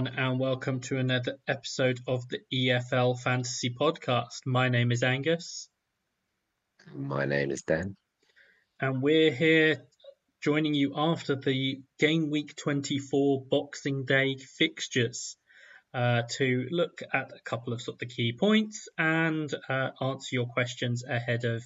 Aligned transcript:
Everyone, 0.00 0.18
and 0.18 0.40
welcome 0.40 0.80
to 0.80 0.96
another 0.96 1.36
episode 1.46 2.00
of 2.06 2.26
the 2.30 2.38
EFL 2.50 3.20
Fantasy 3.20 3.68
Podcast. 3.68 4.46
My 4.46 4.70
name 4.70 4.92
is 4.92 5.02
Angus. 5.02 5.68
My 6.94 7.26
name 7.26 7.50
is 7.50 7.60
Dan. 7.62 7.96
And 8.80 9.02
we're 9.02 9.30
here 9.30 9.82
joining 10.40 10.72
you 10.72 10.94
after 10.96 11.36
the 11.36 11.82
Game 11.98 12.30
Week 12.30 12.56
24 12.56 13.44
Boxing 13.50 14.06
Day 14.06 14.36
fixtures 14.38 15.36
uh, 15.92 16.22
to 16.38 16.66
look 16.70 17.02
at 17.12 17.32
a 17.32 17.42
couple 17.44 17.74
of 17.74 17.82
sort 17.82 17.96
of 17.96 17.98
the 17.98 18.06
key 18.06 18.32
points 18.32 18.88
and 18.96 19.52
uh, 19.68 19.90
answer 20.00 20.34
your 20.34 20.46
questions 20.46 21.04
ahead 21.04 21.44
of 21.44 21.62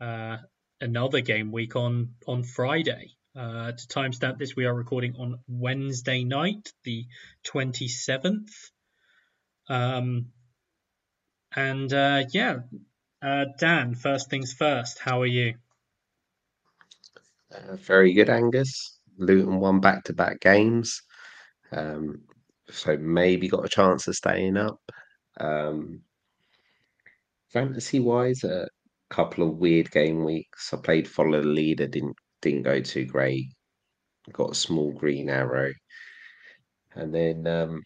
uh, 0.00 0.38
another 0.80 1.20
game 1.20 1.52
week 1.52 1.76
on, 1.76 2.14
on 2.26 2.44
Friday. 2.44 3.17
Uh, 3.38 3.70
to 3.70 3.86
timestamp 3.86 4.36
this, 4.36 4.56
we 4.56 4.66
are 4.66 4.74
recording 4.74 5.14
on 5.14 5.38
Wednesday 5.46 6.24
night, 6.24 6.72
the 6.82 7.06
27th. 7.46 8.50
Um, 9.68 10.32
and 11.54 11.92
uh, 11.92 12.24
yeah, 12.32 12.56
uh, 13.22 13.44
Dan, 13.56 13.94
first 13.94 14.28
things 14.28 14.52
first, 14.52 14.98
how 14.98 15.22
are 15.22 15.26
you? 15.26 15.54
Uh, 17.54 17.76
very 17.76 18.12
good, 18.12 18.28
Angus. 18.28 18.98
Luton 19.18 19.60
won 19.60 19.78
back 19.78 20.02
to 20.04 20.14
back 20.14 20.40
games. 20.40 21.02
Um, 21.70 22.22
so 22.70 22.96
maybe 22.96 23.46
got 23.46 23.64
a 23.64 23.68
chance 23.68 24.08
of 24.08 24.16
staying 24.16 24.56
up. 24.56 24.80
Um, 25.38 26.00
fantasy 27.50 28.00
wise, 28.00 28.42
a 28.42 28.66
couple 29.10 29.48
of 29.48 29.58
weird 29.58 29.92
game 29.92 30.24
weeks. 30.24 30.74
I 30.74 30.78
played 30.78 31.06
follow 31.06 31.40
the 31.40 31.46
leader, 31.46 31.86
didn't 31.86 32.16
didn't 32.42 32.62
go 32.62 32.80
too 32.80 33.04
great. 33.04 33.46
Got 34.32 34.52
a 34.52 34.54
small 34.54 34.92
green 34.92 35.28
arrow. 35.28 35.72
And 36.94 37.14
then 37.14 37.46
um, 37.46 37.82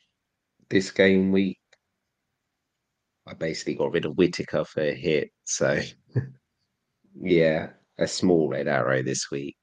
this 0.70 0.90
game 0.90 1.32
week, 1.32 1.58
I 3.26 3.34
basically 3.34 3.74
got 3.74 3.92
rid 3.92 4.04
of 4.04 4.16
Whittaker 4.16 4.64
for 4.64 4.80
a 4.80 4.94
hit. 4.94 5.30
So, 5.44 5.80
yeah, 7.20 7.70
a 7.98 8.06
small 8.06 8.48
red 8.48 8.68
arrow 8.68 9.02
this 9.02 9.30
week. 9.30 9.56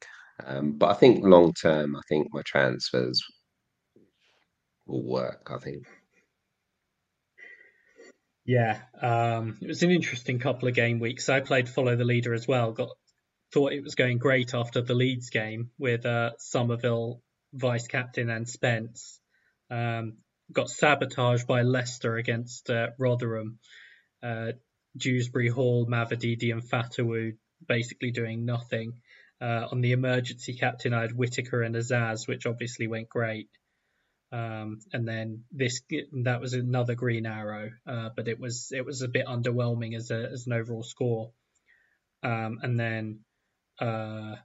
Um, 0.45 0.73
but 0.73 0.91
I 0.91 0.93
think 0.93 1.23
long 1.23 1.53
term, 1.53 1.95
I 1.95 2.01
think 2.07 2.27
my 2.31 2.41
transfers 2.43 3.21
will 4.85 5.03
work. 5.03 5.49
I 5.53 5.57
think. 5.57 5.85
Yeah, 8.45 8.79
um, 8.99 9.57
it 9.61 9.67
was 9.67 9.83
an 9.83 9.91
interesting 9.91 10.39
couple 10.39 10.67
of 10.67 10.73
game 10.73 10.99
weeks. 10.99 11.29
I 11.29 11.39
played 11.39 11.69
follow 11.69 11.95
the 11.95 12.05
leader 12.05 12.33
as 12.33 12.47
well. 12.47 12.71
Got 12.71 12.89
thought 13.51 13.73
it 13.73 13.83
was 13.83 13.95
going 13.95 14.17
great 14.17 14.53
after 14.53 14.81
the 14.81 14.93
Leeds 14.93 15.29
game 15.29 15.71
with 15.77 16.05
uh, 16.05 16.31
Summerville 16.37 17.21
vice 17.53 17.87
captain 17.87 18.29
and 18.29 18.47
Spence. 18.47 19.19
Um, 19.71 20.17
got 20.51 20.69
sabotaged 20.69 21.47
by 21.47 21.61
Leicester 21.61 22.15
against 22.17 22.69
uh, 22.69 22.87
Rotherham. 22.97 23.59
Uh, 24.21 24.53
Dewsbury 24.97 25.49
Hall, 25.49 25.85
Mavididi, 25.85 26.51
and 26.51 26.63
Fatawu 26.63 27.37
basically 27.67 28.11
doing 28.11 28.45
nothing. 28.45 29.01
Uh, 29.41 29.67
on 29.71 29.81
the 29.81 29.93
emergency 29.93 30.53
captain, 30.53 30.93
I 30.93 31.01
had 31.01 31.15
Whittaker 31.15 31.61
and 31.61 31.75
Azaz, 31.75 32.27
which 32.27 32.45
obviously 32.45 32.87
went 32.87 33.09
great. 33.09 33.49
Um, 34.31 34.79
and 34.93 35.07
then 35.07 35.45
this 35.51 35.81
that 36.23 36.39
was 36.39 36.53
another 36.53 36.93
green 36.93 37.25
arrow, 37.25 37.71
uh, 37.87 38.09
but 38.15 38.27
it 38.27 38.39
was 38.39 38.71
it 38.71 38.85
was 38.85 39.01
a 39.01 39.07
bit 39.07 39.25
underwhelming 39.25 39.95
as 39.95 40.11
a 40.11 40.29
as 40.31 40.45
an 40.45 40.53
overall 40.53 40.83
score. 40.83 41.31
Um, 42.21 42.59
and 42.61 42.79
then 42.79 43.21
uh, 43.79 44.35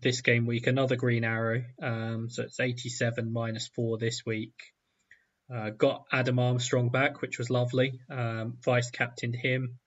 this 0.00 0.20
game 0.20 0.46
week, 0.46 0.66
another 0.66 0.96
green 0.96 1.24
arrow. 1.24 1.64
Um, 1.82 2.28
so 2.30 2.42
it's 2.42 2.60
87 2.60 3.32
minus 3.32 3.68
four 3.68 3.98
this 3.98 4.24
week. 4.24 4.54
Uh, 5.52 5.70
got 5.70 6.04
Adam 6.10 6.38
Armstrong 6.38 6.88
back, 6.88 7.20
which 7.20 7.38
was 7.38 7.50
lovely. 7.50 8.00
Um, 8.10 8.56
vice 8.64 8.90
captained 8.90 9.36
him. 9.36 9.78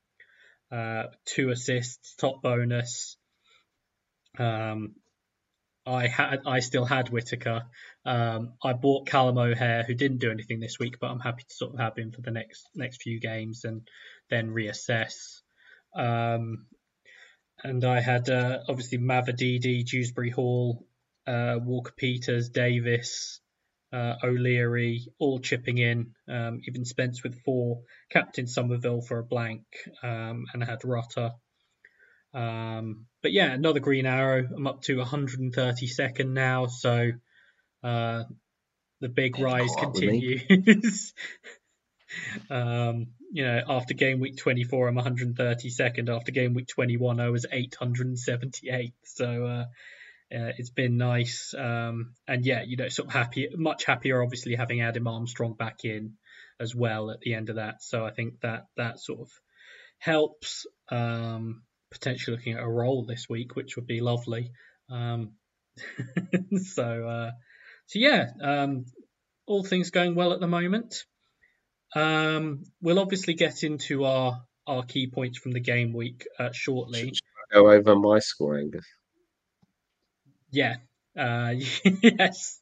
Uh, 0.71 1.03
two 1.25 1.49
assists, 1.49 2.15
top 2.15 2.41
bonus. 2.41 3.17
Um, 4.37 4.95
I 5.85 6.07
had, 6.07 6.41
I 6.45 6.59
still 6.59 6.85
had 6.85 7.09
Whittaker. 7.09 7.63
Um, 8.05 8.53
I 8.63 8.73
bought 8.73 9.07
Callum 9.07 9.37
O'Hare, 9.37 9.83
who 9.83 9.93
didn't 9.93 10.19
do 10.19 10.31
anything 10.31 10.59
this 10.59 10.77
week, 10.77 10.97
but 10.99 11.09
I'm 11.09 11.19
happy 11.19 11.43
to 11.47 11.55
sort 11.55 11.73
of 11.73 11.79
have 11.79 11.97
him 11.97 12.11
for 12.11 12.21
the 12.21 12.31
next 12.31 12.67
next 12.75 13.01
few 13.01 13.19
games 13.19 13.63
and 13.63 13.87
then 14.29 14.49
reassess. 14.49 15.41
Um, 15.95 16.67
and 17.63 17.83
I 17.83 18.01
had 18.01 18.29
uh, 18.29 18.59
obviously 18.67 18.97
Mavididi, 18.97 19.85
Dewsbury 19.85 20.29
Hall, 20.29 20.85
uh, 21.25 21.59
Walker 21.61 21.93
Peters, 21.95 22.49
Davis, 22.49 23.39
uh, 23.91 24.15
O'Leary, 24.23 25.07
all 25.19 25.39
chipping 25.39 25.77
in. 25.77 26.13
Um, 26.27 26.61
even 26.67 26.85
Spence 26.85 27.23
with 27.23 27.41
four. 27.43 27.81
Captain 28.09 28.47
Summerville 28.47 29.01
for 29.01 29.19
a 29.19 29.23
blank, 29.23 29.63
um, 30.03 30.45
and 30.53 30.63
I 30.63 30.65
had 30.65 30.83
Rutter. 30.83 31.31
Um, 32.33 33.05
but 33.21 33.31
yeah, 33.31 33.51
another 33.51 33.79
green 33.79 34.05
arrow. 34.05 34.47
I'm 34.55 34.67
up 34.67 34.81
to 34.83 34.97
132nd 34.97 36.29
now, 36.29 36.67
so 36.67 37.11
uh, 37.83 38.23
the 39.01 39.09
big 39.09 39.39
rise 39.39 39.73
continues. 39.77 41.13
um, 42.49 43.07
you 43.31 43.43
know, 43.45 43.61
after 43.69 43.93
game 43.93 44.19
week 44.19 44.37
24, 44.37 44.87
I'm 44.87 44.95
132nd. 44.95 46.09
After 46.09 46.31
game 46.31 46.53
week 46.53 46.67
21, 46.67 47.19
I 47.19 47.29
was 47.29 47.45
878. 47.51 48.93
So 49.03 49.45
uh, 49.45 49.65
uh, 50.35 50.51
it's 50.57 50.69
been 50.69 50.97
nice. 50.97 51.53
Um, 51.57 52.13
and 52.27 52.45
yeah, 52.45 52.63
you 52.63 52.77
know, 52.77 52.89
sort 52.89 53.07
of 53.07 53.13
happy, 53.13 53.49
much 53.55 53.85
happier, 53.85 54.23
obviously, 54.23 54.55
having 54.55 54.81
Adam 54.81 55.07
Armstrong 55.07 55.53
back 55.53 55.83
in 55.83 56.13
as 56.59 56.75
well 56.75 57.11
at 57.11 57.19
the 57.21 57.33
end 57.33 57.49
of 57.49 57.57
that. 57.57 57.83
So 57.83 58.05
I 58.05 58.11
think 58.11 58.41
that 58.41 58.67
that 58.77 58.99
sort 58.99 59.21
of 59.21 59.29
helps. 59.99 60.65
Um, 60.89 61.63
potentially 61.89 62.35
looking 62.35 62.53
at 62.53 62.63
a 62.63 62.67
role 62.67 63.05
this 63.05 63.27
week, 63.29 63.55
which 63.55 63.75
would 63.75 63.87
be 63.87 64.01
lovely. 64.01 64.51
Um, 64.89 65.33
so, 66.73 67.07
uh, 67.07 67.31
so 67.87 67.99
yeah, 67.99 68.27
um, 68.41 68.85
all 69.45 69.63
things 69.63 69.91
going 69.91 70.15
well 70.15 70.33
at 70.33 70.39
the 70.39 70.47
moment. 70.47 71.05
Um, 71.97 72.63
we'll 72.81 72.99
obviously 72.99 73.33
get 73.33 73.63
into 73.63 74.05
our 74.05 74.41
our 74.67 74.83
key 74.83 75.07
points 75.07 75.39
from 75.39 75.53
the 75.53 75.59
game 75.59 75.93
week 75.93 76.27
uh, 76.37 76.49
shortly. 76.51 77.13
Go 77.51 77.71
over 77.71 77.95
my 77.95 78.19
score, 78.19 78.59
Angus. 78.59 78.85
Yeah. 80.51 80.75
Uh, 81.17 81.53
yes. 82.03 82.59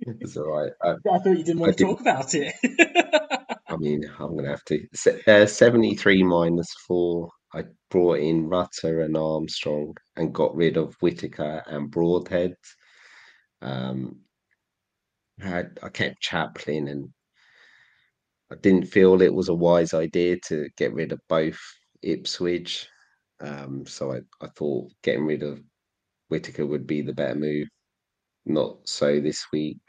It's 0.00 0.36
all 0.36 0.50
right. 0.50 0.72
I, 0.80 0.90
I 0.92 1.18
thought 1.18 1.26
you 1.26 1.44
didn't 1.44 1.58
want 1.58 1.70
I 1.70 1.72
to 1.72 1.78
did, 1.78 1.84
talk 1.84 2.00
about 2.00 2.34
it. 2.34 2.54
I 3.68 3.76
mean, 3.76 4.04
I'm 4.18 4.30
going 4.30 4.44
to 4.44 4.50
have 4.50 4.64
to. 4.66 5.42
Uh, 5.42 5.46
73 5.46 6.22
minus 6.22 6.72
4. 6.86 7.28
I 7.52 7.64
brought 7.90 8.20
in 8.20 8.48
Rutter 8.48 9.00
and 9.00 9.16
Armstrong 9.16 9.96
and 10.16 10.32
got 10.32 10.54
rid 10.54 10.76
of 10.76 10.94
Whittaker 11.00 11.62
and 11.66 11.90
Broadhead. 11.90 12.54
Um, 13.60 14.20
I, 15.42 15.64
I 15.82 15.88
kept 15.88 16.20
Chaplin 16.20 16.88
and 16.88 17.08
I 18.52 18.56
didn't 18.56 18.86
feel 18.86 19.20
it 19.22 19.32
was 19.34 19.48
a 19.48 19.54
wise 19.54 19.94
idea 19.94 20.38
to 20.48 20.68
get 20.76 20.92
rid 20.92 21.12
of 21.12 21.20
both 21.28 21.58
Ipswich. 22.02 22.88
Um, 23.40 23.86
so 23.86 24.12
I, 24.12 24.20
I 24.40 24.48
thought 24.56 24.92
getting 25.02 25.26
rid 25.26 25.42
of 25.42 25.60
Whittaker 26.28 26.66
would 26.66 26.86
be 26.86 27.02
the 27.02 27.12
better 27.12 27.34
move. 27.34 27.68
Not 28.46 28.88
so 28.88 29.20
this 29.20 29.46
week. 29.52 29.80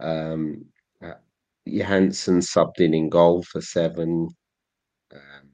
Um, 0.00 0.66
uh, 1.04 1.14
Johansson 1.66 2.38
subbed 2.38 2.78
in 2.80 2.94
in 2.94 3.08
goal 3.08 3.42
for 3.42 3.60
seven. 3.60 4.28
Um, 5.12 5.50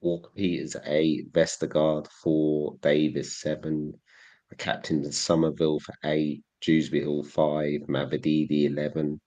Walker 0.00 0.30
Peters 0.34 0.76
eight. 0.84 1.32
Vestergaard 1.32 2.08
four. 2.22 2.76
Davis 2.82 3.40
seven. 3.40 3.92
I 4.52 4.56
captained 4.56 5.12
Summerville 5.14 5.80
for 5.80 5.94
eight. 6.04 6.42
Dewsbury 6.60 7.04
Hall 7.04 7.22
five. 7.22 7.82
Mavididi 7.88 8.64
eleven. 8.64 9.20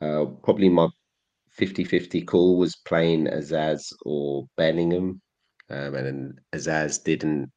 Uh, 0.00 0.26
probably 0.42 0.68
my 0.68 0.88
50-50 1.58 2.26
call 2.26 2.58
was 2.58 2.76
playing 2.86 3.26
Azaz 3.26 3.92
or 4.04 4.46
Bellingham, 4.56 5.20
um, 5.70 5.94
and 5.94 6.06
then 6.06 6.34
Azaz 6.54 7.02
didn't 7.02 7.50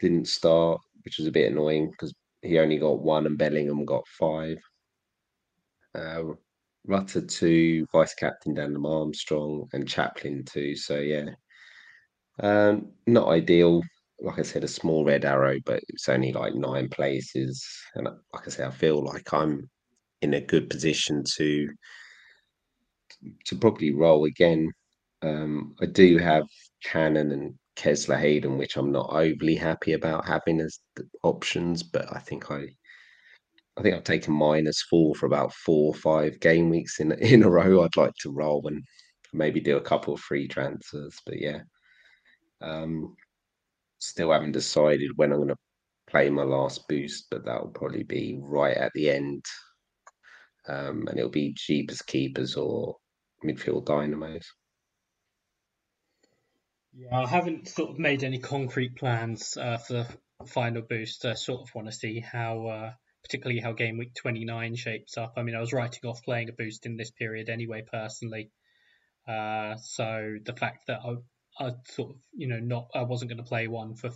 didn't 0.00 0.28
start, 0.28 0.80
which 1.04 1.18
was 1.18 1.26
a 1.26 1.32
bit 1.32 1.50
annoying 1.52 1.90
because 1.90 2.12
he 2.42 2.58
only 2.58 2.78
got 2.78 3.00
one 3.00 3.26
and 3.26 3.38
Bellingham 3.38 3.84
got 3.84 4.06
five. 4.08 4.58
Uh, 5.94 6.34
Rutter 6.86 7.22
two, 7.22 7.86
vice 7.92 8.14
captain 8.14 8.54
Dan 8.54 8.76
Armstrong, 8.84 9.68
and 9.72 9.88
Chaplin 9.88 10.44
two. 10.44 10.76
So 10.76 10.98
yeah, 10.98 11.30
um, 12.40 12.92
not 13.06 13.28
ideal. 13.28 13.82
Like 14.20 14.38
I 14.38 14.42
said, 14.42 14.64
a 14.64 14.68
small 14.68 15.04
red 15.04 15.24
arrow, 15.24 15.58
but 15.64 15.82
it's 15.88 16.08
only 16.08 16.32
like 16.32 16.54
nine 16.54 16.88
places, 16.88 17.66
and 17.94 18.04
like 18.06 18.46
I 18.46 18.50
said, 18.50 18.68
I 18.68 18.70
feel 18.70 19.02
like 19.02 19.32
I'm 19.32 19.68
in 20.24 20.34
a 20.34 20.40
good 20.40 20.68
position 20.68 21.22
to 21.36 21.68
to 23.46 23.56
probably 23.56 23.94
roll 23.94 24.24
again. 24.24 24.70
Um, 25.22 25.74
I 25.80 25.86
do 25.86 26.18
have 26.18 26.44
Cannon 26.84 27.32
and 27.32 27.54
Kesler 27.76 28.18
Hayden, 28.18 28.58
which 28.58 28.76
I'm 28.76 28.92
not 28.92 29.10
overly 29.10 29.54
happy 29.54 29.92
about 29.92 30.26
having 30.26 30.60
as 30.60 30.78
options, 31.22 31.82
but 31.82 32.06
I 32.14 32.18
think 32.18 32.50
I 32.50 32.66
I 33.76 33.82
think 33.82 33.94
I've 33.94 34.04
taken 34.04 34.34
minus 34.34 34.82
four 34.82 35.14
for 35.14 35.26
about 35.26 35.52
four 35.52 35.88
or 35.92 35.94
five 35.94 36.40
game 36.40 36.68
weeks 36.70 37.00
in 37.00 37.12
in 37.12 37.42
a 37.42 37.50
row. 37.50 37.82
I'd 37.82 37.96
like 37.96 38.14
to 38.20 38.32
roll 38.32 38.66
and 38.66 38.82
maybe 39.32 39.60
do 39.60 39.76
a 39.76 39.88
couple 39.90 40.14
of 40.14 40.20
free 40.20 40.48
transfers, 40.48 41.18
but 41.26 41.40
yeah. 41.40 41.60
Um, 42.60 43.14
still 43.98 44.32
haven't 44.32 44.52
decided 44.52 45.10
when 45.16 45.32
I'm 45.32 45.38
going 45.38 45.48
to 45.48 45.56
play 46.08 46.30
my 46.30 46.44
last 46.44 46.86
boost, 46.88 47.26
but 47.30 47.44
that'll 47.44 47.68
probably 47.68 48.04
be 48.04 48.38
right 48.40 48.76
at 48.76 48.92
the 48.94 49.10
end. 49.10 49.44
Um, 50.66 51.06
and 51.08 51.18
it'll 51.18 51.30
be 51.30 51.54
Jeepers 51.54 52.02
Keepers 52.02 52.56
or 52.56 52.96
midfield 53.44 53.84
dynamos. 53.84 54.46
Yeah, 56.94 57.18
I 57.18 57.26
haven't 57.26 57.68
sort 57.68 57.90
of 57.90 57.98
made 57.98 58.22
any 58.22 58.38
concrete 58.38 58.96
plans 58.96 59.56
uh, 59.56 59.78
for 59.78 59.92
the 59.92 60.46
final 60.46 60.82
boost. 60.82 61.24
I 61.24 61.34
sort 61.34 61.62
of 61.62 61.74
want 61.74 61.88
to 61.88 61.92
see 61.92 62.20
how, 62.20 62.66
uh, 62.66 62.92
particularly 63.22 63.60
how 63.60 63.72
game 63.72 63.98
week 63.98 64.14
29 64.14 64.76
shapes 64.76 65.18
up. 65.18 65.34
I 65.36 65.42
mean, 65.42 65.56
I 65.56 65.60
was 65.60 65.72
writing 65.72 66.08
off 66.08 66.22
playing 66.22 66.48
a 66.50 66.52
boost 66.52 66.86
in 66.86 66.96
this 66.96 67.10
period 67.10 67.48
anyway, 67.48 67.82
personally. 67.90 68.50
Uh, 69.26 69.76
so 69.76 70.36
the 70.44 70.52
fact 70.52 70.86
that 70.86 71.00
I, 71.04 71.64
I 71.64 71.72
sort 71.88 72.10
of, 72.10 72.16
you 72.32 72.46
know, 72.46 72.60
not 72.60 72.88
I 72.94 73.02
wasn't 73.02 73.30
going 73.30 73.42
to 73.42 73.48
play 73.48 73.66
one 73.66 73.96
for 73.96 74.10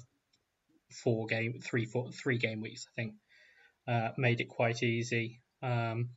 four 1.03 1.27
game, 1.27 1.61
three, 1.61 1.85
four, 1.85 2.13
three 2.13 2.39
game 2.39 2.61
weeks, 2.61 2.87
I 2.87 3.03
think, 3.03 3.15
uh, 3.89 4.11
made 4.17 4.41
it 4.41 4.49
quite 4.49 4.83
easy 4.83 5.41
um, 5.63 6.11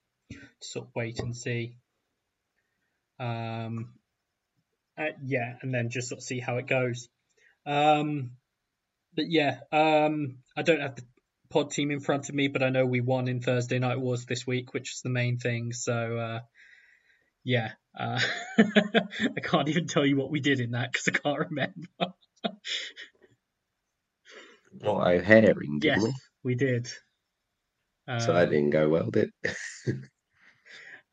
sort 0.61 0.87
of 0.87 0.91
wait 0.95 1.19
and 1.19 1.35
see. 1.35 1.77
Um, 3.19 3.93
uh, 4.97 5.13
yeah, 5.23 5.55
and 5.61 5.73
then 5.73 5.89
just 5.89 6.09
sort 6.09 6.19
of 6.19 6.23
see 6.23 6.39
how 6.39 6.57
it 6.57 6.67
goes. 6.67 7.09
Um, 7.65 8.31
but 9.15 9.25
yeah, 9.29 9.59
um, 9.71 10.37
I 10.55 10.61
don't 10.63 10.81
have 10.81 10.95
the 10.95 11.03
pod 11.49 11.71
team 11.71 11.91
in 11.91 11.99
front 11.99 12.29
of 12.29 12.35
me, 12.35 12.47
but 12.47 12.63
I 12.63 12.69
know 12.69 12.85
we 12.85 13.01
won 13.01 13.27
in 13.27 13.41
Thursday 13.41 13.79
Night 13.79 13.99
Wars 13.99 14.25
this 14.25 14.47
week, 14.47 14.73
which 14.73 14.93
is 14.93 15.01
the 15.01 15.09
main 15.09 15.37
thing. 15.37 15.73
So 15.73 16.17
uh, 16.17 16.39
yeah, 17.43 17.71
uh, 17.97 18.19
I 18.57 19.39
can't 19.43 19.69
even 19.69 19.87
tell 19.87 20.05
you 20.05 20.17
what 20.17 20.31
we 20.31 20.39
did 20.39 20.59
in 20.59 20.71
that 20.71 20.91
because 20.91 21.07
I 21.07 21.11
can't 21.11 21.49
remember. 21.49 22.13
What 24.79 25.07
O'Haring, 25.07 25.79
didn't 25.79 25.83
yes, 25.83 26.01
we? 26.01 26.13
we 26.43 26.55
did. 26.55 26.89
So 28.19 28.33
that 28.33 28.49
didn't 28.49 28.71
go 28.71 28.89
well, 28.89 29.09
did 29.09 29.31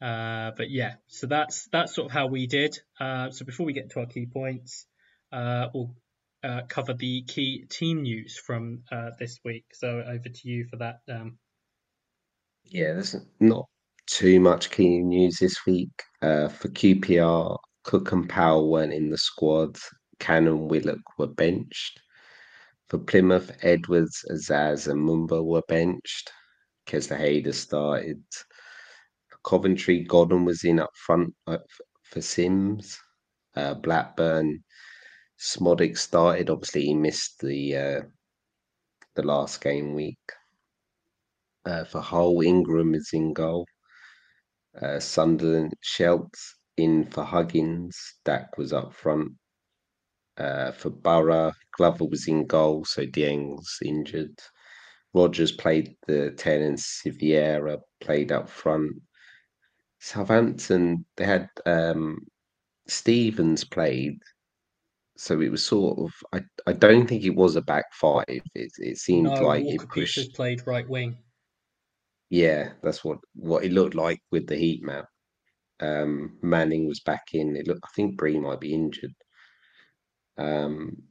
Uh, 0.00 0.52
but 0.56 0.70
yeah, 0.70 0.94
so 1.08 1.26
that's 1.26 1.68
that's 1.72 1.94
sort 1.94 2.06
of 2.06 2.12
how 2.12 2.26
we 2.26 2.46
did. 2.46 2.78
Uh, 3.00 3.30
so 3.30 3.44
before 3.44 3.66
we 3.66 3.72
get 3.72 3.90
to 3.90 4.00
our 4.00 4.06
key 4.06 4.26
points, 4.26 4.86
uh, 5.32 5.68
we'll 5.74 5.94
uh, 6.44 6.62
cover 6.68 6.94
the 6.94 7.22
key 7.22 7.64
team 7.68 8.02
news 8.02 8.38
from 8.38 8.82
uh, 8.92 9.10
this 9.18 9.40
week. 9.44 9.64
So 9.72 10.02
over 10.06 10.28
to 10.28 10.48
you 10.48 10.66
for 10.70 10.76
that. 10.76 11.00
Um, 11.10 11.38
Yeah, 12.64 12.92
there's 12.92 13.16
not 13.40 13.66
too 14.06 14.40
much 14.40 14.70
key 14.70 15.00
news 15.00 15.38
this 15.38 15.66
week. 15.66 15.90
Uh, 16.22 16.48
for 16.48 16.68
QPR, 16.68 17.56
Cook 17.84 18.12
and 18.12 18.28
Powell 18.28 18.70
weren't 18.70 18.92
in 18.92 19.10
the 19.10 19.18
squad. 19.18 19.76
Cannon 20.20 20.68
Willock 20.68 21.18
were 21.18 21.26
benched. 21.26 22.00
For 22.88 22.98
Plymouth, 22.98 23.56
Edwards, 23.62 24.24
Azaz, 24.30 24.88
and 24.90 25.06
Mumba 25.06 25.44
were 25.44 25.62
benched. 25.68 26.30
Kesler 26.86 27.18
Hayden 27.18 27.52
started. 27.52 28.22
Coventry, 29.48 30.04
Godden 30.04 30.44
was 30.44 30.62
in 30.62 30.78
up 30.78 30.90
front 30.94 31.34
uh, 31.46 31.56
for 32.02 32.20
Simms. 32.20 32.98
Uh, 33.56 33.72
Blackburn, 33.72 34.62
Szmodics 35.40 35.98
started. 35.98 36.50
Obviously, 36.50 36.82
he 36.82 36.94
missed 36.94 37.40
the 37.40 37.76
uh, 37.76 38.00
the 39.14 39.22
last 39.22 39.62
game 39.62 39.94
week. 39.94 40.18
Uh, 41.64 41.84
for 41.84 42.02
Hull, 42.02 42.42
Ingram 42.42 42.94
is 42.94 43.08
in 43.14 43.32
goal. 43.32 43.66
Uh, 44.82 45.00
Sunderland, 45.00 45.72
Seelt 45.82 46.34
in 46.76 47.06
for 47.06 47.24
Huggins. 47.24 47.96
Dak 48.26 48.58
was 48.58 48.74
up 48.74 48.92
front. 48.92 49.32
Uh, 50.36 50.72
for 50.72 50.90
Borough, 50.90 51.52
Glover 51.72 52.04
was 52.04 52.28
in 52.28 52.46
goal, 52.46 52.84
so 52.84 53.06
Dieng's 53.06 53.78
injured. 53.82 54.38
Rogers 55.14 55.52
played 55.52 55.96
the 56.06 56.32
10 56.32 56.62
and 56.62 56.78
Silvera 56.78 57.78
played 58.00 58.30
up 58.30 58.50
front. 58.50 58.92
Southampton, 60.00 61.04
they 61.16 61.24
had 61.24 61.48
um, 61.66 62.26
Stephens 62.88 63.64
played, 63.64 64.18
so 65.16 65.40
it 65.40 65.50
was 65.50 65.64
sort 65.64 65.98
of. 65.98 66.12
I, 66.32 66.42
I 66.66 66.72
don't 66.72 67.06
think 67.08 67.24
it 67.24 67.34
was 67.36 67.56
a 67.56 67.62
back 67.62 67.86
five. 67.92 68.24
It 68.28 68.72
it 68.78 68.98
seemed 68.98 69.26
no, 69.34 69.42
like 69.42 69.64
Walker 69.64 69.84
it 69.84 69.90
Peters 69.90 70.28
played 70.28 70.66
right 70.66 70.88
wing. 70.88 71.18
Yeah, 72.30 72.72
that's 72.82 73.04
what 73.04 73.18
what 73.34 73.64
it 73.64 73.72
looked 73.72 73.94
like 73.94 74.20
with 74.30 74.46
the 74.46 74.56
heat 74.56 74.82
map. 74.82 75.06
Um, 75.80 76.38
Manning 76.42 76.86
was 76.86 77.00
back 77.00 77.28
in. 77.34 77.56
It 77.56 77.66
looked. 77.68 77.82
I 77.84 77.88
think 77.96 78.16
Bree 78.18 78.38
might 78.40 78.60
be 78.60 78.74
injured. 78.74 79.14
Um, 80.38 81.02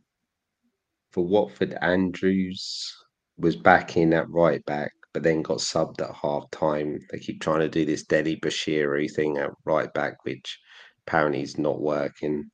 for 1.12 1.26
Watford, 1.26 1.74
Andrews 1.82 2.94
was 3.38 3.56
back 3.58 3.98
in 3.98 4.14
at 4.14 4.30
right 4.30 4.64
back, 4.66 4.94
but 5.18 5.24
then 5.24 5.42
got 5.42 5.58
subbed 5.58 6.00
at 6.00 6.14
half 6.14 6.48
time. 6.52 7.00
They 7.10 7.18
keep 7.18 7.42
trying 7.42 7.62
to 7.62 7.70
do 7.70 7.86
this 7.86 8.04
Deli 8.04 8.36
Bashiri 8.36 9.12
thing 9.12 9.40
at 9.40 9.50
right 9.66 9.92
back, 9.96 10.24
which 10.26 10.60
apparently 11.08 11.42
is 11.42 11.58
not 11.58 11.82
working. 11.82 12.52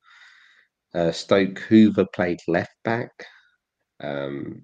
Uh, 0.95 1.12
Stoke 1.12 1.60
Hoever 1.60 2.06
played 2.13 2.39
left 2.48 2.71
back. 2.86 3.10
Um, 4.00 4.62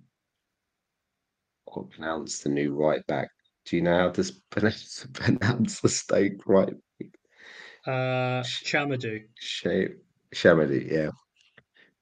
what 1.66 1.90
pronounce 1.90 2.40
the 2.40 2.48
new 2.48 2.74
right 2.74 3.06
back? 3.08 3.28
Do 3.66 3.76
you 3.76 3.82
know 3.82 3.98
how 3.98 4.12
to 4.12 4.34
pronounce, 4.50 5.06
pronounce 5.12 5.82
the 5.82 5.90
Stoke 5.90 6.48
right? 6.48 6.74
Uh, 7.86 8.44
Tchamadeu. 8.44 9.24
Tchamadeu, 10.34 10.90
yeah. 10.90 11.10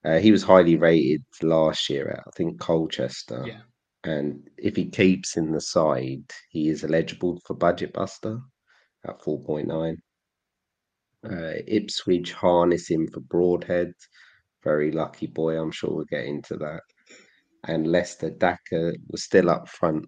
Uh, 0.05 0.19
he 0.19 0.31
was 0.31 0.43
highly 0.43 0.75
rated 0.75 1.23
last 1.41 1.89
year 1.89 2.09
at, 2.09 2.23
I 2.27 2.31
think, 2.35 2.59
Colchester. 2.59 3.45
Yeah. 3.47 3.61
And 4.07 4.49
if 4.57 4.77
he 4.77 4.89
keeps 4.89 5.35
in 5.35 5.51
the 5.51 5.59
side, 5.59 6.31
he 6.49 6.69
is 6.69 6.85
eligible 6.85 7.41
for 7.45 7.55
Budget 7.55 7.91
Buster 7.91 8.39
at 9.05 9.21
4.9. 9.21 9.97
Uh, 11.29 11.61
Ipswich 11.67 12.31
harness 12.31 12.89
him 12.89 13.09
for 13.13 13.19
Broadhead. 13.19 13.91
Very 14.63 14.91
lucky 14.93 15.27
boy. 15.27 15.59
I'm 15.59 15.71
sure 15.71 15.93
we'll 15.93 16.05
get 16.05 16.23
into 16.23 16.55
that. 16.55 16.83
And 17.65 17.85
Leicester 17.85 18.29
Daka 18.29 18.93
was 19.09 19.23
still 19.25 19.49
up 19.49 19.67
front. 19.67 20.05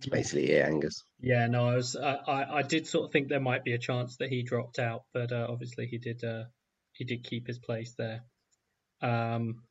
Yeah. 0.00 0.10
basically 0.10 0.50
it, 0.50 0.66
Angus. 0.66 1.04
Yeah, 1.20 1.46
no, 1.46 1.68
I 1.68 1.76
was, 1.76 1.94
I, 1.94 2.14
I, 2.26 2.58
I 2.58 2.62
did 2.62 2.88
sort 2.88 3.04
of 3.04 3.12
think 3.12 3.28
there 3.28 3.38
might 3.38 3.62
be 3.62 3.74
a 3.74 3.78
chance 3.78 4.16
that 4.16 4.30
he 4.30 4.42
dropped 4.42 4.80
out, 4.80 5.02
but 5.14 5.30
uh, 5.30 5.46
obviously 5.48 5.86
he 5.86 5.98
did, 5.98 6.24
uh, 6.24 6.42
he 6.92 7.04
did 7.04 7.22
keep 7.22 7.46
his 7.46 7.60
place 7.60 7.94
there. 7.96 8.24
Um, 9.00 9.62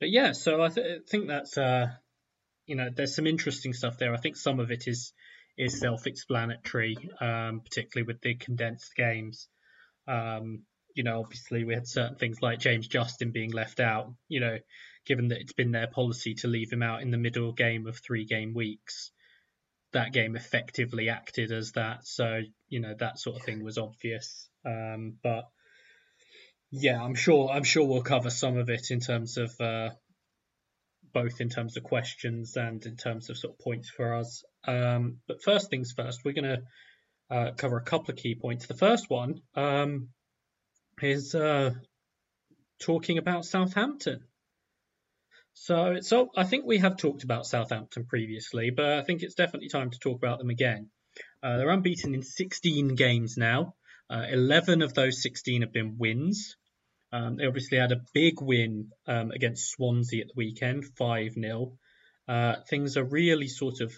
but 0.00 0.10
yeah, 0.10 0.32
so 0.32 0.62
I 0.62 0.68
th- 0.68 1.02
think 1.08 1.28
that's, 1.28 1.56
uh, 1.56 1.86
you 2.66 2.76
know, 2.76 2.88
there's 2.94 3.14
some 3.14 3.26
interesting 3.26 3.72
stuff 3.72 3.98
there. 3.98 4.12
I 4.12 4.18
think 4.18 4.36
some 4.36 4.60
of 4.60 4.70
it 4.70 4.86
is 4.86 5.12
is 5.58 5.80
self-explanatory, 5.80 6.96
um, 7.18 7.60
particularly 7.60 8.06
with 8.06 8.20
the 8.20 8.34
condensed 8.34 8.94
games. 8.94 9.48
Um, 10.06 10.64
you 10.94 11.02
know, 11.02 11.20
obviously 11.20 11.64
we 11.64 11.72
had 11.74 11.86
certain 11.86 12.16
things 12.16 12.42
like 12.42 12.58
James 12.58 12.88
Justin 12.88 13.30
being 13.30 13.52
left 13.52 13.80
out. 13.80 14.12
You 14.28 14.40
know, 14.40 14.58
given 15.06 15.28
that 15.28 15.40
it's 15.40 15.54
been 15.54 15.72
their 15.72 15.86
policy 15.86 16.34
to 16.34 16.48
leave 16.48 16.72
him 16.72 16.82
out 16.82 17.02
in 17.02 17.10
the 17.10 17.16
middle 17.16 17.52
game 17.52 17.86
of 17.86 17.98
three 17.98 18.26
game 18.26 18.52
weeks, 18.52 19.12
that 19.92 20.12
game 20.12 20.36
effectively 20.36 21.08
acted 21.08 21.52
as 21.52 21.72
that. 21.72 22.06
So 22.06 22.42
you 22.68 22.80
know 22.80 22.94
that 22.98 23.18
sort 23.18 23.36
of 23.36 23.42
thing 23.42 23.64
was 23.64 23.78
obvious. 23.78 24.50
Um, 24.64 25.14
but 25.22 25.44
yeah, 26.70 27.02
I'm 27.02 27.14
sure 27.14 27.50
I'm 27.50 27.64
sure 27.64 27.86
we'll 27.86 28.02
cover 28.02 28.30
some 28.30 28.56
of 28.56 28.70
it 28.70 28.90
in 28.90 29.00
terms 29.00 29.38
of 29.38 29.60
uh, 29.60 29.90
both 31.12 31.40
in 31.40 31.48
terms 31.48 31.76
of 31.76 31.82
questions 31.82 32.56
and 32.56 32.84
in 32.84 32.96
terms 32.96 33.30
of 33.30 33.38
sort 33.38 33.54
of 33.54 33.60
points 33.60 33.88
for 33.88 34.14
us. 34.14 34.44
Um, 34.66 35.18
but 35.26 35.42
first 35.42 35.70
things 35.70 35.92
first, 35.92 36.24
we're 36.24 36.34
going 36.34 36.56
to 36.56 36.62
uh, 37.34 37.50
cover 37.56 37.78
a 37.78 37.82
couple 37.84 38.12
of 38.12 38.18
key 38.18 38.34
points. 38.34 38.66
The 38.66 38.74
first 38.74 39.08
one 39.08 39.40
um, 39.54 40.08
is 41.00 41.34
uh, 41.34 41.72
talking 42.80 43.18
about 43.18 43.44
Southampton. 43.44 44.24
So, 45.54 46.00
so 46.02 46.28
I 46.36 46.44
think 46.44 46.66
we 46.66 46.78
have 46.78 46.98
talked 46.98 47.24
about 47.24 47.46
Southampton 47.46 48.04
previously, 48.04 48.70
but 48.70 48.84
I 48.84 49.02
think 49.02 49.22
it's 49.22 49.34
definitely 49.34 49.70
time 49.70 49.90
to 49.90 49.98
talk 49.98 50.18
about 50.18 50.38
them 50.38 50.50
again. 50.50 50.90
Uh, 51.42 51.56
they're 51.56 51.70
unbeaten 51.70 52.14
in 52.14 52.22
16 52.22 52.94
games 52.94 53.38
now. 53.38 53.74
Uh, 54.08 54.26
11 54.30 54.82
of 54.82 54.94
those 54.94 55.22
16 55.22 55.62
have 55.62 55.72
been 55.72 55.96
wins. 55.98 56.56
Um, 57.12 57.36
they 57.36 57.46
obviously 57.46 57.78
had 57.78 57.92
a 57.92 58.04
big 58.12 58.40
win 58.40 58.90
um, 59.06 59.30
against 59.30 59.70
Swansea 59.70 60.22
at 60.22 60.28
the 60.28 60.34
weekend, 60.36 60.84
5 60.96 61.34
0. 61.34 61.72
Uh, 62.28 62.56
things 62.68 62.96
are 62.96 63.04
really 63.04 63.48
sort 63.48 63.80
of 63.80 63.92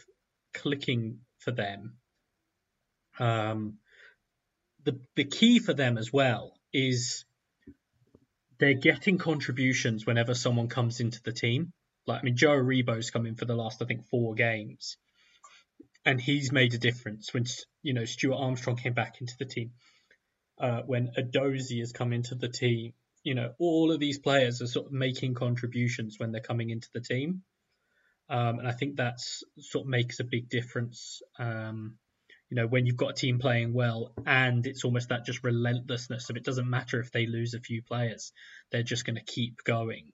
clicking 0.55 1.21
for 1.38 1.50
them. 1.50 1.95
Um, 3.19 3.79
the, 4.85 5.00
the 5.17 5.25
key 5.25 5.59
for 5.59 5.75
them 5.75 5.99
as 5.99 6.12
well 6.12 6.53
is 6.73 7.25
they're 8.59 8.75
getting 8.75 9.19
contributions 9.19 10.07
whenever 10.07 10.35
someone 10.35 10.69
comes 10.69 11.00
into 11.00 11.23
the 11.23 11.33
team. 11.33 11.73
Like 12.07 12.21
I 12.21 12.25
mean, 12.25 12.37
Joe 12.37 12.57
Aribo's 12.57 13.11
come 13.11 13.27
in 13.27 13.35
for 13.35 13.45
the 13.45 13.55
last 13.55 13.83
I 13.83 13.85
think 13.85 14.07
four 14.07 14.35
games, 14.35 14.97
and 16.05 16.21
he's 16.21 16.53
made 16.53 16.75
a 16.75 16.79
difference 16.79 17.33
when 17.35 17.45
you 17.83 17.93
know 17.93 18.05
Stuart 18.05 18.37
Armstrong 18.37 18.77
came 18.77 18.95
back 18.95 19.21
into 19.21 19.35
the 19.38 19.45
team. 19.45 19.73
Uh, 20.61 20.83
when 20.87 21.12
Edozie 21.17 21.81
has 21.81 21.93
come 21.93 22.12
into 22.12 22.35
the 22.35 22.49
team, 22.49 22.93
you 23.23 23.35
know 23.35 23.53
all 23.59 23.93
of 23.93 24.00
these 24.00 24.19
players 24.19 24.61
are 24.62 24.67
sort 24.67 24.87
of 24.87 24.93
making 24.93 25.35
contributions 25.35 26.19
when 26.19 26.33
they're 26.33 26.41
coming 26.41 26.71
into 26.71 26.88
the 26.93 27.00
team, 27.00 27.43
um, 28.29 28.59
and 28.59 28.69
I 28.69 28.73
think 28.73 28.97
that's 28.97 29.45
sort 29.59 29.85
of 29.85 29.88
makes 29.91 30.21
a 30.21 30.25
big 30.25 30.49
difference. 30.49 31.23
Um, 31.38 31.99
you 32.50 32.57
know, 32.57 32.67
when 32.67 32.87
you've 32.87 32.97
got 32.97 33.11
a 33.11 33.15
team 33.15 33.38
playing 33.38 33.75
well 33.75 34.12
and 34.27 34.67
it's 34.67 34.85
almost 34.85 35.11
that 35.11 35.27
just 35.27 35.45
relentlessness 35.45 36.31
of 36.31 36.37
it 36.37 36.45
doesn't 36.45 36.69
matter 36.69 36.99
if 36.99 37.12
they 37.12 37.27
lose 37.27 37.55
a 37.55 37.61
few 37.61 37.83
players, 37.83 38.33
they're 38.71 38.83
just 38.83 39.05
going 39.05 39.17
to 39.17 39.25
keep 39.25 39.62
going. 39.65 40.12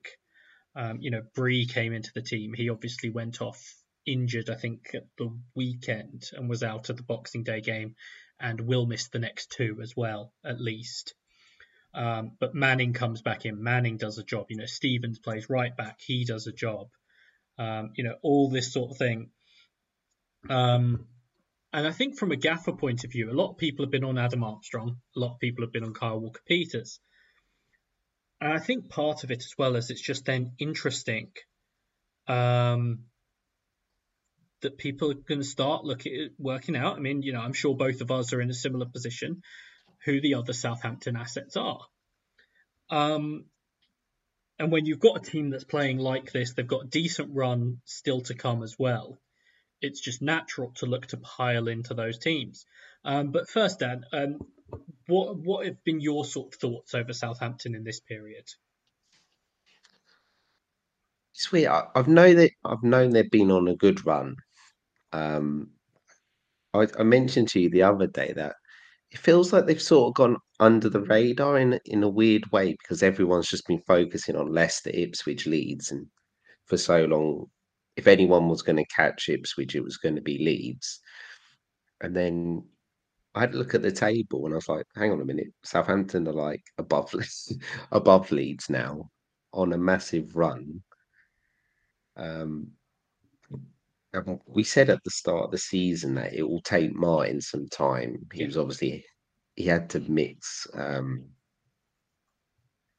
Um, 0.74 0.98
you 1.00 1.12
know, 1.12 1.22
Bree 1.34 1.66
came 1.66 1.92
into 1.92 2.10
the 2.12 2.22
team. 2.22 2.52
He 2.52 2.70
obviously 2.70 3.10
went 3.10 3.40
off 3.40 3.62
injured, 4.04 4.50
I 4.50 4.56
think, 4.56 4.90
at 4.94 5.06
the 5.16 5.30
weekend 5.54 6.30
and 6.32 6.48
was 6.48 6.64
out 6.64 6.90
of 6.90 6.96
the 6.96 7.04
Boxing 7.04 7.44
Day 7.44 7.60
game 7.60 7.94
and 8.44 8.60
will 8.60 8.84
miss 8.84 9.08
the 9.08 9.18
next 9.18 9.50
two 9.50 9.78
as 9.82 9.96
well, 9.96 10.30
at 10.44 10.60
least. 10.60 11.14
Um, 11.94 12.32
but 12.38 12.54
Manning 12.54 12.92
comes 12.92 13.22
back 13.22 13.46
in. 13.46 13.62
Manning 13.62 13.96
does 13.96 14.18
a 14.18 14.22
job. 14.22 14.46
You 14.50 14.58
know, 14.58 14.66
Stephens 14.66 15.18
plays 15.18 15.48
right 15.48 15.74
back. 15.74 16.00
He 16.04 16.26
does 16.26 16.46
a 16.46 16.52
job. 16.52 16.88
Um, 17.58 17.92
you 17.94 18.04
know, 18.04 18.16
all 18.22 18.50
this 18.50 18.70
sort 18.70 18.90
of 18.90 18.98
thing. 18.98 19.30
Um, 20.50 21.06
and 21.72 21.86
I 21.86 21.90
think 21.92 22.18
from 22.18 22.32
a 22.32 22.36
gaffer 22.36 22.72
point 22.72 23.04
of 23.04 23.12
view, 23.12 23.30
a 23.30 23.40
lot 23.40 23.52
of 23.52 23.56
people 23.56 23.86
have 23.86 23.90
been 23.90 24.04
on 24.04 24.18
Adam 24.18 24.44
Armstrong, 24.44 24.98
a 25.16 25.18
lot 25.18 25.32
of 25.32 25.40
people 25.40 25.64
have 25.64 25.72
been 25.72 25.84
on 25.84 25.94
Kyle 25.94 26.20
Walker 26.20 26.42
Peters. 26.46 27.00
And 28.42 28.52
I 28.52 28.58
think 28.58 28.90
part 28.90 29.24
of 29.24 29.30
it 29.30 29.38
as 29.38 29.54
well 29.56 29.74
is 29.76 29.88
it's 29.88 30.02
just 30.02 30.26
then 30.26 30.52
interesting 30.58 31.30
um, 32.28 33.04
that 34.64 34.76
people 34.76 35.10
are 35.10 35.14
going 35.14 35.40
to 35.40 35.46
start 35.46 35.84
looking 35.84 36.14
at 36.24 36.30
working 36.38 36.76
out. 36.76 36.96
I 36.96 37.00
mean, 37.00 37.22
you 37.22 37.32
know, 37.32 37.40
I'm 37.40 37.54
sure 37.54 37.74
both 37.74 38.02
of 38.02 38.10
us 38.10 38.32
are 38.32 38.40
in 38.40 38.50
a 38.50 38.54
similar 38.54 38.86
position 38.86 39.42
who 40.04 40.20
the 40.20 40.34
other 40.34 40.52
Southampton 40.52 41.16
assets 41.16 41.56
are. 41.56 41.80
Um, 42.90 43.46
and 44.58 44.70
when 44.70 44.84
you've 44.84 45.00
got 45.00 45.16
a 45.16 45.30
team 45.30 45.50
that's 45.50 45.64
playing 45.64 45.98
like 45.98 46.30
this, 46.32 46.52
they've 46.52 46.66
got 46.66 46.84
a 46.84 46.88
decent 46.88 47.30
run 47.32 47.80
still 47.84 48.20
to 48.22 48.34
come 48.34 48.62
as 48.62 48.76
well 48.78 49.18
it's 49.84 50.00
just 50.00 50.22
natural 50.22 50.72
to 50.76 50.86
look 50.86 51.06
to 51.08 51.16
pile 51.18 51.68
into 51.68 51.94
those 51.94 52.18
teams. 52.18 52.64
Um, 53.04 53.30
but 53.32 53.48
first, 53.48 53.80
Dan, 53.80 54.04
um, 54.12 54.38
what 55.06 55.36
what 55.36 55.66
have 55.66 55.84
been 55.84 56.00
your 56.00 56.24
sort 56.24 56.54
of 56.54 56.60
thoughts 56.60 56.94
over 56.94 57.12
Southampton 57.12 57.74
in 57.74 57.84
this 57.84 58.00
period? 58.00 58.44
Sweet, 61.32 61.66
I, 61.66 61.84
have 61.94 62.08
known 62.08 62.36
that 62.36 62.52
I've 62.64 62.82
known 62.82 63.10
they've 63.10 63.30
been 63.30 63.50
on 63.50 63.68
a 63.68 63.76
good 63.76 64.06
run. 64.06 64.36
Um, 65.14 65.70
I, 66.74 66.88
I 66.98 67.04
mentioned 67.04 67.48
to 67.50 67.60
you 67.60 67.70
the 67.70 67.84
other 67.84 68.08
day 68.08 68.32
that 68.34 68.56
it 69.12 69.18
feels 69.18 69.52
like 69.52 69.66
they've 69.66 69.80
sort 69.80 70.08
of 70.08 70.14
gone 70.14 70.36
under 70.58 70.88
the 70.88 71.02
radar 71.02 71.58
in 71.58 71.78
in 71.86 72.02
a 72.02 72.08
weird 72.08 72.50
way 72.50 72.72
because 72.72 73.02
everyone's 73.02 73.48
just 73.48 73.66
been 73.66 73.80
focusing 73.86 74.36
on 74.36 74.52
Leicester, 74.52 74.90
Ipswich, 74.92 75.46
Leeds, 75.46 75.92
and 75.92 76.06
for 76.66 76.76
so 76.76 77.04
long 77.04 77.46
if 77.96 78.08
anyone 78.08 78.48
was 78.48 78.62
going 78.62 78.76
to 78.76 78.86
catch 78.86 79.28
Ipswich, 79.28 79.76
it 79.76 79.84
was 79.84 79.98
going 79.98 80.16
to 80.16 80.20
be 80.20 80.38
Leeds. 80.38 81.00
And 82.00 82.14
then 82.14 82.64
I 83.34 83.40
had 83.40 83.52
to 83.52 83.58
look 83.58 83.74
at 83.74 83.82
the 83.82 83.92
table 83.92 84.44
and 84.44 84.54
I 84.54 84.56
was 84.56 84.68
like, 84.68 84.86
hang 84.96 85.12
on 85.12 85.20
a 85.20 85.24
minute, 85.24 85.52
Southampton 85.62 86.26
are 86.28 86.32
like 86.32 86.62
above 86.78 87.14
above 87.92 88.32
Leeds 88.32 88.68
now 88.68 89.10
on 89.52 89.72
a 89.72 89.78
massive 89.78 90.34
run. 90.34 90.82
Um, 92.16 92.72
we 94.46 94.62
said 94.62 94.90
at 94.90 95.02
the 95.04 95.10
start 95.10 95.46
of 95.46 95.50
the 95.50 95.58
season 95.58 96.14
that 96.14 96.34
it 96.34 96.42
will 96.42 96.62
take 96.62 96.94
Martin 96.94 97.40
some 97.40 97.68
time. 97.68 98.18
He 98.32 98.40
yeah. 98.40 98.46
was 98.46 98.56
obviously 98.56 99.04
he 99.56 99.66
had 99.66 99.88
to 99.90 100.00
mix 100.00 100.66
um, 100.74 101.24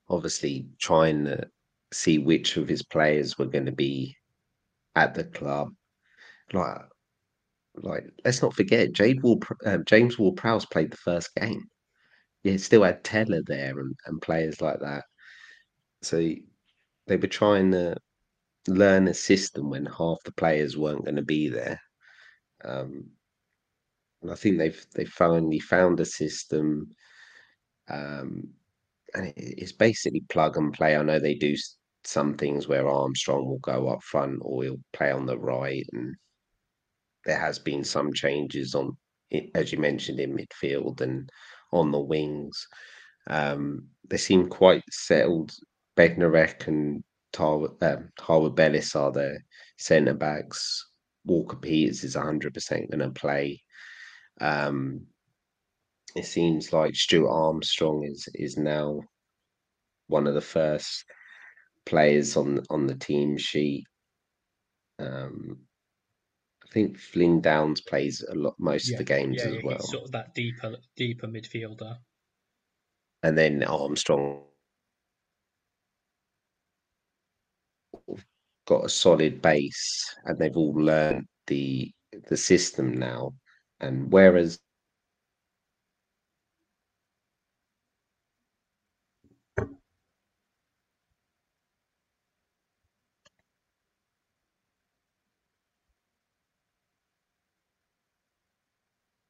obviously 0.10 0.67
trying 0.79 1.25
to 1.25 1.48
see 1.91 2.17
which 2.17 2.57
of 2.57 2.67
his 2.67 2.84
players 2.84 3.38
were 3.38 3.45
going 3.45 3.65
to 3.65 3.72
be 3.72 4.15
at 4.95 5.13
the 5.13 5.24
club. 5.24 5.69
Like, 6.53 6.81
like 7.75 8.03
let's 8.24 8.41
not 8.41 8.53
forget, 8.53 8.93
Jade 8.93 9.22
Ward, 9.24 9.43
um, 9.65 9.84
James 9.86 10.17
Ward-Prowse 10.17 10.65
played 10.65 10.91
the 10.91 10.98
first 10.98 11.34
game. 11.36 11.63
Yeah, 12.43 12.57
still 12.57 12.84
had 12.84 13.03
Tella 13.03 13.41
there 13.45 13.79
and, 13.79 13.95
and 14.05 14.22
players 14.22 14.62
like 14.62 14.79
that. 14.79 15.03
So 16.01 16.17
they 17.07 17.17
were 17.17 17.27
trying 17.27 17.72
to 17.72 17.98
learn 18.67 19.07
a 19.07 19.13
system 19.13 19.69
when 19.69 19.86
half 19.86 20.17
the 20.25 20.31
players 20.34 20.77
weren't 20.77 21.05
going 21.05 21.15
to 21.15 21.22
be 21.22 21.50
there. 21.50 21.79
Um, 22.63 23.10
and 24.22 24.31
I 24.31 24.36
think 24.36 24.57
they've 24.57 24.86
they 24.95 25.05
finally 25.05 25.60
found 25.60 26.00
a 26.00 26.05
system, 26.05 26.89
um, 27.89 28.50
and 29.13 29.34
it's 29.36 29.72
basically 29.72 30.24
plug 30.29 30.57
and 30.57 30.74
play. 30.74 30.95
I 30.95 31.03
know 31.03 31.19
they 31.19 31.36
do 31.36 31.55
some 32.03 32.36
things 32.36 32.67
where 32.67 32.88
Armstrong 32.88 33.45
will 33.45 33.60
go 33.60 33.88
up 33.89 34.03
front 34.03 34.39
or 34.41 34.63
he'll 34.63 34.79
play 34.93 35.12
on 35.12 35.25
the 35.25 35.38
right, 35.38 35.86
and 35.93 36.15
there 37.25 37.39
has 37.39 37.60
been 37.60 37.84
some 37.84 38.13
changes 38.13 38.74
on, 38.74 38.98
as 39.53 39.72
you 39.72 39.79
mentioned, 39.79 40.19
in 40.19 40.36
midfield 40.36 41.01
and 41.01 41.29
on 41.72 41.91
the 41.91 42.00
wings. 42.00 42.67
Um, 43.27 43.88
they 44.10 44.17
seem 44.17 44.48
quite 44.48 44.84
settled. 44.91 45.51
Bednarek 45.98 46.67
and 46.67 47.03
Tar- 47.36 47.70
um, 47.82 48.10
Harwood 48.18 48.56
Bellis 48.56 48.96
are 48.96 49.12
the 49.12 49.39
centre 49.77 50.13
backs. 50.13 50.88
Walker 51.25 51.58
Peters 51.58 52.04
is 52.04 52.15
100% 52.15 52.89
going 52.89 53.00
to 53.00 53.10
play. 53.12 53.62
Um, 54.39 55.08
it 56.15 56.25
seems 56.25 56.72
like 56.72 56.96
Stuart 56.96 57.30
Armstrong 57.30 58.06
is 58.06 58.30
is 58.36 58.58
now 58.58 59.01
one 60.08 60.27
of 60.27 60.34
the 60.34 60.42
first 60.42 61.04
players 61.86 62.38
on 62.38 62.63
on 62.70 62.88
the 62.88 62.96
team 62.96 63.38
sheet. 63.38 63.84
Um, 64.98 65.58
I 66.63 66.72
think 66.72 66.98
Flynn 66.98 67.42
Downs 67.42 67.82
plays 67.82 68.24
a 68.30 68.36
lot 68.36 68.56
most 68.60 68.88
yeah, 68.88 68.94
of 68.94 68.98
the 69.00 69.04
games 69.04 69.38
yeah, 69.39 69.51
as 69.51 69.63
well. 69.63 69.80
sort 69.80 70.06
of 70.06 70.12
that 70.12 70.34
deeper 70.34 70.77
deeper 70.96 71.27
midfielder. 71.27 71.98
And 73.24 73.38
then 73.38 73.63
Armstrong 73.63 74.44
got 78.65 78.86
a 78.86 78.89
solid 78.89 79.41
base, 79.41 80.15
and 80.25 80.38
they've 80.39 80.57
all 80.57 80.74
learned 80.74 81.27
the 81.48 81.91
the 82.29 82.38
system 82.38 82.93
now. 82.93 83.34
And 83.79 84.12
whereas 84.12 84.60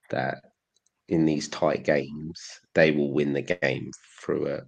that 0.09 0.37
in 1.07 1.25
these 1.25 1.47
tight 1.49 1.83
games 1.83 2.39
they 2.73 2.91
will 2.91 3.11
win 3.13 3.33
the 3.33 3.41
game 3.41 3.91
through 4.21 4.47
a 4.47 4.61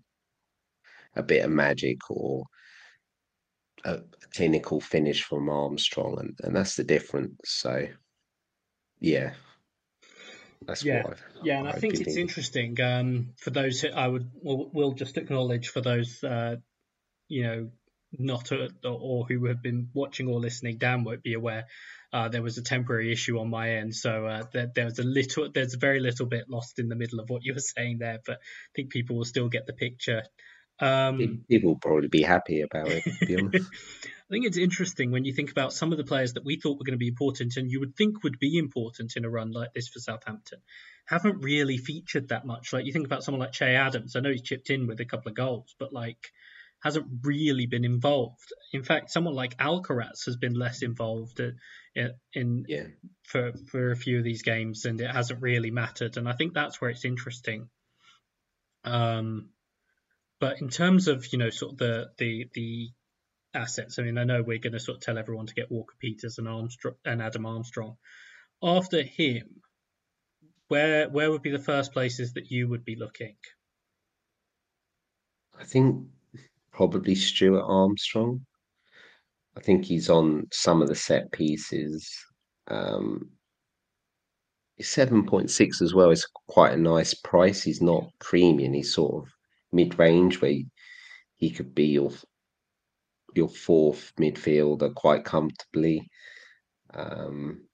a 1.15 1.23
bit 1.23 1.43
of 1.43 1.51
magic 1.51 1.97
or 2.09 2.43
a 3.87 4.01
clinical 4.33 4.79
finish 4.79 5.23
from 5.23 5.49
Armstrong, 5.49 6.17
and, 6.19 6.37
and 6.43 6.55
that's 6.55 6.75
the 6.75 6.83
difference. 6.83 7.37
So, 7.45 7.87
yeah, 8.99 9.33
that's 10.65 10.83
yeah, 10.83 11.03
yeah, 11.43 11.59
and 11.59 11.67
I, 11.67 11.73
think 11.73 11.95
it's 11.95 12.15
interesting 12.15 12.79
um, 12.81 13.33
for 13.37 13.51
those 13.51 13.81
who 13.81 13.89
I 13.89 14.07
would 14.07 14.29
will 14.41 14.69
we'll 14.73 14.93
just 14.93 15.17
acknowledge 15.17 15.69
for 15.69 15.81
those 15.81 16.23
uh, 16.23 16.57
you 17.27 17.43
know 17.43 17.69
not 18.11 18.51
a, 18.51 18.69
or 18.87 19.25
who 19.25 19.45
have 19.45 19.61
been 19.61 19.89
watching 19.93 20.27
or 20.27 20.39
listening. 20.39 20.77
Dan 20.77 21.03
won't 21.03 21.23
be 21.23 21.33
aware 21.33 21.65
uh, 22.13 22.29
there 22.29 22.41
was 22.41 22.57
a 22.57 22.63
temporary 22.63 23.11
issue 23.11 23.39
on 23.39 23.49
my 23.49 23.75
end, 23.75 23.93
so 23.93 24.25
uh, 24.25 24.43
there, 24.53 24.71
there, 24.73 24.85
was 24.85 24.99
a 24.99 25.03
little, 25.03 25.49
there's 25.51 25.73
a 25.73 25.79
very 25.79 25.99
little 25.99 26.25
bit 26.25 26.49
lost 26.49 26.79
in 26.79 26.87
the 26.87 26.95
middle 26.95 27.19
of 27.19 27.29
what 27.29 27.43
you 27.43 27.53
were 27.53 27.59
saying 27.77 27.97
there, 27.99 28.19
but 28.25 28.37
I 28.37 28.71
think 28.75 28.91
people 28.91 29.17
will 29.17 29.25
still 29.25 29.49
get 29.49 29.65
the 29.65 29.73
picture. 29.73 30.23
Um, 30.79 31.43
people 31.49 31.71
will 31.71 31.79
probably 31.79 32.07
be 32.07 32.21
happy 32.21 32.61
about 32.61 32.87
it. 32.87 33.03
To 33.03 33.25
be 33.25 33.37
honest. 33.41 33.69
I 34.03 34.33
think 34.33 34.45
it's 34.45 34.57
interesting 34.57 35.11
when 35.11 35.23
you 35.23 35.33
think 35.33 35.51
about 35.51 35.71
some 35.71 35.93
of 35.93 35.97
the 35.97 36.03
players 36.03 36.33
that 36.33 36.43
we 36.43 36.59
thought 36.59 36.77
were 36.77 36.83
going 36.83 36.91
to 36.91 36.97
be 36.97 37.07
important 37.07 37.55
and 37.55 37.71
you 37.71 37.79
would 37.79 37.95
think 37.95 38.23
would 38.23 38.39
be 38.39 38.57
important 38.57 39.13
in 39.15 39.23
a 39.23 39.29
run 39.29 39.51
like 39.51 39.73
this 39.73 39.87
for 39.87 39.99
Southampton 39.99 40.59
haven't 41.07 41.39
really 41.39 41.77
featured 41.77 42.29
that 42.29 42.45
much. 42.45 42.73
Like 42.73 42.85
you 42.85 42.91
think 42.91 43.05
about 43.05 43.23
someone 43.23 43.39
like 43.39 43.53
Che 43.53 43.75
Adams, 43.75 44.15
I 44.15 44.19
know 44.19 44.29
he's 44.29 44.41
chipped 44.41 44.69
in 44.69 44.87
with 44.87 44.99
a 44.99 45.05
couple 45.05 45.29
of 45.29 45.35
goals, 45.35 45.73
but 45.79 45.93
like 45.93 46.31
hasn't 46.83 47.07
really 47.23 47.65
been 47.65 47.85
involved. 47.85 48.53
In 48.73 48.83
fact, 48.83 49.09
someone 49.09 49.33
like 49.33 49.57
Alcaraz 49.57 50.25
has 50.25 50.35
been 50.35 50.53
less 50.53 50.83
involved 50.83 51.39
in, 51.39 52.13
in 52.33 52.65
yeah. 52.67 52.83
for 53.23 53.53
for 53.71 53.91
a 53.91 53.95
few 53.95 54.17
of 54.17 54.23
these 54.25 54.43
games, 54.43 54.85
and 54.85 54.99
it 54.99 55.09
hasn't 55.09 55.41
really 55.41 55.71
mattered. 55.71 56.17
And 56.17 56.27
I 56.27 56.33
think 56.33 56.53
that's 56.53 56.79
where 56.79 56.91
it's 56.91 57.05
interesting. 57.05 57.69
Um, 58.83 59.49
but 60.39 60.61
in 60.61 60.69
terms 60.69 61.07
of 61.07 61.25
you 61.31 61.39
know 61.39 61.49
sort 61.49 61.73
of 61.73 61.77
the 61.77 62.07
the 62.17 62.49
the 62.53 62.89
assets. 63.57 63.99
I 63.99 64.03
mean, 64.03 64.17
I 64.17 64.23
know 64.23 64.43
we're 64.43 64.59
going 64.59 64.73
to 64.73 64.79
sort 64.79 64.97
of 64.97 65.03
tell 65.03 65.17
everyone 65.17 65.47
to 65.47 65.53
get 65.53 65.71
Walker 65.71 65.95
Peters 65.99 66.37
and 66.37 66.47
Armstrong 66.47 66.95
and 67.05 67.21
Adam 67.21 67.45
Armstrong. 67.45 67.97
After 68.61 69.01
him, 69.01 69.61
where 70.67 71.09
where 71.09 71.31
would 71.31 71.41
be 71.41 71.51
the 71.51 71.59
first 71.59 71.91
places 71.91 72.33
that 72.33 72.51
you 72.51 72.67
would 72.67 72.85
be 72.85 72.95
looking? 72.95 73.35
I 75.59 75.63
think 75.63 76.07
probably 76.71 77.15
Stuart 77.15 77.65
Armstrong. 77.65 78.45
I 79.55 79.59
think 79.59 79.85
he's 79.85 80.09
on 80.09 80.47
some 80.51 80.81
of 80.81 80.87
the 80.87 80.95
set 80.95 81.31
pieces. 81.31 82.07
Um, 82.67 83.31
7.6 84.79 85.81
as 85.81 85.95
well 85.95 86.11
is 86.11 86.27
quite 86.47 86.73
a 86.73 86.77
nice 86.77 87.15
price. 87.15 87.63
He's 87.63 87.81
not 87.81 88.11
premium. 88.19 88.73
He's 88.73 88.93
sort 88.93 89.23
of 89.25 89.31
mid 89.71 89.97
range 89.99 90.41
where 90.41 90.55
he, 91.35 91.49
could 91.51 91.75
be 91.75 91.85
your 91.87 92.11
your 93.35 93.49
fourth 93.49 94.13
midfielder 94.19 94.93
quite 94.95 95.23
comfortably. 95.23 96.09
Um, 96.93 97.67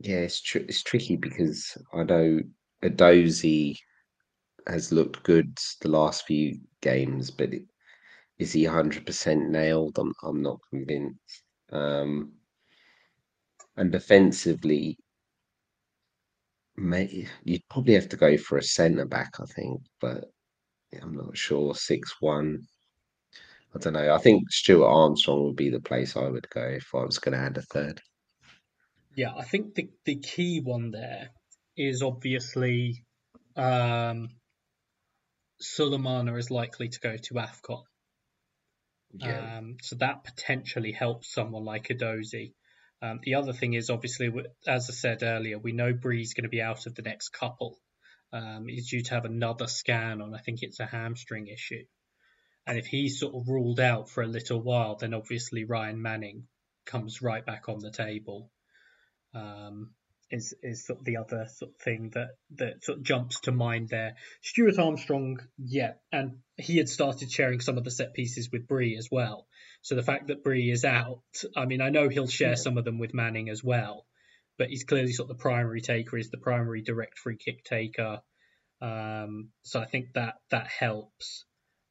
yeah, 0.00 0.18
it's 0.18 0.40
tr- 0.40 0.58
it's 0.58 0.82
tricky 0.82 1.16
because 1.16 1.76
I 1.92 2.04
know 2.04 2.40
Edozie 2.82 3.76
has 4.66 4.92
looked 4.92 5.22
good 5.22 5.58
the 5.82 5.88
last 5.88 6.26
few 6.26 6.58
games, 6.82 7.30
but 7.30 7.52
it, 7.54 7.62
is 8.38 8.52
he 8.52 8.64
hundred 8.64 9.06
percent 9.06 9.50
nailed? 9.50 9.98
I'm 9.98 10.14
I'm 10.22 10.42
not 10.42 10.60
convinced. 10.70 11.42
Um, 11.72 12.32
and 13.76 13.90
defensively, 13.92 14.96
may, 16.80 17.26
you'd 17.44 17.68
probably 17.68 17.94
have 17.94 18.08
to 18.10 18.16
go 18.16 18.36
for 18.36 18.58
a 18.58 18.62
centre 18.62 19.06
back, 19.06 19.34
I 19.40 19.44
think, 19.44 19.82
but 20.00 20.24
I'm 21.00 21.14
not 21.14 21.36
sure. 21.36 21.74
Six 21.74 22.14
one. 22.20 22.62
I 23.74 23.78
don't 23.78 23.92
know. 23.92 24.12
I 24.12 24.18
think 24.18 24.50
Stuart 24.50 24.88
Armstrong 24.88 25.44
would 25.44 25.56
be 25.56 25.70
the 25.70 25.80
place 25.80 26.16
I 26.16 26.28
would 26.28 26.48
go 26.50 26.62
if 26.62 26.88
I 26.94 27.04
was 27.04 27.18
going 27.18 27.38
to 27.38 27.44
add 27.44 27.56
a 27.56 27.62
third. 27.62 28.00
Yeah, 29.14 29.32
I 29.36 29.44
think 29.44 29.74
the 29.74 29.88
the 30.04 30.16
key 30.16 30.60
one 30.60 30.90
there 30.90 31.28
is 31.76 32.02
obviously 32.02 33.04
um, 33.56 34.28
Sulemana 35.62 36.38
is 36.38 36.50
likely 36.50 36.88
to 36.88 37.00
go 37.00 37.16
to 37.16 37.34
AFCON. 37.34 37.82
Yeah. 39.12 39.58
Um, 39.58 39.76
so 39.82 39.96
that 39.96 40.24
potentially 40.24 40.92
helps 40.92 41.32
someone 41.32 41.64
like 41.64 41.88
Edozie. 41.88 42.52
Um, 43.02 43.20
the 43.22 43.36
other 43.36 43.52
thing 43.52 43.74
is 43.74 43.90
obviously, 43.90 44.30
as 44.66 44.90
I 44.90 44.92
said 44.92 45.22
earlier, 45.22 45.58
we 45.58 45.72
know 45.72 45.92
Bree's 45.92 46.34
going 46.34 46.44
to 46.44 46.50
be 46.50 46.60
out 46.60 46.86
of 46.86 46.94
the 46.94 47.02
next 47.02 47.30
couple. 47.30 47.78
Um, 48.32 48.66
he's 48.68 48.90
due 48.90 49.02
to 49.02 49.14
have 49.14 49.24
another 49.24 49.66
scan 49.66 50.20
on, 50.20 50.34
I 50.34 50.38
think 50.38 50.62
it's 50.62 50.80
a 50.80 50.86
hamstring 50.86 51.48
issue. 51.48 51.84
And 52.66 52.78
if 52.78 52.86
he's 52.86 53.18
sort 53.18 53.34
of 53.34 53.48
ruled 53.48 53.80
out 53.80 54.10
for 54.10 54.22
a 54.22 54.28
little 54.28 54.60
while, 54.60 54.96
then 54.96 55.14
obviously 55.14 55.64
Ryan 55.64 56.00
Manning 56.00 56.46
comes 56.84 57.22
right 57.22 57.44
back 57.44 57.68
on 57.68 57.78
the 57.80 57.90
table. 57.90 58.50
Um, 59.34 59.94
is 60.30 60.54
is 60.62 60.86
sort 60.86 61.00
of 61.00 61.04
the 61.04 61.16
other 61.16 61.46
sort 61.52 61.72
of 61.72 61.80
thing 61.80 62.10
that 62.14 62.28
that 62.56 62.84
sort 62.84 62.98
of 62.98 63.04
jumps 63.04 63.40
to 63.40 63.52
mind 63.52 63.88
there. 63.88 64.16
Stuart 64.42 64.78
Armstrong, 64.78 65.40
yeah, 65.58 65.94
and 66.12 66.38
he 66.56 66.78
had 66.78 66.88
started 66.88 67.30
sharing 67.30 67.60
some 67.60 67.78
of 67.78 67.84
the 67.84 67.90
set 67.90 68.14
pieces 68.14 68.50
with 68.50 68.68
Bree 68.68 68.96
as 68.96 69.08
well. 69.10 69.46
So 69.82 69.94
the 69.94 70.02
fact 70.02 70.28
that 70.28 70.44
Bree 70.44 70.70
is 70.70 70.84
out, 70.84 71.22
I 71.56 71.64
mean, 71.66 71.80
I 71.80 71.90
know 71.90 72.08
he'll 72.08 72.26
share 72.26 72.50
yeah. 72.50 72.56
some 72.56 72.78
of 72.78 72.84
them 72.84 72.98
with 72.98 73.14
Manning 73.14 73.48
as 73.48 73.64
well, 73.64 74.06
but 74.58 74.68
he's 74.68 74.84
clearly 74.84 75.12
sort 75.12 75.30
of 75.30 75.36
the 75.36 75.42
primary 75.42 75.80
taker, 75.80 76.16
is 76.16 76.30
the 76.30 76.38
primary 76.38 76.82
direct 76.82 77.18
free 77.18 77.36
kick 77.36 77.64
taker. 77.64 78.20
Um, 78.80 79.50
so 79.62 79.80
I 79.80 79.86
think 79.86 80.12
that 80.14 80.34
that 80.50 80.68
helps. 80.68 81.44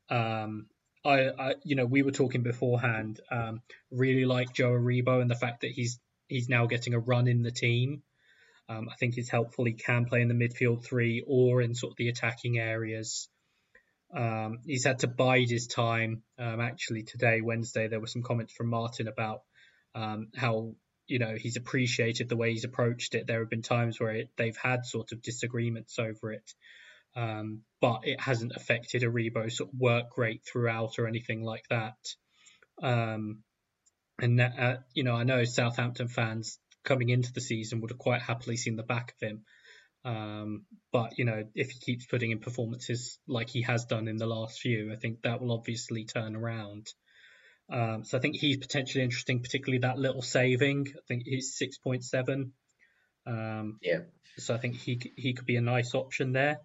Um, 0.09 0.67
I, 1.05 1.29
I, 1.29 1.55
you 1.63 1.75
know, 1.75 1.85
we 1.85 2.01
were 2.01 2.11
talking 2.11 2.43
beforehand. 2.43 3.19
Um, 3.31 3.61
really 3.91 4.25
like 4.25 4.53
Joe 4.53 4.71
Aribo 4.71 5.21
and 5.21 5.29
the 5.29 5.35
fact 5.35 5.61
that 5.61 5.71
he's 5.71 5.99
he's 6.27 6.49
now 6.49 6.67
getting 6.67 6.93
a 6.93 6.99
run 6.99 7.27
in 7.27 7.41
the 7.41 7.51
team. 7.51 8.03
Um, 8.69 8.87
I 8.87 8.95
think 8.95 9.17
it's 9.17 9.29
helpful. 9.29 9.65
He 9.65 9.73
can 9.73 10.05
play 10.05 10.21
in 10.21 10.27
the 10.27 10.35
midfield 10.35 10.85
three 10.85 11.23
or 11.25 11.61
in 11.61 11.73
sort 11.73 11.91
of 11.91 11.97
the 11.97 12.09
attacking 12.09 12.59
areas. 12.59 13.27
Um, 14.15 14.59
he's 14.65 14.85
had 14.85 14.99
to 14.99 15.07
bide 15.07 15.49
his 15.49 15.67
time. 15.67 16.21
Um, 16.37 16.61
actually, 16.61 17.03
today, 17.03 17.41
Wednesday, 17.41 17.87
there 17.87 17.99
were 17.99 18.07
some 18.07 18.21
comments 18.21 18.53
from 18.53 18.67
Martin 18.67 19.07
about 19.07 19.41
um, 19.95 20.27
how 20.35 20.75
you 21.07 21.17
know 21.17 21.35
he's 21.35 21.57
appreciated 21.57 22.29
the 22.29 22.37
way 22.37 22.51
he's 22.51 22.63
approached 22.63 23.15
it. 23.15 23.25
There 23.25 23.39
have 23.39 23.49
been 23.49 23.63
times 23.63 23.99
where 23.99 24.11
it, 24.11 24.29
they've 24.37 24.57
had 24.57 24.85
sort 24.85 25.11
of 25.11 25.21
disagreements 25.23 25.97
over 25.97 26.31
it, 26.31 26.53
um, 27.15 27.61
but 27.81 28.01
it 28.03 28.19
hasn't 28.19 28.53
affected 28.55 29.01
Aribo's 29.01 29.57
sort 29.57 29.73
of 29.73 29.79
work 29.79 30.17
rate 30.17 30.43
throughout 30.45 30.99
or 30.99 31.07
anything 31.07 31.43
like 31.43 31.65
that. 31.69 31.97
Um, 32.83 33.43
and 34.19 34.39
uh, 34.39 34.77
you 34.93 35.03
know, 35.03 35.15
I 35.15 35.23
know 35.23 35.43
Southampton 35.43 36.07
fans 36.07 36.59
coming 36.89 37.09
into 37.09 37.31
the 37.31 37.41
season 37.41 37.79
would 37.79 37.91
have 37.91 38.05
quite 38.07 38.21
happily 38.21 38.57
seen 38.57 38.75
the 38.75 38.83
back 38.83 39.13
of 39.13 39.27
him. 39.27 39.43
Um, 40.05 40.65
but 40.91 41.17
you 41.17 41.25
know, 41.25 41.43
if 41.55 41.69
he 41.71 41.79
keeps 41.79 42.05
putting 42.05 42.31
in 42.31 42.39
performances 42.39 43.19
like 43.27 43.49
he 43.49 43.61
has 43.63 43.85
done 43.85 44.07
in 44.07 44.17
the 44.17 44.27
last 44.27 44.59
few, 44.59 44.91
I 44.91 44.95
think 44.95 45.21
that 45.21 45.39
will 45.39 45.51
obviously 45.51 46.05
turn 46.05 46.35
around. 46.35 46.87
Um, 47.71 48.03
so 48.03 48.17
I 48.17 48.21
think 48.21 48.35
he's 48.35 48.57
potentially 48.57 49.03
interesting, 49.03 49.41
particularly 49.41 49.79
that 49.79 49.99
little 49.99 50.21
saving. 50.21 50.87
I 50.95 51.01
think 51.07 51.23
he's 51.25 51.55
six 51.55 51.77
point 51.77 52.03
seven. 52.03 52.53
Um, 53.27 53.77
yeah. 53.81 53.99
So 54.37 54.55
I 54.55 54.57
think 54.57 54.75
he 54.75 55.13
he 55.15 55.33
could 55.33 55.45
be 55.45 55.57
a 55.57 55.61
nice 55.61 55.93
option 55.93 56.31
there. 56.31 56.59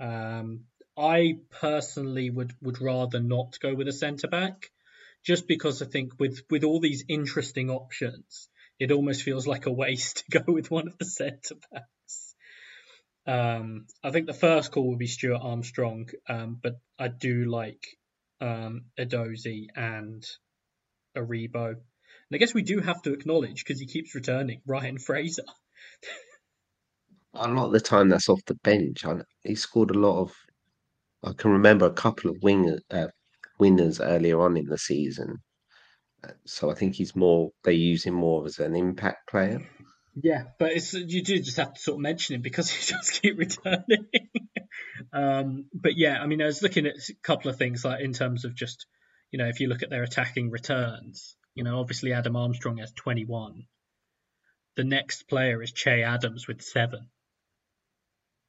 Um, 0.00 0.64
I 0.96 1.38
personally 1.60 2.30
would 2.30 2.52
would 2.60 2.80
rather 2.80 3.20
not 3.20 3.58
go 3.60 3.74
with 3.74 3.88
a 3.88 3.92
centre 3.92 4.28
back, 4.28 4.70
just 5.24 5.46
because 5.46 5.80
I 5.80 5.86
think 5.86 6.18
with 6.18 6.42
with 6.50 6.64
all 6.64 6.80
these 6.80 7.04
interesting 7.08 7.70
options, 7.70 8.48
it 8.78 8.90
almost 8.90 9.22
feels 9.22 9.46
like 9.46 9.66
a 9.66 9.72
waste 9.72 10.24
to 10.30 10.40
go 10.40 10.52
with 10.52 10.70
one 10.70 10.88
of 10.88 10.98
the 10.98 11.04
centre 11.04 11.56
backs. 11.70 12.34
Um, 13.26 13.86
I 14.02 14.10
think 14.10 14.26
the 14.26 14.34
first 14.34 14.72
call 14.72 14.90
would 14.90 14.98
be 14.98 15.06
Stuart 15.06 15.40
Armstrong, 15.40 16.08
um, 16.28 16.58
but 16.62 16.74
I 16.98 17.08
do 17.08 17.46
like 17.46 17.82
um, 18.40 18.86
Edozie 18.98 19.68
and 19.74 20.22
Aribo. 21.16 21.68
And 21.70 22.34
I 22.34 22.36
guess 22.36 22.52
we 22.52 22.62
do 22.62 22.80
have 22.80 23.00
to 23.02 23.14
acknowledge, 23.14 23.64
because 23.64 23.80
he 23.80 23.86
keeps 23.86 24.14
returning, 24.14 24.60
Ryan 24.66 24.98
Fraser. 24.98 25.44
a 27.32 27.48
lot 27.48 27.66
of 27.66 27.72
the 27.72 27.80
time 27.80 28.10
that's 28.10 28.28
off 28.28 28.44
the 28.46 28.56
bench. 28.56 29.04
I, 29.06 29.22
he 29.42 29.54
scored 29.54 29.90
a 29.90 29.98
lot 29.98 30.20
of. 30.20 30.32
I 31.22 31.32
can 31.32 31.52
remember 31.52 31.86
a 31.86 31.92
couple 31.92 32.30
of 32.30 32.36
winger, 32.42 32.80
uh, 32.90 33.06
winners 33.58 33.98
earlier 33.98 34.38
on 34.40 34.58
in 34.58 34.66
the 34.66 34.76
season 34.76 35.38
so 36.44 36.70
I 36.70 36.74
think 36.74 36.94
he's 36.94 37.14
more 37.14 37.50
they 37.64 37.74
use 37.74 38.04
him 38.04 38.14
more 38.14 38.44
as 38.46 38.58
an 38.58 38.74
impact 38.74 39.28
player. 39.28 39.60
Yeah, 40.14 40.44
but 40.58 40.72
it's 40.72 40.94
you 40.94 41.22
do 41.22 41.40
just 41.40 41.56
have 41.56 41.74
to 41.74 41.80
sort 41.80 41.96
of 41.96 42.02
mention 42.02 42.36
him 42.36 42.42
because 42.42 42.70
he 42.70 42.84
just 42.84 43.20
keep 43.20 43.38
returning. 43.38 44.08
um, 45.12 45.66
but 45.74 45.96
yeah, 45.96 46.20
I 46.20 46.26
mean, 46.26 46.42
I 46.42 46.46
was 46.46 46.62
looking 46.62 46.86
at 46.86 46.94
a 46.96 47.14
couple 47.22 47.50
of 47.50 47.56
things 47.56 47.84
like 47.84 48.00
in 48.00 48.12
terms 48.12 48.44
of 48.44 48.54
just 48.54 48.86
you 49.30 49.38
know 49.38 49.48
if 49.48 49.60
you 49.60 49.68
look 49.68 49.82
at 49.82 49.90
their 49.90 50.02
attacking 50.02 50.50
returns, 50.50 51.36
you 51.54 51.64
know, 51.64 51.80
obviously 51.80 52.12
Adam 52.12 52.36
Armstrong 52.36 52.78
has 52.78 52.92
21. 52.92 53.64
The 54.76 54.84
next 54.84 55.28
player 55.28 55.62
is 55.62 55.72
Che 55.72 56.02
Adams 56.02 56.48
with 56.48 56.62
seven. 56.62 57.08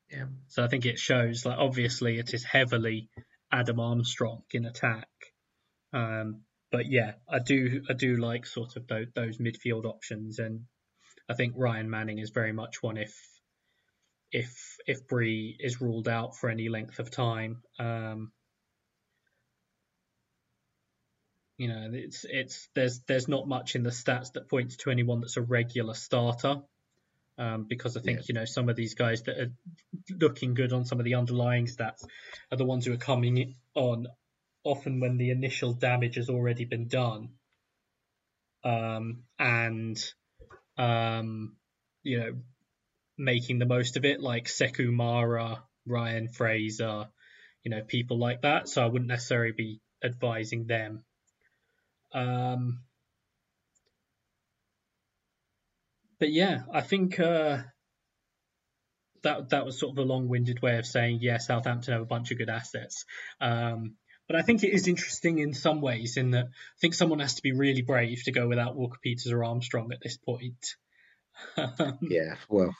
Yeah. 0.10 0.26
So 0.48 0.64
I 0.64 0.68
think 0.68 0.86
it 0.86 1.00
shows 1.00 1.46
like 1.46 1.58
obviously 1.58 2.20
it 2.20 2.34
is 2.34 2.44
heavily 2.44 3.10
Adam 3.52 3.80
Armstrong 3.80 4.44
in 4.52 4.66
attack. 4.66 5.08
Um, 5.94 6.42
but 6.76 6.92
yeah, 6.92 7.14
I 7.30 7.40
do 7.40 7.84
I 7.90 7.94
do 7.94 8.18
like 8.18 8.46
sort 8.46 8.76
of 8.76 8.86
those, 8.86 9.08
those 9.16 9.38
midfield 9.38 9.86
options, 9.86 10.40
and 10.40 10.66
I 11.30 11.34
think 11.34 11.54
Ryan 11.56 11.90
Manning 11.90 12.20
is 12.20 12.32
very 12.32 12.52
much 12.52 12.84
one 12.84 12.98
if 12.98 13.18
if 14.30 14.78
if 14.86 15.08
Bree 15.08 15.56
is 15.58 15.80
ruled 15.80 16.10
out 16.10 16.36
for 16.36 16.50
any 16.50 16.68
length 16.68 17.00
of 17.00 17.10
time. 17.10 17.62
Um, 17.80 18.34
you 21.58 21.70
know, 21.70 21.92
it's 21.94 22.26
it's 22.28 22.68
there's 22.76 23.00
there's 23.08 23.30
not 23.30 23.48
much 23.48 23.76
in 23.76 23.84
the 23.84 23.90
stats 23.90 24.34
that 24.34 24.50
points 24.50 24.76
to 24.78 24.92
anyone 24.92 25.22
that's 25.22 25.38
a 25.38 25.42
regular 25.42 25.94
starter. 25.94 26.58
Um, 27.38 27.68
because 27.70 27.96
I 27.96 28.02
think 28.02 28.20
yeah. 28.20 28.26
you 28.28 28.34
know 28.36 28.46
some 28.46 28.68
of 28.68 28.76
these 28.76 28.96
guys 28.96 29.24
that 29.24 29.38
are 29.38 29.52
looking 30.10 30.56
good 30.56 30.74
on 30.74 30.84
some 30.84 31.00
of 31.00 31.06
the 31.06 31.16
underlying 31.16 31.68
stats 31.68 32.04
are 32.52 32.58
the 32.58 32.66
ones 32.66 32.86
who 32.86 32.92
are 32.92 32.98
coming 32.98 33.56
on 33.76 34.08
often 34.66 35.00
when 35.00 35.18
the 35.18 35.30
initial 35.30 35.74
damage 35.74 36.16
has 36.16 36.30
already 36.30 36.66
been 36.66 36.88
done. 36.88 37.30
Um, 38.64 39.24
and, 39.38 39.98
um, 40.78 41.56
you 42.04 42.20
know, 42.20 42.32
making 43.18 43.60
the 43.60 43.66
most 43.66 43.96
of 43.96 44.04
it, 44.06 44.20
like 44.20 44.46
Sekou 44.46 44.92
Mara, 44.92 45.64
Ryan 45.86 46.28
Fraser, 46.28 47.06
you 47.64 47.72
know, 47.72 47.84
people 47.84 48.18
like 48.18 48.42
that. 48.42 48.68
So 48.68 48.84
I 48.84 48.88
wouldn't 48.88 49.08
necessarily 49.08 49.54
be 49.54 49.82
advising 50.04 50.66
them. 50.66 51.04
Um, 52.12 52.80
but 56.20 56.32
yeah, 56.32 56.64
I 56.74 56.82
think 56.82 57.20
uh, 57.20 57.60
that 59.22 59.50
that 59.50 59.66
was 59.66 59.80
sort 59.80 59.92
of 59.92 60.00
a 60.00 60.08
long-winded 60.08 60.62
way 60.62 60.78
of 60.78 60.86
saying 60.86 61.20
yes. 61.22 61.48
Southampton 61.48 61.94
have 61.94 62.02
a 62.02 62.06
bunch 62.06 62.32
of 62.32 62.38
good 62.38 62.50
assets. 62.50 63.06
Um, 63.40 63.96
but 64.28 64.36
I 64.36 64.42
think 64.42 64.64
it 64.64 64.74
is 64.74 64.88
interesting 64.88 65.40
in 65.40 65.54
some 65.54 65.82
ways 65.82 66.18
in 66.18 66.32
that 66.32 66.46
I 66.46 66.80
think 66.80 66.94
someone 66.94 67.20
has 67.20 67.36
to 67.36 67.44
be 67.44 67.52
really 67.52 67.82
brave 67.82 68.24
to 68.24 68.32
go 68.32 68.48
without 68.48 68.76
Walker 68.76 69.00
Peters 69.02 69.32
or 69.32 69.44
Armstrong 69.44 69.92
at 69.92 70.00
this 70.02 70.18
point. 70.18 70.76
yeah, 72.02 72.36
well, 72.50 72.74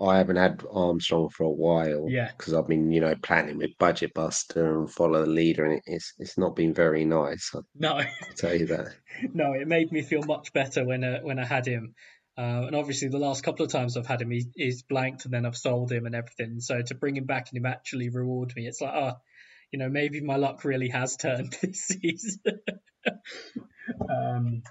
I 0.00 0.18
haven't 0.18 0.36
had 0.36 0.62
Armstrong 0.70 1.28
for 1.28 1.44
a 1.44 1.50
while. 1.50 2.06
Yeah. 2.08 2.30
Because 2.36 2.52
I've 2.52 2.66
been, 2.66 2.90
you 2.90 3.00
know, 3.00 3.14
planning 3.22 3.58
with 3.58 3.78
Budget 3.78 4.12
Buster 4.12 4.80
and 4.80 4.90
Follow 4.90 5.24
the 5.24 5.30
Leader, 5.30 5.64
and 5.64 5.80
it's 5.86 6.14
it's 6.18 6.36
not 6.36 6.56
been 6.56 6.74
very 6.74 7.04
nice. 7.04 7.50
I'll 7.54 7.66
no, 7.74 8.00
tell 8.36 8.54
you 8.54 8.66
that. 8.66 8.88
no, 9.34 9.52
it 9.52 9.68
made 9.68 9.92
me 9.92 10.02
feel 10.02 10.22
much 10.24 10.52
better 10.52 10.84
when 10.84 11.04
uh, 11.04 11.20
when 11.22 11.38
I 11.38 11.44
had 11.44 11.66
him. 11.66 11.94
Uh, 12.36 12.66
and 12.66 12.74
obviously, 12.74 13.08
the 13.08 13.18
last 13.18 13.44
couple 13.44 13.64
of 13.64 13.70
times 13.70 13.96
I've 13.96 14.08
had 14.08 14.20
him, 14.20 14.32
he, 14.32 14.44
he's 14.56 14.82
blanked, 14.82 15.24
and 15.24 15.32
then 15.32 15.46
I've 15.46 15.56
sold 15.56 15.92
him 15.92 16.06
and 16.06 16.16
everything. 16.16 16.58
So 16.58 16.82
to 16.82 16.94
bring 16.96 17.16
him 17.16 17.26
back 17.26 17.48
and 17.50 17.58
him 17.58 17.66
actually 17.66 18.08
reward 18.08 18.52
me, 18.56 18.66
it's 18.66 18.80
like, 18.80 18.92
oh, 18.92 19.12
you 19.74 19.78
know, 19.78 19.88
maybe 19.88 20.20
my 20.20 20.36
luck 20.36 20.64
really 20.64 20.88
has 20.90 21.16
turned 21.24 21.58
this 21.60 21.80
season. 21.86 22.60
um, 24.08 24.62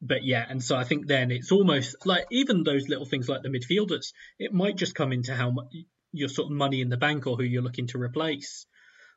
but 0.00 0.22
yeah, 0.22 0.46
and 0.48 0.62
so 0.62 0.76
I 0.76 0.84
think 0.84 1.08
then 1.08 1.32
it's 1.32 1.50
almost 1.50 1.96
like 2.06 2.26
even 2.30 2.62
those 2.62 2.88
little 2.88 3.06
things 3.06 3.28
like 3.28 3.42
the 3.42 3.48
midfielders, 3.48 4.12
it 4.38 4.52
might 4.52 4.76
just 4.76 4.94
come 4.94 5.12
into 5.12 5.34
how 5.34 5.50
much 5.50 5.66
your 6.12 6.28
sort 6.28 6.46
of 6.46 6.56
money 6.56 6.80
in 6.80 6.90
the 6.90 6.96
bank 6.96 7.26
or 7.26 7.36
who 7.36 7.42
you're 7.42 7.60
looking 7.60 7.88
to 7.88 8.00
replace, 8.00 8.66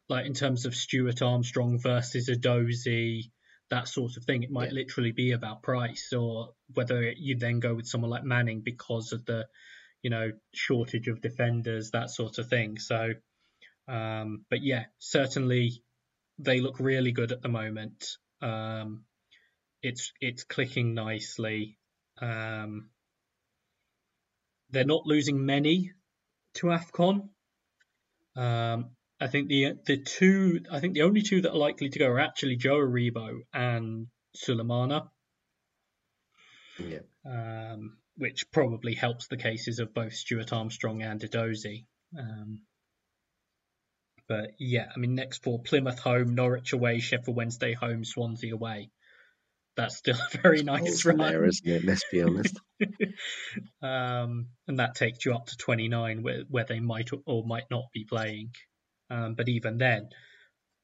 like 0.09 0.25
in 0.25 0.33
terms 0.33 0.65
of 0.65 0.73
Stuart 0.73 1.21
Armstrong 1.21 1.77
versus 1.79 2.27
Edozie, 2.27 3.29
that 3.69 3.87
sort 3.87 4.17
of 4.17 4.23
thing. 4.23 4.41
It 4.41 4.49
might 4.49 4.69
Yeah. 4.69 4.79
literally 4.79 5.11
be 5.11 5.33
about 5.33 5.61
price 5.61 6.11
or 6.11 6.55
whether 6.73 7.11
you 7.11 7.37
then 7.37 7.59
go 7.59 7.75
with 7.75 7.85
someone 7.85 8.09
like 8.09 8.23
Manning 8.23 8.61
because 8.61 9.13
of 9.13 9.25
the, 9.25 9.47
you 10.01 10.09
know, 10.09 10.31
shortage 10.55 11.07
of 11.07 11.21
defenders, 11.21 11.91
that 11.91 12.09
sort 12.09 12.39
of 12.39 12.49
thing. 12.49 12.79
So, 12.79 13.13
um, 13.87 14.45
but 14.49 14.63
yeah, 14.63 14.85
certainly 14.99 15.83
they 16.39 16.59
look 16.59 16.79
really 16.79 17.11
good 17.11 17.31
at 17.31 17.41
the 17.41 17.49
moment. 17.49 18.17
Um, 18.41 19.03
it's 19.81 20.11
it's 20.21 20.43
clicking 20.43 20.93
nicely. 20.93 21.77
Um, 22.19 22.89
they're 24.69 24.85
not 24.85 25.05
losing 25.05 25.45
many 25.45 25.91
to 26.55 26.67
Afcon. 26.67 27.29
Um, 28.35 28.91
I 29.19 29.27
think 29.27 29.49
the 29.49 29.73
the 29.85 29.97
two 29.97 30.61
I 30.71 30.79
think 30.79 30.93
the 30.93 31.03
only 31.03 31.21
two 31.21 31.41
that 31.41 31.51
are 31.51 31.57
likely 31.57 31.89
to 31.89 31.99
go 31.99 32.07
are 32.07 32.19
actually 32.19 32.55
Joe 32.55 32.77
Aribo 32.77 33.41
and 33.53 34.07
Sulemana, 34.35 35.09
Yeah. 36.79 36.99
um, 37.25 37.97
which 38.15 38.49
probably 38.51 38.93
helps 38.95 39.27
the 39.27 39.37
cases 39.37 39.79
of 39.79 39.93
both 39.93 40.13
Stuart 40.13 40.53
Armstrong 40.53 41.01
and 41.01 41.19
Edozie. 41.21 41.85
Um, 42.17 42.61
but 44.31 44.51
yeah, 44.59 44.85
I 44.95 44.97
mean, 44.97 45.13
next 45.13 45.43
four 45.43 45.59
Plymouth 45.59 45.99
home, 45.99 46.35
Norwich 46.35 46.71
away, 46.71 46.99
Sheffield 46.99 47.35
Wednesday 47.35 47.73
home, 47.73 48.05
Swansea 48.05 48.53
away. 48.53 48.89
That's 49.75 49.97
still 49.97 50.15
a 50.15 50.37
very 50.37 50.63
nice 50.63 51.03
run. 51.03 51.17
there, 51.17 51.43
isn't 51.43 51.67
it? 51.67 51.83
Let's 51.83 52.05
be 52.09 52.21
honest. 52.21 52.57
um, 53.81 54.47
and 54.69 54.79
that 54.79 54.95
takes 54.95 55.25
you 55.25 55.33
up 55.33 55.47
to 55.47 55.57
29, 55.57 56.23
where, 56.23 56.43
where 56.49 56.63
they 56.63 56.79
might 56.79 57.09
or 57.25 57.45
might 57.45 57.65
not 57.69 57.91
be 57.93 58.05
playing. 58.05 58.51
Um, 59.09 59.33
but 59.35 59.49
even 59.49 59.77
then, 59.77 60.07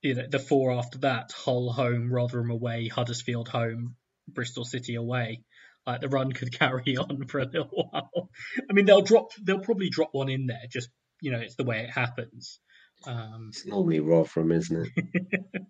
you 0.01 0.15
know, 0.15 0.27
the 0.29 0.39
four 0.39 0.73
after 0.73 0.97
that: 0.99 1.31
Hull 1.31 1.71
home, 1.71 2.11
Rotherham 2.11 2.51
away, 2.51 2.89
Huddersfield 2.89 3.47
home, 3.47 3.95
Bristol 4.27 4.65
City 4.65 4.95
away. 4.95 5.39
Like 5.85 6.01
the 6.01 6.09
run 6.09 6.33
could 6.33 6.51
carry 6.59 6.97
on 6.97 7.25
for 7.27 7.39
a 7.39 7.45
little 7.45 7.89
while. 7.93 8.29
I 8.69 8.73
mean, 8.73 8.83
they'll 8.83 9.03
drop, 9.03 9.29
they'll 9.41 9.59
probably 9.59 9.89
drop 9.89 10.09
one 10.11 10.27
in 10.27 10.47
there. 10.47 10.63
Just 10.69 10.89
you 11.21 11.31
know, 11.31 11.39
it's 11.39 11.55
the 11.55 11.63
way 11.63 11.83
it 11.83 11.89
happens. 11.89 12.59
Um, 13.05 13.47
It's 13.49 13.65
normally 13.65 13.99
Rotherham, 13.99 14.51
isn't 14.51 14.89
it? 14.95 15.61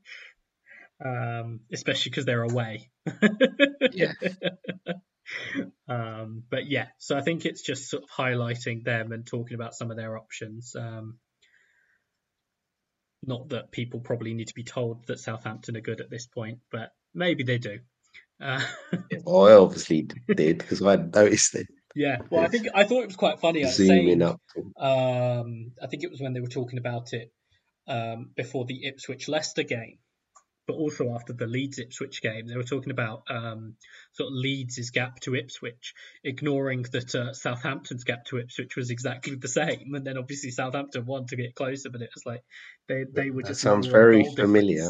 um, 1.05 1.61
especially 1.71 2.11
because 2.11 2.25
they're 2.25 2.43
away. 2.43 2.89
Yeah. 3.91 4.13
um, 5.89 6.43
but 6.49 6.67
yeah, 6.67 6.87
so 6.97 7.17
I 7.17 7.21
think 7.21 7.45
it's 7.45 7.61
just 7.61 7.89
sort 7.89 8.03
of 8.03 8.09
highlighting 8.09 8.83
them 8.83 9.11
and 9.11 9.25
talking 9.25 9.55
about 9.55 9.75
some 9.75 9.91
of 9.91 9.97
their 9.97 10.17
options. 10.17 10.75
Um, 10.75 11.19
not 13.23 13.49
that 13.49 13.71
people 13.71 13.99
probably 13.99 14.33
need 14.33 14.47
to 14.47 14.53
be 14.53 14.63
told 14.63 15.05
that 15.07 15.19
Southampton 15.19 15.75
are 15.75 15.81
good 15.81 16.01
at 16.01 16.09
this 16.09 16.27
point, 16.27 16.59
but 16.71 16.91
maybe 17.13 17.43
they 17.43 17.57
do. 17.57 17.79
Uh, 18.39 18.61
Well, 19.23 19.47
I 19.47 19.53
obviously 19.53 20.07
did 20.35 20.59
because 20.59 20.81
I 20.81 20.95
noticed 20.95 21.55
it. 21.55 21.67
Yeah, 21.95 22.17
well, 22.29 22.43
I 22.43 22.47
think 22.47 22.67
I 22.73 22.83
thought 22.83 23.03
it 23.03 23.07
was 23.07 23.15
quite 23.15 23.39
funny. 23.39 23.65
I 23.65 23.69
Zooming 23.69 24.19
saying, 24.19 24.21
up. 24.21 24.41
um, 24.79 25.71
I 25.81 25.87
think 25.87 26.03
it 26.03 26.11
was 26.11 26.21
when 26.21 26.33
they 26.33 26.41
were 26.41 26.47
talking 26.47 26.79
about 26.79 27.13
it 27.13 27.31
um, 27.87 28.31
before 28.35 28.65
the 28.65 28.85
Ipswich 28.85 29.27
Leicester 29.27 29.63
game, 29.63 29.97
but 30.67 30.73
also 30.73 31.13
after 31.15 31.33
the 31.33 31.47
Leeds 31.47 31.79
Ipswich 31.79 32.21
game. 32.21 32.47
They 32.47 32.57
were 32.57 32.63
talking 32.63 32.91
about 32.91 33.23
um, 33.29 33.75
sort 34.13 34.27
of 34.27 34.33
Leeds' 34.33 34.89
gap 34.91 35.19
to 35.21 35.35
Ipswich, 35.35 35.93
ignoring 36.23 36.83
that 36.91 37.15
uh, 37.15 37.33
Southampton's 37.33 38.03
gap 38.03 38.25
to 38.25 38.37
Ipswich 38.37 38.75
was 38.75 38.89
exactly 38.89 39.35
the 39.35 39.47
same. 39.47 39.93
And 39.95 40.05
then 40.05 40.17
obviously 40.17 40.51
Southampton 40.51 41.05
won 41.05 41.25
to 41.27 41.35
get 41.35 41.55
closer, 41.55 41.89
but 41.89 42.01
it 42.01 42.09
was 42.13 42.25
like 42.25 42.43
they, 42.87 43.05
they 43.11 43.29
were 43.29 43.43
That 43.43 43.49
just. 43.49 43.61
sounds 43.61 43.87
very 43.87 44.23
familiar. 44.35 44.89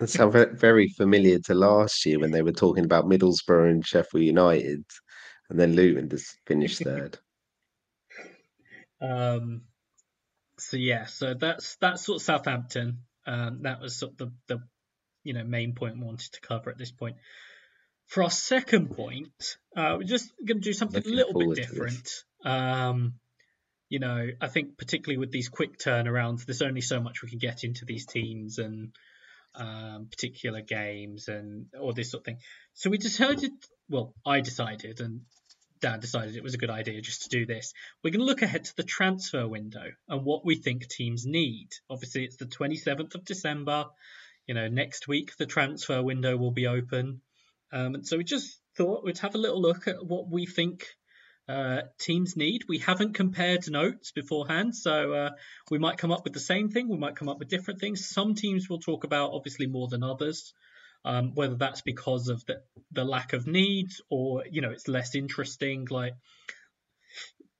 That 0.00 0.08
sounds 0.08 0.34
very 0.60 0.88
familiar 0.88 1.40
to 1.40 1.54
last 1.54 2.06
year 2.06 2.20
when 2.20 2.30
they 2.30 2.42
were 2.42 2.52
talking 2.52 2.84
about 2.84 3.06
Middlesbrough 3.06 3.70
and 3.70 3.86
Sheffield 3.86 4.24
United, 4.24 4.84
and 5.50 5.58
then 5.58 5.74
Luton 5.74 6.08
just 6.08 6.36
finished 6.46 6.78
third. 6.84 7.18
Um, 9.00 9.62
so 10.58 10.76
yeah, 10.76 11.06
so 11.06 11.34
that's 11.34 11.76
that's 11.76 12.04
sort 12.04 12.16
of 12.16 12.22
Southampton. 12.22 12.98
Um, 13.26 13.62
that 13.62 13.80
was 13.80 13.96
sort 13.96 14.12
of 14.12 14.18
the, 14.18 14.32
the 14.48 14.62
you 15.24 15.34
know 15.34 15.44
main 15.44 15.74
point 15.74 15.98
we 15.98 16.04
wanted 16.04 16.32
to 16.32 16.40
cover 16.40 16.70
at 16.70 16.78
this 16.78 16.90
point. 16.92 17.16
For 18.06 18.22
our 18.22 18.30
second 18.30 18.96
point, 18.96 19.58
uh, 19.76 19.96
we're 19.98 20.04
just 20.04 20.32
going 20.44 20.60
to 20.60 20.64
do 20.64 20.72
something 20.72 21.02
Looking 21.02 21.12
a 21.12 21.16
little 21.16 21.34
bit 21.34 21.42
forward 21.42 21.56
to 21.56 21.60
this. 21.60 21.70
different. 21.70 22.24
Um, 22.44 23.14
you 23.90 23.98
know, 23.98 24.28
I 24.40 24.48
think 24.48 24.78
particularly 24.78 25.18
with 25.18 25.30
these 25.30 25.48
quick 25.48 25.78
turnarounds, 25.78 26.44
there's 26.44 26.62
only 26.62 26.80
so 26.80 27.00
much 27.00 27.22
we 27.22 27.30
can 27.30 27.38
get 27.38 27.64
into 27.64 27.84
these 27.84 28.06
teams 28.06 28.58
and 28.58 28.92
um, 29.54 30.08
particular 30.10 30.60
games 30.60 31.28
and 31.28 31.66
all 31.78 31.92
this 31.92 32.10
sort 32.10 32.22
of 32.22 32.24
thing. 32.26 32.38
So 32.74 32.90
we 32.90 32.98
decided, 32.98 33.52
well, 33.88 34.14
I 34.26 34.40
decided, 34.40 35.00
and 35.00 35.22
Dan 35.80 36.00
decided 36.00 36.36
it 36.36 36.42
was 36.42 36.54
a 36.54 36.58
good 36.58 36.70
idea 36.70 37.00
just 37.00 37.22
to 37.22 37.28
do 37.28 37.46
this. 37.46 37.72
We're 38.02 38.10
going 38.10 38.20
to 38.20 38.26
look 38.26 38.42
ahead 38.42 38.64
to 38.64 38.76
the 38.76 38.82
transfer 38.82 39.46
window 39.46 39.92
and 40.08 40.24
what 40.24 40.44
we 40.44 40.56
think 40.56 40.88
teams 40.88 41.26
need. 41.26 41.68
Obviously, 41.88 42.24
it's 42.24 42.36
the 42.36 42.46
27th 42.46 43.14
of 43.14 43.24
December. 43.24 43.86
You 44.46 44.54
know, 44.54 44.68
next 44.68 45.08
week 45.08 45.36
the 45.36 45.46
transfer 45.46 46.02
window 46.02 46.36
will 46.36 46.52
be 46.52 46.66
open. 46.66 47.20
Um, 47.72 47.94
and 47.94 48.06
so 48.06 48.16
we 48.16 48.24
just 48.24 48.60
thought 48.76 49.04
we'd 49.04 49.18
have 49.18 49.34
a 49.34 49.38
little 49.38 49.60
look 49.60 49.88
at 49.88 50.04
what 50.04 50.30
we 50.30 50.46
think 50.46 50.86
uh, 51.48 51.82
teams 51.98 52.36
need. 52.36 52.64
We 52.68 52.78
haven't 52.78 53.14
compared 53.14 53.70
notes 53.70 54.12
beforehand, 54.12 54.74
so 54.76 55.12
uh, 55.12 55.30
we 55.70 55.78
might 55.78 55.98
come 55.98 56.12
up 56.12 56.24
with 56.24 56.34
the 56.34 56.40
same 56.40 56.70
thing. 56.70 56.88
We 56.88 56.98
might 56.98 57.16
come 57.16 57.28
up 57.28 57.38
with 57.38 57.48
different 57.48 57.80
things. 57.80 58.06
Some 58.06 58.34
teams 58.34 58.68
will 58.68 58.80
talk 58.80 59.04
about 59.04 59.32
obviously 59.32 59.66
more 59.66 59.88
than 59.88 60.02
others, 60.02 60.52
um, 61.04 61.34
whether 61.34 61.54
that's 61.54 61.82
because 61.82 62.28
of 62.28 62.44
the, 62.46 62.60
the 62.92 63.04
lack 63.04 63.32
of 63.32 63.46
needs 63.46 64.00
or 64.10 64.44
you 64.50 64.60
know 64.60 64.70
it's 64.70 64.88
less 64.88 65.14
interesting. 65.14 65.86
Like, 65.90 66.14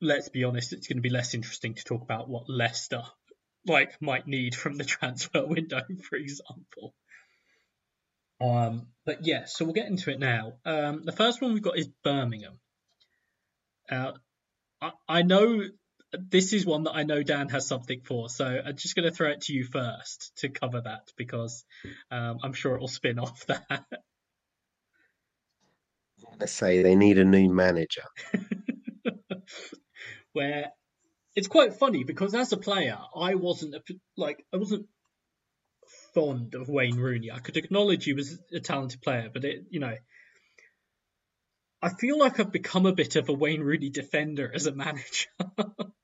let's 0.00 0.28
be 0.28 0.44
honest, 0.44 0.72
it's 0.72 0.88
going 0.88 0.98
to 0.98 1.02
be 1.02 1.10
less 1.10 1.34
interesting 1.34 1.74
to 1.74 1.84
talk 1.84 2.02
about 2.02 2.28
what 2.28 2.48
Leicester 2.48 3.02
like 3.66 4.00
might 4.00 4.26
need 4.26 4.54
from 4.54 4.76
the 4.76 4.84
transfer 4.84 5.44
window, 5.46 5.82
for 6.08 6.16
example. 6.16 6.94
Um, 8.40 8.88
but 9.04 9.26
yeah, 9.26 9.44
so 9.46 9.64
we'll 9.64 9.74
get 9.74 9.88
into 9.88 10.10
it 10.10 10.20
now. 10.20 10.54
Um, 10.64 11.02
the 11.04 11.12
first 11.12 11.42
one 11.42 11.52
we've 11.52 11.62
got 11.62 11.78
is 11.78 11.88
Birmingham. 12.04 12.60
Uh, 13.90 14.12
I, 14.80 14.90
I 15.08 15.22
know 15.22 15.62
this 16.12 16.52
is 16.52 16.64
one 16.64 16.84
that 16.84 16.92
I 16.92 17.02
know 17.02 17.22
Dan 17.22 17.48
has 17.50 17.66
something 17.66 18.00
for, 18.00 18.28
so 18.28 18.44
I'm 18.44 18.76
just 18.76 18.94
going 18.94 19.08
to 19.08 19.14
throw 19.14 19.30
it 19.30 19.42
to 19.42 19.52
you 19.52 19.64
first 19.64 20.32
to 20.38 20.48
cover 20.48 20.80
that 20.80 21.12
because 21.16 21.64
um, 22.10 22.38
I'm 22.42 22.52
sure 22.52 22.74
it 22.74 22.80
will 22.80 22.88
spin 22.88 23.18
off 23.18 23.46
that. 23.46 23.84
Let's 26.40 26.52
say 26.52 26.82
they 26.82 26.94
need 26.94 27.18
a 27.18 27.24
new 27.24 27.52
manager. 27.52 28.04
Where 30.32 30.66
it's 31.34 31.48
quite 31.48 31.74
funny 31.74 32.04
because 32.04 32.34
as 32.34 32.52
a 32.52 32.56
player, 32.56 32.98
I 33.14 33.34
wasn't 33.34 33.74
a, 33.74 33.82
like 34.16 34.44
I 34.52 34.56
wasn't 34.56 34.86
fond 36.14 36.54
of 36.54 36.68
Wayne 36.68 36.96
Rooney. 36.96 37.30
I 37.30 37.38
could 37.38 37.56
acknowledge 37.56 38.04
he 38.04 38.12
was 38.12 38.38
a 38.52 38.60
talented 38.60 39.02
player, 39.02 39.30
but 39.32 39.44
it 39.44 39.66
you 39.70 39.80
know. 39.80 39.94
I 41.80 41.90
feel 41.90 42.18
like 42.18 42.40
I've 42.40 42.50
become 42.50 42.86
a 42.86 42.92
bit 42.92 43.14
of 43.14 43.28
a 43.28 43.32
Wayne 43.32 43.60
Rooney 43.60 43.88
defender 43.88 44.50
as 44.52 44.66
a 44.66 44.74
manager. 44.74 45.28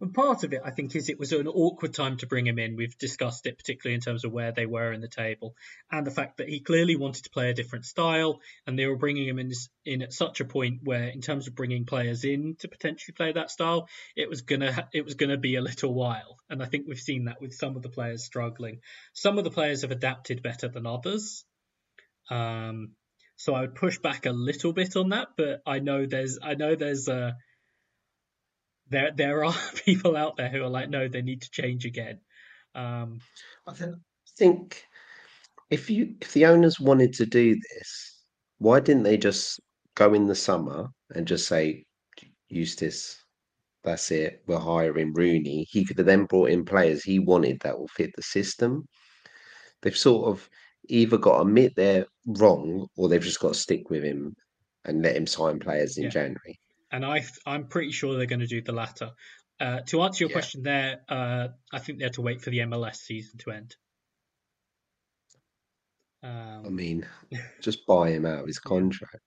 And 0.00 0.14
part 0.14 0.44
of 0.44 0.52
it, 0.54 0.62
I 0.64 0.70
think, 0.70 0.96
is 0.96 1.10
it 1.10 1.18
was 1.18 1.32
an 1.32 1.46
awkward 1.46 1.92
time 1.92 2.16
to 2.18 2.26
bring 2.26 2.46
him 2.46 2.58
in. 2.58 2.76
We've 2.76 2.96
discussed 2.96 3.44
it, 3.44 3.58
particularly 3.58 3.96
in 3.96 4.00
terms 4.00 4.24
of 4.24 4.32
where 4.32 4.50
they 4.50 4.64
were 4.64 4.92
in 4.92 5.02
the 5.02 5.08
table, 5.08 5.54
and 5.92 6.06
the 6.06 6.10
fact 6.10 6.38
that 6.38 6.48
he 6.48 6.60
clearly 6.60 6.96
wanted 6.96 7.24
to 7.24 7.30
play 7.30 7.50
a 7.50 7.54
different 7.54 7.84
style, 7.84 8.40
and 8.66 8.78
they 8.78 8.86
were 8.86 8.96
bringing 8.96 9.28
him 9.28 9.38
in, 9.38 9.52
in 9.84 10.00
at 10.00 10.14
such 10.14 10.40
a 10.40 10.46
point 10.46 10.80
where, 10.82 11.08
in 11.08 11.20
terms 11.20 11.48
of 11.48 11.54
bringing 11.54 11.84
players 11.84 12.24
in 12.24 12.56
to 12.60 12.68
potentially 12.68 13.14
play 13.14 13.32
that 13.32 13.50
style, 13.50 13.88
it 14.16 14.28
was 14.28 14.40
gonna 14.40 14.88
it 14.94 15.04
was 15.04 15.14
gonna 15.14 15.36
be 15.36 15.56
a 15.56 15.60
little 15.60 15.92
while. 15.92 16.38
And 16.48 16.62
I 16.62 16.66
think 16.66 16.86
we've 16.88 16.98
seen 16.98 17.26
that 17.26 17.42
with 17.42 17.52
some 17.52 17.76
of 17.76 17.82
the 17.82 17.90
players 17.90 18.24
struggling. 18.24 18.80
Some 19.12 19.36
of 19.36 19.44
the 19.44 19.50
players 19.50 19.82
have 19.82 19.90
adapted 19.90 20.42
better 20.42 20.68
than 20.68 20.86
others. 20.86 21.44
Um, 22.30 22.92
so 23.36 23.54
I 23.54 23.62
would 23.62 23.74
push 23.74 23.98
back 23.98 24.26
a 24.26 24.32
little 24.32 24.72
bit 24.72 24.96
on 24.96 25.10
that, 25.10 25.28
but 25.36 25.60
I 25.66 25.78
know 25.78 26.06
there's 26.06 26.38
I 26.42 26.54
know 26.54 26.74
there's 26.74 27.08
a 27.08 27.36
there 28.90 29.12
there 29.12 29.44
are 29.44 29.54
people 29.84 30.16
out 30.16 30.36
there 30.36 30.48
who 30.48 30.62
are 30.62 30.68
like, 30.68 30.90
no, 30.90 31.08
they 31.08 31.22
need 31.22 31.42
to 31.42 31.50
change 31.50 31.84
again. 31.84 32.20
Um, 32.74 33.20
I 33.66 33.74
think 34.36 34.84
if 35.70 35.88
you 35.88 36.14
if 36.20 36.32
the 36.32 36.46
owners 36.46 36.78
wanted 36.78 37.12
to 37.14 37.26
do 37.26 37.54
this, 37.54 38.24
why 38.58 38.80
didn't 38.80 39.04
they 39.04 39.16
just 39.16 39.60
go 39.94 40.14
in 40.14 40.26
the 40.26 40.34
summer 40.34 40.88
and 41.14 41.26
just 41.26 41.48
say, 41.48 41.84
Eustace, 42.48 43.16
that's 43.84 44.10
it, 44.10 44.42
we're 44.46 44.58
hiring 44.58 45.12
Rooney. 45.14 45.66
He 45.70 45.84
could 45.84 45.98
have 45.98 46.06
then 46.06 46.24
brought 46.24 46.50
in 46.50 46.64
players 46.64 47.02
he 47.02 47.18
wanted 47.18 47.60
that 47.60 47.78
will 47.78 47.88
fit 47.88 48.10
the 48.16 48.22
system. 48.22 48.86
They've 49.82 49.96
sort 49.96 50.28
of 50.28 50.48
either 50.88 51.16
got 51.16 51.36
to 51.36 51.42
admit 51.42 51.72
they're 51.76 52.06
wrong 52.26 52.86
or 52.96 53.08
they've 53.08 53.22
just 53.22 53.40
got 53.40 53.54
to 53.54 53.58
stick 53.58 53.88
with 53.90 54.02
him 54.02 54.34
and 54.84 55.02
let 55.02 55.16
him 55.16 55.26
sign 55.26 55.58
players 55.58 55.96
in 55.96 56.04
yeah. 56.04 56.10
January 56.10 56.58
and 56.90 57.04
I 57.04 57.24
I'm 57.46 57.66
pretty 57.66 57.92
sure 57.92 58.16
they're 58.16 58.26
going 58.26 58.40
to 58.40 58.46
do 58.46 58.62
the 58.62 58.72
latter. 58.72 59.10
Uh, 59.60 59.80
to 59.88 60.02
answer 60.02 60.24
your 60.24 60.30
yeah. 60.30 60.34
question 60.34 60.62
there, 60.62 61.00
uh, 61.08 61.48
I 61.72 61.78
think 61.78 61.98
they 61.98 62.04
have 62.04 62.14
to 62.14 62.22
wait 62.22 62.40
for 62.40 62.50
the 62.50 62.60
MLS 62.60 62.96
season 62.96 63.38
to 63.40 63.50
end. 63.50 63.76
Um, 66.22 66.62
I 66.66 66.68
mean, 66.68 67.06
just 67.60 67.86
buy 67.86 68.10
him 68.10 68.26
out 68.26 68.40
of 68.40 68.46
his 68.46 68.58
contract. 68.58 69.22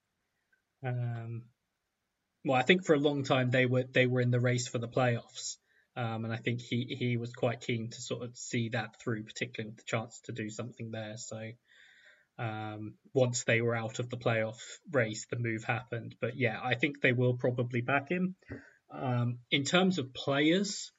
Um, 0.84 1.42
well, 2.44 2.58
I 2.58 2.62
think 2.62 2.84
for 2.84 2.94
a 2.94 2.98
long 2.98 3.24
time 3.24 3.50
they 3.50 3.66
were 3.66 3.84
they 3.84 4.06
were 4.06 4.20
in 4.20 4.30
the 4.30 4.40
race 4.40 4.68
for 4.68 4.78
the 4.78 4.88
playoffs, 4.88 5.56
um, 5.96 6.24
and 6.24 6.32
I 6.32 6.36
think 6.36 6.60
he 6.60 6.96
he 6.98 7.16
was 7.16 7.32
quite 7.32 7.60
keen 7.60 7.90
to 7.90 8.00
sort 8.00 8.22
of 8.22 8.36
see 8.36 8.70
that 8.70 9.00
through, 9.00 9.24
particularly 9.24 9.70
with 9.70 9.78
the 9.78 9.84
chance 9.86 10.20
to 10.24 10.32
do 10.32 10.50
something 10.50 10.90
there. 10.90 11.16
So 11.16 11.40
um, 12.38 12.94
once 13.12 13.44
they 13.44 13.60
were 13.60 13.74
out 13.74 13.98
of 13.98 14.10
the 14.10 14.16
playoff 14.16 14.58
race, 14.92 15.26
the 15.30 15.38
move 15.38 15.64
happened. 15.64 16.14
But 16.20 16.36
yeah, 16.36 16.58
I 16.62 16.74
think 16.74 17.00
they 17.00 17.12
will 17.12 17.34
probably 17.34 17.80
back 17.80 18.10
him. 18.10 18.36
Um, 18.92 19.38
in 19.50 19.64
terms 19.64 19.98
of 19.98 20.12
players, 20.14 20.92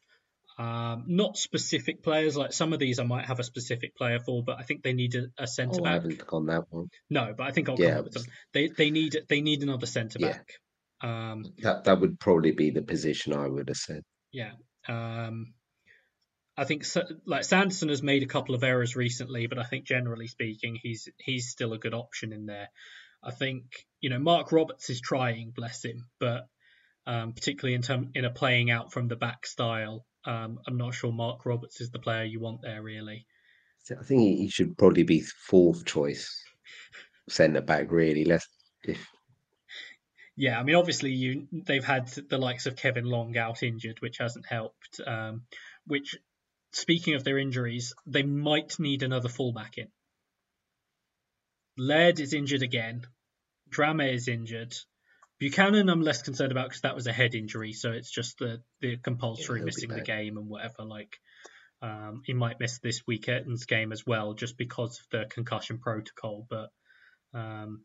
um, 0.58 1.06
not 1.08 1.38
specific 1.38 2.04
players. 2.04 2.38
Like 2.38 2.54
some 2.54 2.74
of 2.74 2.80
these, 2.80 3.00
I 3.00 3.04
might 3.04 3.26
have 3.26 3.40
a 3.40 3.44
specific 3.44 3.96
player 3.96 4.20
for, 4.20 4.44
but 4.44 4.58
I 4.60 4.64
think 4.64 4.84
they 4.84 4.94
need 4.94 5.16
a, 5.16 5.44
a 5.44 5.48
centre 5.48 5.82
oh, 5.82 5.84
back. 5.84 5.92
I 5.92 5.96
haven't 5.96 6.26
gone 6.26 6.46
that 6.48 6.64
one. 6.70 6.88
No, 7.10 7.34
but 7.38 7.46
I 7.46 7.52
think 7.52 7.70
I'll 7.70 7.80
yeah, 7.80 7.96
come 7.96 8.08
them. 8.12 8.24
They 8.54 8.68
they 8.70 8.90
need 8.90 9.18
they 9.28 9.42
need 9.42 9.64
another 9.64 9.86
centre 9.86 10.20
back. 10.20 10.48
Yeah. 11.04 11.32
Um, 11.32 11.44
that 11.60 11.84
that 11.84 12.00
would 12.00 12.20
probably 12.20 12.52
be 12.52 12.70
the 12.70 12.82
position 12.82 13.34
I 13.34 13.48
would 13.48 13.68
have 13.68 13.78
said. 13.78 14.02
Yeah. 14.32 14.52
Um, 14.88 15.54
I 16.58 16.64
think 16.64 16.86
like 17.26 17.44
Sanderson 17.44 17.90
has 17.90 18.02
made 18.02 18.24
a 18.24 18.28
couple 18.28 18.56
of 18.56 18.64
errors 18.64 18.96
recently, 18.96 19.48
but 19.48 19.60
I 19.60 19.64
think 19.64 19.86
generally 19.86 20.28
speaking, 20.28 20.80
he's 20.82 21.10
he's 21.18 21.50
still 21.50 21.74
a 21.74 21.78
good 21.78 21.94
option 21.94 22.32
in 22.32 22.46
there. 22.46 22.70
I 23.22 23.32
think 23.32 23.86
you 24.00 24.10
know 24.10 24.20
Mark 24.20 24.52
Roberts 24.52 24.90
is 24.90 25.02
trying, 25.02 25.52
bless 25.52 25.84
him, 25.84 26.06
but 26.20 26.48
um, 27.06 27.34
particularly 27.34 27.76
in 27.76 27.82
term 27.82 28.12
in 28.16 28.26
a 28.26 28.30
playing 28.30 28.72
out 28.72 28.94
from 28.94 29.08
the 29.08 29.18
back 29.18 29.46
style, 29.46 30.06
um, 30.26 30.60
I'm 30.66 30.78
not 30.78 30.94
sure 30.94 31.12
Mark 31.12 31.46
Roberts 31.46 31.82
is 31.82 31.92
the 31.92 32.00
player 32.00 32.24
you 32.24 32.40
want 32.40 32.62
there 32.62 32.82
really. 32.82 33.26
I 33.92 34.04
think 34.04 34.22
he 34.22 34.50
should 34.50 34.78
probably 34.78 35.04
be 35.04 35.22
fourth 35.22 35.86
choice 35.86 36.44
centre 37.30 37.62
back. 37.62 37.92
Really, 37.92 38.24
less 38.24 38.48
if. 38.84 39.06
Yeah, 40.38 40.60
I 40.60 40.64
mean, 40.64 40.76
obviously, 40.76 41.12
you 41.12 41.48
they've 41.52 41.84
had 41.84 42.08
the 42.30 42.38
likes 42.38 42.66
of 42.66 42.76
Kevin 42.76 43.06
Long 43.06 43.38
out 43.38 43.62
injured, 43.62 44.02
which 44.02 44.18
hasn't 44.18 44.46
helped. 44.46 45.00
Um, 45.06 45.44
which 45.88 46.16
speaking 46.76 47.16
of 47.16 47.24
their 47.24 47.38
injuries, 47.38 47.94
they 48.06 48.24
might 48.24 48.78
need 48.80 49.02
another 49.02 49.30
fullback 49.30 49.78
in. 49.78 49.88
Laird 51.78 52.20
is 52.20 52.34
injured 52.34 52.64
again. 52.64 53.08
Drameh 53.70 54.14
is 54.14 54.28
injured. 54.28 54.76
Buchanan, 55.40 55.90
I'm 55.90 56.02
less 56.02 56.22
concerned 56.22 56.52
about 56.52 56.70
because 56.70 56.82
that 56.82 56.96
was 56.96 57.08
a 57.08 57.14
head 57.14 57.34
injury, 57.34 57.74
so 57.74 57.92
it's 57.92 58.12
just 58.12 58.40
the 58.40 58.62
the 58.82 58.98
compulsory 58.98 59.60
yeah, 59.60 59.66
missing 59.66 59.90
the 59.90 60.02
game 60.02 60.38
and 60.38 60.48
whatever. 60.48 60.84
Like, 60.84 61.18
um, 61.82 62.22
he 62.26 62.34
might 62.34 62.60
miss 62.60 62.80
this 62.80 63.02
weekend's 63.08 63.66
game 63.66 63.92
as 63.92 64.06
well, 64.06 64.34
just 64.34 64.58
because 64.58 65.00
of 65.00 65.06
the 65.12 65.26
concussion 65.30 65.80
protocol. 65.80 66.46
But, 66.50 66.70
um, 67.34 67.84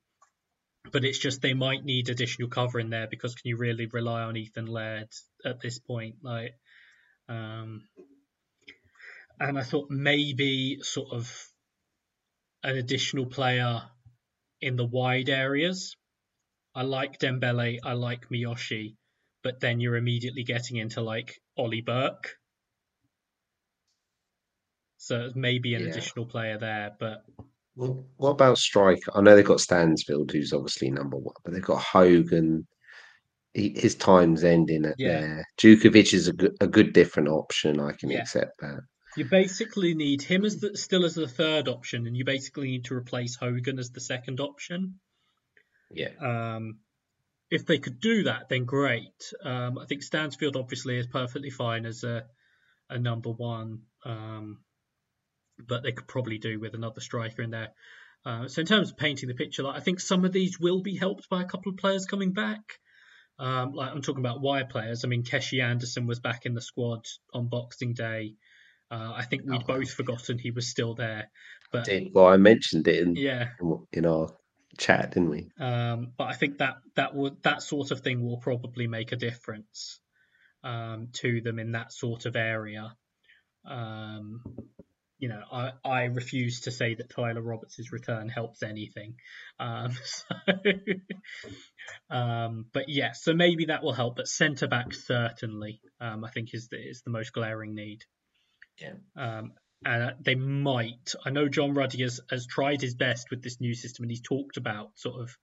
but 0.93 1.05
it's 1.05 1.19
just 1.19 1.43
they 1.43 1.55
might 1.55 1.85
need 1.85 2.09
additional 2.09 2.49
cover 2.49 2.79
in 2.79 2.91
there 2.91 3.09
because 3.09 3.35
can 3.35 3.49
you 3.49 3.57
really 3.57 3.87
rely 3.87 4.23
on 4.23 4.37
Ethan 4.37 4.67
Laird 4.67 5.09
at 5.45 5.61
this 5.61 5.79
point? 5.81 6.17
Like, 6.23 6.55
um, 7.29 7.83
and 9.41 9.59
I 9.59 9.63
thought 9.63 9.91
maybe 9.91 10.79
sort 10.83 11.13
of 11.13 11.35
an 12.63 12.77
additional 12.77 13.27
player 13.27 13.83
in 14.61 14.77
the 14.77 14.85
wide 14.85 15.31
areas. 15.31 15.97
I 16.75 16.83
like 16.83 17.19
Dembele, 17.19 17.79
I 17.83 17.95
like 17.95 18.29
Miyoshi, 18.29 18.95
but 19.43 19.61
then 19.61 19.81
you're 19.81 19.97
immediately 19.97 20.45
getting 20.45 20.77
into 20.77 21.01
like 21.01 21.41
Ollie 21.57 21.81
Burke. 21.81 22.37
So 24.99 25.31
maybe 25.35 25.75
an 25.75 25.83
yeah. 25.83 25.89
additional 25.89 26.27
player 26.27 26.59
there, 26.59 26.93
but 27.01 27.25
well, 27.75 28.05
what 28.19 28.31
about 28.31 28.59
strike? 28.59 29.01
I 29.15 29.23
know 29.23 29.35
they've 29.35 29.45
got 29.45 29.61
Stansfield, 29.61 30.31
who's 30.31 30.53
obviously 30.53 30.91
number 30.91 31.17
one, 31.17 31.35
but 31.43 31.55
they've 31.55 31.63
got 31.63 31.83
Hogan. 31.83 32.67
He, 33.55 33.75
his 33.75 33.95
time's 33.95 34.45
ending 34.45 34.85
at 34.85 34.97
yeah. 34.99 35.21
there. 35.21 35.47
Jutkiewicz 35.61 36.13
is 36.13 36.29
a 36.29 36.35
good, 36.35 36.57
a 36.61 36.67
good 36.67 36.93
different 36.93 37.31
option. 37.31 37.81
I 37.81 37.93
can 37.93 38.11
yeah. 38.11 38.19
accept 38.19 38.53
that. 38.61 38.81
You 39.17 39.25
basically 39.25 39.95
need 39.95 40.23
him 40.23 40.45
as 40.45 40.61
the, 40.61 40.77
still 40.77 41.05
as 41.05 41.15
the 41.15 41.27
third 41.27 41.69
option, 41.69 42.07
and 42.07 42.17
you 42.17 42.25
basically 42.25 42.69
need 42.69 42.85
to 42.87 42.95
replace 42.95 43.35
Hogan 43.35 43.79
as 43.79 43.91
the 43.91 44.01
second 44.01 44.41
option. 44.41 45.01
Yeah. 45.91 46.11
Um, 46.21 46.79
if 47.51 47.67
they 47.67 47.79
could 47.79 48.01
do 48.01 48.25
that, 48.25 48.49
then 48.49 48.65
great. 48.65 49.33
Um, 49.45 49.79
I 49.79 49.87
think 49.87 50.03
Stansfield 50.03 50.57
obviously 50.57 50.99
is 50.99 51.07
perfectly 51.09 51.51
fine 51.51 51.87
as 51.87 52.05
a 52.05 52.25
a 52.89 52.99
number 52.99 53.31
one, 53.31 53.83
um, 54.05 54.59
but 55.59 55.83
they 55.83 55.93
could 55.93 56.09
probably 56.09 56.39
do 56.39 56.59
with 56.59 56.75
another 56.75 57.01
striker 57.01 57.43
in 57.43 57.51
there. 57.51 57.69
Uh, 58.27 58.49
so 58.49 58.61
in 58.61 58.67
terms 58.67 58.91
of 58.91 58.97
painting 58.97 59.29
the 59.29 59.35
picture, 59.35 59.63
like, 59.63 59.77
I 59.77 59.81
think 59.81 60.01
some 60.01 60.25
of 60.25 60.33
these 60.33 60.59
will 60.59 60.83
be 60.83 60.97
helped 60.97 61.29
by 61.31 61.43
a 61.43 61.47
couple 61.47 61.71
of 61.71 61.79
players 61.79 62.05
coming 62.07 62.33
back. 62.33 62.61
Um, 63.39 63.73
like 63.73 63.91
I'm 63.91 64.03
talking 64.03 64.23
about 64.23 64.43
wire 64.43 64.67
players. 64.67 65.05
I 65.05 65.09
mean, 65.09 65.23
Keshi 65.23 65.63
Anderson 65.63 66.07
was 66.07 66.21
back 66.21 66.45
in 66.45 66.55
the 66.55 66.61
squad 66.61 67.07
on 67.33 67.49
Boxing 67.49 67.95
Day. 67.95 68.35
Uh, 68.91 69.13
I 69.15 69.25
think 69.25 69.45
we'd 69.45 69.63
oh, 69.63 69.67
both 69.67 69.93
forgotten 69.93 70.39
he 70.39 70.51
was 70.51 70.69
still 70.69 70.95
there. 70.95 71.31
But 71.73 71.89
well, 72.13 72.27
I 72.27 72.37
mentioned 72.37 72.89
it 72.89 73.03
in 73.03 73.15
yeah 73.17 73.51
in 73.93 74.07
our 74.07 74.29
chat, 74.79 75.13
didn't 75.13 75.31
we? 75.31 75.51
Um, 75.59 76.13
but 76.17 76.25
I 76.25 76.35
think 76.35 76.59
that 76.59 76.77
that 76.97 77.15
would 77.15 77.43
that 77.43 77.63
sort 77.63 77.93
of 77.93 78.01
thing 78.01 78.25
will 78.25 78.39
probably 78.39 78.87
make 78.87 79.13
a 79.13 79.17
difference 79.17 80.01
um, 80.65 81.09
to 81.15 81.41
them 81.41 81.59
in 81.59 81.73
that 81.73 81.93
sort 81.93 82.27
of 82.27 82.37
area. 82.37 82.95
Um, 83.65 84.43
you 85.19 85.29
know, 85.29 85.43
I, 85.53 85.73
I 85.85 86.05
refuse 86.05 86.63
to 86.63 86.71
say 86.71 86.95
that 86.95 87.11
Tyler 87.11 87.43
Roberts' 87.43 87.93
return 87.93 88.31
helps 88.31 88.63
anything. 88.63 89.17
Um, 89.59 89.93
so, 90.05 90.35
um, 92.11 92.65
but 92.73 92.89
yeah, 92.89 93.13
so 93.13 93.35
maybe 93.35 93.67
that 93.67 93.83
will 93.83 93.93
help. 93.93 94.17
But 94.17 94.29
centre 94.29 94.67
back 94.67 94.95
certainly, 94.95 95.83
um, 96.01 96.25
I 96.25 96.31
think 96.31 96.55
is 96.55 96.69
the, 96.69 96.79
is 96.79 97.03
the 97.03 97.11
most 97.11 97.35
glaring 97.35 97.75
need. 97.75 98.01
Yeah. 98.81 98.95
Um, 99.17 99.53
and 99.85 100.15
they 100.23 100.35
might. 100.35 101.15
I 101.25 101.31
know 101.31 101.49
John 101.49 101.75
Ruddy 101.75 102.03
has, 102.03 102.21
has 102.31 102.47
tried 102.47 102.83
his 102.83 102.95
best 102.95 103.31
with 103.31 103.43
this 103.43 103.61
new 103.61 103.75
system, 103.75 104.05
and 104.05 104.11
he's 104.11 104.21
talked 104.21 104.57
about 104.57 104.91
sort 104.97 105.21
of, 105.21 105.37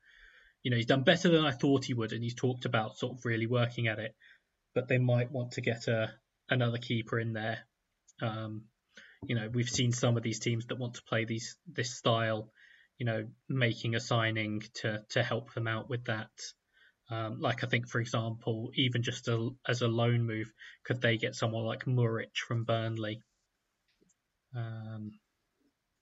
you 0.64 0.72
know, 0.72 0.78
he's 0.78 0.86
done 0.86 1.04
better 1.04 1.30
than 1.30 1.46
I 1.46 1.52
thought 1.52 1.86
he 1.86 1.94
would, 1.94 2.14
and 2.14 2.24
he's 2.24 2.36
talked 2.36 2.66
about 2.66 2.98
sort 2.98 3.18
of 3.18 3.26
really 3.26 3.48
working 3.48 3.88
at 3.88 4.00
it. 4.00 4.16
But 4.76 4.88
they 4.88 5.00
might 5.00 5.32
want 5.32 5.54
to 5.54 5.62
get 5.62 5.88
a 5.88 6.12
another 6.50 6.78
keeper 6.78 7.20
in 7.20 7.34
there. 7.34 7.60
Um, 8.22 8.66
you 9.26 9.36
know, 9.36 9.50
we've 9.52 9.70
seen 9.70 9.92
some 9.92 10.18
of 10.18 10.24
these 10.24 10.40
teams 10.40 10.68
that 10.68 10.78
want 10.78 10.96
to 10.96 11.04
play 11.04 11.26
these 11.26 11.58
this 11.66 11.96
style, 11.96 12.52
you 13.00 13.06
know, 13.06 13.28
making 13.50 13.96
a 13.96 14.00
signing 14.00 14.62
to 14.76 15.04
to 15.10 15.24
help 15.24 15.54
them 15.54 15.68
out 15.68 15.90
with 15.90 16.06
that. 16.06 16.30
Um, 17.10 17.40
like 17.40 17.64
I 17.64 17.68
think, 17.68 17.88
for 17.88 18.02
example, 18.02 18.70
even 18.76 19.02
just 19.02 19.30
a, 19.30 19.50
as 19.66 19.82
a 19.82 19.88
loan 19.88 20.24
move, 20.28 20.52
could 20.84 21.02
they 21.02 21.18
get 21.18 21.36
someone 21.36 21.64
like 21.64 21.88
Muric 21.88 22.36
from 22.36 22.66
Burnley 22.66 23.22
um, 24.56 25.12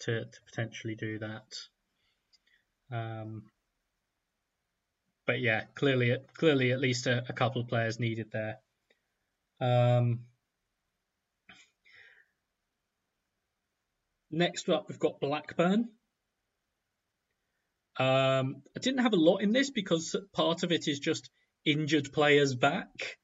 to, 0.02 0.26
to, 0.26 0.40
potentially 0.48 0.96
do 0.96 1.20
that. 1.20 1.56
Um, 2.92 3.44
but 5.26 5.40
yeah, 5.42 5.64
clearly, 5.76 6.18
clearly 6.38 6.72
at 6.72 6.80
least 6.80 7.08
a, 7.08 7.24
a 7.28 7.34
couple 7.34 7.62
of 7.62 7.68
players 7.68 8.00
needed 8.00 8.28
there. 8.32 8.58
Um, 9.60 10.22
next 14.32 14.70
up, 14.70 14.86
we've 14.88 15.00
got 15.00 15.20
Blackburn. 15.20 15.90
Um, 17.98 18.62
I 18.76 18.80
didn't 18.82 19.04
have 19.04 19.14
a 19.14 19.18
lot 19.18 19.38
in 19.38 19.54
this 19.54 19.72
because 19.72 20.16
part 20.34 20.64
of 20.64 20.72
it 20.72 20.88
is 20.88 21.00
just 21.00 21.30
injured 21.66 22.12
players 22.12 22.54
back. 22.54 23.18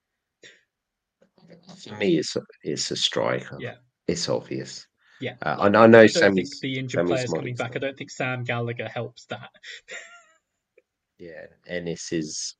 For 1.83 1.95
me, 1.97 2.17
it's 2.17 2.35
a, 2.37 2.41
it's 2.63 2.89
a 2.91 2.95
striker. 2.95 3.57
Yeah, 3.59 3.75
it's 4.07 4.29
obvious. 4.29 4.87
Yeah, 5.21 5.35
Uh, 5.45 5.55
like, 5.59 5.75
I, 5.75 5.83
I 5.83 5.87
know 5.87 5.99
I 6.01 6.07
don't 6.07 6.35
think 6.35 6.59
the 6.61 6.79
injured 6.79 6.97
Sammy 6.99 7.07
players 7.09 7.29
coming 7.31 7.55
back. 7.55 7.75
I 7.75 7.79
don't 7.79 7.97
think 7.97 8.09
Sam 8.11 8.43
Gallagher 8.43 8.87
helps 8.89 9.25
that. 9.25 9.49
Yeah, 11.19 11.45
Ennis 11.67 12.11
is 12.11 12.55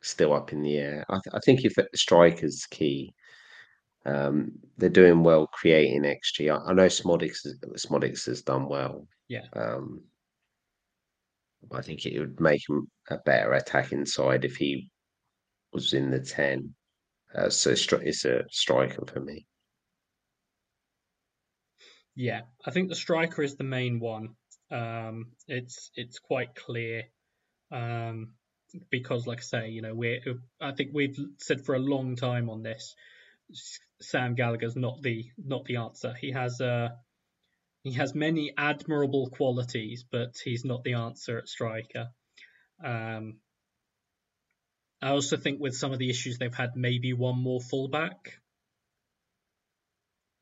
still 0.00 0.32
up 0.32 0.52
in 0.52 0.62
the 0.62 0.76
air. 0.76 1.04
I, 1.08 1.14
th- 1.14 1.34
I 1.34 1.40
think 1.40 1.64
if 1.64 1.74
the 1.74 1.88
striker's 1.96 2.64
key, 2.70 3.12
um, 4.04 4.52
they're 4.78 4.88
doing 4.88 5.24
well 5.24 5.48
creating 5.48 6.02
XG. 6.02 6.48
I, 6.48 6.70
I 6.70 6.72
know 6.72 6.86
Szmodics, 6.86 7.42
has- 7.42 7.58
Szmodics 7.84 8.24
has 8.26 8.42
done 8.42 8.68
well. 8.68 9.08
Yeah. 9.26 9.46
Um, 9.54 10.04
I 11.72 11.82
think 11.82 12.06
it 12.06 12.16
would 12.20 12.38
make 12.38 12.62
him 12.68 12.88
a 13.10 13.18
better 13.18 13.54
attacking 13.54 14.06
side 14.06 14.44
if 14.44 14.54
he 14.54 14.88
was 15.72 15.92
in 15.92 16.12
the 16.12 16.20
10. 16.20 16.72
Uh, 17.34 17.50
so 17.50 17.72
stri- 17.72 18.06
it's 18.06 18.24
a 18.24 18.44
striker 18.52 19.04
for 19.04 19.18
me. 19.18 19.44
Yeah, 22.16 22.42
I 22.64 22.70
think 22.70 22.88
the 22.88 22.94
striker 22.94 23.42
is 23.42 23.56
the 23.56 23.64
main 23.64 24.00
one. 24.00 24.36
Um, 24.70 25.32
it's 25.46 25.90
it's 25.94 26.18
quite 26.18 26.54
clear 26.54 27.04
um, 27.70 28.32
because, 28.90 29.26
like 29.26 29.38
I 29.38 29.42
say, 29.42 29.68
you 29.68 29.82
know, 29.82 29.94
we 29.94 30.22
I 30.60 30.72
think 30.72 30.90
we've 30.94 31.18
said 31.38 31.64
for 31.64 31.74
a 31.74 31.78
long 31.78 32.16
time 32.16 32.48
on 32.48 32.62
this, 32.62 32.94
Sam 34.00 34.34
Gallagher's 34.34 34.76
not 34.76 35.02
the 35.02 35.26
not 35.36 35.66
the 35.66 35.76
answer. 35.76 36.14
He 36.18 36.32
has 36.32 36.58
uh, 36.60 36.88
he 37.82 37.92
has 37.92 38.14
many 38.14 38.52
admirable 38.56 39.28
qualities, 39.28 40.04
but 40.10 40.36
he's 40.42 40.64
not 40.64 40.84
the 40.84 40.94
answer 40.94 41.38
at 41.38 41.48
striker. 41.48 42.08
Um, 42.82 43.40
I 45.02 45.10
also 45.10 45.36
think 45.36 45.60
with 45.60 45.76
some 45.76 45.92
of 45.92 45.98
the 45.98 46.08
issues 46.08 46.38
they've 46.38 46.52
had, 46.54 46.70
maybe 46.76 47.12
one 47.12 47.38
more 47.38 47.60
fullback. 47.60 48.40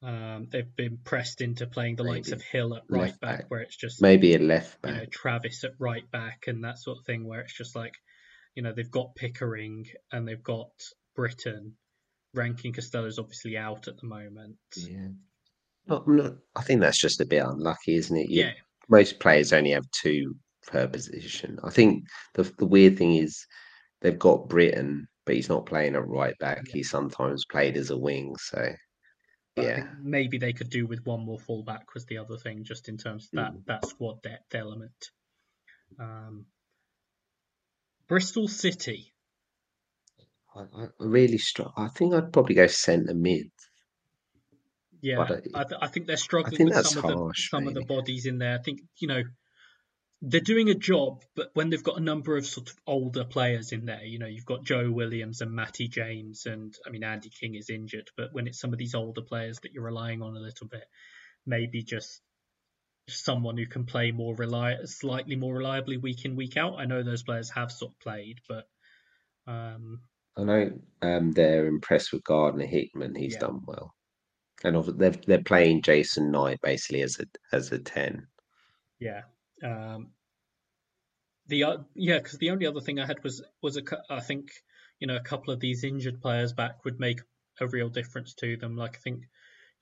Um, 0.05 0.49
they've 0.51 0.77
been 0.77 0.99
pressed 1.03 1.40
into 1.40 1.67
playing 1.67 1.97
the 1.97 2.03
likes 2.05 2.31
of 2.31 2.43
Hill 2.43 2.75
at 2.75 2.83
right 2.90 3.19
back, 3.21 3.38
back. 3.38 3.51
where 3.51 3.61
it's 3.61 3.77
just 3.77 4.03
Maybe 4.03 4.35
a 4.35 4.38
left 4.38 4.83
back. 4.83 4.93
you 4.93 4.99
know. 4.99 5.07
Travis 5.11 5.64
at 5.64 5.73
right 5.79 6.09
back 6.11 6.45
and 6.47 6.62
that 6.64 6.79
sort 6.79 6.99
of 6.99 7.05
thing, 7.07 7.27
where 7.27 7.40
it's 7.40 7.57
just 7.57 7.75
like, 7.75 7.95
you 8.55 8.62
know, 8.62 8.73
they've 8.73 8.90
got 8.90 9.14
Pickering 9.17 9.87
and 10.12 10.29
they've 10.29 10.43
got 10.43 10.69
Brittain. 11.19 11.73
Ranking 12.35 12.73
Costello's 12.75 13.19
obviously 13.19 13.57
out 13.57 13.88
at 13.88 13.97
the 13.97 14.07
moment. 14.07 14.57
Yeah. 14.77 15.09
Not, 15.87 16.07
not, 16.09 16.35
I 16.57 16.62
think 16.62 16.81
that's 16.81 17.01
just 17.01 17.21
a 17.21 17.27
bit 17.27 17.45
unlucky, 17.45 17.95
isn't 17.97 18.17
it? 18.17 18.29
You- 18.29 18.45
Yeah, 18.45 18.53
most 18.90 19.21
players 19.21 19.53
only 19.53 19.71
have 19.71 19.90
two 19.90 20.35
per 20.67 20.87
position. 20.87 21.59
I 21.64 21.71
think 21.71 22.05
the 22.35 22.43
the 22.59 22.67
weird 22.67 22.99
thing 22.99 23.14
is 23.17 23.47
they've 24.01 24.19
got 24.19 24.49
Brittain, 24.49 25.07
but 25.27 25.35
he's 25.37 25.49
not 25.49 25.67
playing 25.67 25.95
at 25.95 26.07
right 26.07 26.35
back. 26.40 26.62
Yeah. 26.69 26.73
He 26.75 26.83
sometimes 26.83 27.45
played 27.47 27.77
as 27.77 27.90
a 27.90 27.97
wing. 27.99 28.35
So 28.38 28.73
yeah, 29.57 29.87
maybe 30.03 30.38
they 30.38 30.53
could 30.53 30.71
do 30.71 30.87
with 30.87 31.05
one 31.07 31.25
more 31.25 31.38
fullback 31.38 31.95
was 31.95 32.05
the 32.07 32.19
other 32.19 32.37
thing, 32.37 32.64
just 32.64 32.88
in 32.88 32.97
terms 32.97 33.27
of 33.27 33.31
that 33.33 33.53
Mm. 33.53 33.64
that 33.67 33.87
squad 33.87 34.23
depth 34.23 34.55
element. 34.55 35.11
Um, 35.99 36.47
Bristol 38.09 38.49
City. 38.49 39.12
I, 40.55 40.61
I 40.61 40.87
really 40.99 41.38
str- 41.38 41.62
I 41.77 41.88
think 41.88 42.14
I'd 42.14 42.33
probably 42.33 42.55
go 42.55 42.67
centre 42.67 43.14
mid. 43.14 43.51
Yeah, 45.01 45.21
I- 45.21 45.25
I, 45.61 45.64
th- 45.64 45.81
I 45.83 45.87
think 45.88 46.07
they're 46.07 46.17
struggling 46.17 46.57
think 46.57 46.75
with 46.75 46.87
some 46.87 47.05
of 47.05 47.11
the 47.29 47.35
some 47.37 47.69
of 47.69 47.75
the 47.75 47.85
bodies 47.85 48.27
in 48.27 48.38
there. 48.38 48.59
I 48.59 48.62
think 48.62 48.81
you 48.99 49.09
know 49.09 49.23
they're 50.27 50.41
doing 50.41 50.71
a 50.71 50.75
job, 50.75 51.23
but 51.37 51.51
when 51.55 51.69
they've 51.71 51.83
got 51.83 51.99
a 51.99 52.03
number 52.03 52.37
of 52.37 52.47
sort 52.47 52.71
of 52.71 52.77
older 52.87 53.25
players 53.25 53.73
in 53.73 53.85
there, 53.85 54.05
you 54.05 54.19
know, 54.19 54.27
you've 54.27 54.47
got 54.47 54.65
Joe 54.65 54.91
Williams 54.91 55.41
and 55.41 55.53
Matty 55.53 55.89
James, 55.89 56.47
and 56.47 56.75
I 56.87 56.91
mean 56.91 57.05
Andy 57.05 57.29
King 57.31 57.55
is 57.55 57.69
injured, 57.69 58.09
but 58.17 58.33
when 58.33 58.47
it's 58.47 58.59
some 58.61 58.73
of 58.73 58.79
these 58.79 58.95
older 58.95 59.23
players 59.23 59.61
that 59.61 59.73
you're 59.73 59.85
relying 59.85 60.23
on 60.23 60.37
a 60.37 60.41
little 60.41 60.67
bit, 60.67 60.85
maybe 61.47 61.83
just 61.83 62.23
someone 63.09 63.59
who 63.59 63.67
can 63.67 63.85
play 63.85 64.13
more 64.13 64.35
reli- 64.35 64.89
slightly 64.89 65.37
more 65.37 65.55
reliably 65.55 65.99
week 65.99 66.25
in 66.25 66.37
week 66.37 66.57
out. 66.57 66.77
I 66.79 66.87
know 66.87 67.03
those 67.03 67.23
players 67.23 67.51
have 67.51 67.71
sort 67.71 67.93
of 67.93 68.01
played, 68.01 68.39
but 68.49 68.67
um, 69.47 70.01
I 70.39 70.45
know 70.45 70.71
um, 71.03 71.33
they're 71.33 71.67
impressed 71.67 72.13
with 72.13 72.25
Gardner 72.25 72.67
Hickman. 72.67 73.15
He's 73.15 73.35
Yeah. 73.35 73.41
done 73.41 73.61
well, 73.67 73.95
and 74.63 74.99
they're 74.99 75.11
they're 75.11 75.43
playing 75.43 75.83
Jason 75.83 76.31
Knight 76.31 76.61
basically 76.63 77.03
as 77.03 77.21
a 77.21 77.27
as 77.55 77.73
a 77.73 77.79
ten. 77.79 78.27
Yeah. 78.99 79.23
Um, 79.64 80.11
the 81.46 81.64
uh, 81.64 81.77
yeah, 81.94 82.18
because 82.18 82.38
the 82.38 82.50
only 82.50 82.66
other 82.66 82.81
thing 82.81 83.00
I 83.00 83.07
had 83.07 83.22
was 83.22 83.42
was 83.62 83.77
a 83.77 83.83
I 84.09 84.20
think 84.20 84.50
you 84.98 85.07
know 85.07 85.16
a 85.16 85.22
couple 85.22 85.53
of 85.53 85.61
these 85.61 85.85
injured 85.85 86.20
players 86.20 86.53
back 86.53 86.85
would 86.85 87.00
make 87.00 87.20
a 87.61 87.66
real 87.66 87.88
difference 87.88 88.35
to 88.35 88.57
them. 88.57 88.77
Like 88.77 88.96
I 88.96 89.00
think 89.00 89.24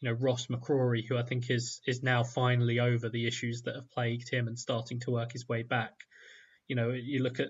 you 0.01 0.09
know 0.09 0.17
Ross 0.17 0.47
McCrorie, 0.47 1.07
who 1.07 1.19
I 1.19 1.23
think 1.23 1.51
is 1.51 1.81
is 1.87 2.03
now 2.03 2.25
finally 2.25 2.81
over 2.81 3.09
the 3.09 3.27
issues 3.27 3.63
that 3.63 3.77
have 3.77 3.91
plagued 3.91 4.31
him 4.31 4.49
and 4.49 4.59
starting 4.59 5.01
to 5.01 5.11
work 5.11 5.33
his 5.33 5.49
way 5.49 5.63
back. 5.63 5.93
You 6.69 6.77
know, 6.77 6.91
you 6.91 7.23
look 7.23 7.41
at 7.41 7.49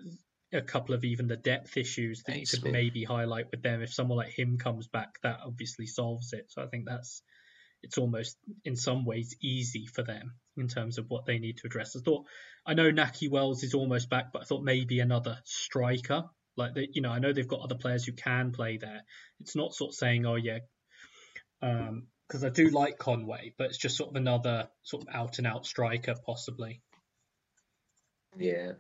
a 0.53 0.63
couple 0.63 0.95
of 0.95 1.05
even 1.05 1.29
the 1.29 1.37
depth 1.37 1.77
issues 1.77 2.23
that 2.25 2.39
you 2.39 2.47
could 2.47 2.65
Naismith. 2.65 2.73
maybe 2.73 3.05
highlight 3.05 3.51
with 3.51 3.63
them. 3.63 3.83
If 3.83 3.95
someone 3.95 4.19
like 4.19 4.39
him 4.39 4.59
comes 4.59 4.89
back, 4.89 5.21
that 5.23 5.41
obviously 5.45 5.87
solves 5.87 6.33
it. 6.33 6.47
So 6.51 6.63
I 6.63 6.67
think 6.67 6.87
that's 6.87 7.23
it's 7.83 7.99
almost 7.99 8.37
in 8.65 8.77
some 8.77 9.05
ways 9.05 9.37
easy 9.43 9.87
for 9.87 10.03
them 10.03 10.35
in 10.57 10.69
terms 10.69 10.99
of 10.99 11.07
what 11.09 11.27
they 11.27 11.39
need 11.39 11.57
to 11.59 11.67
address. 11.67 11.97
I 11.97 12.01
thought 12.01 12.27
I 12.67 12.75
know 12.75 12.91
Nahki 12.93 13.31
Wells 13.31 13.63
is 13.65 13.75
almost 13.75 14.11
back, 14.11 14.33
but 14.33 14.43
I 14.43 14.45
thought 14.45 14.63
maybe 14.63 15.01
another 15.01 15.39
striker. 15.45 16.25
Like 16.57 16.75
they, 16.75 16.89
you 16.93 17.03
know, 17.03 17.11
I 17.11 17.19
know 17.19 17.33
they've 17.33 17.49
got 17.49 17.61
other 17.61 17.77
players 17.77 18.05
who 18.05 18.13
can 18.13 18.53
play 18.53 18.77
there. 18.77 19.03
It's 19.41 19.57
not 19.57 19.75
sort 19.75 19.91
of 19.91 19.95
saying, 19.95 20.27
oh 20.27 20.37
yeah, 20.37 20.59
because 21.61 22.45
I 22.45 22.51
do 22.51 22.69
like 22.69 22.99
Conway, 22.99 23.55
but 23.57 23.69
it's 23.69 23.79
just 23.79 23.97
sort 23.97 24.11
of 24.11 24.17
another 24.17 24.69
sort 24.83 25.03
of 25.05 25.15
out 25.15 25.39
and 25.39 25.47
out 25.47 25.67
striker 25.67 26.15
possibly. 26.27 26.83
Yeah, 28.37 28.73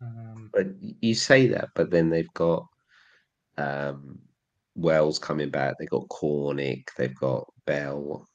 Um, 0.00 0.50
but 0.52 0.66
you 1.00 1.14
say 1.14 1.48
that, 1.48 1.70
but 1.74 1.90
then 1.90 2.10
they've 2.10 2.32
got 2.34 2.66
um, 3.56 4.20
Wells 4.74 5.18
coming 5.18 5.50
back. 5.50 5.76
They've 5.78 5.88
got 5.88 6.08
Cornick. 6.08 6.88
They've 6.96 7.14
got 7.14 7.52
Bell. 7.66 8.26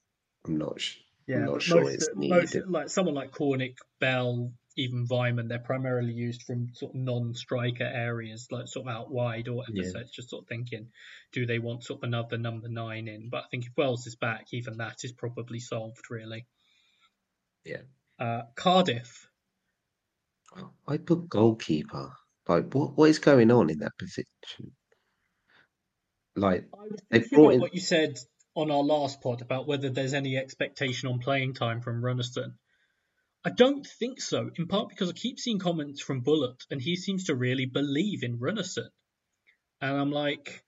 I'm 0.46 0.58
not. 0.58 0.80
Sh- 0.82 0.98
I'm 1.28 1.46
not 1.46 1.62
sure 1.62 1.84
most, 1.84 1.94
it's 1.94 2.10
most 2.16 2.56
like 2.68 2.90
someone 2.90 3.14
like 3.14 3.32
Cornick, 3.32 3.76
Bell, 4.00 4.52
even 4.76 5.08
Weimann, 5.08 5.48
they're 5.48 5.60
primarily 5.60 6.12
used 6.12 6.42
from 6.44 6.70
sort 6.74 6.96
of 6.96 7.02
non-striker 7.02 7.84
areas, 7.84 8.48
like 8.50 8.68
sort 8.68 8.88
of 8.88 8.96
out 8.96 9.12
wide 9.12 9.48
or 9.48 9.58
whatever. 9.58 9.78
Yeah. 9.78 9.92
So 9.92 10.00
it's 10.00 10.12
just 10.12 10.30
sort 10.32 10.44
of 10.44 10.48
thinking, 10.48 10.88
do 11.32 11.46
they 11.46 11.60
want 11.60 11.84
sort 11.84 12.00
of 12.00 12.08
another 12.08 12.38
number 12.40 12.68
nine 12.68 13.08
in? 13.08 13.30
But 13.30 13.44
I 13.44 13.48
think 13.52 13.66
if 13.66 13.74
Wells 13.78 14.08
is 14.08 14.16
back, 14.16 14.48
even 14.54 14.78
that 14.78 15.04
is 15.04 15.12
probably 15.12 15.60
solved 15.60 16.10
really. 16.10 16.48
Yeah. 17.64 17.82
Uh, 18.18 18.44
Cardiff. 18.56 19.28
I 20.88 20.98
put 20.98 21.30
goalkeeper. 21.30 22.12
Like, 22.48 22.74
what 22.74 22.98
what 22.98 23.10
is 23.10 23.20
going 23.20 23.52
on 23.52 23.70
in 23.70 23.80
that 23.80 23.98
position? 24.00 24.72
Like, 26.36 26.68
I 26.74 26.84
was 26.90 27.00
They 27.12 27.20
brought 27.20 27.54
in- 27.54 27.62
what 27.62 27.76
you 27.76 27.82
said 27.82 28.18
on 28.56 28.72
our 28.72 28.84
last 28.84 29.22
pod 29.22 29.42
about 29.42 29.68
whether 29.68 29.90
there's 29.90 30.14
any 30.14 30.38
expectation 30.38 31.10
on 31.10 31.20
playing 31.20 31.54
time 31.54 31.82
from 31.82 32.02
Runarsson. 32.02 32.54
I 33.46 33.52
don't 33.52 33.86
think 33.86 34.20
so, 34.20 34.50
in 34.58 34.68
part 34.68 34.90
because 34.90 35.10
I 35.10 35.14
keep 35.14 35.40
seeing 35.40 35.60
comments 35.60 36.02
from 36.02 36.24
Bulut 36.24 36.66
and 36.70 36.82
he 36.82 36.96
seems 36.96 37.26
to 37.26 37.36
really 37.36 37.66
believe 37.66 38.24
in 38.24 38.38
Runarsson. 38.38 38.90
And 39.82 39.98
I'm 39.98 40.12
like, 40.12 40.64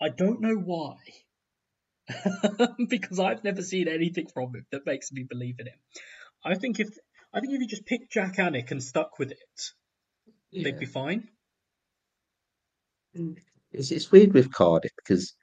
I 0.00 0.10
don't 0.10 0.40
know 0.40 0.56
why. 0.56 0.96
because 2.88 3.18
I've 3.18 3.44
never 3.44 3.62
seen 3.62 3.88
anything 3.88 4.26
from 4.32 4.54
him 4.54 4.66
that 4.70 4.86
makes 4.86 5.12
me 5.12 5.24
believe 5.24 5.56
in 5.58 5.66
him. 5.66 5.78
I 6.44 6.54
think 6.54 6.78
if 6.78 6.88
I 7.32 7.40
think 7.40 7.52
if 7.52 7.60
you 7.60 7.66
just 7.66 7.86
picked 7.86 8.12
Jak 8.12 8.36
Alnwick 8.36 8.70
and 8.70 8.82
stuck 8.82 9.18
with 9.18 9.32
it, 9.32 9.72
they'd 10.52 10.78
be 10.78 10.86
fine. 10.86 11.28
It's, 13.72 13.90
it's 13.90 14.10
weird 14.12 14.32
with 14.34 14.52
Cardiff 14.52 14.92
because 14.96 15.34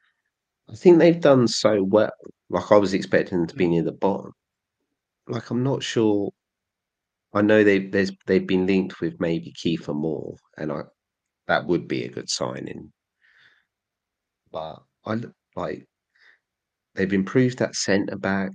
I 0.70 0.76
think 0.76 1.00
they've 1.00 1.20
done 1.22 1.48
so 1.48 1.84
well. 1.84 2.12
Like 2.50 2.72
I 2.72 2.78
was 2.78 2.94
expecting 2.94 3.40
them 3.40 3.48
to 3.48 3.56
be 3.56 3.68
near 3.68 3.84
the 3.84 3.92
bottom. 3.92 4.34
Like 5.28 5.50
I'm 5.52 5.64
not 5.64 5.84
sure. 5.84 6.32
I 7.34 7.42
know 7.42 7.64
they 7.64 7.80
there's 7.88 8.12
they've 8.26 8.48
been 8.48 8.66
linked 8.66 9.02
with 9.02 9.20
maybe 9.20 9.54
Kiefer 9.54 9.94
Moore, 9.96 10.38
and 10.58 10.72
I 10.72 10.84
that 11.48 11.68
would 11.68 11.88
be 11.88 12.04
a 12.06 12.10
good 12.10 12.30
signing. 12.30 12.92
But 14.52 14.82
I 15.06 15.22
like 15.56 15.86
they've 16.96 17.14
improved 17.14 17.60
that 17.60 17.76
centre 17.76 18.18
back. 18.18 18.52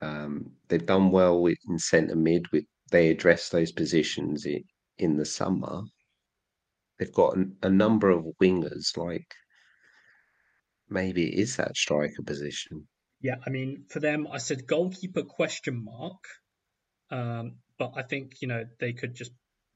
Um, 0.00 0.52
they've 0.68 0.84
done 0.84 1.10
well 1.10 1.46
in 1.46 1.78
centre 1.78 2.16
mid. 2.16 2.50
With 2.52 2.64
they 2.90 3.10
address 3.10 3.48
those 3.48 3.72
positions 3.72 4.44
in, 4.46 4.64
in 4.98 5.16
the 5.16 5.24
summer. 5.24 5.82
They've 7.02 7.12
got 7.12 7.36
an, 7.36 7.56
a 7.64 7.68
number 7.68 8.10
of 8.10 8.24
wingers. 8.40 8.96
Like 8.96 9.34
maybe 10.88 11.26
it 11.26 11.40
is 11.40 11.56
that 11.56 11.76
striker 11.76 12.22
position. 12.24 12.86
Yeah, 13.20 13.36
I 13.44 13.50
mean, 13.50 13.86
for 13.88 13.98
them, 13.98 14.28
I 14.30 14.38
said 14.38 14.68
goalkeeper 14.68 15.22
question 15.22 15.82
mark, 15.84 16.24
um, 17.10 17.56
but 17.76 17.94
I 17.96 18.02
think 18.02 18.34
you 18.40 18.46
know 18.46 18.62
they 18.78 18.92
could 18.92 19.16
just 19.16 19.32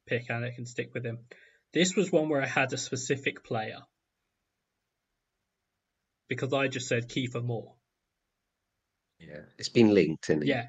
pick 0.06 0.30
Alec 0.30 0.54
and 0.56 0.68
stick 0.68 0.94
with 0.94 1.04
him. 1.04 1.18
This 1.72 1.96
was 1.96 2.12
one 2.12 2.28
where 2.28 2.42
I 2.42 2.46
had 2.46 2.72
a 2.72 2.78
specific 2.78 3.42
player 3.42 3.80
because 6.28 6.52
I 6.52 6.68
just 6.68 6.86
said 6.86 7.08
Kiefer 7.08 7.42
Moore. 7.42 7.74
Yeah, 9.18 9.40
it's 9.58 9.68
been 9.68 9.92
linked, 9.92 10.30
isn't 10.30 10.44
it? 10.44 10.46
Yeah, 10.48 10.66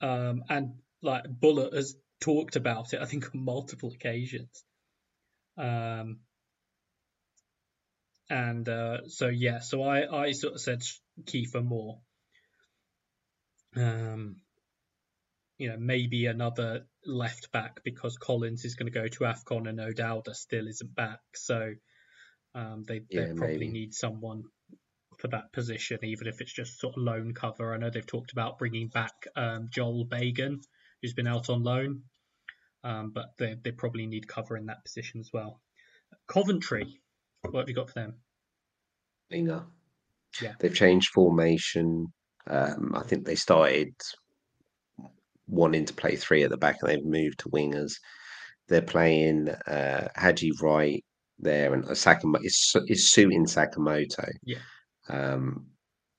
um, 0.00 0.44
and 0.48 0.76
like 1.02 1.24
Bulut 1.24 1.74
has 1.74 1.94
talked 2.22 2.56
about 2.56 2.94
it, 2.94 3.02
I 3.02 3.04
think 3.04 3.34
on 3.34 3.44
multiple 3.44 3.92
occasions. 3.92 4.64
Um, 5.60 6.20
and 8.30 8.68
uh, 8.68 9.08
so 9.08 9.28
yeah, 9.28 9.58
so 9.58 9.82
I 9.82 10.24
I 10.24 10.32
sort 10.32 10.54
of 10.54 10.60
said 10.60 10.82
Kiefer 11.24 11.64
Moore. 11.64 11.98
Um, 13.76 14.36
you 15.58 15.68
know, 15.68 15.76
maybe 15.78 16.26
another 16.26 16.86
left 17.04 17.52
back 17.52 17.82
because 17.84 18.16
Collins 18.16 18.64
is 18.64 18.76
going 18.76 18.90
to 18.90 18.98
go 18.98 19.08
to 19.08 19.24
AFCON 19.24 19.68
and 19.68 19.78
O'Dowda 19.78 20.34
still 20.34 20.66
isn't 20.66 20.94
back. 20.94 21.20
So 21.34 21.74
um, 22.54 22.84
they, 22.88 23.02
yeah, 23.10 23.26
they 23.26 23.32
probably 23.34 23.58
maybe. 23.58 23.68
need 23.68 23.94
someone 23.94 24.44
for 25.18 25.28
that 25.28 25.52
position, 25.52 25.98
even 26.02 26.28
if 26.28 26.40
it's 26.40 26.52
just 26.52 26.80
sort 26.80 26.96
of 26.96 27.02
loan 27.02 27.34
cover. 27.34 27.74
I 27.74 27.76
know 27.76 27.90
they've 27.90 28.06
talked 28.06 28.32
about 28.32 28.58
bringing 28.58 28.88
back 28.88 29.12
um, 29.36 29.68
Joel 29.70 30.06
Bagan, 30.06 30.62
who's 31.02 31.12
been 31.12 31.26
out 31.26 31.50
on 31.50 31.62
loan, 31.62 32.04
um, 32.84 33.10
but 33.14 33.26
they, 33.38 33.56
they 33.62 33.72
probably 33.72 34.06
need 34.06 34.28
cover 34.28 34.56
in 34.56 34.66
that 34.66 34.84
position 34.84 35.20
as 35.20 35.30
well. 35.32 35.60
Coventry, 36.28 37.00
what 37.42 37.60
have 37.60 37.68
you 37.68 37.74
got 37.74 37.88
for 37.88 37.94
them? 38.00 38.14
Winger. 39.30 39.64
Yeah. 40.40 40.52
They've 40.58 40.74
changed 40.74 41.10
formation. 41.12 42.06
Um, 42.46 42.92
I 42.94 43.02
think 43.02 43.24
they 43.24 43.34
started 43.34 43.94
wanting 45.46 45.84
to 45.84 45.94
play 45.94 46.16
three 46.16 46.42
at 46.42 46.50
the 46.50 46.56
back 46.56 46.78
and 46.80 46.90
they've 46.90 47.04
moved 47.04 47.40
to 47.40 47.48
wingers. 47.48 47.92
They're 48.68 48.82
playing 48.82 49.48
uh, 49.48 50.08
Haji 50.16 50.52
Wright 50.62 51.04
there 51.38 51.74
and 51.74 51.84
Sakamoto 51.84 52.44
is 52.44 52.76
is 52.86 53.10
suiting 53.10 53.46
Sakamoto. 53.46 54.30
Yeah. 54.44 54.58
Um, 55.08 55.66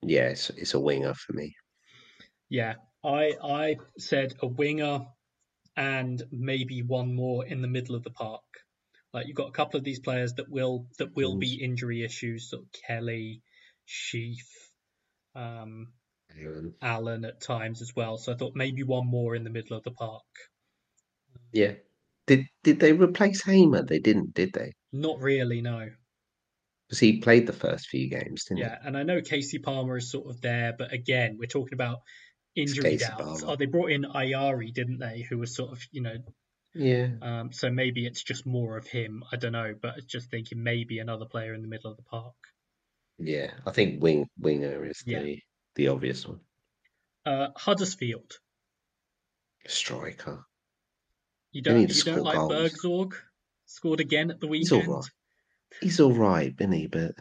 yeah, 0.01 0.29
it's, 0.29 0.49
it's 0.51 0.73
a 0.73 0.79
winger 0.79 1.13
for 1.13 1.33
me. 1.33 1.55
Yeah, 2.49 2.73
I 3.03 3.33
I 3.41 3.77
said 3.97 4.33
a 4.41 4.47
winger 4.47 5.05
and 5.75 6.21
maybe 6.31 6.81
one 6.81 7.15
more 7.15 7.45
in 7.45 7.61
the 7.61 7.67
middle 7.67 7.95
of 7.95 8.03
the 8.03 8.09
park. 8.09 8.41
Like 9.13 9.27
you've 9.27 9.35
got 9.35 9.49
a 9.49 9.53
couple 9.53 9.77
of 9.77 9.83
these 9.83 9.99
players 9.99 10.33
that 10.33 10.49
will 10.49 10.87
that 10.97 11.15
will 11.15 11.37
be 11.37 11.61
injury 11.61 12.03
issues, 12.03 12.49
sort 12.49 12.63
of 12.63 12.69
Kelly, 12.87 13.41
Sheaf, 13.85 14.47
um, 15.35 15.87
Allen. 16.81 17.25
At 17.25 17.41
times 17.41 17.81
as 17.81 17.91
well. 17.95 18.17
So 18.17 18.31
I 18.31 18.35
thought 18.35 18.53
maybe 18.55 18.83
one 18.83 19.07
more 19.07 19.35
in 19.35 19.43
the 19.43 19.49
middle 19.49 19.77
of 19.77 19.83
the 19.83 19.91
park. 19.91 20.23
Yeah. 21.51 21.73
Did 22.27 22.45
did 22.63 22.79
they 22.79 22.93
replace 22.93 23.43
Hamer? 23.43 23.83
They 23.83 23.99
didn't, 23.99 24.33
did 24.33 24.53
they? 24.53 24.71
Not 24.93 25.19
really, 25.19 25.61
no. 25.61 25.89
Because 26.87 26.99
he 26.99 27.19
played 27.19 27.47
the 27.47 27.53
first 27.53 27.87
few 27.87 28.09
games, 28.09 28.45
didn't 28.45 28.59
yeah, 28.59 28.65
he? 28.65 28.71
Yeah, 28.71 28.87
and 28.87 28.97
I 28.97 29.03
know 29.03 29.21
Kasey 29.21 29.61
Palmer 29.61 29.97
is 29.97 30.11
sort 30.11 30.29
of 30.29 30.41
there, 30.41 30.73
but 30.77 30.93
again, 30.93 31.37
we're 31.39 31.47
talking 31.47 31.73
about 31.73 31.99
injury 32.55 32.97
doubts. 32.97 33.43
Oh, 33.45 33.55
they 33.55 33.65
brought 33.65 33.91
in 33.91 34.03
Ayari, 34.03 34.73
didn't 34.73 34.99
they? 34.99 35.25
Who 35.29 35.37
was 35.37 35.55
sort 35.55 35.71
of, 35.71 35.81
you 35.91 36.01
know, 36.01 36.15
yeah. 36.73 37.07
Um, 37.21 37.51
so 37.51 37.69
maybe 37.69 38.05
it's 38.05 38.23
just 38.23 38.45
more 38.45 38.77
of 38.77 38.87
him. 38.87 39.23
I 39.31 39.35
don't 39.35 39.51
know, 39.51 39.75
but 39.79 40.05
just 40.07 40.29
thinking 40.29 40.63
maybe 40.63 40.99
another 40.99 41.25
player 41.25 41.53
in 41.53 41.61
the 41.61 41.67
middle 41.67 41.91
of 41.91 41.97
the 41.97 42.03
park. 42.03 42.35
Yeah, 43.17 43.51
I 43.65 43.71
think 43.71 44.01
wing 44.01 44.29
winger 44.39 44.85
is 44.85 45.03
yeah. 45.05 45.19
the 45.19 45.39
the 45.75 45.87
obvious 45.89 46.25
one. 46.25 46.39
Uh, 47.25 47.47
Huddersfield. 47.55 48.39
Striker. 49.67 50.45
You 51.51 51.61
don't 51.61 51.81
you 51.81 52.03
don't 52.03 52.23
like 52.23 52.35
goals. 52.35 52.51
Burgzorg? 52.51 53.13
Scored 53.65 53.99
again 53.99 54.31
at 54.31 54.39
the 54.39 54.47
weekend. 54.47 54.81
He's 54.81 54.87
all 54.87 54.95
right. 54.95 55.09
He's 55.81 55.99
all 55.99 56.13
right, 56.13 56.53
isn't 56.57 56.71
he? 56.71 56.87
But 56.87 57.11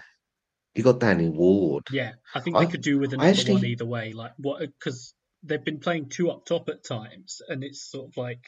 you 0.74 0.82
got 0.84 1.00
Danny 1.00 1.28
Ward. 1.28 1.84
Yeah, 1.90 2.12
I 2.34 2.40
think 2.40 2.56
I, 2.56 2.64
they 2.64 2.70
could 2.70 2.82
do 2.82 2.98
with 2.98 3.12
another 3.12 3.28
actually, 3.28 3.54
one 3.54 3.64
either 3.66 3.86
way. 3.86 4.12
Like 4.12 4.32
what? 4.38 4.60
Because 4.60 5.12
they've 5.42 5.64
been 5.64 5.80
playing 5.80 6.08
two 6.08 6.30
up 6.30 6.44
top 6.44 6.68
at 6.68 6.84
times, 6.84 7.42
and 7.48 7.64
it's 7.64 7.82
sort 7.82 8.08
of 8.08 8.16
like, 8.16 8.44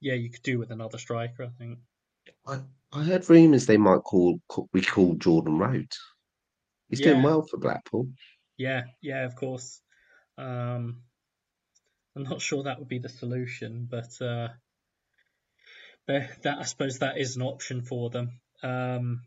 yeah, 0.00 0.14
you 0.14 0.30
could 0.30 0.42
do 0.42 0.58
with 0.58 0.70
another 0.70 0.98
striker. 0.98 1.44
I 1.44 1.48
think. 1.58 1.78
I, 2.46 2.60
I 2.92 3.02
heard 3.02 3.28
rumours 3.28 3.66
they 3.66 3.76
might 3.76 4.02
call, 4.02 4.40
we 4.72 4.82
call 4.82 5.14
Jordan 5.14 5.58
Rhodes. 5.58 5.98
He's 6.88 7.00
yeah. 7.00 7.10
doing 7.10 7.22
well 7.22 7.42
for 7.42 7.58
Blackpool. 7.58 8.08
Yeah, 8.56 8.84
yeah, 9.00 9.24
of 9.24 9.34
course. 9.34 9.80
Um, 10.38 11.02
I'm 12.14 12.22
not 12.22 12.40
sure 12.40 12.62
that 12.62 12.78
would 12.78 12.88
be 12.88 12.98
the 12.98 13.08
solution, 13.08 13.86
but 13.90 14.20
uh, 14.20 14.48
that 16.06 16.58
I 16.58 16.62
suppose 16.62 17.00
that 17.00 17.18
is 17.18 17.36
an 17.36 17.42
option 17.42 17.82
for 17.82 18.10
them. 18.10 18.40
Um, 18.62 19.22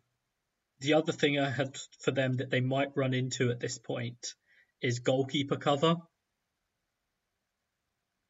the 0.80 0.94
other 0.94 1.12
thing 1.12 1.38
I 1.38 1.50
had 1.50 1.78
for 2.00 2.12
them 2.12 2.38
that 2.38 2.50
they 2.50 2.62
might 2.62 2.96
run 2.96 3.14
into 3.14 3.52
at 3.52 3.60
this 3.60 3.78
point 3.78 4.34
is 4.82 5.00
goalkeeper 5.00 5.58
cover. 5.58 5.98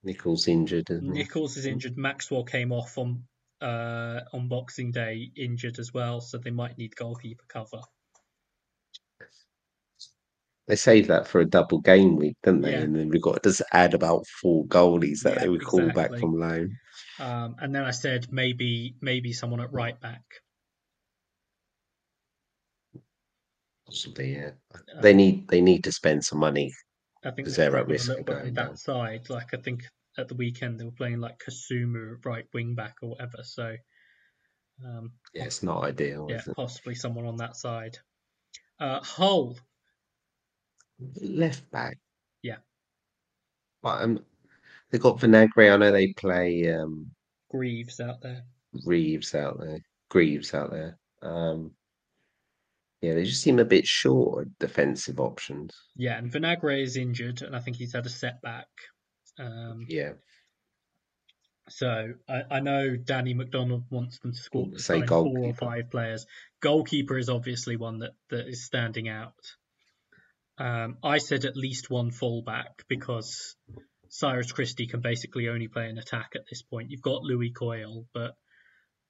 Nicholls 0.03 0.47
injured. 0.47 0.87
Nicholls 0.89 1.57
is 1.57 1.65
injured. 1.65 1.97
Maxwell 1.97 2.43
came 2.43 2.71
off 2.71 2.97
on 2.97 3.23
uh, 3.61 4.21
on 4.33 4.47
Boxing 4.47 4.91
Day 4.91 5.31
injured 5.35 5.79
as 5.79 5.93
well, 5.93 6.21
so 6.21 6.37
they 6.37 6.51
might 6.51 6.77
need 6.77 6.95
goalkeeper 6.95 7.43
cover. 7.47 7.81
They 10.67 10.75
saved 10.75 11.09
that 11.09 11.27
for 11.27 11.41
a 11.41 11.45
double 11.45 11.79
game 11.81 12.15
week, 12.15 12.37
didn't 12.43 12.61
they? 12.61 12.73
Yeah. 12.73 12.81
And 12.81 12.95
then 12.95 13.09
we've 13.09 13.21
got 13.21 13.41
to 13.41 13.49
just 13.49 13.63
add 13.73 13.95
about 13.95 14.27
four 14.27 14.65
goalies 14.67 15.23
that 15.23 15.33
yeah, 15.33 15.39
they 15.39 15.49
would 15.49 15.63
exactly. 15.63 15.81
call 15.81 15.93
back 15.93 16.19
from 16.19 16.39
loan. 16.39 16.77
Um, 17.19 17.55
and 17.59 17.73
then 17.73 17.83
I 17.83 17.91
said 17.91 18.27
maybe 18.31 18.95
maybe 19.01 19.33
someone 19.33 19.61
at 19.61 19.73
right 19.73 19.99
back. 19.99 20.21
Possibly, 23.87 24.35
yeah. 24.35 24.51
Uh, 24.73 25.01
they 25.01 25.15
need 25.15 25.47
they 25.47 25.59
need 25.59 25.83
to 25.85 25.91
spend 25.91 26.23
some 26.23 26.37
money. 26.37 26.71
I 27.23 27.31
think 27.31 27.47
at 27.47 27.87
risk 27.87 28.09
of 28.09 28.25
going 28.25 28.53
that 28.53 28.77
side. 28.77 29.29
Like 29.29 29.53
I 29.53 29.57
think 29.57 29.83
at 30.17 30.27
the 30.27 30.35
weekend 30.35 30.79
they 30.79 30.85
were 30.85 30.91
playing 30.91 31.19
like 31.19 31.39
Kasumu 31.39 32.23
right 32.25 32.45
wing 32.53 32.75
back 32.75 32.97
or 33.01 33.09
whatever. 33.09 33.43
So 33.43 33.75
um, 34.85 35.11
yeah, 35.33 35.45
it's 35.45 35.63
not 35.63 35.83
ideal. 35.83 36.27
Yeah, 36.29 36.41
possibly 36.55 36.95
someone 36.95 37.25
on 37.25 37.37
that 37.37 37.55
side. 37.55 37.97
Uh, 38.79 39.01
Hull 39.01 39.57
left 41.21 41.69
back. 41.71 41.97
Yeah. 42.41 42.57
But 43.81 44.01
um, 44.01 44.19
they 44.89 44.97
got 44.97 45.19
Vinagre. 45.19 45.73
I 45.73 45.77
know 45.77 45.91
they 45.91 46.13
play 46.13 46.73
um, 46.73 47.11
Greaves 47.51 47.99
out 47.99 48.21
there. 48.21 48.43
Reeves 48.85 49.33
out 49.35 49.59
there. 49.59 49.79
Greaves 50.09 50.53
out 50.53 50.71
there. 50.71 50.97
Um, 51.21 51.71
yeah, 53.01 53.13
they 53.13 53.23
just 53.23 53.41
seem 53.41 53.59
a 53.59 53.65
bit 53.65 53.87
short 53.87 54.43
of 54.43 54.59
defensive 54.59 55.19
options. 55.19 55.73
Yeah, 55.95 56.17
and 56.17 56.31
Vinagre 56.31 56.81
is 56.81 56.97
injured, 56.97 57.41
and 57.41 57.55
I 57.55 57.59
think 57.59 57.77
he's 57.77 57.93
had 57.93 58.05
a 58.05 58.09
setback. 58.09 58.67
Um, 59.39 59.85
yeah. 59.87 60.13
So 61.69 62.13
I, 62.27 62.41
I 62.51 62.59
know 62.59 62.95
Danny 62.95 63.33
McDonald 63.33 63.85
wants 63.89 64.19
them 64.19 64.33
to 64.33 64.37
score 64.37 64.67
say 64.77 65.05
four 65.05 65.37
or 65.37 65.53
five 65.53 65.91
players. 65.91 66.25
Goalkeeper 66.61 67.17
is 67.17 67.29
obviously 67.29 67.77
one 67.77 67.99
that, 67.99 68.11
that 68.31 68.47
is 68.47 68.65
standing 68.65 69.07
out. 69.07 69.35
Um, 70.57 70.97
I 71.03 71.19
said 71.19 71.45
at 71.45 71.55
least 71.55 71.89
one 71.89 72.11
fullback 72.11 72.83
because 72.89 73.55
Cyrus 74.09 74.51
Christie 74.51 74.87
can 74.87 74.99
basically 74.99 75.47
only 75.47 75.67
play 75.67 75.87
an 75.87 75.97
attack 75.97 76.31
at 76.35 76.47
this 76.49 76.63
point. 76.63 76.91
You've 76.91 77.01
got 77.01 77.21
Lewie 77.23 77.55
Coyle, 77.55 78.07
but 78.13 78.35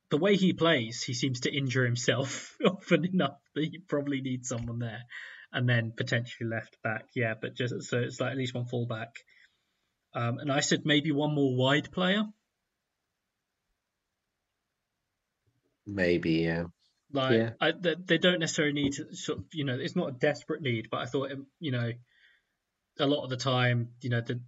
the 0.10 0.18
way 0.18 0.36
he 0.36 0.54
plays, 0.54 1.04
he 1.04 1.14
seems 1.14 1.42
to 1.42 1.56
injure 1.56 1.86
himself 1.86 2.56
often 2.66 3.06
enough 3.06 3.40
that 3.56 3.66
you 3.66 3.82
probably 3.88 4.22
need 4.22 4.46
someone 4.46 4.80
there. 4.80 5.04
And 5.52 5.68
then 5.68 5.94
potentially 5.98 6.48
left 6.48 6.78
back, 6.84 7.06
yeah, 7.16 7.34
but 7.40 7.56
just 7.56 7.82
so 7.90 7.98
it's 7.98 8.20
like 8.20 8.34
at 8.34 8.38
least 8.38 8.54
one 8.54 8.66
fullback. 8.66 9.16
Um, 10.14 10.38
and 10.38 10.52
I 10.52 10.60
said 10.60 10.86
maybe 10.86 11.12
one 11.12 11.34
more 11.34 11.56
wide 11.56 11.92
player. 11.92 12.24
Maybe, 15.88 16.32
yeah. 16.34 16.66
Like 17.12 17.34
yeah. 17.34 17.50
I, 17.60 17.72
they, 17.72 17.96
they 18.06 18.18
don't 18.20 18.40
necessarily 18.40 18.74
need 18.74 18.94
to 18.94 19.16
sort 19.16 19.40
of, 19.40 19.46
you 19.54 19.66
know, 19.66 19.78
it's 19.80 19.96
not 19.96 20.10
a 20.10 20.12
desperate 20.12 20.62
need, 20.62 20.90
but 20.92 20.98
I 20.98 21.06
thought, 21.06 21.32
you 21.60 21.72
know, 21.72 21.92
a 23.00 23.08
lot 23.08 23.24
of 23.24 23.32
the 23.32 23.38
time, 23.38 23.90
you 24.02 24.12
know, 24.12 24.22
the, 24.22 24.40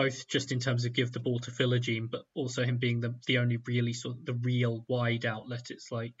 both 0.00 0.28
just 0.28 0.50
in 0.50 0.60
terms 0.60 0.86
of 0.86 0.94
give 0.94 1.12
the 1.12 1.20
ball 1.20 1.38
to 1.40 1.50
Philogene, 1.50 2.10
but 2.10 2.22
also 2.34 2.64
him 2.64 2.78
being 2.78 3.00
the 3.00 3.14
the 3.26 3.38
only 3.38 3.58
really 3.66 3.92
sort 3.92 4.16
of 4.16 4.24
the 4.24 4.32
real 4.32 4.84
wide 4.88 5.26
outlet. 5.26 5.66
It's 5.70 5.92
like 5.92 6.14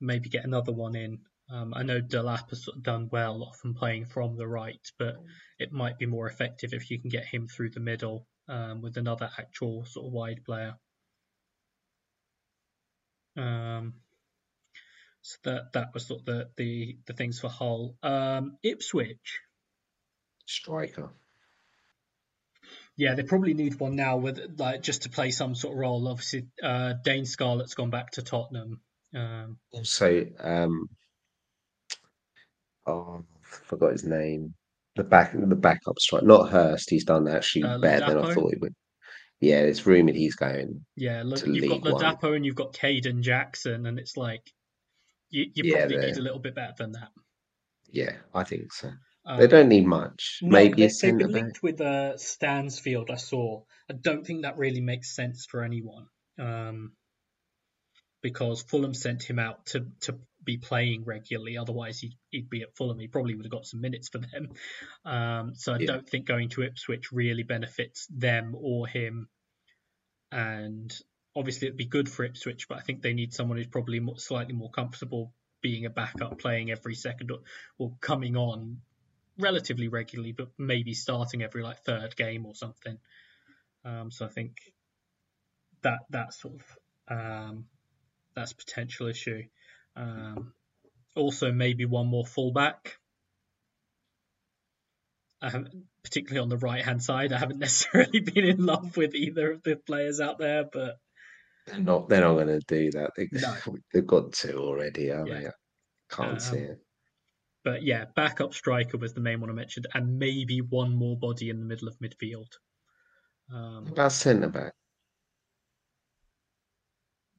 maybe 0.00 0.28
get 0.28 0.44
another 0.44 0.72
one 0.72 0.96
in. 0.96 1.20
Um, 1.48 1.74
I 1.74 1.84
know 1.84 2.00
Delap 2.00 2.50
has 2.50 2.64
sort 2.64 2.78
of 2.78 2.82
done 2.82 3.08
well, 3.12 3.44
often 3.44 3.74
playing 3.74 4.06
from 4.06 4.36
the 4.36 4.48
right, 4.48 4.84
but 4.98 5.14
it 5.60 5.72
might 5.72 5.98
be 5.98 6.06
more 6.06 6.28
effective 6.28 6.72
if 6.72 6.90
you 6.90 7.00
can 7.00 7.10
get 7.10 7.24
him 7.24 7.46
through 7.46 7.70
the 7.70 7.80
middle 7.80 8.26
um, 8.48 8.82
with 8.82 8.96
another 8.96 9.30
actual 9.38 9.84
sort 9.84 10.06
of 10.06 10.12
wide 10.12 10.40
player. 10.44 10.74
Um, 13.36 13.94
so 15.20 15.38
that 15.44 15.72
that 15.74 15.94
was 15.94 16.06
sort 16.06 16.20
of 16.20 16.26
the 16.26 16.50
the, 16.56 16.98
the 17.06 17.12
things 17.12 17.38
for 17.38 17.48
Hull. 17.48 17.94
Um, 18.02 18.56
Ipswich. 18.64 19.40
Striker. 20.46 21.12
Yeah, 22.96 23.14
they 23.14 23.22
probably 23.22 23.54
need 23.54 23.80
one 23.80 23.96
now 23.96 24.18
with 24.18 24.38
like 24.58 24.82
just 24.82 25.02
to 25.02 25.08
play 25.10 25.30
some 25.30 25.54
sort 25.54 25.74
of 25.74 25.78
role. 25.78 26.06
Obviously, 26.08 26.46
uh, 26.62 26.94
Dane 27.04 27.24
Scarlett's 27.24 27.74
gone 27.74 27.90
back 27.90 28.12
to 28.12 28.22
Tottenham. 28.22 28.80
Um, 29.14 29.58
Also, 29.72 30.26
um, 30.40 30.88
oh, 32.86 33.24
I 33.42 33.46
forgot 33.46 33.92
his 33.92 34.04
name. 34.04 34.54
The 34.96 35.04
back, 35.04 35.32
the 35.32 35.56
backup 35.56 35.98
strike, 35.98 36.22
not 36.22 36.50
Hirst. 36.50 36.90
He's 36.90 37.04
done 37.04 37.26
actually 37.26 37.64
Uh, 37.64 37.78
better 37.78 38.06
than 38.06 38.18
I 38.18 38.34
thought 38.34 38.52
he 38.52 38.58
would. 38.60 38.74
Yeah, 39.40 39.60
it's 39.60 39.86
rumored 39.86 40.14
he's 40.14 40.36
going. 40.36 40.84
yeah, 40.96 41.22
look, 41.24 41.44
you've 41.46 41.66
got 41.66 41.82
League 41.82 41.92
One. 41.92 42.02
Ladapo 42.02 42.36
and 42.36 42.44
you've 42.46 42.54
got 42.54 42.74
Kayden 42.74 43.22
Jackson, 43.22 43.86
and 43.86 43.98
it's 43.98 44.16
like 44.16 44.52
you, 45.30 45.50
you 45.54 45.64
Yeah, 45.64 45.78
probably 45.78 45.96
need 45.96 46.16
a 46.18 46.22
little 46.22 46.38
bit 46.38 46.54
better 46.54 46.74
than 46.78 46.92
that. 46.92 47.08
Yeah, 47.90 48.16
I 48.34 48.44
think 48.44 48.72
so. 48.72 48.92
Um, 49.24 49.38
They 49.38 49.46
don't 49.46 49.68
need 49.68 49.86
much. 49.86 50.38
No, 50.42 50.50
Maybe 50.50 50.82
they, 50.82 50.86
a 50.86 50.90
they've 51.00 51.18
been 51.18 51.30
linked 51.30 51.62
with 51.62 51.80
uh, 51.80 52.16
Stansfield. 52.16 53.10
I 53.10 53.16
saw. 53.16 53.62
I 53.88 53.94
don't 53.94 54.26
think 54.26 54.42
that 54.42 54.58
really 54.58 54.80
makes 54.80 55.14
sense 55.14 55.46
for 55.46 55.62
anyone, 55.62 56.06
um, 56.38 56.92
because 58.22 58.62
Fulham 58.62 58.94
sent 58.94 59.22
him 59.22 59.38
out 59.38 59.66
to 59.66 59.86
to 60.00 60.18
be 60.44 60.56
playing 60.56 61.04
regularly. 61.04 61.56
Otherwise, 61.56 62.00
he'd, 62.00 62.16
he'd 62.30 62.50
be 62.50 62.62
at 62.62 62.76
Fulham. 62.76 62.98
He 62.98 63.06
probably 63.06 63.36
would 63.36 63.44
have 63.44 63.52
got 63.52 63.66
some 63.66 63.80
minutes 63.80 64.08
for 64.08 64.18
them. 64.18 64.48
Um, 65.04 65.54
so 65.56 65.74
I 65.74 65.78
Yeah. 65.78 65.86
don't 65.86 66.08
think 66.08 66.26
going 66.26 66.48
to 66.50 66.62
Ipswich 66.62 67.10
really 67.12 67.42
benefits 67.42 68.06
them 68.06 68.54
or 68.56 68.86
him. 68.86 69.28
And 70.30 70.92
obviously, 71.34 71.66
it'd 71.68 71.76
be 71.76 71.86
good 71.86 72.08
for 72.08 72.24
Ipswich, 72.24 72.68
but 72.68 72.78
I 72.78 72.82
think 72.82 73.02
they 73.02 73.12
need 73.12 73.32
someone 73.34 73.58
who's 73.58 73.66
probably 73.66 74.00
more, 74.00 74.18
slightly 74.18 74.54
more 74.54 74.70
comfortable 74.70 75.34
being 75.60 75.86
a 75.86 75.90
backup, 75.90 76.38
playing 76.38 76.70
every 76.70 76.94
second 76.94 77.30
or, 77.30 77.40
or 77.78 77.96
coming 78.00 78.36
on 78.36 78.80
relatively 79.38 79.88
regularly, 79.88 80.32
but 80.32 80.48
maybe 80.58 80.94
starting 80.94 81.42
every 81.42 81.62
like 81.62 81.78
third 81.84 82.14
game 82.16 82.46
or 82.46 82.54
something. 82.54 82.98
Um, 83.84 84.10
so 84.10 84.26
I 84.26 84.28
think 84.28 84.56
that 85.82 86.00
that 86.10 86.34
sort 86.34 86.54
of 86.54 86.62
um, 87.08 87.64
that's 88.34 88.52
a 88.52 88.56
potential 88.56 89.08
issue. 89.08 89.42
Um, 89.96 90.52
also, 91.14 91.52
maybe 91.52 91.84
one 91.84 92.06
more 92.06 92.24
fullback. 92.24 92.96
I 95.42 95.50
haven't, 95.50 95.74
particularly 96.04 96.42
on 96.42 96.48
the 96.48 96.56
right 96.56 96.84
hand 96.84 97.02
side, 97.02 97.32
I 97.32 97.38
haven't 97.38 97.58
necessarily 97.66 98.20
been 98.20 98.44
in 98.44 98.64
love 98.64 98.96
with 98.96 99.14
either 99.14 99.52
of 99.52 99.62
the 99.62 99.76
players 99.76 100.20
out 100.20 100.38
there, 100.38 100.64
but 100.72 100.96
They're 101.66 101.80
not. 101.80 102.08
They're 102.08 102.20
not 102.20 102.34
going 102.34 102.46
to 102.46 102.60
do 102.60 102.90
that. 102.92 103.10
They, 103.16 103.28
No. 103.32 103.54
They've 103.92 104.06
got 104.06 104.32
two 104.32 104.56
already, 104.58 105.10
are 105.10 105.26
Yeah. 105.26 105.40
they? 105.40 105.50
Can't 106.10 106.40
see 106.40 106.58
Um, 106.58 106.64
it. 106.64 106.78
But 107.64 107.82
yeah, 107.84 108.06
backup 108.16 108.54
striker 108.54 108.98
was 108.98 109.14
the 109.14 109.20
main 109.20 109.40
one 109.40 109.50
I 109.50 109.52
mentioned, 109.52 109.86
and 109.94 110.18
maybe 110.18 110.60
one 110.60 110.94
more 110.94 111.16
body 111.16 111.48
in 111.50 111.60
the 111.60 111.64
middle 111.66 111.86
of 111.88 111.96
midfield. 112.00 112.50
Um, 113.52 113.86
about 113.88 114.12
centre 114.12 114.48
back? 114.48 114.72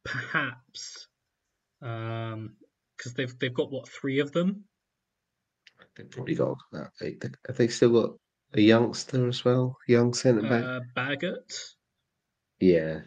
perhaps 0.06 1.08
because 1.80 3.14
they've 3.16 3.38
they've 3.40 3.54
got 3.54 3.72
what 3.72 3.88
three 3.90 4.20
of 4.20 4.32
them. 4.34 4.66
They've 5.96 6.10
probably 6.10 6.36
got. 6.36 6.58
They- 7.00 7.16
they- 7.16 7.30
have 7.48 7.58
they 7.58 7.68
still 7.68 7.92
got 7.94 8.20
a 8.54 8.62
youngster 8.62 9.28
as 9.28 9.44
well? 9.46 9.78
Young 9.88 10.14
centre 10.14 10.42
back. 10.42 10.64
Uh, 10.64 10.80
Baggott. 10.96 11.76
yeah, 12.60 13.02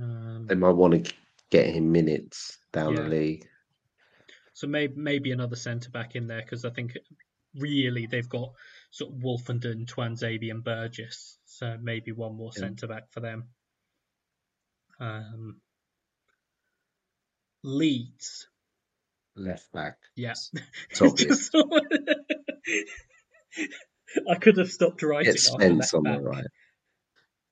Um, 0.00 0.46
they 0.46 0.54
might 0.54 0.70
want 0.70 1.04
to 1.04 1.14
get 1.50 1.66
him 1.74 1.90
minutes 1.92 2.58
down 2.72 2.94
Yeah. 2.94 3.02
the 3.02 3.08
league. 3.08 3.48
So 4.54 4.66
maybe 4.66 4.94
maybe 4.96 5.32
another 5.32 5.56
centre 5.56 5.90
back 5.90 6.16
in 6.16 6.28
there 6.28 6.40
because 6.40 6.64
I 6.64 6.70
think 6.70 6.96
really 7.56 8.06
they've 8.06 8.28
got 8.28 8.52
sort 8.90 9.12
of 9.12 9.18
Woolfenden, 9.18 9.86
Tuanzebe, 9.86 10.50
and 10.50 10.64
Burgess. 10.64 11.38
So 11.44 11.76
maybe 11.80 12.12
one 12.12 12.36
more 12.36 12.52
Yeah. 12.54 12.60
centre 12.60 12.86
back 12.86 13.10
for 13.10 13.20
them. 13.20 13.48
Um, 15.00 15.60
Leeds. 17.64 18.46
Left 19.36 19.70
back. 19.72 19.98
Yeah. 20.14 20.32
It's 20.32 20.52
It's 20.90 21.02
obvious. 21.02 21.50
I 24.30 24.36
could 24.36 24.56
have 24.58 24.70
stopped 24.70 25.02
writing. 25.02 25.32
Get 25.32 25.40
Spence 25.40 25.94
on 25.94 26.04
the 26.04 26.20
right. 26.20 26.44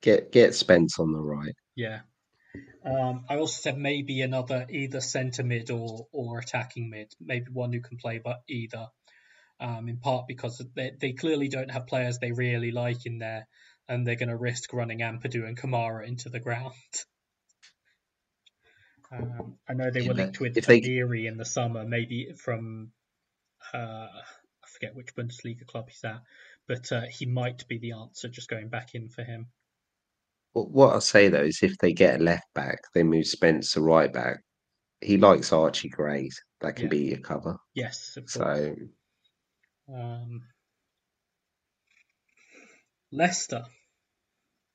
Get 0.00 0.32
get 0.32 0.55
Spence 0.55 0.98
on 0.98 1.12
the 1.12 1.20
right. 1.20 1.55
Yeah. 1.74 2.00
Um, 2.84 3.24
I 3.28 3.36
also 3.36 3.60
said 3.60 3.78
maybe 3.78 4.22
another 4.22 4.66
either 4.70 5.00
centre 5.00 5.44
mid 5.44 5.70
or 5.70 6.06
or 6.12 6.38
attacking 6.38 6.90
mid, 6.90 7.12
maybe 7.20 7.46
one 7.52 7.72
who 7.72 7.80
can 7.80 7.98
play 7.98 8.18
but 8.18 8.42
either. 8.48 8.88
Um, 9.60 9.88
in 9.88 9.98
part 9.98 10.26
because 10.28 10.62
they 10.74 10.92
they 11.00 11.12
clearly 11.12 11.48
don't 11.48 11.70
have 11.70 11.86
players 11.86 12.18
they 12.18 12.32
really 12.32 12.72
like 12.72 13.06
in 13.06 13.18
there, 13.18 13.46
and 13.88 14.06
they're 14.06 14.16
going 14.16 14.28
to 14.30 14.36
risk 14.36 14.72
running 14.72 15.00
Ampadu 15.00 15.46
and 15.46 15.56
Kamara 15.56 16.06
into 16.06 16.28
the 16.30 16.40
ground. 16.40 16.74
Um, 19.12 19.58
I 19.68 19.74
know 19.74 19.90
they 19.90 20.00
Yeah, 20.00 20.08
were 20.08 20.14
linked 20.14 20.40
with 20.40 20.54
they- 20.54 20.80
in 21.26 21.36
the 21.36 21.44
summer, 21.44 21.84
maybe 21.84 22.32
from 22.34 22.92
uh, 23.74 23.78
I 24.08 24.68
forget 24.68 24.94
which 24.94 25.14
Bundesliga 25.14 25.66
club 25.66 25.88
he's 25.90 26.04
at, 26.04 26.22
but 26.68 26.90
uh, 26.92 27.02
he 27.10 27.26
might 27.26 27.68
be 27.68 27.78
the 27.78 27.92
answer. 27.92 28.28
Just 28.28 28.48
going 28.48 28.68
back 28.68 28.94
in 28.94 29.08
for 29.10 29.22
him. 29.24 29.48
What 30.55 30.92
I'll 30.94 31.00
say 31.00 31.28
though 31.28 31.42
is 31.44 31.62
if 31.62 31.76
they 31.78 31.92
get 31.92 32.20
a 32.20 32.22
left 32.22 32.46
back, 32.55 32.78
they 32.94 33.03
move 33.03 33.26
Spencer 33.26 33.80
right 33.82 34.12
back. 34.12 34.40
He 35.00 35.18
likes 35.18 35.53
Archie 35.53 35.88
Gray. 35.90 36.30
That 36.61 36.76
can 36.76 36.84
Yeah. 36.86 36.90
be 36.90 36.98
your 37.11 37.20
cover. 37.20 37.59
Yes, 37.74 38.16
of 38.16 38.30
course. 38.32 38.68
So 38.68 38.76
Um, 39.88 40.42
Leicester. 43.12 43.64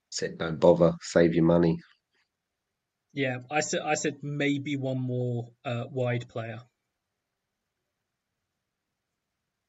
said 0.09 0.37
don't 0.37 0.59
bother, 0.59 0.95
save 1.01 1.33
your 1.33 1.45
money. 1.45 1.79
Yeah, 3.11 3.39
I 3.51 3.59
said 3.59 3.81
I 3.81 3.95
said 3.95 4.23
maybe 4.23 4.77
one 4.77 5.01
more 5.01 5.49
uh, 5.65 5.87
wide 5.91 6.29
player. 6.29 6.61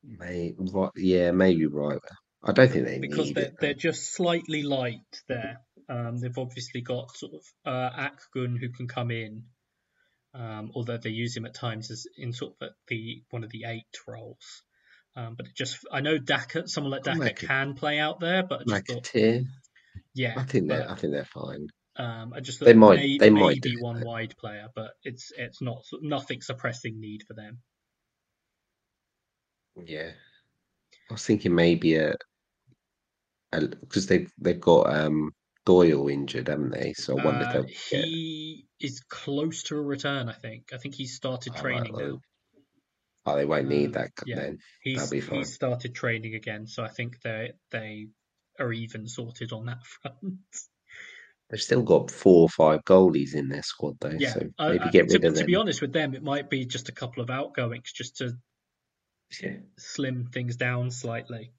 May 0.02 0.54
right, 0.58 0.90
yeah, 0.96 1.30
maybe 1.30 1.66
right. 1.66 2.00
I 2.42 2.50
don't 2.52 2.68
think 2.70 2.84
they 2.86 2.98
because 3.00 3.32
need 3.32 3.36
they're, 3.36 3.50
it. 3.50 3.54
they're 3.60 3.74
just 3.74 4.12
slightly 4.14 4.62
light 4.62 5.22
there. 5.26 5.60
Um, 5.88 6.18
they've 6.18 6.36
obviously 6.36 6.82
got 6.82 7.16
sort 7.16 7.32
of 7.34 7.42
uh, 7.64 7.90
Akgun 8.08 8.58
who 8.58 8.68
can 8.68 8.86
come 8.88 9.10
in, 9.10 9.44
um, 10.34 10.70
although 10.74 10.98
they 10.98 11.10
use 11.10 11.36
him 11.36 11.46
at 11.46 11.54
times 11.54 11.90
as 11.90 12.06
in 12.16 12.32
sort 12.32 12.54
of 12.60 12.70
the 12.88 13.22
one 13.30 13.42
of 13.44 13.50
the 13.50 13.64
eight 13.66 13.86
roles. 14.06 14.62
Um, 15.16 15.34
but 15.36 15.46
it 15.46 15.54
just 15.56 15.78
I 15.90 16.00
know 16.00 16.18
Daka, 16.18 16.68
someone 16.68 16.90
like 16.92 17.04
Daka 17.04 17.32
can 17.32 17.74
play 17.74 17.98
out 17.98 18.20
there, 18.20 18.42
but 18.42 18.62
I 18.70 18.80
just 18.80 18.86
thought, 18.86 19.10
yeah, 20.14 20.34
I 20.36 20.44
think 20.44 20.68
they're 20.68 20.80
but, 20.86 20.90
I 20.90 20.94
think 20.96 21.12
they're 21.14 21.24
fine. 21.24 21.66
um, 21.96 22.32
I 22.34 22.40
just 22.40 22.60
They 22.60 22.74
might- 22.74 22.98
may, 23.00 23.18
they 23.18 23.30
might 23.30 23.60
do 23.62 23.76
one 23.80 24.00
that. 24.00 24.06
wide 24.06 24.34
player, 24.38 24.68
but 24.74 24.92
it's 25.02 25.32
it's 25.36 25.62
not 25.62 25.82
nothing's 26.02 26.50
a 26.50 26.54
pressing 26.54 27.00
need 27.00 27.22
for 27.26 27.32
them. 27.34 27.58
Yeah, 29.84 30.10
I 31.10 31.14
was 31.14 31.24
thinking 31.24 31.54
maybe 31.54 31.96
a 31.96 32.14
because 33.50 34.06
they've 34.06 34.30
they've 34.38 34.60
got 34.60 34.92
um 34.94 35.32
Doyle 35.68 36.08
injured, 36.08 36.48
haven't 36.48 36.70
they? 36.70 36.94
So 36.94 37.18
I 37.18 37.24
wonder 37.26 37.44
if 37.44 37.54
Uh, 37.54 37.62
get 37.90 38.04
he 38.06 38.66
is 38.80 39.00
close 39.00 39.64
to 39.64 39.76
a 39.76 39.82
return. 39.82 40.30
I 40.30 40.32
think. 40.32 40.72
I 40.72 40.78
think 40.78 40.94
he 40.94 41.04
started 41.04 41.52
Oh, 41.54 41.60
training 41.60 41.92
well, 41.92 42.12
now. 42.12 42.20
oh 43.26 43.36
they 43.36 43.44
won't 43.44 43.68
need 43.68 43.88
um, 43.88 43.92
that 43.92 44.10
yeah. 44.24 44.36
then. 44.36 44.58
He's 44.82 45.10
he's 45.10 45.52
started 45.54 45.94
training 45.94 46.34
again, 46.34 46.66
so 46.66 46.82
I 46.82 46.88
think 46.88 47.20
they 47.20 47.52
they 47.70 48.08
are 48.58 48.72
even 48.72 49.06
sorted 49.06 49.52
on 49.52 49.66
that 49.66 49.84
front. 50.02 50.38
They've 51.50 51.60
still 51.60 51.82
got 51.82 52.10
four 52.10 52.44
or 52.44 52.48
five 52.48 52.80
goalies 52.84 53.34
in 53.34 53.50
their 53.50 53.62
squad 53.62 53.96
though, 54.00 54.16
Yeah, 54.18 54.32
so 54.32 54.40
maybe 54.58 54.78
uh, 54.78 54.90
get 54.90 55.06
to, 55.08 55.12
rid 55.12 55.24
of 55.24 55.34
them. 55.34 55.42
to 55.42 55.46
be 55.46 55.56
honest 55.56 55.82
with 55.82 55.92
them, 55.92 56.14
it 56.14 56.22
might 56.22 56.48
be 56.48 56.64
just 56.64 56.88
a 56.88 56.92
couple 56.92 57.22
of 57.22 57.28
outgoings 57.28 57.92
just 57.92 58.16
to 58.16 58.38
Yeah. 59.42 59.56
slim 59.78 60.28
things 60.32 60.56
down 60.56 60.90
slightly. 60.90 61.52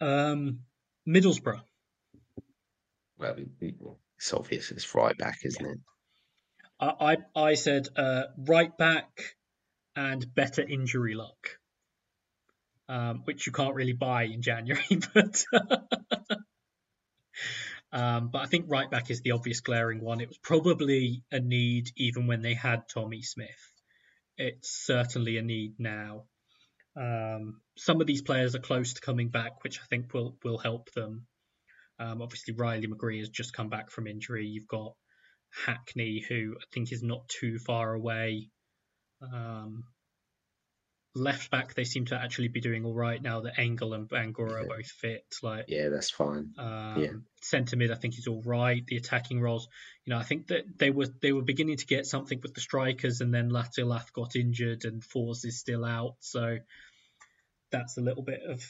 Um, 0.00 0.60
Middlesbrough. 1.08 1.62
Well, 3.18 3.34
it- 3.36 3.48
it- 3.60 3.74
it's 4.16 4.32
obvious 4.32 4.70
it's 4.72 4.94
right 4.94 5.16
back, 5.16 5.38
isn't 5.44 5.64
it? 5.66 5.78
I 6.80 7.16
I, 7.36 7.40
I 7.50 7.54
said 7.54 7.88
uh, 7.96 8.24
right 8.36 8.76
back 8.76 9.36
and 9.96 10.34
better 10.34 10.62
injury 10.62 11.14
luck, 11.14 11.58
um, 12.88 13.22
which 13.24 13.46
you 13.46 13.52
can't 13.52 13.74
really 13.74 13.92
buy 13.92 14.24
in 14.24 14.42
January, 14.42 14.84
but. 15.14 15.44
Um, 17.90 18.28
but 18.28 18.40
I 18.42 18.46
think 18.46 18.66
right 18.68 18.90
back 18.90 19.10
is 19.10 19.22
the 19.22 19.30
obvious 19.30 19.60
glaring 19.60 20.00
one. 20.02 20.20
It 20.20 20.28
was 20.28 20.38
probably 20.38 21.22
a 21.32 21.40
need 21.40 21.90
even 21.96 22.26
when 22.26 22.42
they 22.42 22.54
had 22.54 22.88
Tommy 22.88 23.22
Smith. 23.22 23.72
It's 24.36 24.68
certainly 24.68 25.38
a 25.38 25.42
need 25.42 25.80
now. 25.80 26.24
Um, 26.96 27.60
some 27.76 28.00
of 28.00 28.06
these 28.06 28.22
players 28.22 28.54
are 28.54 28.58
close 28.60 28.92
to 28.94 29.00
coming 29.00 29.28
back, 29.30 29.64
which 29.64 29.80
I 29.80 29.84
think 29.86 30.12
will 30.12 30.36
will 30.44 30.58
help 30.58 30.92
them. 30.92 31.26
Um, 31.98 32.22
obviously, 32.22 32.54
Riley 32.54 32.86
McGree 32.86 33.18
has 33.20 33.28
just 33.28 33.52
come 33.52 33.68
back 33.68 33.90
from 33.90 34.06
injury. 34.06 34.46
You've 34.46 34.68
got 34.68 34.94
Hackney, 35.50 36.24
who 36.28 36.54
I 36.60 36.64
think 36.72 36.92
is 36.92 37.02
not 37.02 37.28
too 37.28 37.58
far 37.58 37.92
away. 37.92 38.50
Um, 39.20 39.84
left 41.14 41.50
back, 41.50 41.74
they 41.74 41.84
seem 41.84 42.04
to 42.06 42.14
actually 42.14 42.48
be 42.48 42.60
doing 42.60 42.84
all 42.84 42.94
right 42.94 43.20
now 43.20 43.40
that 43.40 43.58
Engel 43.58 43.94
and 43.94 44.08
Bangura 44.08 44.62
are 44.62 44.66
both 44.66 44.86
fit. 44.86 45.24
Like, 45.42 45.64
yeah, 45.68 45.88
that's 45.88 46.10
fine. 46.10 46.54
um, 46.58 47.00
Yeah. 47.00 47.12
centre 47.42 47.76
mid, 47.76 47.90
I 47.90 47.96
think 47.96 48.18
is 48.18 48.26
all 48.28 48.42
right. 48.42 48.84
The 48.86 48.96
attacking 48.96 49.40
roles, 49.40 49.68
you 50.04 50.12
know, 50.12 50.18
I 50.18 50.22
think 50.22 50.48
that 50.48 50.64
they 50.78 50.90
were 50.90 51.08
they 51.20 51.32
were 51.32 51.42
beginning 51.42 51.78
to 51.78 51.86
get 51.86 52.06
something 52.06 52.40
with 52.40 52.54
the 52.54 52.60
strikers, 52.60 53.20
and 53.20 53.34
then 53.34 53.48
Latte 53.48 53.82
Lath 53.82 54.12
got 54.12 54.36
injured, 54.36 54.84
and 54.84 55.02
Forss 55.02 55.44
is 55.44 55.58
still 55.58 55.84
out, 55.84 56.16
so 56.20 56.58
that's 57.70 57.98
a 57.98 58.00
little 58.00 58.22
bit 58.22 58.40
of 58.48 58.62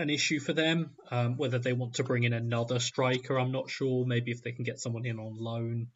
an 0.00 0.10
issue 0.10 0.40
for 0.40 0.52
them. 0.52 0.90
Um, 1.10 1.36
whether 1.36 1.58
they 1.58 1.72
want 1.72 1.94
to 1.94 2.04
bring 2.04 2.24
in 2.24 2.32
another 2.32 2.78
striker, 2.78 3.38
I'm 3.38 3.52
not 3.52 3.70
sure. 3.70 4.04
Maybe 4.06 4.30
if 4.30 4.42
they 4.42 4.52
can 4.52 4.64
get 4.64 4.78
someone 4.78 5.06
in 5.06 5.18
on 5.18 5.36
loan, 5.38 5.88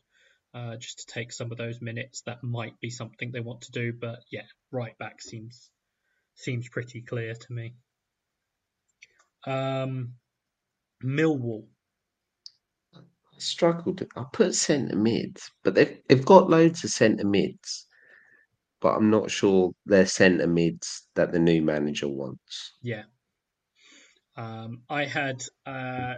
uh, 0.55 0.77
just 0.77 1.01
to 1.01 1.07
take 1.07 1.33
some 1.33 1.51
of 1.51 1.59
those 1.59 1.81
minutes, 1.81 2.23
that 2.23 2.43
might 2.43 2.79
be 2.81 2.91
something 2.91 3.33
they 3.33 3.41
want 3.41 3.63
to 3.63 3.73
do. 3.73 3.93
But 3.93 4.21
yeah, 4.31 4.47
right 4.71 4.97
back 4.99 5.21
seems 5.21 5.71
seems 6.35 6.69
pretty 6.69 7.01
clear 7.03 7.35
to 7.35 7.53
me. 7.53 7.75
Um, 9.47 10.15
Millwall. 11.03 11.67
I 12.95 13.01
struggled. 13.39 14.03
I 14.17 14.25
put 14.33 14.55
centre 14.55 14.97
mids, 14.97 15.51
but 15.63 15.75
they've 15.75 15.99
they've 16.09 16.25
got 16.25 16.51
loads 16.51 16.85
of 16.85 16.91
centre 16.91 17.27
mids, 17.27 17.87
but 18.81 18.95
I'm 18.95 19.11
not 19.11 19.31
sure 19.31 19.73
they're 19.87 20.07
centre 20.07 20.47
mids 20.47 21.09
that 21.15 21.33
the 21.33 21.39
new 21.39 21.63
manager 21.63 22.09
wants. 22.09 22.75
Yeah. 22.83 23.05
Um, 24.37 24.83
I 24.89 25.05
had 25.05 25.43
uh, 25.67 26.15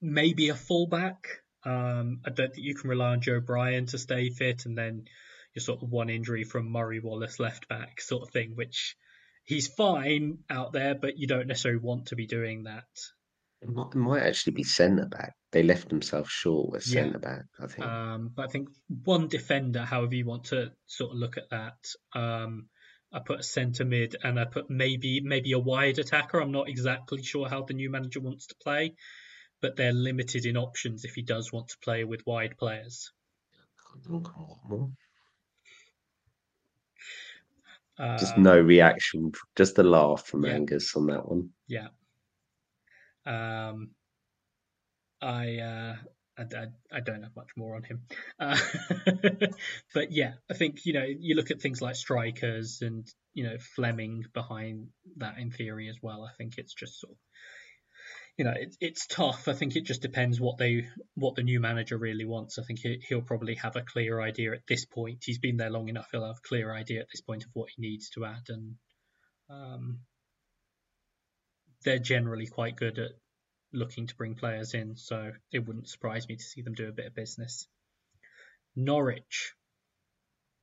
maybe 0.00 0.48
a 0.48 0.54
fullback. 0.54 1.28
Um, 1.64 2.20
I 2.24 2.30
don't 2.30 2.52
think 2.54 2.66
you 2.66 2.74
can 2.74 2.90
rely 2.90 3.10
on 3.12 3.20
Joe 3.20 3.40
Bryan 3.40 3.86
to 3.86 3.98
stay 3.98 4.30
fit, 4.30 4.66
and 4.66 4.76
then 4.76 5.04
you're 5.54 5.62
sort 5.62 5.82
of 5.82 5.90
one 5.90 6.10
injury 6.10 6.44
from 6.44 6.70
Murray 6.70 7.00
Wallace 7.00 7.40
left 7.40 7.68
back 7.68 8.00
sort 8.00 8.22
of 8.22 8.30
thing, 8.30 8.52
which 8.54 8.96
he's 9.44 9.68
fine 9.68 10.38
out 10.50 10.72
there, 10.72 10.94
but 10.94 11.18
you 11.18 11.26
don't 11.26 11.46
necessarily 11.46 11.80
want 11.80 12.06
to 12.06 12.16
be 12.16 12.26
doing 12.26 12.64
that. 12.64 12.84
It 13.60 13.68
might, 13.70 13.88
it 13.92 13.96
might 13.96 14.22
actually 14.22 14.52
be 14.52 14.62
centre 14.62 15.06
back. 15.06 15.34
They 15.50 15.62
left 15.64 15.88
themselves 15.88 16.30
short 16.30 16.70
with 16.70 16.86
Yeah. 16.86 17.02
centre 17.04 17.18
back. 17.18 17.44
I 17.58 17.66
think. 17.66 17.86
Um, 17.86 18.30
but 18.34 18.48
I 18.48 18.48
think 18.52 18.68
one 19.04 19.26
defender, 19.28 19.80
however 19.84 20.14
you 20.14 20.26
want 20.26 20.44
to 20.44 20.72
sort 20.86 21.12
of 21.12 21.18
look 21.18 21.36
at 21.38 21.50
that. 21.50 21.78
Um, 22.14 22.68
I 23.12 23.20
put 23.20 23.40
a 23.40 23.42
centre 23.42 23.84
mid 23.84 24.16
and 24.22 24.38
I 24.38 24.44
put 24.44 24.68
maybe 24.68 25.20
maybe 25.20 25.52
a 25.52 25.58
wide 25.58 25.98
attacker. 25.98 26.40
I'm 26.40 26.52
not 26.52 26.68
exactly 26.68 27.22
sure 27.22 27.48
how 27.48 27.62
the 27.62 27.74
new 27.74 27.90
manager 27.90 28.20
wants 28.20 28.46
to 28.48 28.54
play, 28.62 28.94
but 29.60 29.76
they're 29.76 29.92
limited 29.92 30.44
in 30.44 30.56
options 30.56 31.04
if 31.04 31.14
he 31.14 31.22
does 31.22 31.52
want 31.52 31.68
to 31.68 31.78
play 31.78 32.04
with 32.04 32.26
wide 32.26 32.56
players. 32.58 33.10
Just 38.18 38.36
Um, 38.36 38.42
no 38.44 38.60
reaction, 38.60 39.32
just 39.56 39.78
a 39.78 39.82
laugh 39.82 40.26
from 40.26 40.44
yeah. 40.44 40.52
Angus 40.52 40.94
on 40.94 41.06
that 41.06 41.28
one. 41.28 41.50
Yeah. 41.66 41.88
Um, 43.26 43.90
I, 45.20 45.58
uh, 45.58 45.96
I, 46.38 46.42
I, 46.42 46.98
I 46.98 47.00
don't 47.00 47.22
have 47.22 47.34
much 47.36 47.50
more 47.56 47.74
on 47.76 47.82
him. 47.82 48.02
Uh, 48.38 48.58
but 49.94 50.12
yeah, 50.12 50.34
I 50.50 50.54
think, 50.54 50.84
you 50.84 50.92
know, 50.92 51.04
you 51.04 51.34
look 51.34 51.50
at 51.50 51.60
things 51.60 51.82
like 51.82 51.96
strikers 51.96 52.78
and, 52.82 53.06
you 53.34 53.44
know, 53.44 53.56
Flemming 53.74 54.24
behind 54.32 54.88
that 55.16 55.38
in 55.38 55.50
theory 55.50 55.88
as 55.88 55.96
well. 56.00 56.24
I 56.24 56.34
think 56.36 56.54
it's 56.56 56.74
just 56.74 57.00
sort 57.00 57.12
of, 57.12 57.18
you 58.36 58.44
know, 58.44 58.54
it, 58.56 58.76
it's 58.80 59.06
tough. 59.06 59.48
I 59.48 59.52
think 59.52 59.74
it 59.74 59.84
just 59.84 60.02
depends 60.02 60.40
what 60.40 60.58
they, 60.58 60.86
what 61.14 61.34
the 61.34 61.42
new 61.42 61.60
manager 61.60 61.98
really 61.98 62.24
wants. 62.24 62.58
I 62.58 62.62
think 62.62 62.78
he, 62.80 63.02
he'll 63.08 63.20
probably 63.20 63.56
have 63.56 63.76
a 63.76 63.82
clear 63.82 64.20
idea 64.20 64.52
at 64.52 64.66
this 64.68 64.84
point. 64.84 65.24
He's 65.24 65.38
been 65.38 65.56
there 65.56 65.70
long 65.70 65.88
enough. 65.88 66.08
He'll 66.12 66.26
have 66.26 66.36
a 66.38 66.48
clear 66.48 66.72
idea 66.72 67.00
at 67.00 67.08
this 67.12 67.20
point 67.20 67.44
of 67.44 67.50
what 67.54 67.70
he 67.74 67.82
needs 67.82 68.10
to 68.10 68.24
add. 68.24 68.44
And, 68.48 68.74
um, 69.50 70.00
they're 71.84 71.98
generally 71.98 72.46
quite 72.46 72.76
good 72.76 72.98
at 72.98 73.12
looking 73.72 74.06
to 74.06 74.14
bring 74.16 74.34
players 74.34 74.74
in, 74.74 74.96
so 74.96 75.32
it 75.52 75.60
wouldn't 75.60 75.88
surprise 75.88 76.28
me 76.28 76.36
to 76.36 76.42
see 76.42 76.62
them 76.62 76.74
do 76.74 76.88
a 76.88 76.92
bit 76.92 77.06
of 77.06 77.14
business. 77.14 77.68
Norwich, 78.76 79.54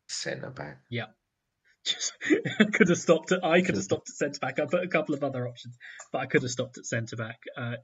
Centre 0.07 0.51
back. 0.51 0.81
Yeah. 0.89 1.07
Just 1.85 2.13
I 2.59 2.65
could 2.65 2.89
have 2.89 2.97
stopped 2.97 3.31
at 3.31 3.43
I 3.43 3.61
could 3.61 3.75
have 3.75 3.83
stopped 3.83 4.09
at 4.09 4.15
centre 4.15 4.39
back. 4.39 4.59
I 4.59 4.65
put 4.65 4.83
a 4.83 4.87
couple 4.87 5.13
of 5.13 5.23
other 5.23 5.47
options, 5.47 5.77
but 6.11 6.19
I 6.19 6.25
could 6.25 6.41
have 6.41 6.51
stopped 6.51 6.77
at 6.77 6.85
centre 6.85 7.15
back. 7.15 7.39
Uh, 7.55 7.75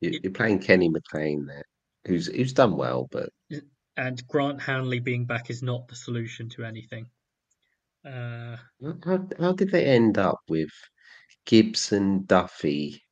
You, 0.00 0.18
you're 0.22 0.32
playing 0.32 0.60
Kenny 0.60 0.88
McLean 0.88 1.46
there, 1.46 1.64
who's 2.06 2.26
who's 2.26 2.52
done 2.54 2.76
well, 2.76 3.08
but 3.10 3.30
and 3.96 4.26
Grant 4.28 4.62
Hanley 4.62 5.00
being 5.00 5.26
back 5.26 5.50
is 5.50 5.62
not 5.62 5.88
the 5.88 5.96
solution 5.96 6.48
to 6.50 6.64
anything. 6.64 7.06
Uh, 8.04 8.56
how 9.04 9.28
how 9.38 9.52
did 9.52 9.70
they 9.70 9.84
end 9.84 10.16
up 10.18 10.40
with 10.48 10.70
Gibson, 11.46 12.24
Duffy, 12.24 13.02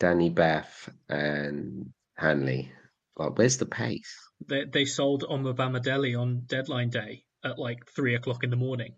Danny 0.00 0.30
Batth, 0.30 0.88
and 1.08 1.92
Hanley? 2.16 2.72
Like, 3.16 3.38
where's 3.38 3.58
the 3.58 3.66
pace? 3.66 4.16
they 4.46 4.64
they 4.64 4.84
sold 4.84 5.22
Omobamidele 5.22 6.18
on 6.18 6.42
deadline 6.46 6.90
day 6.90 7.24
at 7.44 7.58
like 7.58 7.86
three 7.94 8.14
o'clock 8.14 8.42
in 8.44 8.50
the 8.50 8.56
morning 8.56 8.94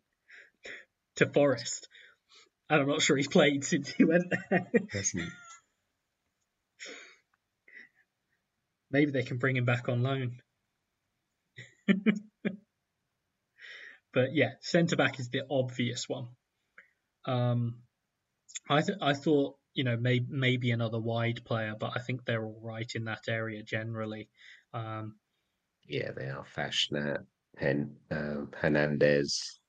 to 1.17 1.27
Forest. 1.27 1.89
And 2.71 2.81
I'm 2.81 2.89
not 2.89 3.03
sure 3.03 3.17
he's 3.17 3.29
played 3.29 3.65
since 3.65 3.91
he 3.91 4.05
went 4.05 4.33
there. 4.51 4.67
Maybe 8.91 9.11
they 9.11 9.23
can 9.25 9.39
bring 9.39 9.57
him 9.57 9.65
back 9.65 9.89
on 9.89 10.03
loan. 10.03 10.39
but 14.13 14.33
yeah, 14.33 14.53
centre 14.61 14.97
back 14.97 15.19
is 15.19 15.29
the 15.31 15.43
obvious 15.51 16.09
one. 16.09 16.29
Um, 17.25 17.83
I 18.69 18.83
th- 18.83 18.99
I 19.01 19.15
thought 19.15 19.57
you 19.75 19.85
know 19.85 19.97
may- 19.97 20.27
maybe 20.29 20.71
another 20.71 21.01
wide 21.01 21.45
player, 21.45 21.75
but 21.79 21.93
I 21.95 22.01
think 22.01 22.25
they're 22.25 22.45
all 22.45 22.61
right 22.63 22.91
in 22.95 23.05
that 23.05 23.29
area 23.29 23.63
generally. 23.63 24.29
Um, 24.73 25.17
Yeah, 25.87 26.13
they 26.13 26.29
are 26.29 26.45
Fassnacht, 26.45 27.27
Hen, 27.59 27.97
um, 28.11 28.51
Hernandez, 28.55 29.61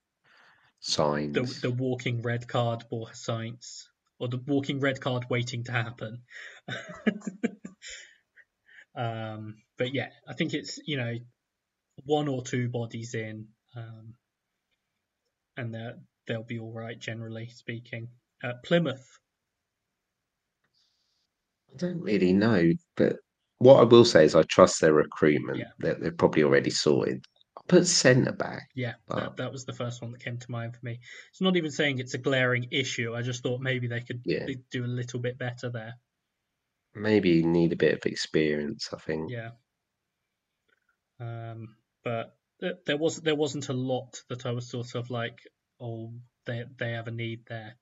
Sainz. 0.82 1.34
the 1.34 1.70
the 1.70 1.72
walking 1.72 2.22
red 2.22 2.48
card 2.48 2.84
for 2.90 3.14
science 3.14 3.90
or 4.20 4.28
the 4.28 4.42
walking 4.48 4.80
red 4.80 5.02
card 5.02 5.26
waiting 5.30 5.64
to 5.66 5.72
happen. 5.72 6.22
um, 8.96 9.56
but 9.78 9.94
yeah, 9.94 10.10
I 10.28 10.34
think 10.34 10.54
it's 10.54 10.80
you 10.86 10.98
know 10.98 11.16
one 12.06 12.28
or 12.28 12.44
two 12.44 12.70
bodies 12.70 13.14
in, 13.14 13.48
um, 13.76 14.16
and 15.58 15.74
they're, 15.74 15.96
they'll 16.28 16.44
be 16.44 16.60
all 16.60 16.74
right 16.74 16.98
generally 16.98 17.48
speaking. 17.48 18.10
Uh, 18.44 18.54
Plymouth, 18.64 19.20
I 21.74 21.78
don't 21.78 22.02
really 22.02 22.34
know, 22.34 22.72
but 22.96 23.18
what 23.60 23.80
I 23.80 23.84
will 23.84 24.06
say 24.06 24.26
is 24.26 24.36
I 24.36 24.44
trust 24.44 24.82
their 24.82 24.94
recruitment. 24.94 25.60
Yeah. 25.60 25.66
They're, 25.80 25.96
they're 25.96 26.12
probably 26.12 26.44
already 26.44 26.70
sorted. 26.70 27.26
I 27.58 27.62
put 27.68 27.88
centre 27.88 28.32
back. 28.34 28.70
yeah, 28.76 28.94
Wow. 29.08 29.20
that, 29.20 29.38
that 29.38 29.52
was 29.52 29.66
the 29.66 29.74
first 29.74 30.02
one 30.02 30.12
that 30.12 30.24
came 30.24 30.38
to 30.38 30.52
mind 30.52 30.76
for 30.76 30.86
me. 30.86 31.00
It's 31.32 31.42
not 31.42 31.56
even 31.56 31.72
saying 31.72 32.00
it's 32.00 32.14
a 32.14 32.18
glaring 32.20 32.68
issue. 32.72 33.16
I 33.16 33.22
just 33.22 33.42
thought 33.44 33.62
maybe 33.62 33.88
they 33.88 34.02
could 34.02 34.22
Yeah. 34.26 34.46
do 34.72 34.84
a 34.84 34.88
little 34.88 35.20
bit 35.20 35.38
better 35.38 35.70
there. 35.70 35.94
Maybe 36.96 37.42
need 37.44 37.74
a 37.74 37.78
bit 37.78 37.94
of 37.96 38.06
experience. 38.06 38.90
I 38.94 38.98
think. 38.98 39.32
Yeah. 39.32 39.52
Um, 41.20 41.76
but 42.04 42.36
th- 42.60 42.76
there 42.86 42.98
was 42.98 43.18
there 43.18 43.36
wasn't 43.36 43.70
a 43.70 43.74
lot 43.74 44.22
that 44.30 44.46
I 44.46 44.52
was 44.52 44.70
sort 44.70 44.94
of 44.96 45.10
like, 45.10 45.40
oh, 45.80 46.14
they 46.46 46.66
they 46.78 46.92
have 46.92 47.08
a 47.08 47.12
need 47.12 47.46
there. 47.48 47.76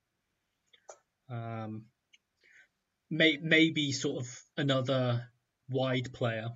Um, 1.30 1.86
may, 3.12 3.38
maybe 3.42 3.92
sort 3.92 4.24
of 4.24 4.44
another 4.58 5.28
wide 5.70 6.12
player. 6.14 6.48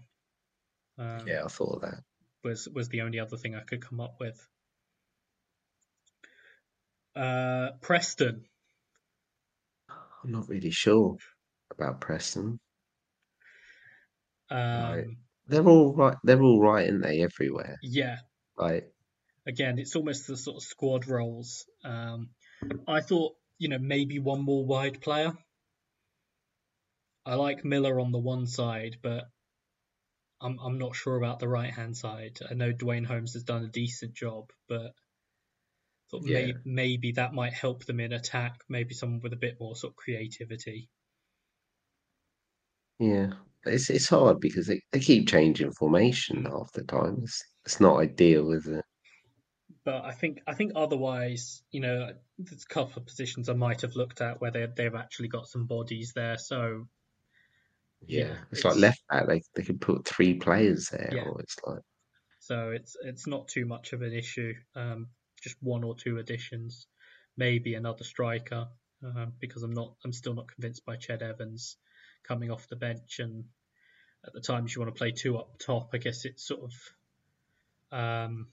Um, 0.98 1.28
Yeah, 1.28 1.44
I 1.46 1.48
thought 1.50 1.76
of 1.76 1.82
that. 1.82 2.02
was 2.44 2.68
was 2.74 2.90
the 2.90 3.02
only 3.02 3.20
other 3.20 3.38
thing 3.38 3.54
I 3.54 3.62
could 3.62 3.86
come 3.86 4.00
up 4.02 4.16
with. 4.20 4.40
Uh, 7.16 7.70
Preston, 7.82 8.44
I'm 9.90 10.32
not 10.32 10.50
really 10.50 10.72
sure 10.72 11.16
about 11.72 12.02
Preston. 12.02 12.60
um, 14.50 14.58
Right. 14.60 15.06
They're 15.48 15.68
all 15.68 15.94
right. 15.96 16.18
They're 16.24 16.42
all 16.42 16.60
right, 16.60 16.90
aren't 16.90 17.04
they? 17.04 17.22
Everywhere. 17.22 17.78
yeah, 17.84 18.18
Right. 18.58 18.84
again, 19.46 19.78
it's 19.80 19.96
almost 19.96 20.26
the 20.28 20.36
sort 20.36 20.58
of 20.58 20.64
squad 20.64 21.08
roles. 21.08 21.66
Um, 21.84 22.32
I 22.88 23.02
thought, 23.02 23.36
you 23.60 23.70
know, 23.70 23.78
maybe 23.80 24.18
one 24.20 24.42
more 24.42 24.66
wide 24.66 25.02
player. 25.02 25.34
I 27.26 27.36
like 27.36 27.66
Millar 27.66 28.00
on 28.00 28.12
the 28.12 28.20
one 28.20 28.48
side, 28.48 29.00
but 29.02 29.30
I'm 30.40 30.58
I'm 30.60 30.78
not 30.78 30.96
sure 30.96 31.18
about 31.18 31.40
the 31.40 31.50
right 31.50 31.74
hand 31.74 31.98
side. 31.98 32.40
I 32.50 32.54
know 32.54 32.72
Duane 32.72 33.04
Holmes 33.04 33.34
has 33.34 33.44
done 33.44 33.66
a 33.66 33.68
decent 33.68 34.14
job, 34.14 34.50
but 34.70 34.94
thought 36.10 36.24
may, 36.24 36.48
Yeah. 36.48 36.54
maybe 36.66 37.12
that 37.12 37.36
might 37.36 37.54
help 37.54 37.86
them 37.86 38.00
in 38.00 38.12
attack. 38.12 38.64
Maybe 38.68 38.96
someone 38.96 39.20
with 39.22 39.34
a 39.34 39.38
bit 39.38 39.60
more 39.60 39.76
sort 39.76 39.92
of 39.92 39.98
creativity. 39.98 40.90
yeah, 43.00 43.34
it's 43.66 43.90
it's 43.90 44.10
hard 44.10 44.40
because 44.40 44.68
they, 44.68 44.82
they 44.92 45.00
keep 45.00 45.28
changing 45.28 45.72
formation 45.74 46.46
half 46.46 46.72
the 46.74 46.84
time. 46.84 47.20
It's 47.24 47.44
it's 47.66 47.80
not 47.80 48.00
ideal, 48.00 48.52
is 48.52 48.68
it? 48.68 48.86
but 49.84 50.04
I 50.04 50.12
think 50.12 50.42
I 50.48 50.54
think 50.54 50.74
otherwise, 50.76 51.64
you 51.72 51.80
know, 51.80 52.14
there's 52.38 52.64
a 52.64 52.74
couple 52.74 53.00
of 53.02 53.06
positions 53.08 53.50
I 53.50 53.54
might 53.54 53.82
have 53.82 53.96
looked 53.96 54.22
at 54.22 54.42
where 54.42 54.52
they 54.52 54.66
they've 54.76 54.96
actually 54.96 55.28
got 55.30 55.48
some 55.48 55.66
bodies 55.68 56.14
there. 56.14 56.38
So 56.38 56.88
Yeah, 58.08 58.20
Yeah, 58.28 58.32
it's, 58.52 58.60
it's- 58.60 58.64
like 58.64 58.76
left 58.82 59.02
back. 59.10 59.28
They 59.28 59.42
they 59.56 59.64
could 59.64 59.82
put 59.82 60.08
three 60.08 60.36
players 60.36 60.90
there, 60.90 61.10
Yeah. 61.14 61.24
or 61.24 61.40
it's 61.42 61.56
like 61.66 61.82
so 62.40 62.70
it's 62.70 62.96
it's 63.04 63.26
not 63.28 63.48
too 63.48 63.66
much 63.66 63.94
of 63.94 64.02
an 64.02 64.14
issue. 64.14 64.54
Um, 64.76 65.08
just 65.42 65.56
one 65.62 65.84
or 65.84 65.96
two 65.96 66.18
additions, 66.20 66.88
maybe 67.38 67.76
another 67.76 68.04
striker, 68.04 68.68
um, 69.04 69.34
because 69.40 69.64
I'm 69.64 69.74
not 69.74 69.96
I'm 70.04 70.14
still 70.14 70.34
not 70.34 70.48
convinced 70.48 70.86
by 70.86 70.96
Ched 70.98 71.22
Evans 71.22 71.78
coming 72.28 72.52
off 72.52 72.68
the 72.68 72.76
bench 72.76 73.20
and 73.20 73.46
at 74.26 74.34
the 74.34 74.42
times 74.42 74.74
you 74.76 74.82
want 74.82 74.94
to 74.94 74.98
play 74.98 75.12
two 75.12 75.38
up 75.38 75.60
top. 75.60 75.90
I 75.94 75.98
guess 75.98 76.26
it's 76.26 76.48
sort 76.48 76.62
of 76.64 76.72
um, 77.98 78.48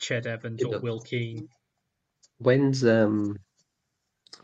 Ched 0.00 0.26
Evans 0.26 0.60
Yeah, 0.60 0.68
or 0.68 0.72
but- 0.72 0.82
Will 0.82 1.00
Keane, 1.00 1.48
when's 2.38 2.84
um 2.84 3.36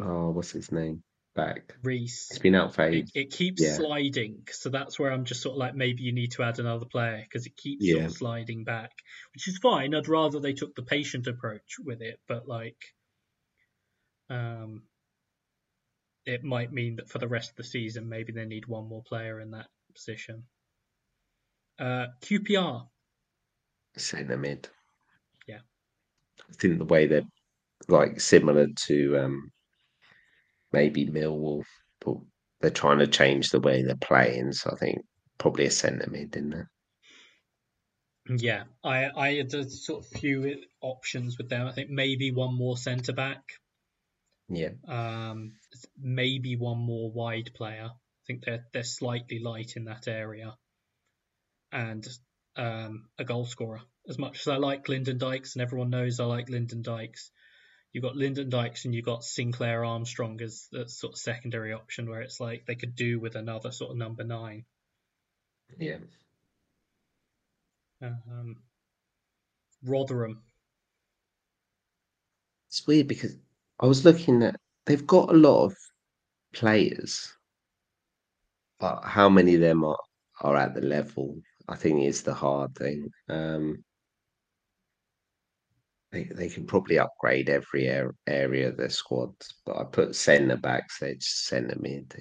oh 0.01 0.31
what's 0.31 0.51
his 0.51 0.73
name 0.73 1.03
back? 1.35 1.75
Riis. 1.83 2.41
Been 2.41 2.55
out 2.55 2.75
for 2.75 2.87
it, 2.89 3.11
it 3.15 3.31
keeps 3.31 3.63
Yeah. 3.63 3.77
sliding. 3.77 4.47
So 4.51 4.71
that's 4.71 4.99
where 4.99 5.13
I'm 5.13 5.25
just 5.25 5.43
sort 5.43 5.55
of 5.55 5.59
like, 5.59 5.75
maybe 5.75 6.03
you 6.03 6.13
need 6.13 6.33
to 6.33 6.43
add 6.43 6.59
another 6.59 6.87
player 6.87 7.23
because 7.23 7.47
it 7.47 7.57
keeps 7.57 7.89
sort 7.91 8.05
of 8.05 8.13
sliding 8.13 8.65
back, 8.65 8.91
which 9.35 9.49
is 9.49 9.59
fine. 9.59 9.95
I'd 9.95 10.09
rather 10.09 10.41
they 10.41 10.53
took 10.55 10.75
the 10.75 10.83
patient 10.83 11.27
approach 11.27 11.77
with 11.85 12.01
it, 12.03 12.21
but 12.29 12.47
like, 12.49 12.79
um, 14.31 14.85
it 16.27 16.43
might 16.43 16.73
mean 16.73 16.97
that 16.97 17.11
for 17.11 17.19
the 17.19 17.29
rest 17.29 17.51
of 17.51 17.57
the 17.57 17.65
season, 17.65 18.09
maybe 18.09 18.33
they 18.33 18.47
need 18.47 18.67
one 18.67 18.89
more 18.89 19.03
player 19.03 19.41
in 19.41 19.51
that 19.51 19.69
position. 19.95 20.45
Uh, 21.79 22.07
QPR, 22.23 22.89
Centre 23.97 24.37
mid. 24.37 24.69
Yeah. 25.47 25.61
I 26.49 26.53
think 26.55 26.79
the 26.79 26.85
way 26.85 27.07
they're 27.07 27.23
like 27.89 28.21
similar 28.21 28.67
to 28.87 29.19
um 29.19 29.53
maybe 30.75 31.07
Millwall, 31.07 31.63
but 32.05 32.17
they're 32.61 32.71
trying 32.71 32.99
to 32.99 33.07
change 33.07 33.51
the 33.51 33.61
way 33.61 33.83
they're 33.83 33.95
playing. 33.97 34.53
So 34.53 34.71
I 34.73 34.77
think 34.77 35.05
probably 35.39 35.67
a 35.67 35.71
centre 35.71 36.11
mid, 36.11 36.37
isn't 36.37 36.53
it? 36.53 36.67
yeah, 38.29 38.65
I 38.83 39.11
I 39.15 39.35
had 39.35 39.53
a 39.55 39.69
sort 39.69 40.05
of 40.05 40.21
few 40.21 40.57
options 40.81 41.39
with 41.39 41.49
them. 41.49 41.67
I 41.67 41.73
think 41.73 41.91
maybe 41.91 42.31
one 42.31 42.55
more 42.55 42.77
centre 42.77 43.13
back. 43.13 43.43
Yeah. 44.49 44.71
Um, 44.87 45.53
maybe 45.99 46.57
one 46.57 46.79
more 46.79 47.11
wide 47.11 47.51
player. 47.55 47.91
I 47.91 48.23
think 48.27 48.45
they're 48.45 48.65
they're 48.73 48.83
slightly 48.83 49.41
light 49.41 49.75
in 49.77 49.85
that 49.85 50.09
area, 50.09 50.57
and 51.71 52.07
um, 52.57 53.09
a 53.19 53.25
goal 53.25 53.45
scorer. 53.45 53.83
As 54.09 54.19
much 54.19 54.41
as 54.41 54.49
I 54.49 54.57
like 54.57 54.89
Lyndon 54.89 55.19
Dykes, 55.19 55.55
and 55.55 55.63
everyone 55.63 55.91
knows 55.91 56.21
I 56.21 56.25
like 56.25 56.49
Lyndon 56.49 56.83
Dykes, 56.83 57.31
you've 57.95 58.03
got 58.03 58.17
Lyndon 58.17 58.51
Dykes 58.51 58.85
and 58.85 58.95
you've 58.95 59.05
got 59.05 59.25
Sinclair 59.25 59.85
Armstrong 59.85 60.41
as 60.43 60.69
the 60.73 60.89
sort 60.89 61.15
of 61.15 61.19
secondary 61.19 61.73
option, 61.73 62.11
where 62.11 62.21
it's 62.23 62.41
like 62.41 62.67
they 62.67 62.75
could 62.75 62.97
do 62.97 63.21
with 63.21 63.37
another 63.37 63.71
sort 63.71 63.93
of 63.93 63.97
number 63.97 64.25
nine. 64.25 64.65
Yeah. 65.79 65.99
Um, 68.03 68.57
Rotherham, 69.85 70.43
It's 72.69 72.85
weird 72.87 73.07
because 73.07 73.37
I 73.79 73.87
was 73.87 74.05
looking 74.05 74.43
at 74.43 74.57
they've 74.87 75.07
got 75.07 75.31
a 75.31 75.37
lot 75.37 75.67
of 75.67 75.77
players, 76.53 77.33
but 78.81 79.05
how 79.05 79.29
many 79.29 79.55
of 79.55 79.61
them 79.61 79.85
are, 79.85 79.99
are 80.41 80.57
at 80.57 80.75
the 80.75 80.81
level? 80.81 81.41
I 81.69 81.77
think 81.77 82.03
is 82.05 82.23
the 82.23 82.35
hard 82.35 82.75
thing. 82.75 83.09
Um, 83.29 83.85
they 86.15 86.25
they 86.25 86.49
can 86.49 86.67
probably 86.67 86.99
upgrade 86.99 87.49
every 87.51 87.91
ar- 87.91 88.15
area 88.27 88.69
of 88.69 88.77
their 88.77 88.89
squad. 88.91 89.35
but 89.67 89.77
I 89.77 89.85
put 89.85 90.15
centre 90.17 90.57
backs, 90.57 90.99
they're 91.01 91.15
just 91.15 91.47
centre 91.47 91.79
mid. 91.81 92.15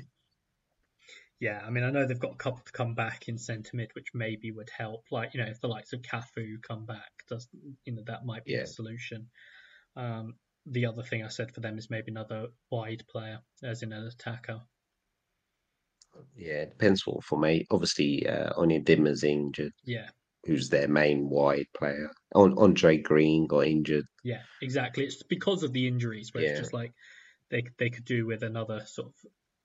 Yeah, 1.40 1.62
I 1.66 1.70
mean, 1.70 1.84
I 1.84 1.90
know 1.92 2.06
they've 2.06 2.20
got 2.20 2.34
a 2.34 2.38
couple 2.38 2.64
to 2.64 2.72
come 2.72 2.96
back 2.96 3.28
in 3.28 3.38
centre 3.38 3.76
mid, 3.76 3.92
which 3.94 4.14
maybe 4.14 4.52
would 4.52 4.70
help. 4.70 5.06
Like, 5.12 5.34
you 5.34 5.42
know, 5.42 5.50
if 5.50 5.60
the 5.60 5.68
likes 5.68 5.92
of 5.94 6.02
Cafu 6.02 6.62
come 6.62 6.86
back, 6.86 7.12
does 7.28 7.50
you 7.86 7.94
know 7.94 8.04
that 8.08 8.26
might 8.26 8.46
be 8.46 8.54
Yeah. 8.54 8.62
a 8.62 8.68
solution. 8.68 9.30
Um, 9.96 10.36
the 10.66 10.86
other 10.86 11.04
thing 11.04 11.24
I 11.24 11.28
said 11.28 11.52
for 11.54 11.60
them 11.60 11.78
is 11.78 11.90
maybe 11.90 12.12
another 12.12 12.48
wide 12.72 13.04
player, 13.10 13.40
as 13.64 13.84
in 13.84 13.92
an 13.92 14.06
attacker. 14.08 14.62
Yeah, 16.36 16.62
it 16.62 16.70
depends 16.72 17.06
what 17.06 17.24
for 17.24 17.40
me. 17.40 17.66
Obviously, 17.72 18.28
uh, 18.28 18.54
Onyedinma's 18.54 19.24
injured, 19.24 19.74
Yeah, 19.84 20.10
who's 20.46 20.70
their 20.70 20.88
main 20.88 21.30
wide 21.30 21.68
player. 21.78 22.12
On 22.36 22.58
Andre 22.58 22.98
Green 22.98 23.48
got 23.48 23.68
injured. 23.68 24.06
yeah, 24.24 24.42
exactly. 24.62 25.06
It's 25.06 25.24
because 25.24 25.64
of 25.64 25.72
the 25.74 25.88
injuries 25.88 26.34
where 26.34 26.44
Yeah. 26.44 26.50
it's 26.52 26.60
just 26.60 26.74
like 26.74 26.92
they 27.50 27.64
they 27.78 27.90
could 27.90 28.06
do 28.06 28.26
with 28.26 28.44
another 28.44 28.86
sort 28.86 29.08
of, 29.10 29.14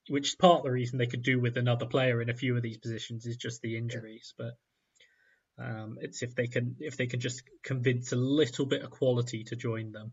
which 0.09 0.29
is 0.29 0.35
part 0.37 0.59
of 0.59 0.65
the 0.65 0.71
reason 0.73 0.99
they 0.99 1.07
could 1.07 1.23
do 1.23 1.41
with 1.41 1.57
another 1.57 1.87
player 1.87 2.21
in 2.23 2.31
a 2.31 2.35
few 2.35 2.57
of 2.57 2.63
these 2.63 2.79
positions 2.79 3.27
is 3.27 3.37
just 3.37 3.61
the 3.63 3.77
injuries. 3.77 4.35
But 4.37 4.55
um, 5.59 5.99
it's 6.01 6.23
if 6.23 6.35
they 6.35 6.47
can 6.47 6.77
if 6.81 6.97
they 6.97 7.07
can 7.07 7.21
just 7.21 7.43
convince 7.65 8.13
a 8.13 8.17
little 8.17 8.67
bit 8.67 8.83
of 8.83 8.91
quality 8.91 9.45
to 9.45 9.57
join 9.57 9.91
them, 9.93 10.13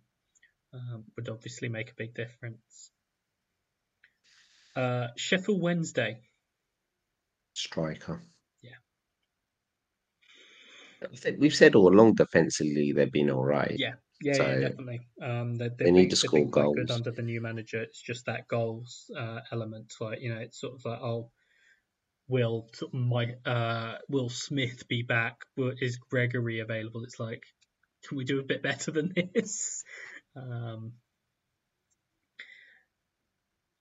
um, 0.74 1.04
would 1.16 1.30
obviously 1.30 1.70
make 1.70 1.92
a 1.92 1.96
big 1.96 2.14
difference. 2.16 2.90
Uh, 4.76 5.08
Sheffield 5.16 5.62
Wednesday. 5.62 6.22
striker. 7.54 8.22
I 11.14 11.18
think 11.18 11.38
we've 11.40 11.56
said 11.56 11.76
all 11.76 11.94
along 11.94 12.16
defensively 12.16 12.92
they've 12.92 13.12
been 13.12 13.30
all 13.30 13.44
right. 13.44 13.76
Yeah, 13.78 13.94
yeah, 14.22 14.34
So, 14.34 14.44
yeah, 14.44 14.70
definitely. 14.70 15.02
Um, 15.22 15.56
they, 15.56 15.70
they 15.70 15.92
need 15.92 16.10
to 16.10 16.16
score 16.16 16.50
quite 16.50 16.74
good 16.74 16.88
goals. 16.88 16.92
under 16.92 17.12
the 17.12 17.22
new 17.22 17.42
manager. 17.42 17.82
It's 17.82 18.02
just 18.02 18.26
that 18.26 18.48
goals 18.48 19.12
uh, 19.18 19.42
element, 19.52 19.94
like 20.00 20.22
you 20.22 20.34
know, 20.34 20.40
it's 20.40 20.60
sort 20.60 20.74
of 20.76 20.86
like, 20.86 21.00
oh, 21.02 21.32
will 22.28 22.70
my 22.92 23.36
uh, 23.46 23.98
will 24.10 24.30
Smith 24.30 24.88
be 24.88 25.04
back? 25.04 25.38
Is 25.58 25.98
Gregory 25.98 26.60
available? 26.60 27.04
It's 27.04 27.20
like, 27.20 27.44
can 28.08 28.18
we 28.18 28.24
do 28.24 28.40
a 28.40 28.44
bit 28.44 28.64
better 28.64 28.92
than 28.92 29.14
this? 29.36 29.84
Um, 30.36 30.94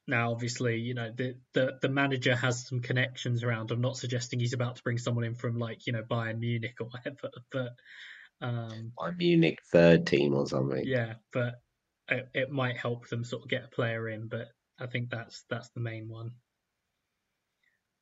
now, 0.07 0.33
obviously, 0.33 0.79
you 0.79 0.95
know 0.95 1.11
the, 1.15 1.37
the 1.55 1.79
the 1.81 1.89
manager 1.89 2.37
has 2.37 2.67
some 2.67 2.81
connections 2.81 3.43
around. 3.43 3.71
I'm 3.71 3.81
not 3.81 3.97
suggesting 3.97 4.39
he's 4.41 4.53
about 4.53 4.77
to 4.77 4.83
bring 4.83 4.99
someone 4.99 5.25
in 5.25 5.35
from 5.35 5.59
like 5.59 5.87
you 5.87 5.93
know 5.93 6.03
Bayern 6.03 6.41
Munich 6.41 6.77
or 6.81 6.89
whatever, 6.89 7.31
but 7.53 7.73
um, 8.41 8.93
Bayern 8.99 9.17
Munich 9.17 9.59
third 9.73 10.07
team 10.07 10.35
or 10.35 10.47
something. 10.47 10.85
yeah, 10.85 11.15
but 11.33 11.55
it, 12.09 12.29
it 12.35 12.51
might 12.51 12.77
help 12.77 13.09
them 13.09 13.25
sort 13.25 13.45
of 13.45 13.49
get 13.49 13.65
a 13.65 13.75
player 13.75 14.09
in, 14.09 14.29
but 14.29 14.49
I 14.79 14.87
think 14.87 15.11
that's 15.11 15.45
that's 15.49 15.71
the 15.71 15.81
main 15.81 16.09
one. 16.09 16.33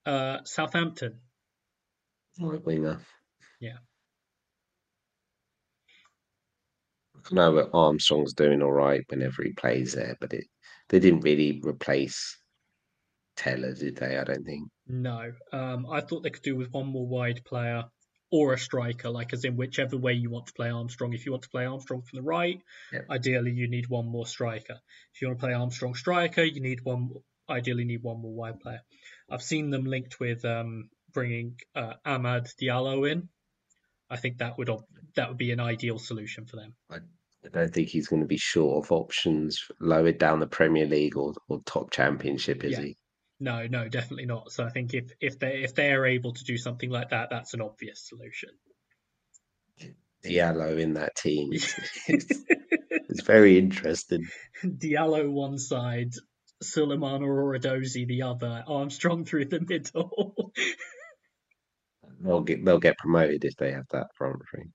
Uh, 0.05 0.39
Southampton, 0.45 1.21
Right 2.41 2.65
winger. 2.65 3.01
Yeah. 3.61 3.79
I 7.31 7.35
know 7.35 7.55
that 7.55 7.71
Armstrong's 7.73 8.33
doing 8.33 8.63
all 8.63 8.73
right 8.73 9.05
whenever 9.09 9.45
he 9.45 9.53
plays 9.53 9.93
there, 9.93 10.17
but 10.21 10.33
it 10.33 10.47
they 10.89 10.99
didn't 11.01 11.21
really 11.21 11.61
replace 11.65 12.39
Tella, 13.37 13.73
did 13.75 13.97
they? 13.97 14.19
I 14.19 14.25
don't 14.25 14.45
think. 14.45 14.69
no. 14.87 15.33
Um, 15.53 15.87
I 15.91 16.01
thought 16.01 16.23
they 16.23 16.31
could 16.31 16.43
do 16.43 16.57
with 16.57 16.73
one 16.73 16.87
more 16.87 17.07
wide 17.07 17.45
player 17.45 17.85
or 18.31 18.55
a 18.55 18.59
striker, 18.59 19.11
like 19.11 19.33
as 19.33 19.45
in 19.45 19.57
whichever 19.57 19.97
way 19.97 20.15
you 20.15 20.31
want 20.31 20.47
to 20.47 20.53
play 20.55 20.71
Armstrong. 20.71 21.13
If 21.13 21.27
you 21.27 21.33
want 21.33 21.43
to 21.43 21.51
play 21.51 21.67
Armstrong 21.67 22.03
from 22.03 22.17
the 22.17 22.23
right, 22.23 22.61
ideally 23.11 23.53
you 23.53 23.69
need 23.69 23.89
one 23.89 24.07
more 24.07 24.27
striker. 24.27 24.79
If 25.15 25.21
you 25.21 25.29
want 25.29 25.41
to 25.41 25.47
play 25.47 25.55
Armstrong 25.55 25.95
striker, 25.95 26.43
you 26.43 26.61
need 26.61 26.81
one. 26.83 27.11
Ideally, 27.51 27.85
need 27.85 28.03
one 28.03 28.23
more 28.23 28.33
wide 28.33 28.61
player. 28.61 28.81
I've 29.31 29.43
seen 29.43 29.71
them 29.71 29.85
linked 29.85 30.19
with 30.21 30.45
um, 30.45 30.89
bringing 31.13 31.57
uh, 31.75 31.95
Amad 32.07 32.49
Diallo 32.61 33.11
in. 33.11 33.29
I 34.09 34.17
think 34.17 34.39
that 34.39 34.57
would 34.57 34.71
that 35.17 35.29
would 35.29 35.39
be 35.39 35.51
an 35.53 35.61
ideal 35.61 35.99
solution 35.99 36.47
for 36.47 36.57
them. 36.57 36.75
I 36.91 36.99
don't 37.51 37.73
think 37.73 37.89
he's 37.89 38.09
going 38.09 38.23
to 38.23 38.29
be 38.29 38.37
short 38.39 38.85
of 38.85 38.93
options 38.93 39.65
lower 39.81 40.13
down 40.13 40.41
the 40.41 40.47
Premier 40.47 40.87
League 40.87 41.17
or, 41.17 41.35
or 41.49 41.61
top 41.65 41.91
Championship, 41.91 42.65
is 42.65 42.73
Yeah. 42.73 42.81
he? 42.81 42.97
No, 43.41 43.67
no, 43.67 43.89
definitely 43.89 44.27
not. 44.27 44.53
So 44.53 44.65
I 44.65 44.71
think 44.71 44.95
if 44.95 45.13
if 45.21 45.39
they 45.41 45.63
if 45.65 45.75
they 45.75 45.93
are 45.93 46.07
able 46.07 46.33
to 46.33 46.45
do 46.45 46.57
something 46.57 46.89
like 46.91 47.11
that, 47.11 47.31
that's 47.31 47.55
an 47.55 47.61
obvious 47.61 48.07
solution. 48.09 48.51
Diallo 50.25 50.79
in 50.79 50.95
that 50.95 51.17
team. 51.17 51.53
It's, 51.53 51.75
it's, 52.09 52.45
it's 52.89 53.23
very 53.23 53.59
interesting. 53.59 54.29
Diallo 54.65 55.29
one 55.29 55.59
side, 55.59 56.13
Sulemana 56.63 57.27
or 57.27 57.59
Oradozi 57.59 58.07
the 58.07 58.23
other, 58.23 58.63
Armstrong 58.67 59.25
through 59.27 59.47
the 59.47 59.61
middle. 59.61 60.53
They'll 62.21 62.43
get 62.43 62.65
they'll 62.65 62.79
get 62.79 62.99
promoted 62.99 63.45
if 63.45 63.57
they 63.57 63.73
have 63.73 63.87
that 63.91 64.09
front 64.15 64.37
three. 64.49 64.71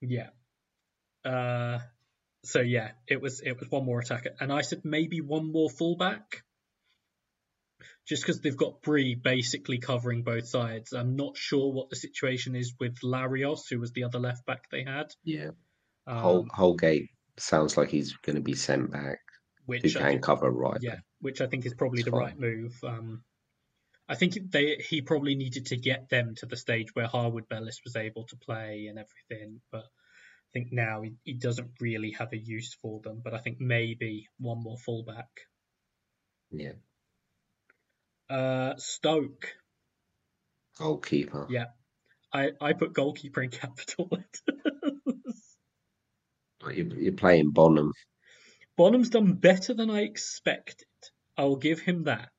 yeah. 0.00 0.30
Uh, 1.24 1.78
so 2.44 2.60
yeah, 2.60 2.92
it 3.06 3.20
was 3.20 3.40
it 3.40 3.58
was 3.58 3.70
one 3.70 3.84
more 3.84 4.00
attacker, 4.00 4.30
and 4.40 4.52
I 4.52 4.62
said 4.62 4.82
maybe 4.84 5.20
one 5.20 5.52
more 5.52 5.68
fullback, 5.68 6.42
just 8.06 8.22
because 8.22 8.40
they've 8.40 8.56
got 8.56 8.82
Bree 8.82 9.14
basically 9.14 9.78
covering 9.78 10.22
both 10.22 10.46
sides. 10.48 10.92
I'm 10.92 11.16
not 11.16 11.36
sure 11.36 11.72
what 11.72 11.90
the 11.90 11.96
situation 11.96 12.56
is 12.56 12.74
with 12.80 13.00
Larios, 13.02 13.68
who 13.68 13.78
was 13.78 13.92
the 13.92 14.04
other 14.04 14.18
left 14.18 14.46
back 14.46 14.70
they 14.70 14.84
had. 14.84 15.12
Yeah. 15.24 15.50
Hol- 16.08 16.40
um, 16.40 16.50
Holgate 16.52 17.10
sounds 17.38 17.76
like 17.76 17.90
he's 17.90 18.16
going 18.16 18.36
to 18.36 18.42
be 18.42 18.54
sent 18.54 18.90
back. 18.90 19.18
Who 19.66 19.72
which 19.72 19.96
I 19.96 20.00
can 20.00 20.08
think, 20.08 20.22
cover 20.22 20.50
right 20.50 20.78
yeah, 20.80 20.96
which 21.20 21.40
I 21.40 21.46
think 21.46 21.64
is 21.64 21.74
probably 21.74 22.00
It's 22.00 22.06
the 22.06 22.10
fine. 22.10 22.20
right 22.20 22.38
move. 22.38 22.72
Um, 22.82 23.22
I 24.08 24.16
think 24.16 24.36
they 24.50 24.76
he 24.88 25.02
probably 25.02 25.36
needed 25.36 25.66
to 25.66 25.76
get 25.76 26.08
them 26.08 26.34
to 26.38 26.46
the 26.46 26.56
stage 26.56 26.88
where 26.94 27.06
Harwood 27.06 27.48
Bellis 27.48 27.80
was 27.84 27.94
able 27.94 28.24
to 28.24 28.36
play 28.36 28.86
and 28.88 28.98
everything, 28.98 29.60
but 29.70 29.84
I 30.50 30.58
think 30.58 30.72
now 30.72 31.02
he, 31.02 31.12
he 31.22 31.34
doesn't 31.34 31.70
really 31.80 32.10
have 32.18 32.32
a 32.32 32.36
use 32.38 32.74
for 32.82 33.00
them. 33.02 33.20
But 33.22 33.34
I 33.34 33.38
think 33.38 33.60
maybe 33.60 34.26
one 34.38 34.60
more 34.62 34.76
fullback. 34.78 35.28
Yeah. 36.50 36.72
Uh, 38.28 38.74
Stoke, 38.76 39.46
Goalkeeper. 40.78 41.46
yeah, 41.50 41.66
I, 42.32 42.50
I 42.60 42.72
put 42.74 42.92
goalkeeper 42.92 43.42
in 43.42 43.50
capital 43.50 44.08
letters. 44.10 45.56
You're, 46.62 46.86
you're 46.96 47.12
playing 47.12 47.50
Bonham. 47.50 47.92
Bonham's 48.76 49.10
done 49.10 49.32
better 49.34 49.74
than 49.74 49.90
I 49.90 50.00
expected. 50.02 50.86
I 51.36 51.44
will 51.44 51.56
give 51.56 51.80
him 51.80 52.04
that. 52.04 52.30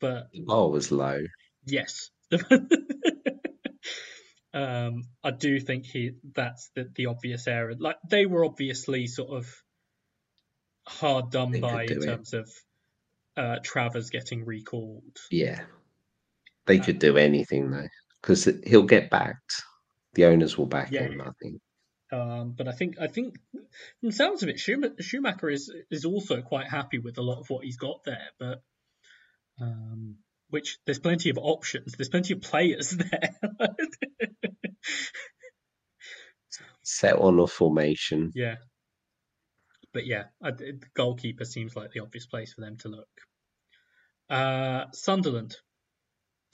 But 0.00 0.28
The 0.32 0.40
bar 0.44 0.68
was 0.70 0.90
low. 0.92 1.20
yes. 1.66 2.10
um, 4.56 5.02
I 5.22 5.32
do 5.32 5.60
think 5.60 5.84
he 5.84 6.12
that's 6.34 6.70
the, 6.74 6.90
the 6.94 7.06
obvious 7.06 7.46
error. 7.46 7.74
Like 7.78 7.98
they 8.08 8.24
were 8.26 8.44
obviously 8.44 9.06
sort 9.06 9.30
of 9.36 9.46
hard 10.86 11.30
done 11.30 11.50
They 11.52 11.60
by 11.60 11.84
in 11.84 11.92
it. 11.92 12.06
terms 12.06 12.32
of 12.32 12.48
uh, 13.36 13.56
Travers 13.62 14.08
getting 14.10 14.44
recalled. 14.46 15.18
Yeah. 15.30 15.60
They 16.66 16.78
Uh, 16.80 16.84
could 16.84 16.98
do 16.98 17.16
anything 17.18 17.70
though, 17.70 17.88
because 18.22 18.48
he'll 18.66 18.84
get 18.84 19.10
backed. 19.10 19.62
The 20.14 20.24
owners 20.24 20.56
will 20.56 20.66
back 20.66 20.90
Yeah, 20.90 21.02
him. 21.02 21.20
I 21.20 21.30
think. 21.42 21.60
Um, 22.10 22.52
but 22.56 22.68
I 22.68 22.72
think 22.72 22.98
I 23.00 23.08
think 23.08 23.34
from 23.52 24.08
the 24.10 24.12
sounds 24.12 24.42
of 24.42 24.48
it, 24.48 24.56
Schuma- 24.56 25.00
Schumacher 25.02 25.50
is 25.50 25.70
is 25.90 26.04
also 26.06 26.40
quite 26.40 26.68
happy 26.68 26.98
with 26.98 27.18
a 27.18 27.22
lot 27.22 27.40
of 27.40 27.50
what 27.50 27.64
he's 27.64 27.76
got 27.76 28.04
there. 28.04 28.28
But 28.38 28.62
um, 29.60 30.16
which 30.50 30.78
there's 30.86 30.98
plenty 30.98 31.30
of 31.30 31.38
options. 31.38 31.92
There's 31.92 32.08
plenty 32.08 32.34
of 32.34 32.40
players 32.40 32.90
there. 32.96 33.34
Set 36.82 37.16
on 37.16 37.38
a 37.40 37.46
formation. 37.46 38.32
yeah. 38.34 38.56
But 39.92 40.06
yeah, 40.06 40.24
I, 40.42 40.50
the 40.50 40.78
goalkeeper 40.94 41.44
seems 41.46 41.74
like 41.74 41.90
the 41.92 42.00
obvious 42.00 42.26
place 42.26 42.52
for 42.52 42.60
them 42.60 42.76
to 42.78 42.88
look. 42.88 43.08
Uh, 44.28 44.84
Sunderland 44.92 45.56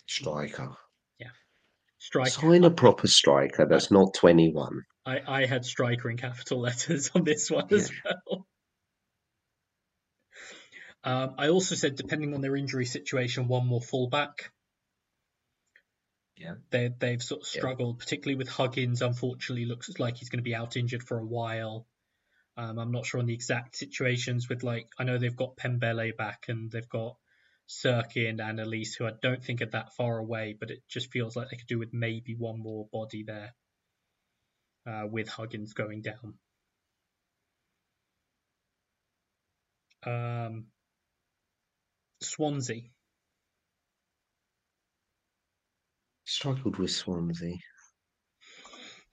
Striker. 0.06 0.76
Yeah. 1.18 1.30
Striker. 1.98 2.30
Sign 2.30 2.64
a 2.64 2.70
proper 2.70 3.08
striker 3.08 3.66
that's 3.66 3.90
not 3.90 4.14
21. 4.14 4.82
I, 5.04 5.20
I 5.26 5.46
had 5.46 5.64
striker 5.64 6.08
in 6.10 6.16
capital 6.16 6.60
letters 6.60 7.10
on 7.14 7.24
this 7.24 7.50
one 7.50 7.66
as 7.72 7.90
well. 8.04 8.46
Um, 11.04 11.34
I 11.38 11.48
also 11.48 11.74
said, 11.74 11.96
depending 11.96 12.34
on 12.34 12.40
their 12.40 12.56
injury 12.56 12.86
situation, 12.86 13.48
one 13.48 13.66
more 13.66 13.80
fullback. 13.80 14.52
Yeah. 16.36 16.54
They, 16.70 16.90
they've 16.96 17.22
sort 17.22 17.42
of 17.42 17.48
Yeah. 17.52 17.60
struggled, 17.60 17.98
particularly 17.98 18.36
with 18.36 18.48
Huggins. 18.48 19.02
Unfortunately, 19.02 19.64
looks 19.64 19.98
like 19.98 20.16
he's 20.16 20.28
going 20.28 20.38
to 20.38 20.48
be 20.48 20.54
out 20.54 20.76
injured 20.76 21.02
for 21.02 21.18
a 21.18 21.26
while. 21.26 21.86
Um, 22.56 22.78
I'm 22.78 22.92
not 22.92 23.06
sure 23.06 23.20
on 23.20 23.26
the 23.26 23.34
exact 23.34 23.76
situations 23.76 24.48
with 24.48 24.62
like 24.62 24.86
I 24.98 25.04
know 25.04 25.18
they've 25.18 25.34
got 25.34 25.56
Pembele 25.56 26.16
back 26.16 26.44
and 26.48 26.70
they've 26.70 26.88
got 26.88 27.16
Cirkin 27.66 28.28
and 28.28 28.40
Annalise, 28.40 28.94
who 28.94 29.06
I 29.06 29.12
don't 29.22 29.42
think 29.42 29.62
are 29.62 29.66
that 29.66 29.94
far 29.94 30.18
away, 30.18 30.54
but 30.58 30.70
it 30.70 30.82
just 30.88 31.10
feels 31.10 31.34
like 31.34 31.48
they 31.50 31.56
could 31.56 31.66
do 31.66 31.78
with 31.78 31.94
maybe 31.94 32.34
one 32.34 32.60
more 32.60 32.88
body 32.92 33.22
there 33.22 33.54
uh, 34.86 35.06
with 35.06 35.28
Huggins 35.28 35.72
going 35.72 36.02
down. 36.02 36.38
Um, 40.04 40.66
Swansea. 42.24 42.82
Struggled 46.24 46.76
with 46.78 46.90
Swansea. 46.90 47.56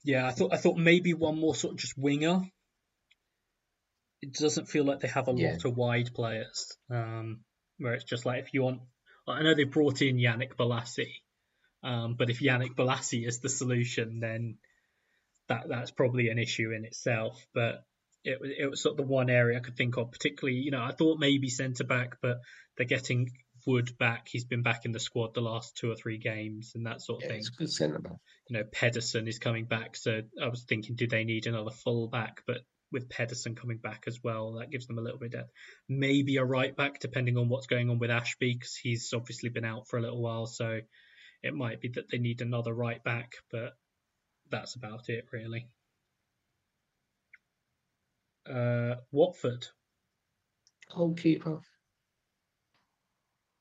Yeah, 0.03 0.27
I 0.27 0.31
thought 0.31 0.53
I 0.53 0.57
thought 0.57 0.77
maybe 0.77 1.13
one 1.13 1.39
more 1.39 1.55
sort 1.55 1.73
of 1.73 1.79
just 1.79 1.97
winger. 1.97 2.41
It 4.21 4.33
doesn't 4.33 4.67
feel 4.69 4.83
like 4.85 4.99
they 4.99 5.07
have 5.07 5.27
a 5.27 5.31
Yeah. 5.31 5.51
lot 5.51 5.65
of 5.65 5.75
wide 5.77 6.13
players. 6.13 6.77
Um, 6.89 7.41
where 7.77 7.93
it's 7.93 8.03
just 8.03 8.25
like 8.25 8.43
if 8.43 8.53
you 8.53 8.63
want, 8.63 8.81
I 9.27 9.43
know 9.43 9.55
they 9.55 9.63
brought 9.63 10.01
in 10.01 10.17
Yannick 10.17 10.55
Bolasie, 10.55 11.21
um, 11.83 12.15
but 12.15 12.29
if 12.29 12.41
Yannick 12.41 12.75
Bolasie 12.75 13.27
is 13.27 13.39
the 13.39 13.49
solution, 13.49 14.19
then 14.19 14.57
that 15.47 15.67
that's 15.67 15.91
probably 15.91 16.29
an 16.29 16.37
issue 16.39 16.71
in 16.71 16.85
itself. 16.85 17.45
But 17.53 17.83
it 18.23 18.39
was 18.41 18.51
it 18.57 18.69
was 18.69 18.81
sort 18.81 18.93
of 18.93 18.97
the 19.05 19.11
one 19.11 19.29
area 19.29 19.57
I 19.57 19.61
could 19.61 19.77
think 19.77 19.97
of, 19.97 20.11
particularly. 20.11 20.59
You 20.59 20.71
know, 20.71 20.83
I 20.83 20.91
thought 20.91 21.19
maybe 21.19 21.49
centre 21.49 21.83
back, 21.83 22.17
but 22.21 22.37
they're 22.77 22.85
getting 22.85 23.29
Wood 23.65 23.97
back. 23.97 24.27
He's 24.29 24.45
been 24.45 24.63
back 24.63 24.85
in 24.85 24.91
the 24.91 24.99
squad 24.99 25.33
the 25.33 25.41
last 25.41 25.75
two 25.77 25.91
or 25.91 25.95
three 25.95 26.17
games 26.17 26.71
and 26.75 26.85
that 26.85 27.01
sort 27.01 27.19
of 27.19 27.23
Yeah, 27.23 27.29
thing 27.29 27.39
it's 27.39 27.49
good 27.49 27.71
centre 27.71 27.99
back. 27.99 28.17
you 28.47 28.57
know, 28.57 28.63
Pedersen 28.63 29.27
is 29.27 29.37
coming 29.37 29.65
back. 29.65 29.95
So 29.95 30.21
I 30.41 30.47
was 30.47 30.63
thinking, 30.63 30.95
do 30.95 31.07
they 31.07 31.23
need 31.23 31.45
another 31.45 31.71
full 31.71 32.07
back? 32.07 32.41
But 32.47 32.61
with 32.91 33.09
Pedersen 33.09 33.55
coming 33.55 33.77
back 33.77 34.05
as 34.07 34.19
well, 34.23 34.53
that 34.53 34.71
gives 34.71 34.87
them 34.87 34.97
a 34.97 35.01
little 35.01 35.19
bit 35.19 35.27
of 35.27 35.41
depth. 35.41 35.51
Maybe 35.87 36.37
a 36.37 36.43
right 36.43 36.75
back, 36.75 36.99
depending 36.99 37.37
on 37.37 37.49
what's 37.49 37.67
going 37.67 37.89
on 37.89 37.99
with 37.99 38.09
Ashby, 38.09 38.53
because 38.53 38.75
he's 38.75 39.11
obviously 39.13 39.49
been 39.49 39.65
out 39.65 39.87
for 39.87 39.99
a 39.99 40.01
little 40.01 40.21
while. 40.21 40.47
So 40.47 40.79
it 41.43 41.53
might 41.53 41.81
be 41.81 41.89
that 41.89 42.09
they 42.09 42.17
need 42.17 42.41
another 42.41 42.73
right 42.73 43.03
back, 43.03 43.33
but 43.51 43.73
that's 44.49 44.75
about 44.75 45.09
it, 45.09 45.25
really. 45.31 45.67
Uh, 48.49 48.95
Watford. 49.11 49.67
Goalkeeper. 50.93 51.59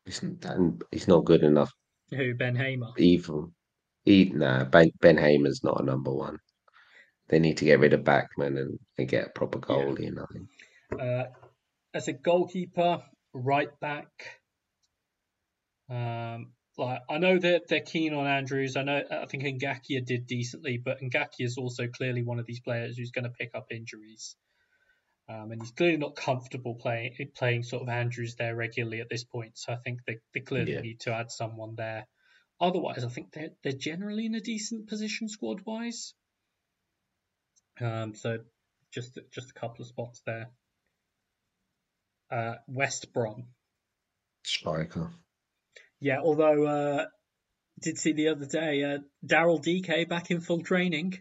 He's, 0.05 0.23
and 0.23 0.83
he's 0.91 1.09
not 1.09 1.27
good 1.27 1.43
enough 1.43 1.71
Who 2.11 2.35
Ben 2.35 2.57
Hamer? 2.57 2.93
either. 2.97 3.43
He, 4.05 4.31
nah, 4.35 4.65
Ben, 4.65 4.91
ben 5.01 5.19
Hamer's 5.19 5.63
not 5.63 5.83
a 5.83 5.85
number 5.85 6.13
one. 6.13 6.39
They 7.29 7.39
need 7.39 7.59
to 7.59 7.67
get 7.67 7.81
rid 7.81 7.93
of 7.93 8.05
Bachmann 8.05 8.57
and, 8.57 8.79
and 8.97 9.07
get 9.09 9.27
a 9.27 9.31
proper 9.31 9.59
goalie. 9.59 10.09
And 10.09 10.21
I. 10.21 11.05
Uh, 11.05 11.27
as 11.93 12.09
a 12.09 12.15
goalkeeper, 12.15 13.03
right 13.35 13.69
back. 13.81 14.09
Um, 15.91 16.53
like 16.79 17.01
I 17.11 17.19
know 17.19 17.39
that 17.39 17.69
they're 17.69 17.81
keen 17.81 18.15
on 18.15 18.27
Andrews. 18.27 18.77
I 18.77 18.83
know 18.83 19.03
I 19.11 19.27
think 19.27 19.43
Ngakia 19.43 20.05
did 20.07 20.27
decently, 20.27 20.81
but 20.83 21.01
Ngakia 21.03 21.41
is 21.41 21.59
also 21.59 21.89
clearly 21.89 22.23
one 22.23 22.39
of 22.39 22.47
these 22.47 22.61
players 22.61 22.97
who's 22.97 23.11
going 23.11 23.25
to 23.25 23.31
pick 23.31 23.51
up 23.55 23.67
injuries. 23.71 24.37
Um, 25.31 25.53
and 25.53 25.61
he's 25.61 25.73
clearly 25.73 25.99
not 25.99 26.17
comfortable 26.17 26.75
playing 26.75 27.15
playing 27.37 27.63
sort 27.63 27.83
of 27.83 27.89
Andrews 27.91 28.37
there 28.37 28.57
regularly 28.57 29.01
at 29.01 29.11
this 29.11 29.25
point. 29.25 29.59
So 29.59 29.73
I 29.73 29.77
think 29.77 30.01
they, 30.07 30.19
they 30.33 30.41
clearly 30.41 30.73
Yeah. 30.73 30.81
need 30.81 31.01
to 31.01 31.13
add 31.13 31.31
someone 31.31 31.75
there. 31.77 32.07
Otherwise, 32.61 33.05
I 33.05 33.09
think 33.09 33.33
they're 33.33 33.51
they're 33.63 33.73
generally 33.73 34.25
in 34.27 34.35
a 34.35 34.41
decent 34.41 34.89
position 34.89 35.29
squad 35.29 35.61
wise. 35.67 36.15
Um, 37.81 38.15
so 38.15 38.39
just 38.93 39.19
just 39.31 39.51
a 39.51 39.61
couple 39.61 39.83
of 39.83 39.89
spots 39.89 40.23
there. 40.25 40.51
Uh, 42.31 42.55
West 42.67 43.13
Brom. 43.13 43.49
Striker. 44.45 45.11
Yeah, 46.01 46.21
although 46.21 46.65
uh, 46.67 47.07
did 47.83 47.99
see 47.99 48.13
the 48.13 48.29
other 48.29 48.47
day 48.47 48.83
uh, 48.83 48.99
Daryl 49.27 49.63
Dike 49.63 50.09
back 50.09 50.31
in 50.31 50.41
full 50.41 50.63
training. 50.63 51.19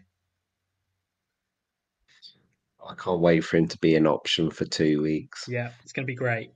I 2.88 2.94
can't 2.94 3.20
wait 3.20 3.44
for 3.44 3.58
him 3.58 3.68
to 3.68 3.78
be 3.78 3.96
an 3.96 4.06
option 4.06 4.50
for 4.50 4.64
two 4.64 5.02
weeks. 5.02 5.46
Yeah, 5.48 5.70
it's 5.82 5.92
going 5.92 6.06
to 6.06 6.10
be 6.10 6.16
great. 6.16 6.52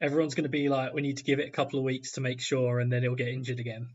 Everyone's 0.00 0.34
going 0.34 0.44
to 0.44 0.50
be 0.50 0.68
like, 0.68 0.94
we 0.94 1.02
need 1.02 1.18
to 1.18 1.24
give 1.24 1.38
it 1.38 1.48
a 1.48 1.52
couple 1.52 1.78
of 1.78 1.84
weeks 1.84 2.12
to 2.12 2.20
make 2.20 2.40
sure, 2.40 2.80
and 2.80 2.90
then 2.92 3.02
he'll 3.02 3.14
get 3.14 3.28
injured 3.28 3.60
again. 3.60 3.88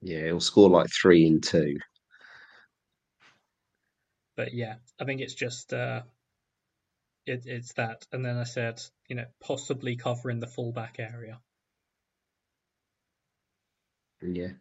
Yeah, 0.00 0.24
he'll 0.24 0.40
score 0.40 0.70
like 0.70 0.88
three 0.90 1.26
and 1.26 1.42
two. 1.42 1.76
But 4.36 4.54
yeah, 4.54 4.76
I 5.00 5.04
think 5.04 5.20
it's 5.20 5.34
just 5.34 5.72
uh, 5.74 6.02
it, 7.26 7.42
it's 7.46 7.72
that. 7.74 8.06
And 8.12 8.24
then 8.24 8.36
I 8.36 8.44
said, 8.44 8.80
you 9.08 9.16
know, 9.16 9.26
possibly 9.40 9.96
covering 9.96 10.40
the 10.40 10.46
fullback 10.46 10.96
area 10.98 11.40
Yeah. 14.22 14.52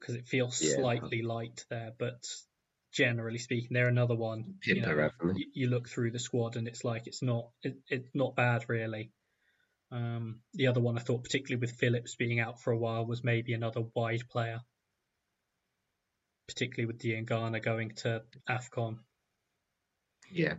because 0.00 0.14
it 0.14 0.26
feels 0.26 0.60
Yeah. 0.62 0.76
slightly 0.76 1.22
light 1.22 1.64
there. 1.68 1.92
But 1.96 2.26
generally 2.96 3.38
speaking, 3.38 3.68
they're 3.72 3.88
another 3.88 4.16
one. 4.16 4.54
You, 4.64 4.80
know, 4.80 5.10
you, 5.34 5.46
you 5.52 5.68
look 5.68 5.88
through 5.88 6.12
the 6.12 6.18
squad 6.18 6.56
and 6.56 6.66
it's 6.66 6.82
like 6.82 7.06
it's 7.06 7.22
not 7.22 7.50
it, 7.62 7.76
it's 7.88 8.08
not 8.14 8.34
bad 8.34 8.64
really. 8.68 9.12
Um, 9.92 10.40
the 10.54 10.66
other 10.66 10.80
one 10.80 10.98
I 10.98 11.02
thought, 11.02 11.22
particularly 11.22 11.60
with 11.60 11.78
Phillips 11.78 12.16
being 12.16 12.40
out 12.40 12.60
for 12.60 12.72
a 12.72 12.78
while, 12.78 13.06
was 13.06 13.22
maybe 13.22 13.52
another 13.52 13.82
wide 13.94 14.28
player, 14.28 14.60
particularly 16.48 16.86
with 16.86 16.98
Diangana 17.00 17.62
going 17.62 17.92
to 17.96 18.22
Afcon. 18.48 18.96
Yeah. 20.32 20.54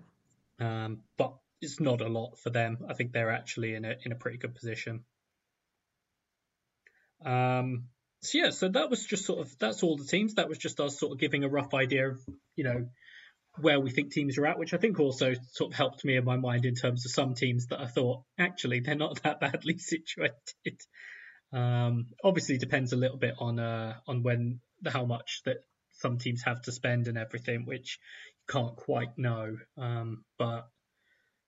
Um, 0.60 1.00
but 1.18 1.34
it's 1.60 1.80
not 1.80 2.02
a 2.02 2.08
lot 2.08 2.38
for 2.38 2.52
them. 2.52 2.78
I 2.88 2.94
think 2.94 3.12
they're 3.12 3.32
actually 3.32 3.74
in 3.74 3.84
a 3.84 3.96
in 4.06 4.12
a 4.12 4.16
pretty 4.16 4.38
good 4.38 4.54
position. 4.54 5.04
Um, 7.26 7.86
so 8.28 8.38
yeah, 8.38 8.50
so 8.50 8.68
that 8.70 8.90
was 8.90 9.06
just 9.06 9.26
sort 9.26 9.40
of 9.40 9.58
that's 9.60 9.84
all 9.84 9.98
the 9.98 10.06
teams. 10.06 10.36
That 10.36 10.50
was 10.50 10.58
just 10.58 10.80
us 10.80 11.00
sort 11.00 11.14
of 11.14 11.20
giving 11.20 11.44
a 11.44 11.50
rough 11.50 11.74
idea 11.74 12.10
of 12.10 12.20
you 12.56 12.64
know 12.64 12.90
where 13.60 13.80
we 13.80 13.90
think 13.90 14.12
teams 14.12 14.38
are 14.38 14.46
at, 14.46 14.60
which 14.60 14.74
I 14.74 14.78
think 14.78 15.00
also 15.00 15.34
sort 15.54 15.72
of 15.72 15.78
helped 15.78 16.06
me 16.06 16.16
in 16.16 16.26
my 16.26 16.38
mind 16.38 16.66
in 16.66 16.76
terms 16.76 17.06
of 17.06 17.12
some 17.12 17.34
teams 17.34 17.68
that 17.68 17.80
I 17.80 17.88
thought 17.88 18.24
actually 18.38 18.82
they're 18.82 18.96
not 18.96 19.22
that 19.24 19.40
badly 19.40 19.78
situated. 19.78 20.82
Um, 21.54 22.08
obviously, 22.24 22.58
depends 22.58 22.94
a 22.94 22.98
little 22.98 23.18
bit 23.18 23.36
on 23.40 23.60
uh, 23.60 23.96
on 24.08 24.24
when 24.24 24.60
how 24.86 25.06
much 25.06 25.42
that 25.46 25.58
some 25.94 26.18
teams 26.18 26.44
have 26.44 26.62
to 26.64 26.72
spend 26.72 27.08
and 27.08 27.18
everything, 27.18 27.66
which 27.66 28.00
you 28.48 28.54
can't 28.54 28.76
quite 28.76 29.18
know. 29.18 29.58
Um, 29.78 30.26
but 30.38 30.68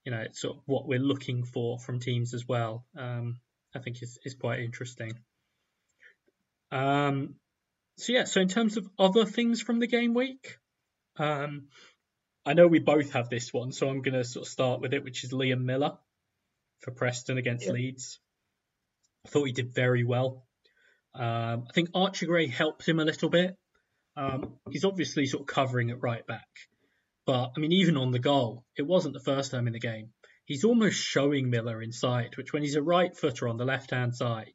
you 0.06 0.12
know, 0.12 0.22
it's 0.22 0.42
sort 0.42 0.58
of 0.58 0.64
what 0.66 0.88
we're 0.88 1.00
looking 1.00 1.44
for 1.44 1.78
from 1.78 2.00
teams 2.00 2.34
as 2.34 2.48
well. 2.48 2.86
Um, 2.98 3.40
I 3.76 3.80
think 3.80 4.02
is 4.02 4.18
is 4.24 4.34
quite 4.34 4.62
interesting. 4.62 5.14
Um, 6.72 7.36
so 7.98 8.14
yeah, 8.14 8.24
so 8.26 8.42
in 8.42 8.48
terms 8.48 8.78
of 8.78 8.88
other 8.98 9.26
things 9.26 9.62
from 9.62 9.80
the 9.80 9.88
game 9.88 10.14
week, 10.14 10.58
um, 11.18 11.68
I 12.46 12.54
know 12.54 12.68
we 12.68 12.80
both 12.80 13.12
have 13.12 13.30
this 13.30 13.54
one, 13.54 13.72
so 13.72 13.90
I'm 13.90 14.02
going 14.02 14.14
to 14.14 14.24
sort 14.24 14.46
of 14.46 14.52
start 14.52 14.82
with 14.82 14.94
it, 14.94 15.04
which 15.04 15.24
is 15.24 15.34
Liam 15.34 15.64
Millar 15.64 15.98
for 16.80 16.92
Preston 16.92 17.38
against 17.38 17.66
yeah. 17.66 17.74
Leeds. 17.74 18.20
I 19.26 19.30
thought 19.30 19.46
he 19.46 19.52
did 19.52 19.74
very 19.74 20.04
well. 20.04 20.46
Um, 21.14 21.66
I 21.68 21.74
think 21.74 21.90
Archie 21.94 22.28
Gray 22.28 22.48
helped 22.48 22.88
him 22.88 23.00
a 23.00 23.06
little 23.06 23.30
bit. 23.30 23.58
Um, 24.16 24.56
he's 24.70 24.86
obviously 24.86 25.26
sort 25.26 25.42
of 25.42 25.48
covering 25.48 25.92
at 25.92 26.02
right 26.02 26.26
back, 26.26 26.48
but 27.26 27.52
I 27.56 27.60
mean, 27.60 27.72
even 27.72 27.98
on 27.98 28.12
the 28.12 28.20
goal, 28.20 28.66
it 28.78 28.88
wasn't 28.88 29.14
the 29.14 29.20
first 29.20 29.52
time 29.52 29.68
in 29.68 29.74
the 29.74 29.80
game. 29.80 30.10
He's 30.46 30.64
almost 30.64 30.98
showing 30.98 31.50
Millar 31.50 31.82
inside, 31.82 32.36
which 32.36 32.54
when 32.54 32.64
he's 32.64 32.76
a 32.76 32.82
right 32.82 33.16
footer 33.16 33.48
on 33.48 33.58
the 33.58 33.66
left 33.66 33.92
hand 33.92 34.16
side, 34.16 34.54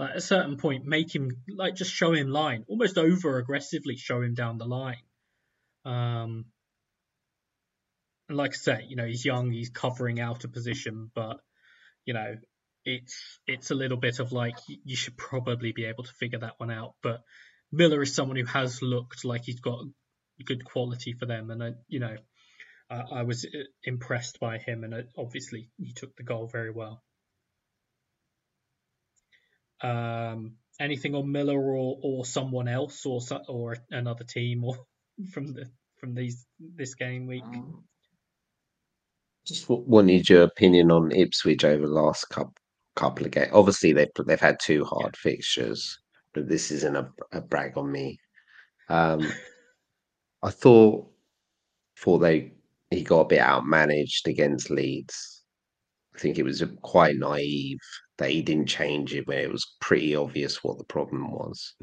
at 0.00 0.16
a 0.16 0.20
certain 0.20 0.56
point, 0.56 0.86
make 0.86 1.14
him 1.14 1.30
like 1.48 1.74
just 1.74 1.92
show 1.92 2.12
him 2.12 2.30
line, 2.30 2.64
almost 2.68 2.98
over 2.98 3.38
aggressively 3.38 3.96
show 3.96 4.22
him 4.22 4.34
down 4.34 4.58
the 4.58 4.66
line. 4.66 5.02
Um, 5.84 6.46
and 8.28 8.38
like 8.38 8.52
I 8.52 8.56
say, 8.56 8.86
you 8.88 8.96
know, 8.96 9.06
he's 9.06 9.24
young, 9.24 9.50
he's 9.50 9.70
covering 9.70 10.20
out 10.20 10.44
a 10.44 10.48
position, 10.48 11.10
but 11.14 11.40
you 12.04 12.14
know, 12.14 12.36
it's 12.84 13.40
it's 13.46 13.70
a 13.70 13.74
little 13.74 13.98
bit 13.98 14.20
of 14.20 14.32
like 14.32 14.56
you 14.66 14.96
should 14.96 15.16
probably 15.16 15.72
be 15.72 15.84
able 15.84 16.04
to 16.04 16.12
figure 16.12 16.38
that 16.38 16.54
one 16.58 16.70
out. 16.70 16.94
But 17.02 17.22
Millar 17.72 18.02
is 18.02 18.14
someone 18.14 18.36
who 18.36 18.46
has 18.46 18.82
looked 18.82 19.24
like 19.24 19.42
he's 19.44 19.60
got 19.60 19.84
good 20.44 20.64
quality 20.64 21.12
for 21.12 21.26
them, 21.26 21.50
and 21.50 21.62
I, 21.62 21.72
you 21.88 22.00
know, 22.00 22.16
I, 22.88 23.00
I 23.16 23.22
was 23.22 23.44
uh, 23.44 23.64
impressed 23.84 24.40
by 24.40 24.58
him, 24.58 24.84
and 24.84 24.94
uh, 24.94 25.02
obviously 25.18 25.68
he 25.78 25.92
took 25.92 26.16
the 26.16 26.22
goal 26.22 26.48
very 26.50 26.70
well. 26.70 27.02
Um, 29.82 30.56
anything 30.80 31.14
on 31.14 31.30
Millar 31.30 31.58
or, 31.58 31.98
or 32.02 32.24
someone 32.24 32.68
else 32.68 33.04
or 33.06 33.20
or 33.48 33.76
another 33.90 34.24
team 34.24 34.64
or 34.64 34.76
from 35.32 35.52
the 35.52 35.70
from 35.98 36.14
these 36.14 36.46
this 36.58 36.94
game 36.94 37.26
week? 37.26 37.44
Just 39.46 39.68
wanted 39.68 40.28
your 40.28 40.42
opinion 40.42 40.90
on 40.90 41.12
Ipswich 41.12 41.64
over 41.64 41.86
the 41.86 41.92
last 41.92 42.28
couple 42.30 42.54
couple 42.96 43.26
of 43.26 43.32
games. 43.32 43.50
Obviously, 43.52 43.92
they've 43.92 44.08
they've 44.26 44.40
had 44.40 44.58
two 44.60 44.84
hard 44.84 45.16
yeah. 45.24 45.30
fixtures, 45.30 45.98
but 46.34 46.48
this 46.48 46.70
isn't 46.70 46.96
a, 46.96 47.08
a 47.32 47.40
brag 47.40 47.76
on 47.76 47.90
me. 47.90 48.18
Um, 48.88 49.32
I 50.42 50.50
thought 50.50 51.06
thought 51.98 52.18
they 52.18 52.52
he 52.90 53.02
got 53.02 53.20
a 53.20 53.28
bit 53.28 53.40
outmanaged 53.40 54.26
against 54.26 54.70
Leeds. 54.70 55.44
I 56.14 56.18
think 56.18 56.38
it 56.38 56.44
was 56.44 56.62
quite 56.82 57.16
naive 57.16 57.78
that 58.20 58.30
he 58.30 58.42
didn't 58.42 58.66
change 58.66 59.14
it 59.14 59.26
when 59.26 59.38
it 59.38 59.50
was 59.50 59.74
pretty 59.80 60.14
obvious 60.14 60.62
what 60.62 60.76
the 60.76 60.84
problem 60.84 61.32
was. 61.32 61.74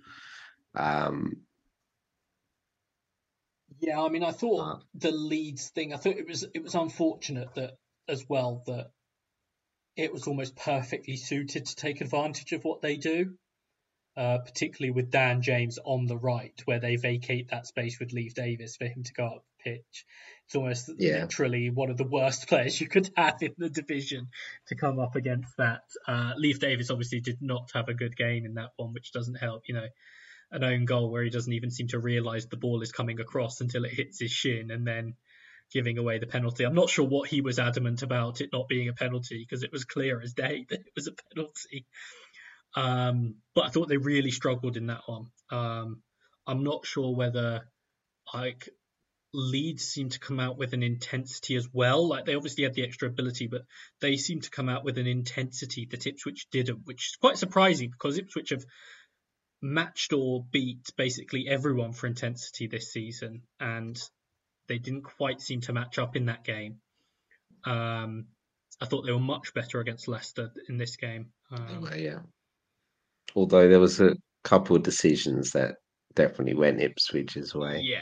Um, 0.76 1.42
yeah, 3.80 4.00
I 4.00 4.10
mean, 4.10 4.24
I 4.24 4.32
thought 4.32 4.60
uh, 4.60 4.80
the 4.94 5.12
Leeds 5.12 5.70
thing. 5.70 5.94
I 5.94 5.98
thought 5.98 6.16
it 6.16 6.28
was 6.28 6.46
it 6.54 6.64
was 6.64 6.76
unfortunate 6.76 7.56
that 7.56 7.74
as 8.08 8.24
well 8.30 8.64
that 8.68 8.92
it 9.96 10.14
was 10.14 10.28
almost 10.28 10.56
perfectly 10.56 11.18
suited 11.18 11.66
to 11.66 11.76
take 11.76 12.02
advantage 12.02 12.54
of 12.54 12.64
what 12.64 12.84
they 12.84 12.98
do, 12.98 13.34
uh, 14.16 14.38
particularly 14.38 14.92
with 14.92 15.10
Dan 15.10 15.42
James 15.42 15.80
on 15.84 16.06
the 16.06 16.18
right, 16.18 16.54
where 16.66 16.80
they 16.80 16.98
vacate 16.98 17.50
that 17.50 17.66
space 17.66 18.00
with 18.00 18.14
Leif 18.14 18.36
Davis 18.36 18.76
for 18.76 18.86
him 18.86 19.02
to 19.04 19.14
go 19.14 19.26
up 19.26 19.46
pitch. 19.68 20.06
It's 20.46 20.56
almost 20.56 20.90
yeah. 20.98 21.22
literally 21.22 21.70
one 21.70 21.90
of 21.90 21.98
the 21.98 22.08
worst 22.08 22.48
players 22.50 22.80
you 22.80 22.88
could 22.88 23.10
have 23.16 23.42
in 23.42 23.54
the 23.58 23.70
division 23.70 24.30
to 24.68 24.76
come 24.76 25.00
up 25.00 25.16
against 25.16 25.56
that. 25.58 25.84
Uh, 26.08 26.34
Leif 26.38 26.60
Davis 26.60 26.90
obviously 26.90 27.20
did 27.20 27.42
not 27.42 27.70
have 27.74 27.90
a 27.90 27.94
good 27.94 28.16
game 28.16 28.46
in 28.46 28.54
that 28.56 28.72
one, 28.78 28.94
which 28.94 29.12
doesn't 29.12 29.36
help. 29.36 29.64
You 29.68 29.76
know, 29.76 29.88
an 30.52 30.64
own 30.64 30.86
goal 30.86 31.12
where 31.12 31.24
he 31.24 31.30
doesn't 31.30 31.52
even 31.52 31.72
seem 31.72 31.88
to 31.90 32.00
realise 32.00 32.46
the 32.46 32.58
ball 32.58 32.82
is 32.82 32.92
coming 32.92 33.20
across 33.20 33.60
until 33.60 33.84
it 33.84 33.94
hits 33.94 34.20
his 34.20 34.32
shin, 34.32 34.72
and 34.72 34.88
then 34.88 35.16
giving 35.74 35.98
away 35.98 36.18
the 36.18 36.28
penalty. 36.28 36.64
I'm 36.64 36.76
not 36.76 36.90
sure 36.90 37.06
what 37.06 37.30
he 37.30 37.42
was 37.42 37.60
adamant 37.60 38.02
about 38.02 38.40
it 38.40 38.52
not 38.54 38.70
being 38.70 38.88
a 38.88 38.94
penalty 38.94 39.40
because 39.40 39.64
it 39.64 39.72
was 39.72 39.84
clear 39.84 40.22
as 40.22 40.34
day 40.34 40.66
that 40.70 40.80
it 40.80 40.94
was 40.96 41.08
a 41.08 41.34
penalty. 41.34 41.86
Um, 42.76 43.36
but 43.54 43.66
I 43.66 43.70
thought 43.70 43.90
they 43.90 43.98
really 43.98 44.32
struggled 44.32 44.78
in 44.78 44.88
that 44.88 45.02
one. 45.08 45.28
Um, 45.50 46.02
I'm 46.46 46.64
not 46.64 46.86
sure 46.86 47.14
whether 47.14 47.68
like 48.34 48.70
Leeds 49.38 49.84
seem 49.84 50.10
to 50.10 50.20
come 50.20 50.40
out 50.40 50.58
with 50.58 50.74
an 50.74 50.82
intensity 50.82 51.56
as 51.56 51.70
well. 51.72 52.08
Like 52.08 52.26
they 52.26 52.34
obviously 52.34 52.64
had 52.64 52.74
the 52.74 52.84
extra 52.84 53.08
ability, 53.08 53.46
but 53.46 53.62
they 54.02 54.18
seem 54.18 54.42
to 54.42 54.50
come 54.50 54.68
out 54.68 54.84
with 54.84 54.98
an 54.98 55.06
intensity 55.06 55.88
that 55.92 56.08
Ipswich 56.08 56.48
didn't, 56.52 56.86
which 56.86 57.10
is 57.10 57.16
quite 57.18 57.38
surprising 57.38 57.92
because 57.92 58.18
Ipswich 58.18 58.50
have 58.50 58.66
matched 59.62 60.12
or 60.12 60.44
beat 60.52 60.90
basically 60.98 61.48
everyone 61.48 61.94
for 61.94 62.08
intensity 62.08 62.66
this 62.66 62.92
season, 62.92 63.44
and 63.60 64.02
they 64.68 64.80
didn't 64.80 65.04
quite 65.04 65.40
seem 65.40 65.62
to 65.62 65.74
match 65.74 66.00
up 66.00 66.16
in 66.16 66.26
that 66.26 66.44
game. 66.44 66.80
Um, 67.64 68.26
I 68.82 68.88
thought 68.88 69.06
they 69.06 69.12
were 69.12 69.20
much 69.20 69.54
better 69.54 69.80
against 69.80 70.08
Leicester 70.08 70.52
in 70.68 70.78
this 70.78 70.96
game. 70.96 71.28
Um, 71.52 71.82
were, 71.82 71.96
yeah. 71.96 72.20
Although 73.36 73.70
there 73.70 73.80
was 73.80 74.02
a 74.02 74.16
couple 74.44 74.76
of 74.76 74.82
decisions 74.82 75.52
that 75.52 75.76
definitely 76.16 76.56
went 76.56 76.80
Ipswich's 76.80 77.54
way. 77.54 77.82
Yeah. 77.84 78.00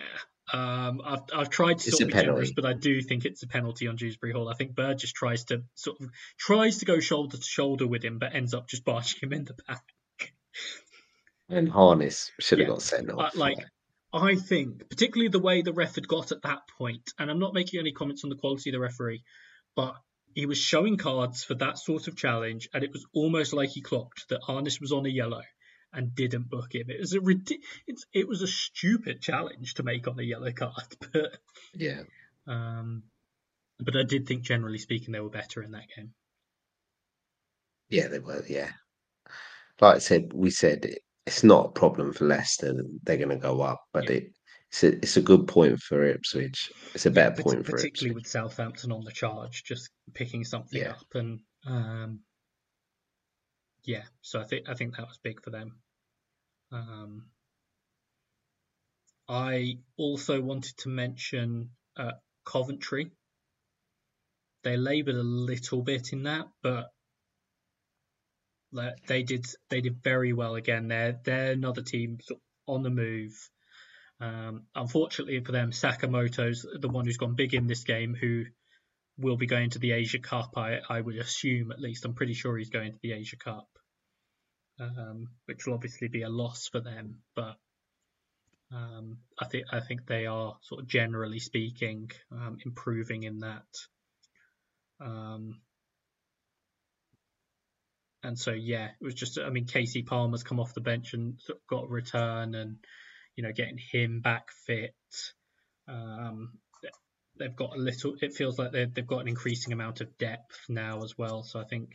Um, 0.54 1.02
I've 1.04 1.22
I've 1.34 1.50
tried 1.50 1.80
to 1.80 1.92
sort 1.92 2.04
of 2.04 2.08
be 2.10 2.14
generous, 2.14 2.52
but 2.52 2.66
I 2.66 2.74
do 2.74 3.02
think 3.02 3.26
it's 3.26 3.42
a 3.42 3.48
penalty 3.48 3.88
on 3.88 3.96
Dewsbury 3.96 4.32
Hall. 4.32 4.48
I 4.48 4.54
think 4.54 4.76
Bird 4.76 5.00
just 5.00 5.16
tries 5.16 5.46
to 5.46 5.64
sort 5.74 6.00
of 6.02 6.10
tries 6.38 6.80
to 6.80 6.86
go 6.86 7.00
shoulder 7.00 7.38
to 7.38 7.44
shoulder 7.44 7.88
with 7.88 8.04
him, 8.04 8.20
but 8.20 8.36
ends 8.36 8.54
up 8.54 8.68
just 8.68 8.86
barging 8.86 9.22
him 9.24 9.34
in 9.34 9.46
the 9.46 9.56
back. 9.68 9.84
And 11.50 11.70
Harness 11.70 12.32
should 12.40 12.60
have 12.60 12.68
yeah. 12.68 12.74
got 12.74 12.82
sent 12.82 13.10
off. 13.12 13.36
Uh, 13.36 13.40
like 13.40 13.58
I 14.14 14.36
think, 14.36 14.88
particularly 14.88 15.30
the 15.30 15.40
way 15.40 15.62
the 15.62 15.74
ref 15.74 15.96
had 15.96 16.08
got 16.08 16.32
at 16.32 16.44
that 16.44 16.62
point, 16.78 17.12
and 17.18 17.32
I'm 17.32 17.40
not 17.40 17.54
making 17.54 17.80
any 17.80 17.92
comments 17.92 18.24
on 18.24 18.30
the 18.30 18.36
quality 18.36 18.70
of 18.70 18.74
the 18.74 18.80
referee, 18.80 19.24
but 19.76 19.96
he 20.36 20.46
was 20.46 20.58
showing 20.58 20.98
cards 20.98 21.44
for 21.44 21.56
that 21.56 21.80
sort 21.80 22.08
of 22.08 22.16
challenge, 22.16 22.70
and 22.74 22.84
it 22.84 22.92
was 22.92 23.06
almost 23.14 23.52
like 23.52 23.70
he 23.70 23.82
clocked 23.82 24.30
that 24.30 24.42
Harness 24.44 24.80
was 24.80 24.92
on 24.92 25.06
a 25.06 25.10
yellow 25.10 25.42
and 25.96 26.14
didn't 26.14 26.50
book 26.50 26.76
him. 26.76 26.90
It 26.90 27.00
was 27.00 27.16
a 27.16 27.20
it's, 27.88 28.06
it 28.14 28.28
was 28.28 28.42
a 28.42 28.48
stupid 28.48 29.22
challenge 29.22 29.76
to 29.76 29.84
make 29.84 30.08
on 30.08 30.20
a 30.20 30.24
yellow 30.24 30.52
card, 30.52 30.96
but 31.14 31.38
yeah. 31.74 32.02
Um, 32.48 33.04
but 33.80 33.96
I 33.96 34.04
did 34.04 34.28
think, 34.28 34.44
generally 34.44 34.78
speaking, 34.78 35.12
they 35.12 35.20
were 35.20 35.30
better 35.30 35.64
in 35.64 35.72
that 35.72 35.88
game. 35.96 36.14
Yeah, 37.90 38.08
they 38.08 38.20
were. 38.20 38.44
Yeah, 38.48 38.72
like 39.82 39.96
I 39.96 40.00
said, 40.00 40.32
we 40.34 40.50
said 40.50 40.86
it's 41.26 41.44
not 41.44 41.68
a 41.68 41.72
problem 41.72 42.14
for 42.14 42.26
Leicester. 42.26 42.74
They're 43.04 43.18
going 43.18 43.30
to 43.30 43.36
go 43.38 43.62
up, 43.62 43.82
but 43.94 44.10
yeah. 44.10 44.18
it, 44.18 44.32
it's 44.70 44.84
a, 44.84 44.88
it's 44.98 45.18
a 45.18 45.22
good 45.22 45.48
point 45.48 45.80
for 45.80 46.04
Ipswich. 46.04 46.72
It's 46.94 47.06
a 47.06 47.12
better 47.12 47.36
yeah, 47.38 47.44
point 47.44 47.66
for 47.66 47.74
particularly 47.74 48.16
with 48.16 48.28
Southampton 48.28 48.92
on 48.92 49.04
the 49.04 49.12
charge, 49.12 49.64
just 49.64 49.90
picking 50.14 50.44
something 50.44 50.82
yeah. 50.82 50.92
up, 50.92 51.06
and 51.14 51.40
um, 51.66 52.20
yeah. 53.84 54.04
So 54.22 54.40
I 54.40 54.44
think 54.44 54.70
I 54.70 54.74
think 54.74 54.96
that 54.98 55.08
was 55.08 55.20
big 55.24 55.42
for 55.44 55.52
them. 55.52 55.78
Um, 56.72 57.26
I 59.28 59.80
also 59.98 60.42
wanted 60.42 60.78
to 60.80 60.90
mention 60.90 61.72
uh, 61.98 62.14
Coventry. 62.46 63.12
They 64.64 64.78
laboured 64.78 65.16
a 65.16 65.24
little 65.24 65.82
bit 65.82 66.12
in 66.12 66.24
that, 66.24 66.48
but 66.62 66.92
they 69.08 69.24
did 69.24 69.46
they 69.70 69.82
did 69.82 70.04
very 70.04 70.34
well 70.34 70.56
again. 70.56 70.88
They're 70.88 71.20
they're 71.24 71.52
another 71.52 71.82
team 71.82 72.20
on 72.68 72.84
the 72.84 72.90
move. 72.90 73.34
Um, 74.20 74.64
unfortunately 74.74 75.40
for 75.42 75.52
them, 75.52 75.72
Sakamoto's 75.72 76.66
the 76.80 76.90
one 76.90 77.06
who's 77.06 77.18
gone 77.18 77.36
big 77.36 77.54
in 77.54 77.68
this 77.68 77.84
game, 77.84 78.16
who 78.16 78.46
will 79.18 79.38
be 79.38 79.46
going 79.46 79.70
to 79.72 79.80
the 79.80 79.92
Asia 79.92 80.20
Cup. 80.20 80.58
I, 80.58 80.80
I 80.90 81.02
would 81.02 81.18
assume 81.18 81.72
at 81.72 81.80
least. 81.80 82.06
I'm 82.06 82.14
pretty 82.14 82.34
sure 82.34 82.58
he's 82.58 82.70
going 82.70 82.94
to 82.94 83.00
the 83.02 83.14
Asia 83.14 83.38
Cup, 83.38 83.68
um, 84.80 85.30
which 85.46 85.66
will 85.66 85.74
obviously 85.74 86.08
be 86.08 86.24
a 86.24 86.30
loss 86.30 86.68
for 86.68 86.80
them. 86.80 87.18
But 87.36 87.58
um, 88.72 89.20
I 89.40 89.46
think 89.46 89.66
I 89.72 89.80
think 89.80 90.06
they 90.06 90.26
are 90.26 90.58
sort 90.62 90.82
of 90.82 90.88
generally 90.88 91.40
speaking 91.40 92.12
um, 92.32 92.58
improving 92.66 93.24
in 93.24 93.40
that. 93.40 93.66
Um, 95.00 95.62
and 98.24 98.38
so 98.38 98.52
yeah, 98.52 98.90
it 99.00 99.04
was 99.04 99.14
just 99.14 99.40
I 99.40 99.50
mean 99.50 99.66
Kasey 99.66 100.06
Palmer's 100.06 100.44
come 100.44 100.60
off 100.60 100.74
the 100.74 100.82
bench 100.82 101.14
and 101.14 101.40
got 101.70 101.86
a 101.86 101.88
return, 101.88 102.56
and 102.56 102.78
you 103.36 103.44
know 103.44 103.52
getting 103.52 103.78
him 103.92 104.22
back 104.22 104.50
fit. 104.66 104.96
Um, 105.88 106.60
they've 107.38 107.56
got 107.56 107.76
a 107.76 107.80
little. 107.80 108.16
It 108.22 108.34
feels 108.34 108.58
like 108.58 108.72
they've 108.72 108.94
they've 108.94 109.08
got 109.08 109.22
an 109.22 109.28
increasing 109.28 109.74
amount 109.74 110.02
of 110.02 110.18
depth 110.18 110.60
now 110.70 111.04
as 111.04 111.18
well. 111.18 111.44
So 111.44 111.60
I 111.60 111.66
think 111.66 111.92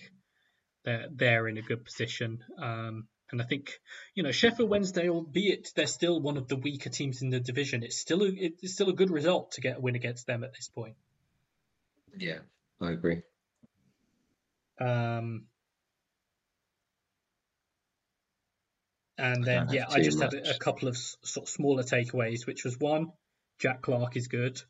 they're 0.84 1.08
they're 1.10 1.48
in 1.48 1.58
a 1.58 1.62
good 1.62 1.84
position. 1.84 2.44
Um, 2.58 3.08
and 3.32 3.40
I 3.40 3.44
think 3.44 3.80
you 4.14 4.22
know 4.22 4.32
Sheffield 4.32 4.70
Wednesday, 4.70 5.08
albeit 5.08 5.70
they're 5.74 5.86
still 5.86 6.20
one 6.20 6.36
of 6.36 6.48
the 6.48 6.56
weaker 6.56 6.90
teams 6.90 7.22
in 7.22 7.30
the 7.30 7.40
division, 7.40 7.82
it's 7.82 7.96
still 7.96 8.22
a, 8.22 8.30
it's 8.30 8.74
still 8.74 8.88
a 8.88 8.94
good 8.94 9.10
result 9.10 9.52
to 9.52 9.60
get 9.60 9.78
a 9.78 9.80
win 9.80 9.94
against 9.94 10.26
them 10.26 10.44
at 10.44 10.52
this 10.54 10.68
point. 10.68 10.96
Yeah, 12.16 12.38
I 12.80 12.90
agree. 12.90 13.22
Um, 14.80 15.44
and 19.18 19.44
then 19.44 19.68
yeah, 19.70 19.84
I 19.88 20.00
just 20.00 20.18
much. 20.18 20.34
had 20.34 20.46
a, 20.46 20.54
a 20.54 20.58
couple 20.58 20.88
of 20.88 20.96
sort 20.96 21.46
of 21.46 21.48
smaller 21.48 21.82
takeaways, 21.82 22.46
which 22.46 22.64
was 22.64 22.78
one, 22.78 23.12
Jack 23.58 23.82
Clarke 23.82 24.16
is 24.16 24.28
good. 24.28 24.60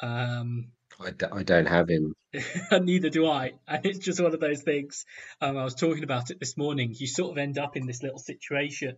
Um, 0.00 0.72
I 0.98 1.10
d- 1.10 1.26
I 1.30 1.42
don't 1.42 1.66
have 1.66 1.88
him. 1.88 2.14
neither 2.72 3.10
do 3.10 3.26
I. 3.26 3.52
And 3.68 3.86
it's 3.86 3.98
just 3.98 4.20
one 4.20 4.34
of 4.34 4.40
those 4.40 4.62
things. 4.62 5.04
Um, 5.40 5.56
I 5.56 5.64
was 5.64 5.74
talking 5.74 6.04
about 6.04 6.30
it 6.30 6.40
this 6.40 6.56
morning. 6.56 6.94
You 6.96 7.06
sort 7.06 7.32
of 7.32 7.38
end 7.38 7.58
up 7.58 7.76
in 7.76 7.86
this 7.86 8.02
little 8.02 8.18
situation 8.18 8.96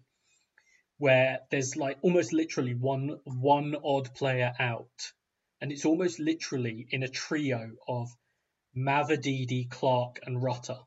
where 0.99 1.41
there's 1.51 1.77
like 1.77 1.99
almost 2.03 2.33
literally 2.33 2.75
one 2.75 3.19
one 3.25 3.77
odd 3.85 4.15
player 4.15 4.53
out, 4.59 5.13
and 5.61 5.71
it's 5.71 5.85
almost 5.85 6.19
literally 6.19 6.87
in 6.91 7.03
a 7.03 7.09
trio 7.09 7.71
of 7.87 8.09
Mavididi, 8.77 9.69
Clarke, 9.69 10.21
and 10.25 10.43
Rutter. 10.43 10.79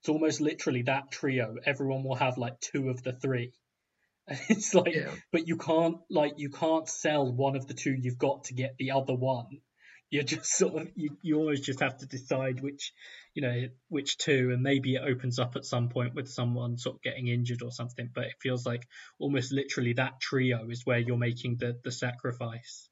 It's 0.00 0.08
almost 0.08 0.40
literally 0.40 0.82
that 0.82 1.10
trio. 1.10 1.56
Everyone 1.64 2.04
will 2.04 2.14
have 2.14 2.38
like 2.38 2.60
two 2.60 2.90
of 2.90 3.02
the 3.02 3.12
three. 3.12 3.52
It's 4.48 4.74
like, 4.74 4.92
yeah. 4.92 5.14
but 5.30 5.46
you 5.46 5.56
can't 5.56 5.98
like 6.10 6.34
you 6.36 6.50
can't 6.50 6.88
sell 6.88 7.32
one 7.32 7.54
of 7.54 7.68
the 7.68 7.74
two 7.74 7.94
you've 7.96 8.18
got 8.18 8.44
to 8.44 8.54
get 8.54 8.76
the 8.76 8.90
other 8.90 9.14
one 9.14 9.60
you're 10.10 10.22
just 10.22 10.46
sort 10.46 10.74
of 10.74 10.88
you, 10.94 11.16
you 11.22 11.36
always 11.36 11.60
just 11.60 11.80
have 11.80 11.98
to 11.98 12.06
decide 12.06 12.60
which 12.60 12.92
you 13.34 13.42
know 13.42 13.68
which 13.88 14.18
two 14.18 14.50
and 14.52 14.62
maybe 14.62 14.94
it 14.94 15.02
opens 15.02 15.38
up 15.38 15.56
at 15.56 15.64
some 15.64 15.88
point 15.88 16.14
with 16.14 16.28
someone 16.28 16.78
sort 16.78 16.96
of 16.96 17.02
getting 17.02 17.28
injured 17.28 17.62
or 17.62 17.72
something 17.72 18.08
but 18.14 18.24
it 18.24 18.34
feels 18.40 18.64
like 18.64 18.86
almost 19.18 19.52
literally 19.52 19.94
that 19.94 20.20
trio 20.20 20.68
is 20.70 20.86
where 20.86 20.98
you're 20.98 21.16
making 21.16 21.56
the 21.56 21.78
the 21.84 21.92
sacrifice. 21.92 22.88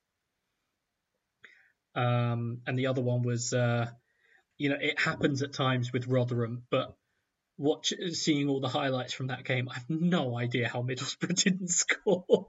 Um 1.95 2.61
and 2.67 2.79
the 2.79 2.89
other 2.89 3.03
one 3.03 3.23
was 3.23 3.53
uh 3.53 3.89
you 4.59 4.71
know 4.71 4.79
it 4.81 4.99
happens 4.99 5.43
at 5.43 5.53
times 5.53 5.93
with 5.93 6.09
Rotherham 6.09 6.65
but 6.71 6.97
watch 7.57 7.93
seeing 8.11 8.49
all 8.49 8.61
the 8.61 8.69
highlights 8.69 9.13
from 9.13 9.29
that 9.29 9.45
game 9.45 9.69
I've 9.71 9.89
no 9.89 10.37
idea 10.37 10.69
how 10.69 10.83
Middlesbrough 10.83 11.37
didn't 11.45 11.71
score 11.71 12.49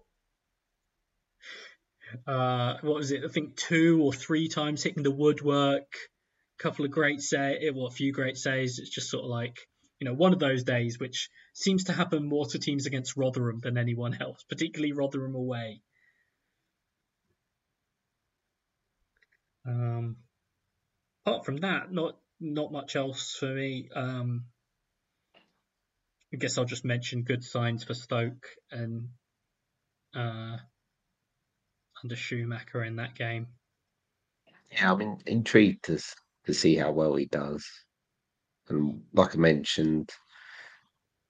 uh, 2.28 2.76
what 2.82 2.96
was 2.96 3.12
it? 3.12 3.24
I 3.24 3.28
think 3.28 3.56
two 3.56 4.02
or 4.02 4.14
three 4.14 4.48
times 4.48 4.84
hitting 4.84 5.04
the 5.04 5.12
woodwork. 5.12 5.94
A 6.60 6.64
couple 6.64 6.86
of 6.86 6.92
great 6.92 7.22
say, 7.22 7.60
eh, 7.62 7.72
well, 7.74 7.88
a 7.88 7.92
few 7.92 8.14
great 8.14 8.38
saves. 8.38 8.80
It's 8.80 8.90
just 8.90 9.10
sort 9.10 9.24
of 9.24 9.30
like 9.30 9.58
you 10.00 10.06
know 10.06 10.14
one 10.14 10.34
of 10.34 10.40
those 10.40 10.64
days 10.64 11.00
which 11.00 11.30
seems 11.54 11.86
to 11.86 11.94
happen 11.94 12.28
more 12.28 12.46
to 12.48 12.60
teams 12.60 12.86
against 12.86 13.18
Rotherham 13.18 13.60
than 13.62 13.78
anyone 13.78 14.18
else, 14.22 14.44
particularly 14.48 14.94
Rotherham 14.94 15.36
away. 15.36 15.82
Um, 19.68 20.18
apart 21.26 21.46
from 21.46 21.58
that, 21.58 21.92
not 21.92 22.18
not 22.40 22.72
much 22.72 22.96
else 22.96 23.36
for 23.40 23.54
me. 23.54 23.90
Um, 23.96 24.46
I 26.34 26.38
guess 26.38 26.58
I'll 26.58 26.66
just 26.66 26.86
mention 26.86 27.24
good 27.24 27.44
signs 27.44 27.84
for 27.84 27.94
Stoke 27.94 28.48
and 28.70 29.10
uh, 30.14 30.58
under 32.04 32.16
Schumacher 32.16 32.84
in 32.84 32.98
that 32.98 33.16
game. 33.16 33.48
Yeah, 34.72 34.94
I'm 34.94 35.18
intrigued 35.26 35.86
to 35.86 36.00
to 36.46 36.54
see 36.54 36.76
how 36.76 36.92
well 36.92 37.16
he 37.16 37.26
does, 37.26 37.66
and 38.70 39.04
like 39.14 39.36
I 39.36 39.40
mentioned, 39.40 40.12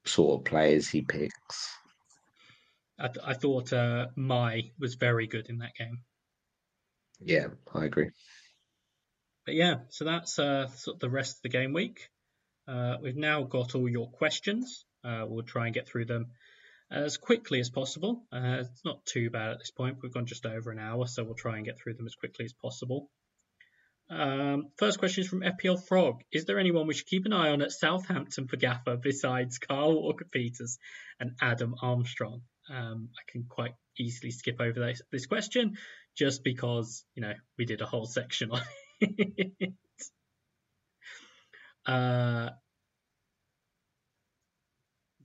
sort 0.06 0.40
of 0.40 0.46
players 0.46 0.90
he 0.90 1.02
picks. 1.02 1.70
I, 2.98 3.08
th- 3.08 3.26
I 3.26 3.34
thought 3.34 3.74
uh, 3.74 4.08
Mai 4.16 4.72
was 4.80 4.96
very 4.96 5.28
good 5.28 5.50
in 5.50 5.60
that 5.60 5.76
game. 5.76 6.00
Yeah, 7.20 7.48
I 7.74 7.86
agree. 7.86 8.12
But 9.46 9.56
yeah, 9.56 9.82
so 9.90 10.06
that's 10.06 10.40
uh, 10.40 10.68
sort 10.68 10.96
of 10.96 11.02
the 11.02 11.10
rest 11.10 11.38
of 11.38 11.42
the 11.44 11.50
game 11.50 11.74
week. 11.74 12.10
Uh, 12.68 12.96
we've 13.02 13.16
now 13.16 13.44
got 13.44 13.76
all 13.76 13.88
your 13.88 14.10
questions. 14.10 14.86
Uh, 15.04 15.26
we'll 15.28 15.44
try 15.44 15.66
and 15.66 15.74
get 15.74 15.88
through 15.88 16.06
them 16.06 16.32
as 16.92 17.18
quickly 17.18 17.60
as 17.60 17.70
possible. 17.70 18.24
Uh, 18.32 18.58
it's 18.62 18.86
not 18.86 19.06
too 19.06 19.30
bad 19.30 19.52
at 19.52 19.60
this 19.60 19.72
point. 19.72 19.98
We've 20.02 20.14
gone 20.14 20.26
just 20.26 20.46
over 20.46 20.72
an 20.72 20.80
hour, 20.80 21.08
so 21.08 21.24
we'll 21.24 21.36
try 21.36 21.58
and 21.58 21.66
get 21.66 21.80
through 21.80 21.96
them 21.96 22.06
as 22.06 22.16
quickly 22.16 22.46
as 22.46 22.54
possible. 22.54 23.10
Um, 24.10 24.68
first 24.78 25.00
question 25.00 25.24
is 25.24 25.28
from 25.28 25.42
FPL 25.42 25.84
Frog. 25.88 26.22
Is 26.32 26.46
there 26.46 26.60
anyone 26.60 26.86
we 26.86 26.94
should 26.94 27.08
keep 27.08 27.26
an 27.26 27.34
eye 27.34 27.50
on 27.50 27.62
at 27.62 27.72
Southampton 27.72 28.48
for 28.48 28.58
Gaffr 28.58 29.02
besides 29.02 29.58
Kyle 29.58 29.94
Walker 29.94 30.26
Peters 30.26 30.78
and 31.20 31.32
Adam 31.42 31.76
Armstrong? 31.82 32.42
Um, 32.70 33.10
I 33.18 33.32
can 33.32 33.46
quite 33.50 33.74
easily 33.98 34.32
skip 34.32 34.58
over 34.60 34.80
this, 34.80 35.02
this 35.12 35.26
question 35.26 35.78
just 36.16 36.44
because, 36.44 37.04
you 37.16 37.22
know, 37.22 37.34
we 37.58 37.66
did 37.66 37.82
a 37.82 37.86
whole 37.86 38.06
section 38.06 38.52
on 38.52 38.62
it. 39.02 39.74
uh, 41.86 42.50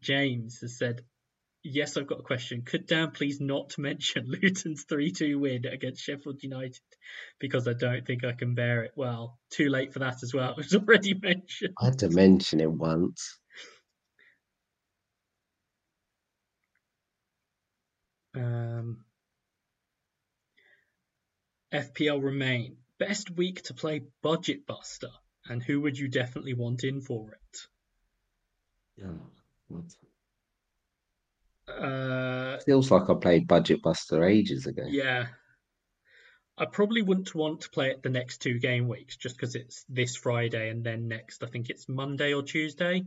James 0.00 0.58
has 0.60 0.78
said, 0.78 1.02
Yes, 1.62 1.96
I've 1.96 2.06
got 2.06 2.20
a 2.20 2.24
question. 2.24 2.62
Could 2.62 2.86
Dan 2.86 3.10
please 3.10 3.40
not 3.40 3.74
mention 3.78 4.26
Luton's 4.26 4.84
3 4.84 5.12
2 5.12 5.38
win 5.38 5.66
against 5.66 6.02
Sheffield 6.02 6.42
United 6.42 6.80
because 7.38 7.68
I 7.68 7.74
don't 7.74 8.06
think 8.06 8.24
I 8.24 8.32
can 8.32 8.54
bear 8.54 8.84
it? 8.84 8.92
Well, 8.96 9.38
too 9.50 9.68
late 9.68 9.92
for 9.92 9.98
that 10.00 10.22
as 10.22 10.32
well. 10.32 10.50
It 10.56 10.56
was 10.56 10.74
already 10.74 11.14
mentioned. 11.14 11.74
I 11.80 11.86
had 11.86 11.98
to 12.00 12.10
mention 12.10 12.60
it 12.60 12.70
once. 12.70 13.38
Um, 18.34 19.04
FPL 21.72 22.22
remain. 22.22 22.76
Best 22.98 23.30
week 23.30 23.62
to 23.64 23.74
play 23.74 24.02
Budget 24.22 24.66
Buster, 24.66 25.10
and 25.46 25.62
who 25.62 25.80
would 25.80 25.98
you 25.98 26.08
definitely 26.08 26.54
want 26.54 26.84
in 26.84 27.00
for 27.00 27.32
it? 27.32 27.58
Yeah. 28.96 29.12
What? 29.68 29.84
Uh, 31.78 32.58
Feels 32.60 32.90
like 32.90 33.08
I 33.08 33.14
played 33.14 33.48
Budget 33.48 33.82
Buster 33.82 34.24
ages 34.24 34.66
ago. 34.66 34.84
Yeah. 34.86 35.26
I 36.58 36.66
probably 36.66 37.00
wouldn't 37.00 37.34
want 37.34 37.62
to 37.62 37.70
play 37.70 37.88
it 37.90 38.02
the 38.02 38.10
next 38.10 38.42
two 38.42 38.58
game 38.58 38.86
weeks 38.86 39.16
just 39.16 39.36
because 39.36 39.54
it's 39.54 39.84
this 39.88 40.16
Friday 40.16 40.68
and 40.68 40.84
then 40.84 41.08
next, 41.08 41.42
I 41.42 41.46
think 41.46 41.70
it's 41.70 41.88
Monday 41.88 42.34
or 42.34 42.42
Tuesday. 42.42 43.04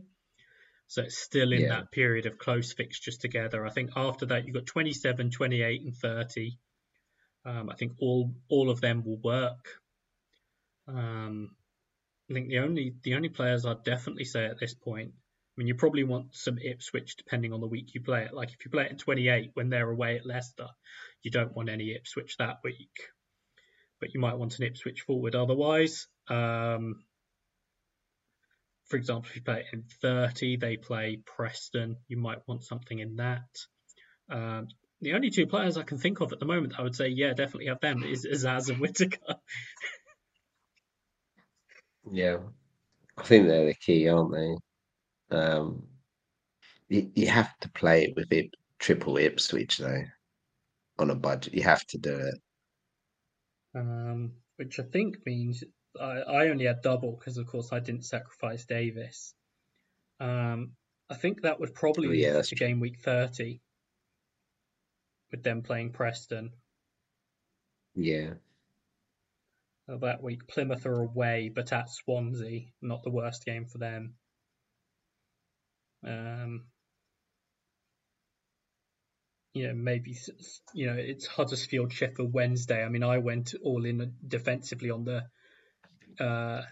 So 0.88 1.02
it's 1.02 1.18
still 1.18 1.52
in 1.52 1.62
yeah. 1.62 1.68
that 1.68 1.92
period 1.92 2.26
of 2.26 2.38
close 2.38 2.72
fixtures 2.72 3.16
together. 3.16 3.64
I 3.64 3.70
think 3.70 3.90
after 3.96 4.26
that, 4.26 4.44
you've 4.44 4.54
got 4.54 4.66
27, 4.66 5.30
28, 5.30 5.82
and 5.82 5.96
30. 5.96 6.58
Um, 7.46 7.70
I 7.70 7.74
think 7.74 7.92
all 8.00 8.34
all 8.48 8.70
of 8.70 8.80
them 8.80 9.04
will 9.04 9.18
work. 9.18 9.68
Um, 10.88 11.50
I 12.30 12.34
think 12.34 12.48
the 12.48 12.58
only 12.58 12.94
the 13.02 13.14
only 13.14 13.28
players 13.28 13.66
I'd 13.66 13.84
definitely 13.84 14.24
say 14.24 14.46
at 14.46 14.58
this 14.58 14.74
point 14.74 15.12
I 15.56 15.60
mean, 15.60 15.68
you 15.68 15.76
probably 15.76 16.02
want 16.02 16.34
some 16.34 16.58
Ipswich 16.58 17.16
depending 17.16 17.52
on 17.52 17.60
the 17.60 17.68
week 17.68 17.94
you 17.94 18.00
play 18.00 18.24
it. 18.24 18.34
Like 18.34 18.52
if 18.52 18.64
you 18.64 18.70
play 18.70 18.86
it 18.86 18.90
in 18.90 18.98
28 18.98 19.50
when 19.54 19.70
they're 19.70 19.88
away 19.88 20.16
at 20.16 20.26
Leicester, 20.26 20.66
you 21.22 21.30
don't 21.30 21.54
want 21.54 21.68
any 21.68 21.94
Ipswich 21.94 22.36
that 22.38 22.58
week, 22.64 22.90
but 24.00 24.14
you 24.14 24.20
might 24.20 24.36
want 24.36 24.58
an 24.58 24.66
Ipswich 24.66 25.02
forward 25.02 25.36
otherwise. 25.36 26.08
Um, 26.28 27.04
for 28.86 28.96
example, 28.96 29.28
if 29.30 29.36
you 29.36 29.42
play 29.42 29.60
it 29.60 29.66
in 29.72 29.84
30, 30.02 30.56
they 30.56 30.76
play 30.76 31.20
Preston. 31.24 31.96
You 32.08 32.16
might 32.16 32.46
want 32.48 32.64
something 32.64 32.98
in 32.98 33.16
that. 33.16 33.46
Um, 34.28 34.68
the 35.00 35.14
only 35.14 35.30
two 35.30 35.46
players 35.46 35.76
I 35.76 35.82
can 35.82 35.98
think 35.98 36.20
of 36.20 36.32
at 36.32 36.40
the 36.40 36.46
moment, 36.46 36.78
I 36.78 36.82
would 36.82 36.96
say, 36.96 37.08
yeah, 37.08 37.32
definitely 37.32 37.66
have 37.66 37.80
them 37.80 38.02
is 38.02 38.26
Azaz 38.26 38.70
and 38.70 38.78
Whittaker. 38.78 39.18
yeah, 42.10 42.38
I 43.16 43.22
think 43.22 43.46
they're 43.46 43.66
the 43.66 43.74
key, 43.74 44.08
aren't 44.08 44.32
they? 44.32 44.56
Um, 45.30 45.84
you, 46.88 47.10
you 47.14 47.26
have 47.28 47.58
to 47.60 47.68
play 47.70 48.04
it 48.04 48.16
with 48.16 48.32
it 48.32 48.54
triple 48.78 49.16
Ipswich 49.16 49.78
though 49.78 50.04
on 50.98 51.10
a 51.10 51.14
budget. 51.14 51.54
You 51.54 51.62
have 51.62 51.84
to 51.86 51.98
do 51.98 52.14
it. 52.14 52.40
Um, 53.74 54.32
which 54.56 54.78
I 54.78 54.84
think 54.84 55.18
means 55.26 55.64
I, 56.00 56.20
I 56.20 56.48
only 56.48 56.66
had 56.66 56.82
double 56.82 57.16
because, 57.16 57.38
of 57.38 57.46
course, 57.46 57.72
I 57.72 57.80
didn't 57.80 58.04
sacrifice 58.04 58.64
Davis. 58.64 59.34
Um, 60.20 60.72
I 61.10 61.14
think 61.14 61.42
that 61.42 61.60
would 61.60 61.74
probably 61.74 62.08
oh, 62.08 62.12
yeah, 62.12 62.32
that's 62.32 62.50
to 62.50 62.54
game 62.54 62.80
week 62.80 63.00
30 63.00 63.60
with 65.30 65.42
them 65.42 65.62
playing 65.62 65.90
Preston. 65.90 66.50
Yeah. 67.94 68.34
that 69.88 70.22
week, 70.22 70.46
Plymouth 70.46 70.86
are 70.86 71.00
away, 71.00 71.50
but 71.54 71.72
at 71.72 71.90
Swansea, 71.90 72.66
not 72.80 73.02
the 73.02 73.10
worst 73.10 73.44
game 73.44 73.66
for 73.66 73.78
them. 73.78 74.14
Um, 76.06 76.64
you 79.54 79.68
know, 79.68 79.74
maybe 79.74 80.16
you 80.74 80.86
know 80.86 80.96
it's 80.96 81.26
Huddersfield 81.26 81.92
Sheffield 81.92 82.32
Wednesday. 82.32 82.82
I 82.82 82.88
mean, 82.88 83.04
I 83.04 83.18
went 83.18 83.54
all 83.62 83.84
in 83.84 84.14
defensively 84.26 84.90
on 84.90 85.04
the 85.04 86.24
uh, 86.24 86.62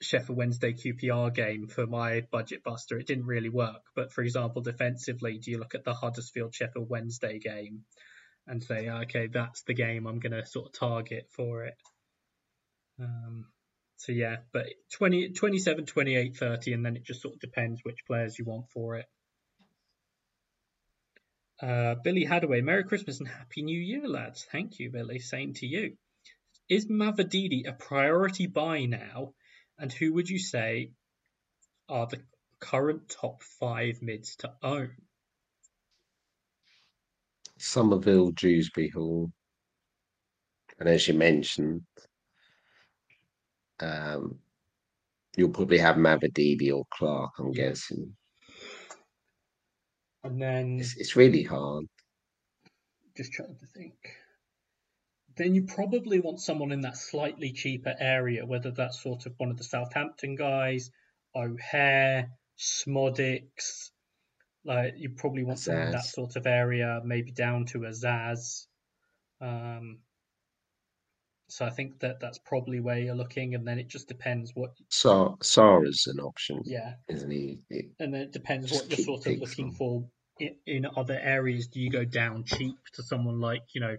Sheffield 0.00 0.38
Wednesday 0.38 0.72
QPR 0.72 1.34
game 1.34 1.68
for 1.68 1.86
my 1.86 2.22
budget 2.32 2.64
buster. 2.64 2.98
It 2.98 3.06
didn't 3.06 3.26
really 3.26 3.50
work. 3.50 3.82
But 3.94 4.12
for 4.12 4.22
example, 4.22 4.62
defensively, 4.62 5.38
do 5.38 5.50
you 5.50 5.58
look 5.58 5.74
at 5.74 5.84
the 5.84 5.94
Huddersfield 5.94 6.54
Sheffield 6.54 6.88
Wednesday 6.88 7.38
game 7.38 7.84
and 8.46 8.62
say, 8.62 8.88
okay, 8.88 9.28
that's 9.30 9.62
the 9.64 9.74
game 9.74 10.06
I'm 10.06 10.18
going 10.18 10.32
to 10.32 10.46
sort 10.46 10.68
of 10.68 10.72
target 10.72 11.28
for 11.30 11.64
it? 11.64 11.74
Um, 12.98 13.46
so 14.00 14.12
yeah, 14.12 14.36
but 14.50 14.64
20, 14.94 15.32
27, 15.32 15.84
28, 15.84 16.34
30, 16.34 16.72
and 16.72 16.86
then 16.86 16.96
it 16.96 17.04
just 17.04 17.20
sort 17.20 17.34
of 17.34 17.40
depends 17.40 17.82
which 17.84 18.06
players 18.06 18.38
you 18.38 18.46
want 18.46 18.70
for 18.70 18.96
it. 18.96 19.04
Uh, 21.60 21.96
Billy 22.02 22.24
Hadaway, 22.24 22.64
Merry 22.64 22.84
Christmas 22.84 23.18
and 23.18 23.28
Happy 23.28 23.60
New 23.60 23.78
Year, 23.78 24.08
lads. 24.08 24.46
Thank 24.50 24.78
you, 24.78 24.90
Billy. 24.90 25.18
Same 25.18 25.52
to 25.52 25.66
you. 25.66 25.98
Is 26.66 26.86
Mavididi 26.86 27.68
a 27.68 27.74
priority 27.74 28.46
buy 28.46 28.86
now? 28.86 29.34
And 29.78 29.92
who 29.92 30.14
would 30.14 30.30
you 30.30 30.38
say 30.38 30.92
are 31.90 32.06
the 32.06 32.22
current 32.58 33.10
top 33.10 33.42
five 33.42 34.00
mids 34.00 34.36
to 34.36 34.50
own? 34.62 34.92
Summerville, 37.58 38.30
Dewsbury 38.30 38.88
Hall. 38.88 39.30
And 40.78 40.88
as 40.88 41.06
you 41.06 41.12
mentioned, 41.12 41.82
um, 43.82 44.38
you'll 45.36 45.50
probably 45.50 45.78
have 45.78 45.96
Mavididi 45.96 46.72
or 46.72 46.84
Clarke, 46.92 47.38
I'm 47.38 47.52
guessing. 47.52 48.14
And 50.22 50.40
then 50.40 50.78
it's, 50.80 50.96
it's 50.96 51.16
really 51.16 51.42
hard. 51.42 51.86
Just 53.16 53.32
trying 53.32 53.56
to 53.56 53.66
think. 53.66 53.94
Then 55.36 55.54
you 55.54 55.62
probably 55.62 56.20
want 56.20 56.40
someone 56.40 56.72
in 56.72 56.82
that 56.82 56.96
slightly 56.96 57.52
cheaper 57.52 57.94
area, 57.98 58.44
whether 58.44 58.70
that's 58.70 59.02
sort 59.02 59.26
of 59.26 59.34
one 59.38 59.50
of 59.50 59.56
the 59.56 59.64
Southampton 59.64 60.34
guys, 60.36 60.90
O'Hare, 61.34 62.30
Szmodics. 62.58 63.90
Like 64.64 64.94
you 64.98 65.10
probably 65.10 65.44
want 65.44 65.58
someone 65.58 65.86
in 65.86 65.92
that 65.92 66.04
sort 66.04 66.36
of 66.36 66.46
area, 66.46 67.00
maybe 67.02 67.32
down 67.32 67.64
to 67.66 67.84
a 67.84 67.90
Zaz. 67.90 68.66
Um, 69.40 70.00
so 71.50 71.64
I 71.64 71.70
think 71.70 72.00
that 72.00 72.20
that's 72.20 72.38
probably 72.38 72.80
where 72.80 72.98
you're 72.98 73.14
looking, 73.14 73.54
and 73.54 73.66
then 73.66 73.78
it 73.78 73.88
just 73.88 74.08
depends 74.08 74.52
what. 74.54 74.70
So 74.88 75.36
Sarah's 75.42 76.06
an 76.06 76.20
option, 76.20 76.62
yeah, 76.64 76.94
isn't 77.08 77.30
he? 77.30 77.58
It 77.68 77.86
and 77.98 78.14
then 78.14 78.22
it 78.22 78.32
depends 78.32 78.70
what 78.70 78.88
you're 78.88 79.04
sort 79.04 79.26
of 79.26 79.38
looking 79.38 79.72
for 79.72 80.04
in, 80.38 80.54
in, 80.66 80.86
other 80.96 81.18
areas. 81.20 81.66
Do 81.66 81.80
you 81.80 81.90
go 81.90 82.04
down 82.04 82.44
cheap 82.44 82.76
to 82.94 83.02
someone 83.02 83.40
like 83.40 83.62
you 83.74 83.80
know 83.80 83.96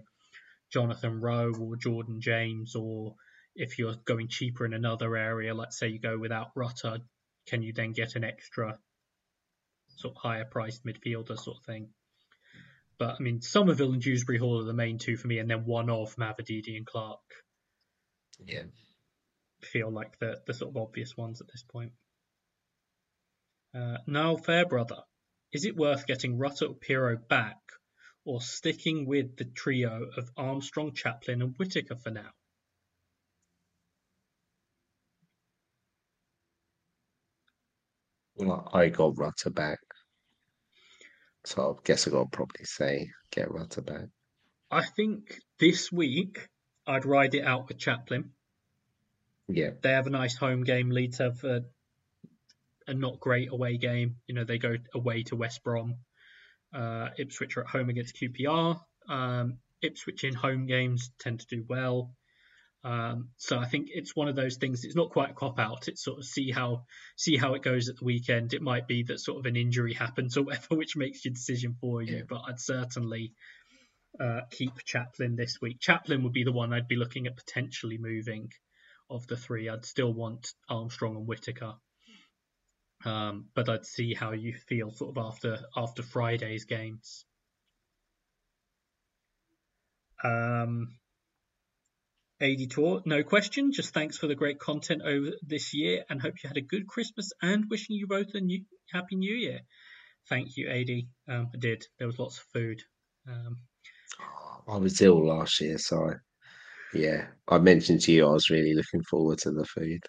Jonathan 0.72 1.20
Rowe 1.20 1.52
or 1.60 1.76
Jordan 1.76 2.20
James, 2.20 2.74
or 2.74 3.14
if 3.54 3.78
you're 3.78 3.96
going 4.06 4.28
cheaper 4.28 4.64
in 4.64 4.72
another 4.72 5.16
area, 5.16 5.54
let's 5.54 5.78
say 5.78 5.88
you 5.88 6.00
go 6.00 6.18
without 6.18 6.48
Rutter, 6.56 6.98
can 7.46 7.62
you 7.62 7.72
then 7.72 7.92
get 7.92 8.16
an 8.16 8.24
extra 8.24 8.78
sort 9.96 10.14
of 10.16 10.22
higher 10.22 10.46
priced 10.46 10.86
midfielder 10.86 11.38
sort 11.38 11.58
of 11.58 11.64
thing? 11.64 11.90
But 12.98 13.16
I 13.18 13.22
mean, 13.22 13.40
Summerville 13.40 13.92
and 13.92 14.00
Dewsbury 14.00 14.38
Hall 14.38 14.60
are 14.60 14.64
the 14.64 14.72
main 14.72 14.98
two 14.98 15.16
for 15.16 15.26
me, 15.26 15.38
and 15.38 15.50
then 15.50 15.64
one 15.64 15.90
of 15.90 16.14
Mavididi 16.16 16.76
and 16.76 16.86
Clarke. 16.86 17.18
Yeah, 18.46 18.64
feel 19.60 19.90
like 19.90 20.18
the 20.18 20.40
the 20.46 20.54
sort 20.54 20.70
of 20.70 20.76
obvious 20.76 21.16
ones 21.16 21.40
at 21.40 21.48
this 21.48 21.62
point. 21.62 21.92
Uh, 23.74 23.98
Niall 24.06 24.36
Fairbrother, 24.36 25.02
is 25.52 25.64
it 25.64 25.76
worth 25.76 26.06
getting 26.06 26.38
Rutter 26.38 26.66
or 26.66 26.74
Piroe 26.74 27.16
back, 27.28 27.58
or 28.24 28.40
sticking 28.40 29.06
with 29.06 29.36
the 29.36 29.44
trio 29.44 30.08
of 30.16 30.30
Armstrong, 30.36 30.92
Chaplin, 30.92 31.40
and 31.40 31.54
Whittaker 31.58 31.96
for 31.96 32.10
now? 32.10 32.30
Well, 38.36 38.68
I 38.72 38.88
got 38.88 39.16
Rutter 39.16 39.50
back. 39.50 39.78
So 41.44 41.76
I 41.76 41.82
guess 41.84 42.06
I 42.06 42.10
got 42.10 42.32
probably 42.32 42.64
say 42.64 43.10
get 43.30 43.50
Rutter 43.50 43.82
back. 43.82 44.06
I 44.70 44.84
think 44.84 45.38
this 45.58 45.90
week 45.90 46.48
I'd 46.86 47.06
ride 47.06 47.34
it 47.34 47.44
out 47.44 47.68
with 47.68 47.78
Chaplin. 47.78 48.30
Yeah. 49.48 49.70
They 49.80 49.90
have 49.90 50.06
a 50.06 50.10
nice 50.10 50.36
home 50.36 50.64
game. 50.64 50.90
Leeds 50.90 51.18
have 51.18 51.42
a, 51.44 51.64
a 52.86 52.94
not 52.94 53.20
great 53.20 53.50
away 53.50 53.76
game. 53.76 54.16
You 54.26 54.34
know, 54.34 54.44
they 54.44 54.58
go 54.58 54.76
away 54.94 55.24
to 55.24 55.36
West 55.36 55.62
Brom. 55.62 55.96
Uh, 56.74 57.10
Ipswich 57.18 57.56
are 57.56 57.62
at 57.62 57.68
home 57.68 57.90
against 57.90 58.16
QPR. 58.16 58.80
Um, 59.08 59.58
Ipswich 59.82 60.24
in 60.24 60.34
home 60.34 60.66
games 60.66 61.10
tend 61.18 61.40
to 61.40 61.46
do 61.46 61.64
well. 61.68 62.14
Um, 62.84 63.28
so 63.36 63.58
I 63.58 63.66
think 63.66 63.88
it's 63.92 64.16
one 64.16 64.28
of 64.28 64.34
those 64.34 64.56
things. 64.56 64.84
It's 64.84 64.96
not 64.96 65.10
quite 65.10 65.30
a 65.30 65.34
cop 65.34 65.60
out. 65.60 65.86
It's 65.86 66.02
sort 66.02 66.18
of 66.18 66.24
see 66.24 66.50
how 66.50 66.84
see 67.16 67.36
how 67.36 67.54
it 67.54 67.62
goes 67.62 67.88
at 67.88 67.96
the 67.96 68.04
weekend. 68.04 68.54
It 68.54 68.62
might 68.62 68.88
be 68.88 69.04
that 69.04 69.20
sort 69.20 69.38
of 69.38 69.46
an 69.46 69.56
injury 69.56 69.94
happens 69.94 70.36
or 70.36 70.42
whatever, 70.42 70.66
which 70.76 70.96
makes 70.96 71.24
your 71.24 71.32
decision 71.32 71.76
for 71.80 72.02
you. 72.02 72.16
Yeah. 72.16 72.22
But 72.28 72.42
I'd 72.48 72.60
certainly 72.60 73.34
uh, 74.20 74.40
keep 74.50 74.72
Chaplin 74.84 75.36
this 75.36 75.60
week. 75.60 75.80
Chaplin 75.80 76.22
would 76.22 76.32
be 76.32 76.44
the 76.44 76.52
one 76.52 76.72
I'd 76.72 76.88
be 76.88 76.96
looking 76.96 77.26
at 77.26 77.36
potentially 77.36 77.98
moving 77.98 78.50
of 79.08 79.26
the 79.26 79.36
three. 79.36 79.68
I'd 79.68 79.84
still 79.84 80.12
want 80.12 80.52
Armstrong 80.68 81.16
and 81.16 81.26
Whittaker. 81.26 81.74
Um, 83.04 83.46
but 83.54 83.68
I'd 83.68 83.84
see 83.84 84.14
how 84.14 84.32
you 84.32 84.54
feel 84.68 84.92
sort 84.92 85.16
of 85.16 85.24
after 85.24 85.58
after 85.76 86.02
Friday's 86.02 86.64
games. 86.66 87.24
Um, 90.22 90.88
Tour, 92.70 93.02
no 93.04 93.22
question. 93.22 93.72
Just 93.72 93.94
thanks 93.94 94.18
for 94.18 94.26
the 94.26 94.34
great 94.34 94.58
content 94.58 95.02
over 95.02 95.30
this 95.42 95.74
year 95.74 96.04
and 96.08 96.20
hope 96.20 96.34
you 96.42 96.48
had 96.48 96.56
a 96.56 96.60
good 96.60 96.88
Christmas 96.88 97.30
and 97.40 97.70
wishing 97.70 97.94
you 97.94 98.08
both 98.08 98.34
a 98.34 98.40
new, 98.40 98.64
happy 98.92 99.14
new 99.14 99.34
year. 99.34 99.60
Thank 100.28 100.56
you, 100.56 100.68
AD. 100.68 101.32
Um, 101.32 101.50
I 101.54 101.58
did. 101.58 101.86
There 101.98 102.06
was 102.08 102.18
lots 102.18 102.38
of 102.38 102.44
food. 102.52 102.82
Um, 103.28 103.58
I 104.68 104.76
was 104.76 105.00
ill 105.00 105.26
last 105.26 105.60
year, 105.60 105.78
so 105.78 106.08
I, 106.08 106.12
yeah, 106.94 107.26
I 107.48 107.58
mentioned 107.58 108.02
to 108.02 108.12
you 108.12 108.26
I 108.26 108.32
was 108.32 108.50
really 108.50 108.74
looking 108.74 109.02
forward 109.02 109.38
to 109.38 109.50
the 109.50 109.64
food. 109.64 110.00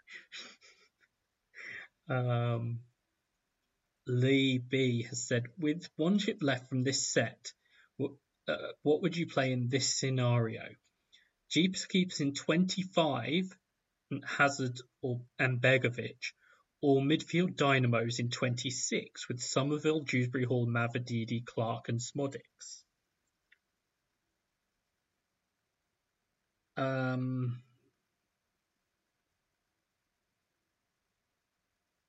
Um, 2.10 2.80
Lee 4.06 4.58
B 4.58 5.04
has 5.04 5.28
said, 5.28 5.48
with 5.58 5.88
one 5.96 6.20
chip 6.20 6.40
left 6.42 6.68
from 6.70 6.84
this 6.84 7.08
set, 7.08 7.54
what, 7.98 8.12
uh, 8.48 8.58
what 8.84 9.02
would 9.02 9.16
you 9.16 9.28
play 9.28 9.52
in 9.52 9.70
this 9.70 9.98
scenario? 9.98 10.64
Jeeps 11.50 11.86
keeps 11.86 12.20
in 12.20 12.34
25 12.34 13.58
Hazard 14.26 14.80
or 15.02 15.22
and 15.40 15.62
Begovic, 15.62 16.34
or 16.82 17.02
midfield 17.02 17.56
dynamos 17.56 18.20
in 18.20 18.30
26 18.30 19.28
with 19.28 19.40
Summerville, 19.40 20.02
Dewsbury 20.02 20.44
Hall, 20.44 20.68
Mavididi, 20.68 21.44
Clarke, 21.46 21.90
and 21.90 22.00
Szmodics. 22.00 22.83
Um, 26.76 27.62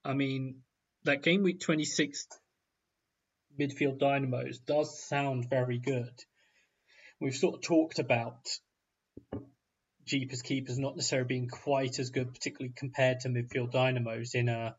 I 0.04 0.14
mean, 0.14 0.62
that 1.04 1.22
game 1.22 1.42
week 1.42 1.60
26 1.60 2.26
midfield 3.58 3.98
dynamos 3.98 4.58
does 4.58 5.02
sound 5.02 5.48
very 5.48 5.78
good. 5.78 6.12
We've 7.20 7.34
sort 7.34 7.56
of 7.56 7.62
talked 7.62 7.98
about 7.98 8.48
Jeepers 10.06 10.42
keepers 10.42 10.78
not 10.78 10.96
necessarily 10.96 11.26
being 11.26 11.48
quite 11.48 11.98
as 11.98 12.10
good, 12.10 12.32
particularly 12.32 12.74
compared 12.76 13.20
to 13.20 13.28
midfield 13.28 13.72
dynamos 13.72 14.34
in 14.34 14.48
a 14.48 14.76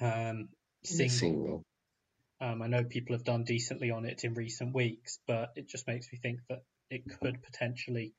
um, 0.00 0.48
single. 0.84 1.16
single. 1.16 1.62
Um, 2.40 2.62
I 2.62 2.68
know 2.68 2.84
people 2.84 3.16
have 3.16 3.24
done 3.24 3.44
decently 3.44 3.90
on 3.90 4.04
it 4.04 4.24
in 4.24 4.34
recent 4.34 4.74
weeks, 4.74 5.18
but 5.26 5.52
it 5.56 5.68
just 5.68 5.86
makes 5.86 6.12
me 6.12 6.18
think 6.18 6.40
that 6.48 6.62
it 6.90 7.02
could 7.20 7.42
potentially 7.42 8.14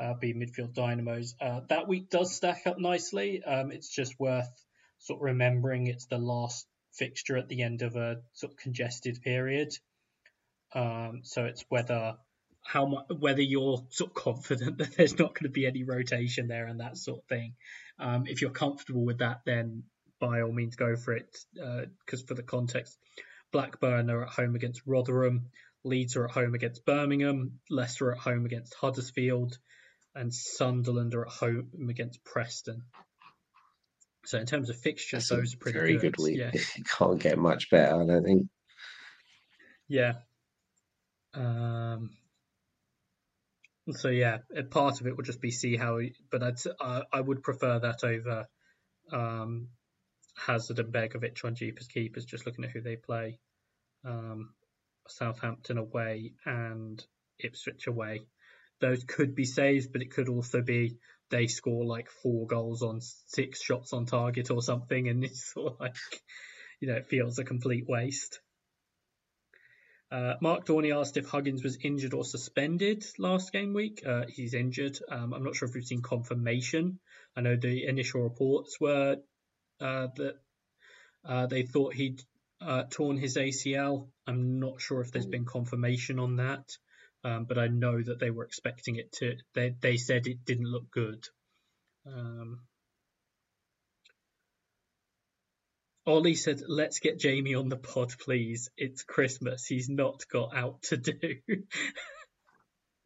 uh, 0.00 0.14
be 0.14 0.32
midfield 0.32 0.72
dynamos. 0.72 1.34
Uh, 1.40 1.60
that 1.68 1.86
week 1.86 2.08
does 2.08 2.34
stack 2.34 2.66
up 2.66 2.78
nicely. 2.78 3.42
Um, 3.44 3.70
it's 3.70 3.88
just 3.88 4.18
worth 4.18 4.50
sort 4.98 5.18
of 5.18 5.24
remembering 5.24 5.86
it's 5.86 6.06
the 6.06 6.18
last 6.18 6.66
fixture 6.94 7.36
at 7.36 7.48
the 7.48 7.62
end 7.62 7.82
of 7.82 7.96
a 7.96 8.22
sort 8.32 8.52
of 8.52 8.58
congested 8.58 9.20
period. 9.22 9.72
Um, 10.74 11.20
so 11.24 11.44
it's 11.44 11.64
whether 11.68 12.14
how 12.62 12.86
much 12.86 13.06
whether 13.18 13.42
you're 13.42 13.84
sort 13.90 14.10
of 14.10 14.14
confident 14.14 14.78
that 14.78 14.96
there's 14.96 15.18
not 15.18 15.34
going 15.34 15.44
to 15.44 15.50
be 15.50 15.66
any 15.66 15.84
rotation 15.84 16.48
there 16.48 16.66
and 16.66 16.80
that 16.80 16.96
sort 16.96 17.20
of 17.20 17.24
thing. 17.26 17.54
Um, 17.98 18.24
if 18.26 18.40
you're 18.40 18.50
comfortable 18.50 19.04
with 19.04 19.18
that, 19.18 19.42
then 19.44 19.84
by 20.18 20.40
all 20.42 20.52
means 20.52 20.76
go 20.76 20.96
for 20.96 21.14
it. 21.14 21.36
Because 21.54 22.22
uh, 22.22 22.26
for 22.26 22.34
the 22.34 22.42
context, 22.42 22.96
Blackburn 23.52 24.10
are 24.10 24.24
at 24.24 24.30
home 24.30 24.54
against 24.54 24.82
Rotherham, 24.86 25.50
Leeds 25.84 26.16
are 26.16 26.26
at 26.26 26.30
home 26.30 26.54
against 26.54 26.84
Birmingham, 26.84 27.60
Leicester 27.68 28.12
at 28.12 28.18
home 28.18 28.44
against 28.44 28.74
Huddersfield, 28.74 29.58
and 30.14 30.32
Sunderland 30.34 31.14
are 31.14 31.26
at 31.26 31.32
home 31.32 31.88
against 31.88 32.24
Preston. 32.24 32.82
So 34.26 34.38
in 34.38 34.46
terms 34.46 34.68
of 34.70 34.76
fixtures, 34.76 35.28
That's 35.28 35.40
those 35.40 35.54
are 35.54 35.58
pretty 35.58 35.78
very 35.78 35.92
good. 35.96 36.16
good 36.16 36.22
week. 36.22 36.38
Yeah. 36.38 36.50
can't 36.98 37.18
get 37.20 37.38
much 37.38 37.70
better, 37.70 38.02
I 38.02 38.06
don't 38.06 38.24
think. 38.24 38.48
Yeah, 39.88 40.14
Um, 41.34 42.10
so 43.92 44.08
yeah, 44.08 44.38
part 44.70 45.00
of 45.00 45.06
it 45.06 45.16
would 45.16 45.26
just 45.26 45.40
be 45.40 45.50
see 45.50 45.76
how, 45.76 45.98
but 46.30 46.42
I'd, 46.42 46.58
uh, 46.80 47.02
I 47.12 47.20
would 47.20 47.42
prefer 47.42 47.78
that 47.80 48.04
over 48.04 48.46
um, 49.12 49.68
Hazard 50.36 50.78
and 50.78 50.92
Begovic 50.92 51.44
on 51.44 51.54
Jeepers 51.56 51.88
Keepers, 51.88 52.24
just 52.24 52.46
looking 52.46 52.64
at 52.64 52.70
who 52.70 52.80
they 52.80 52.96
play. 52.96 53.38
Um, 54.04 54.50
Southampton 55.08 55.78
away 55.78 56.32
and 56.44 57.04
Ipswich 57.38 57.86
away. 57.86 58.20
Those 58.80 59.04
could 59.04 59.34
be 59.34 59.44
saves, 59.44 59.86
but 59.86 60.02
it 60.02 60.10
could 60.12 60.28
also 60.28 60.62
be 60.62 60.98
they 61.30 61.46
score 61.46 61.84
like 61.84 62.08
four 62.22 62.46
goals 62.46 62.82
on 62.82 63.00
six 63.00 63.62
shots 63.62 63.92
on 63.92 64.06
target 64.06 64.50
or 64.50 64.62
something, 64.62 65.08
and 65.08 65.24
it's 65.24 65.52
sort 65.52 65.74
of 65.74 65.80
like, 65.80 65.96
you 66.80 66.88
know, 66.88 66.96
it 66.96 67.08
feels 67.08 67.38
a 67.38 67.44
complete 67.44 67.86
waste. 67.88 68.40
Uh, 70.10 70.34
Mark 70.40 70.66
Dorney 70.66 70.98
asked 70.98 71.16
if 71.16 71.26
Huggins 71.26 71.62
was 71.62 71.78
injured 71.84 72.14
or 72.14 72.24
suspended 72.24 73.04
last 73.16 73.52
game 73.52 73.72
week. 73.72 74.02
Uh, 74.04 74.24
he's 74.28 74.54
injured. 74.54 74.98
Um, 75.08 75.32
I'm 75.32 75.44
not 75.44 75.54
sure 75.54 75.68
if 75.68 75.74
we've 75.74 75.84
seen 75.84 76.02
confirmation. 76.02 76.98
I 77.36 77.42
know 77.42 77.54
the 77.54 77.86
initial 77.86 78.22
reports 78.22 78.80
were 78.80 79.18
uh, 79.80 80.08
that 80.16 80.34
uh, 81.24 81.46
they 81.46 81.62
thought 81.62 81.94
he'd 81.94 82.22
uh, 82.60 82.84
torn 82.90 83.18
his 83.18 83.36
ACL. 83.36 84.08
I'm 84.26 84.58
not 84.58 84.80
sure 84.80 85.00
if 85.00 85.12
there's 85.12 85.26
been 85.26 85.44
confirmation 85.44 86.18
on 86.18 86.36
that, 86.36 86.76
um, 87.24 87.44
but 87.44 87.58
I 87.58 87.68
know 87.68 88.00
that 88.02 88.18
they 88.18 88.30
were 88.30 88.44
expecting 88.44 88.96
it 88.96 89.12
to. 89.12 89.36
They 89.54 89.74
they 89.80 89.96
said 89.96 90.26
it 90.26 90.44
didn't 90.44 90.70
look 90.70 90.90
good. 90.90 91.24
Um, 92.06 92.60
Ollie 96.06 96.34
said, 96.34 96.62
"Let's 96.66 96.98
get 96.98 97.18
Jamie 97.18 97.54
on 97.54 97.68
the 97.68 97.76
pod, 97.76 98.12
please. 98.18 98.70
It's 98.76 99.02
Christmas. 99.02 99.66
He's 99.66 99.88
not 99.88 100.24
got 100.32 100.56
out 100.56 100.82
to 100.84 100.96
do." 100.96 101.36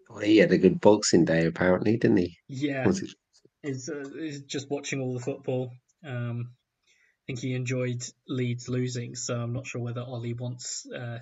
well, 0.09 0.21
he 0.21 0.39
had 0.39 0.53
a 0.53 0.59
good 0.59 0.81
Boxing 0.81 1.25
Day, 1.25 1.47
apparently, 1.47 1.97
didn't 1.97 2.19
he? 2.19 2.39
Yeah, 2.49 2.91
is 3.65 3.89
uh, 3.89 4.05
just 4.47 4.71
watching 4.71 5.01
all 5.01 5.15
the 5.15 5.21
football. 5.21 5.73
Um, 6.07 6.51
I 6.51 7.27
think 7.27 7.39
he 7.41 7.55
enjoyed 7.55 8.05
Leeds 8.29 8.69
losing, 8.69 9.15
so 9.15 9.35
I'm 9.35 9.55
not 9.55 9.67
sure 9.67 9.81
whether 9.81 10.03
Ollie 10.03 10.35
wants 10.35 10.87
uh, 10.87 11.21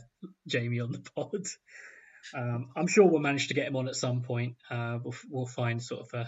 Jamie 0.49 0.81
on 0.81 0.91
the 0.91 0.99
pod. 1.15 1.47
Um, 2.35 2.71
I'm 2.77 2.87
sure 2.87 3.07
we'll 3.07 3.21
manage 3.21 3.49
to 3.49 3.55
get 3.55 3.67
him 3.67 3.77
on 3.77 3.89
at 3.89 3.97
some 3.97 4.23
point. 4.23 4.57
Uh, 4.71 4.99
we'll 5.03 5.15
we'll 5.31 5.47
find 5.47 5.83
sort 5.83 6.03
of 6.03 6.27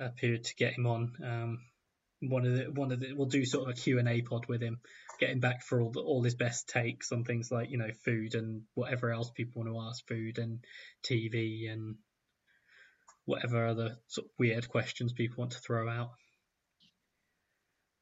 a, 0.00 0.04
a 0.04 0.08
period 0.10 0.44
to 0.44 0.54
get 0.56 0.74
him 0.74 0.86
on. 0.86 1.12
Um, 1.22 1.58
one 2.20 2.46
of 2.46 2.56
the 2.56 2.64
one 2.72 2.92
of 2.92 3.00
the 3.00 3.12
we'll 3.12 3.26
do 3.28 3.44
sort 3.44 3.68
of 3.68 3.76
a 3.76 3.80
Q 3.80 3.98
and 3.98 4.08
A 4.08 4.22
pod 4.22 4.46
with 4.48 4.62
him, 4.62 4.80
get 5.20 5.30
him 5.30 5.40
back 5.40 5.62
for 5.62 5.80
all 5.80 5.90
the, 5.90 6.00
all 6.00 6.22
his 6.22 6.34
best 6.34 6.68
takes 6.68 7.12
on 7.12 7.24
things 7.24 7.50
like 7.50 7.70
you 7.70 7.78
know 7.78 7.90
food 8.04 8.34
and 8.34 8.62
whatever 8.74 9.10
else 9.10 9.30
people 9.30 9.62
want 9.62 9.74
to 9.74 9.88
ask, 9.88 10.06
food 10.06 10.38
and 10.38 10.64
TV 11.04 11.70
and 11.70 11.96
whatever 13.26 13.66
other 13.66 13.96
sort 14.06 14.26
of 14.26 14.30
weird 14.38 14.68
questions 14.68 15.12
people 15.12 15.42
want 15.42 15.52
to 15.52 15.58
throw 15.58 15.88
out. 15.88 16.10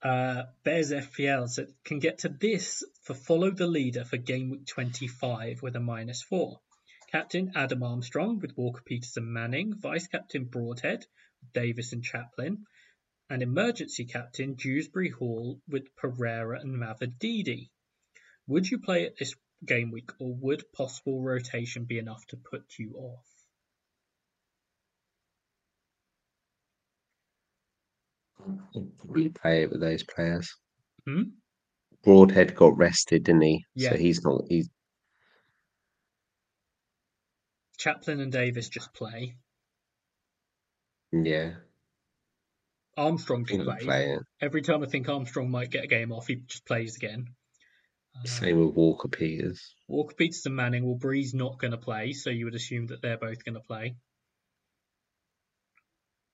Uh, 0.03 0.45
Bears 0.65 0.93
FPL 0.93 1.49
said 1.49 1.69
can 1.85 1.99
get 1.99 2.19
to 2.19 2.29
this 2.29 2.85
for 3.03 3.15
follow 3.15 3.51
the 3.51 3.66
leader 3.66 4.05
for 4.05 4.19
game 4.19 4.51
week 4.51 4.66
25 4.66 5.62
with 5.62 5.77
a 5.77 5.81
minus 5.81 6.23
four. 6.23 6.61
Captain 7.15 7.53
Adam 7.55 7.81
Armstrong 7.85 8.41
with 8.41 8.57
Walker 8.57 8.82
Peterson, 8.85 9.32
Manning, 9.32 9.73
Vice 9.78 10.09
Captain 10.09 10.47
Broadhead, 10.47 11.07
with 11.41 11.53
Davis 11.53 11.93
and 11.93 12.03
Chaplin, 12.03 12.65
and 13.31 13.41
emergency 13.41 14.05
captain 14.05 14.55
Dewsbury 14.55 15.11
Hall 15.11 15.61
with 15.69 15.95
Pereira 15.95 16.59
and 16.59 16.77
Mavididi. 16.77 17.70
Would 18.49 18.69
you 18.69 18.81
play 18.81 19.07
at 19.07 19.16
this 19.16 19.32
game 19.65 19.93
week, 19.93 20.11
or 20.19 20.35
would 20.35 20.65
possible 20.73 21.23
rotation 21.23 21.85
be 21.85 22.01
enough 22.01 22.27
to 22.31 22.36
put 22.36 22.65
you 22.81 22.97
off? 22.97 23.28
Probably 28.99 29.28
play 29.28 29.62
it 29.62 29.70
with 29.70 29.81
those 29.81 30.03
players. 30.03 30.53
Hmm? 31.07 31.23
Broadhead 32.03 32.57
got 32.57 32.77
rested, 32.77 33.23
didn't 33.23 33.43
he? 33.43 33.65
Yeah. 33.77 33.91
So 33.91 33.99
he's 33.99 34.24
not. 34.24 34.47
He's 34.49 34.69
Chaplin 37.85 38.20
and 38.20 38.32
Davis 38.32 38.70
just 38.70 38.94
play. 38.94 39.36
yeah. 41.12 41.51
Armstrong 42.97 43.44
can 43.44 43.62
play. 43.62 43.78
play. 43.81 44.19
Every 44.40 44.62
time 44.62 44.82
I 44.82 44.86
think 44.86 45.06
Armstrong 45.06 45.51
might 45.51 45.70
get 45.70 45.85
a 45.85 45.89
game 45.89 46.11
off, 46.11 46.28
he 46.28 46.36
just 46.36 46.65
plays 46.65 46.97
again. 46.97 47.27
Uh, 48.16 48.27
Same 48.27 48.65
with 48.65 48.74
Walker 48.74 49.09
Peters. 49.09 49.74
Walker 49.86 50.15
Peters 50.15 50.47
and 50.47 50.56
Manning. 50.56 50.86
Well, 50.86 50.94
Bree's 50.94 51.35
not 51.35 51.59
going 51.59 51.73
to 51.73 51.77
play, 51.77 52.15
so 52.15 52.31
you 52.31 52.47
would 52.47 52.55
assume 52.55 52.86
that 52.86 53.02
they're 53.02 53.19
both 53.19 53.44
going 53.44 53.56
to 53.56 53.61
play. 53.61 53.97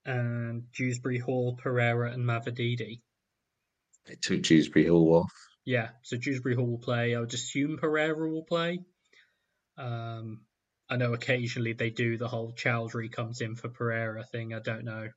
And 0.05 0.71
Dewsbury 0.71 1.19
Hall, 1.19 1.59
Pereira, 1.61 2.13
and 2.13 2.25
Mavididi. 2.25 3.01
They 4.07 4.15
took 4.15 4.43
Dewsbury 4.43 4.87
Hall 4.87 5.15
off. 5.15 5.33
Yeah, 5.65 5.89
so 6.03 6.17
Dewsbury 6.17 6.55
Hall 6.55 6.67
will 6.67 6.79
play. 6.79 7.17
I 7.17 7.21
would 7.21 7.35
assume 7.35 7.77
Pereira 7.79 8.31
will 8.31 8.45
play. 8.45 8.85
Um, 9.77 10.43
I 10.91 10.97
know 10.97 11.13
occasionally 11.15 11.73
they 11.73 11.91
do 11.91 12.19
the 12.19 12.29
whole 12.29 12.53
Choudhury 12.53 13.11
comes 13.11 13.41
in 13.41 13.55
for 13.55 13.69
Pereira 13.69 14.25
thing. 14.25 14.53
I 14.53 14.59
don't 14.59 14.85
know. 14.85 15.09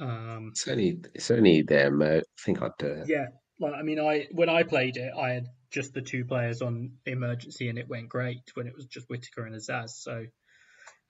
Um, 0.00 0.48
It's 0.52 0.66
only 0.66 1.00
it's 1.14 1.30
only 1.30 1.62
their 1.62 1.90
mo- 1.90 2.18
I 2.20 2.42
think 2.44 2.62
I'd 2.62 2.70
do 2.78 2.86
it. 2.86 3.08
yeah, 3.08 3.26
well, 3.58 3.74
I 3.74 3.82
mean, 3.82 4.00
I 4.00 4.26
when 4.32 4.48
I 4.48 4.62
played 4.62 4.96
it, 4.96 5.12
I 5.14 5.32
had 5.32 5.46
just 5.70 5.92
the 5.92 6.00
two 6.00 6.24
players 6.24 6.62
on 6.62 6.92
emergency, 7.06 7.68
and 7.68 7.78
it 7.78 7.88
went 7.88 8.08
great 8.08 8.40
when 8.54 8.66
it 8.66 8.74
was 8.74 8.86
just 8.86 9.08
Whittaker 9.08 9.44
and 9.44 9.54
Azaz. 9.54 9.90
So, 9.90 10.24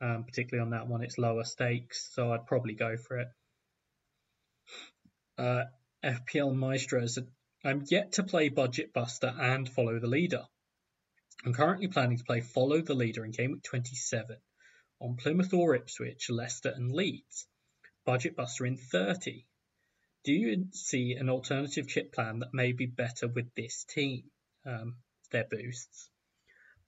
um, 0.00 0.24
particularly 0.24 0.64
on 0.64 0.70
that 0.70 0.88
one, 0.88 1.02
it's 1.02 1.16
lower 1.16 1.44
stakes, 1.44 2.10
so 2.12 2.32
I'd 2.32 2.46
probably 2.46 2.74
go 2.74 2.96
for 2.96 3.18
it. 3.20 3.28
Uh, 5.38 5.64
FPL 6.04 6.54
Maestro 6.54 7.06
said, 7.06 7.28
I'm 7.64 7.84
yet 7.88 8.12
to 8.12 8.24
play 8.24 8.48
Budget 8.48 8.92
Buster 8.92 9.32
and 9.38 9.68
Follow 9.68 9.98
the 10.00 10.08
Leader. 10.08 10.42
I'm 11.44 11.52
currently 11.52 11.88
planning 11.88 12.18
to 12.18 12.24
play 12.24 12.40
Follow 12.40 12.80
the 12.80 12.94
Leader 12.94 13.24
in 13.24 13.32
Game 13.32 13.52
Week 13.52 13.62
27 13.64 14.36
on 15.00 15.16
Plymouth 15.16 15.52
or 15.52 15.74
Ipswich, 15.74 16.30
Leicester 16.30 16.70
and 16.70 16.92
Leeds. 16.92 17.48
Budget 18.04 18.36
Buster 18.36 18.64
in 18.66 18.76
30. 18.76 19.44
Do 20.24 20.32
you 20.32 20.68
see 20.72 21.14
an 21.14 21.28
alternative 21.28 21.88
chip 21.88 22.12
plan 22.12 22.40
that 22.40 22.54
may 22.54 22.72
be 22.72 22.86
better 22.86 23.26
with 23.26 23.52
this 23.54 23.84
team? 23.84 24.30
Um, 24.64 24.96
their 25.32 25.44
boosts. 25.44 26.10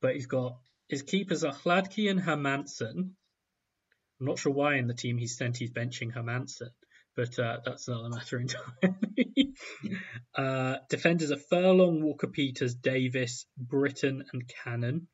But 0.01 0.15
he's 0.15 0.27
got 0.27 0.61
his 0.89 1.03
keepers 1.03 1.43
are 1.43 1.53
Hladky 1.53 2.09
and 2.09 2.21
Hermansen. 2.21 3.17
I'm 4.21 4.27
not 4.27 4.39
sure 4.39 4.53
why 4.53 4.77
in 4.77 4.87
the 4.87 4.95
team 4.95 5.19
he's 5.19 5.37
sent 5.37 5.57
he's 5.57 5.73
benching 5.73 6.13
Hermansen, 6.13 6.71
but 7.17 7.39
uh, 7.39 7.59
that's 7.65 7.89
another 7.89 8.09
matter 8.09 8.41
entirely. 8.41 9.55
uh, 10.35 10.77
defenders 10.89 11.31
are 11.31 11.39
Furlong, 11.39 12.03
Walker 12.03 12.27
Peters, 12.27 12.75
Davis, 12.75 13.47
Brittain, 13.59 14.23
and 14.33 14.51
Cannon. 14.65 15.09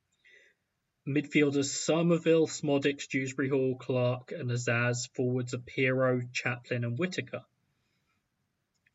Midfielders 1.08 1.66
Summerville, 1.66 2.46
Szmodics, 2.46 3.08
Dewsbury 3.08 3.48
Hall, 3.48 3.76
Clarke, 3.78 4.32
and 4.32 4.50
Azaz. 4.50 5.08
Forwards 5.14 5.54
are 5.54 5.58
Piroe, 5.58 6.22
Chaplin, 6.32 6.84
and 6.84 6.98
Whittaker. 6.98 7.42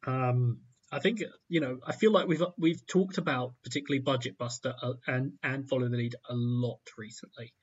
Um, 0.06 0.62
I 0.92 1.00
think 1.00 1.22
you 1.50 1.62
know. 1.62 1.80
I 1.86 1.94
feel 1.94 2.12
like 2.12 2.28
we've 2.28 2.44
we've 2.58 2.86
talked 2.86 3.18
about 3.18 3.54
particularly 3.64 4.02
Budget 4.02 4.38
Buster 4.38 4.74
uh, 4.82 4.94
and 5.08 5.34
and 5.44 5.68
Follow 5.68 5.90
the 5.90 5.98
Lead 5.98 6.16
a 6.30 6.36
lot 6.36 6.80
recently, 6.98 7.54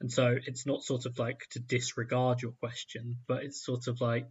and 0.00 0.10
so 0.10 0.36
it's 0.46 0.66
not 0.66 0.82
sort 0.82 1.06
of 1.06 1.18
like 1.18 1.40
to 1.50 1.60
disregard 1.60 2.42
your 2.42 2.52
question, 2.52 3.16
but 3.26 3.42
it's 3.42 3.64
sort 3.64 3.88
of 3.88 4.00
like 4.00 4.28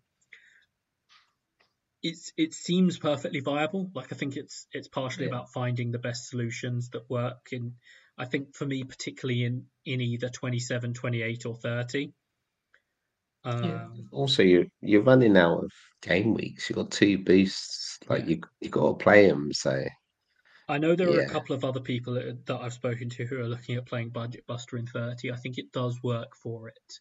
it's 2.01 2.31
it 2.38 2.53
seems 2.53 2.97
perfectly 2.97 3.39
viable. 3.41 3.91
Like 3.93 4.11
I 4.13 4.15
think 4.15 4.38
it's 4.38 4.67
it's 4.71 4.88
partially 4.88 5.26
Yeah. 5.26 5.31
about 5.31 5.51
finding 5.51 5.91
the 5.91 5.99
best 5.99 6.30
solutions 6.30 6.89
that 6.91 7.09
work 7.09 7.49
in. 7.51 7.76
I 8.17 8.26
think 8.26 8.55
for 8.55 8.65
me, 8.65 8.84
particularly 8.84 9.43
in 9.43 9.65
in 9.85 10.01
either 10.01 10.30
27, 10.30 10.93
28, 10.93 11.45
or 11.45 11.55
30. 11.55 12.13
Um, 13.43 13.63
Yeah. 13.63 13.88
Also, 14.11 14.43
you're 14.43 14.65
you're 14.81 15.01
running 15.03 15.38
out 15.38 15.63
of 15.63 15.71
game 16.01 16.34
weeks. 16.34 16.69
You've 16.69 16.77
got 16.77 16.91
two 16.91 17.17
boosts. 17.17 17.99
Like 18.07 18.23
Yeah. 18.23 18.30
you 18.30 18.41
you 18.61 18.69
got 18.69 18.88
to 18.99 19.03
play 19.03 19.27
them. 19.27 19.53
So 19.53 19.85
I 20.67 20.77
know 20.77 20.95
there 20.95 21.09
are 21.09 21.21
a 21.21 21.30
couple 21.30 21.55
of 21.55 21.65
other 21.65 21.80
people 21.80 22.13
that, 22.13 22.45
that 22.45 22.61
I've 22.61 22.73
spoken 22.73 23.09
to 23.09 23.26
who 23.26 23.39
are 23.39 23.47
looking 23.47 23.76
at 23.76 23.88
playing 23.88 24.09
Budget 24.09 24.45
Buster 24.45 24.77
in 24.77 24.85
30. 24.85 25.31
I 25.31 25.35
think 25.35 25.57
it 25.57 25.71
does 25.71 26.01
work 26.03 26.35
for 26.35 26.67
it. 26.67 26.99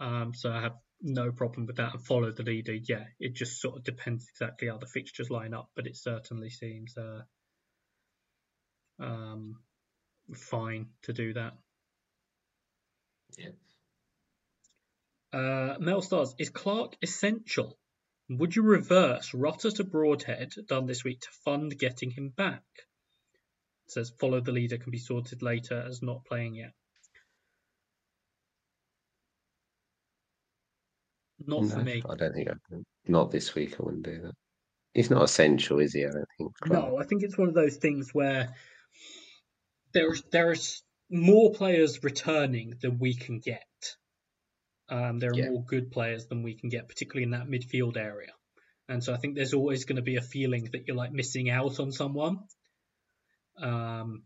Um, 0.00 0.34
so 0.34 0.52
I 0.52 0.60
have 0.60 0.76
no 1.02 1.32
problem 1.32 1.66
with 1.66 1.76
that 1.76 1.94
and 1.94 2.04
follow 2.04 2.30
the 2.30 2.42
leader. 2.42 2.74
Yeah, 2.74 3.04
it 3.18 3.34
just 3.34 3.60
sort 3.60 3.76
of 3.76 3.84
depends 3.84 4.26
exactly 4.28 4.68
how 4.68 4.78
the 4.78 4.86
fixtures 4.86 5.30
line 5.30 5.54
up, 5.54 5.70
but 5.74 5.86
it 5.86 5.96
certainly 5.96 6.50
seems 6.50 6.96
uh, 6.96 7.22
um, 8.98 9.56
fine 10.34 10.86
to 11.02 11.12
do 11.12 11.32
that. 11.34 11.54
Yeah. 13.38 13.50
Uh, 15.32 15.76
Mel 15.78 16.02
Stars, 16.02 16.34
is 16.38 16.50
Clarke 16.50 16.96
essential? 17.02 17.78
Would 18.28 18.54
you 18.54 18.62
reverse 18.62 19.32
Rutter 19.34 19.70
to 19.72 19.84
Broadhead 19.84 20.54
done 20.66 20.86
this 20.86 21.04
week 21.04 21.20
to 21.20 21.28
fund 21.44 21.76
getting 21.78 22.10
him 22.10 22.28
back? 22.30 22.62
It 23.86 23.92
says 23.92 24.12
follow 24.20 24.40
the 24.40 24.52
leader 24.52 24.78
can 24.78 24.90
be 24.90 24.98
sorted 24.98 25.42
later 25.42 25.80
as 25.80 26.02
not 26.02 26.24
playing 26.24 26.54
yet. 26.54 26.72
Not 31.50 31.70
for 31.70 31.82
me. 31.82 32.02
I 32.08 32.14
don't 32.16 32.32
think 32.34 32.48
I 32.48 32.54
not 33.06 33.30
this 33.30 33.54
week. 33.54 33.74
I 33.78 33.82
wouldn't 33.82 34.04
do 34.04 34.20
that. 34.22 34.32
He's 34.94 35.10
not 35.10 35.22
essential, 35.22 35.78
is 35.78 35.92
he? 35.92 36.04
I 36.04 36.10
don't 36.10 36.24
think. 36.38 36.52
Clarke. 36.60 36.90
No, 36.90 36.98
I 36.98 37.04
think 37.04 37.22
it's 37.22 37.38
one 37.38 37.48
of 37.48 37.54
those 37.54 37.76
things 37.76 38.10
where 38.12 38.54
there's 39.92 40.22
there's 40.32 40.82
more 41.10 41.52
players 41.52 42.02
returning 42.02 42.74
than 42.80 42.98
we 42.98 43.14
can 43.14 43.38
get. 43.40 43.64
Um, 44.88 45.18
there 45.18 45.30
are 45.30 45.36
Yeah. 45.38 45.50
more 45.50 45.64
good 45.64 45.90
players 45.92 46.26
than 46.26 46.42
we 46.42 46.54
can 46.54 46.68
get, 46.68 46.88
particularly 46.88 47.24
in 47.24 47.30
that 47.30 47.46
midfield 47.46 47.96
area. 47.96 48.32
And 48.88 49.02
so 49.04 49.14
I 49.14 49.18
think 49.18 49.36
there's 49.36 49.54
always 49.54 49.84
going 49.84 49.96
to 49.96 50.02
be 50.02 50.16
a 50.16 50.22
feeling 50.22 50.68
that 50.72 50.86
you're 50.86 50.96
like 50.96 51.12
missing 51.12 51.48
out 51.48 51.78
on 51.78 51.92
someone. 51.92 52.38
Um, 53.56 54.24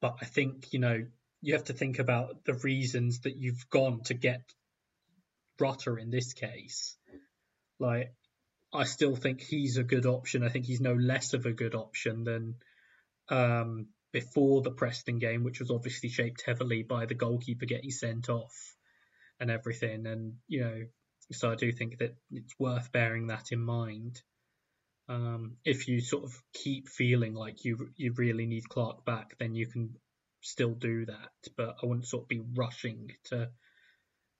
but 0.00 0.16
I 0.22 0.24
think 0.24 0.72
you 0.72 0.78
know 0.78 1.06
you 1.42 1.54
have 1.54 1.64
to 1.64 1.74
think 1.74 1.98
about 1.98 2.44
the 2.44 2.54
reasons 2.54 3.20
that 3.20 3.36
you've 3.36 3.68
gone 3.68 4.02
to 4.04 4.14
get 4.14 4.42
Rutter 5.60 5.98
in 5.98 6.10
this 6.10 6.32
case. 6.32 6.96
Like, 7.78 8.14
I 8.72 8.84
still 8.84 9.16
think 9.16 9.40
he's 9.40 9.76
a 9.76 9.84
good 9.84 10.06
option. 10.06 10.44
I 10.44 10.48
think 10.48 10.66
he's 10.66 10.80
no 10.80 10.94
less 10.94 11.34
of 11.34 11.46
a 11.46 11.52
good 11.52 11.74
option 11.74 12.24
than 12.24 12.54
um, 13.28 13.88
before 14.12 14.62
the 14.62 14.70
Preston 14.70 15.18
game, 15.18 15.44
which 15.44 15.60
was 15.60 15.70
obviously 15.70 16.08
shaped 16.08 16.42
heavily 16.46 16.82
by 16.82 17.06
the 17.06 17.14
goalkeeper 17.14 17.66
getting 17.66 17.90
sent 17.90 18.28
off 18.28 18.54
and 19.38 19.50
everything. 19.50 20.06
And 20.06 20.34
you 20.46 20.60
know, 20.60 20.84
so 21.32 21.50
I 21.50 21.54
do 21.54 21.72
think 21.72 21.98
that 21.98 22.16
it's 22.30 22.54
worth 22.58 22.92
bearing 22.92 23.28
that 23.28 23.52
in 23.52 23.60
mind. 23.60 24.20
Um, 25.08 25.56
if 25.64 25.88
you 25.88 26.00
sort 26.00 26.24
of 26.24 26.32
keep 26.52 26.88
feeling 26.88 27.34
like 27.34 27.64
you 27.64 27.90
you 27.96 28.12
really 28.16 28.46
need 28.46 28.68
Clarke 28.68 29.04
back, 29.04 29.36
then 29.38 29.54
you 29.54 29.66
can 29.66 29.96
still 30.40 30.74
do 30.74 31.06
that. 31.06 31.30
But 31.56 31.76
I 31.82 31.86
wouldn't 31.86 32.06
sort 32.06 32.24
of 32.24 32.28
be 32.28 32.42
rushing 32.54 33.10
to, 33.26 33.50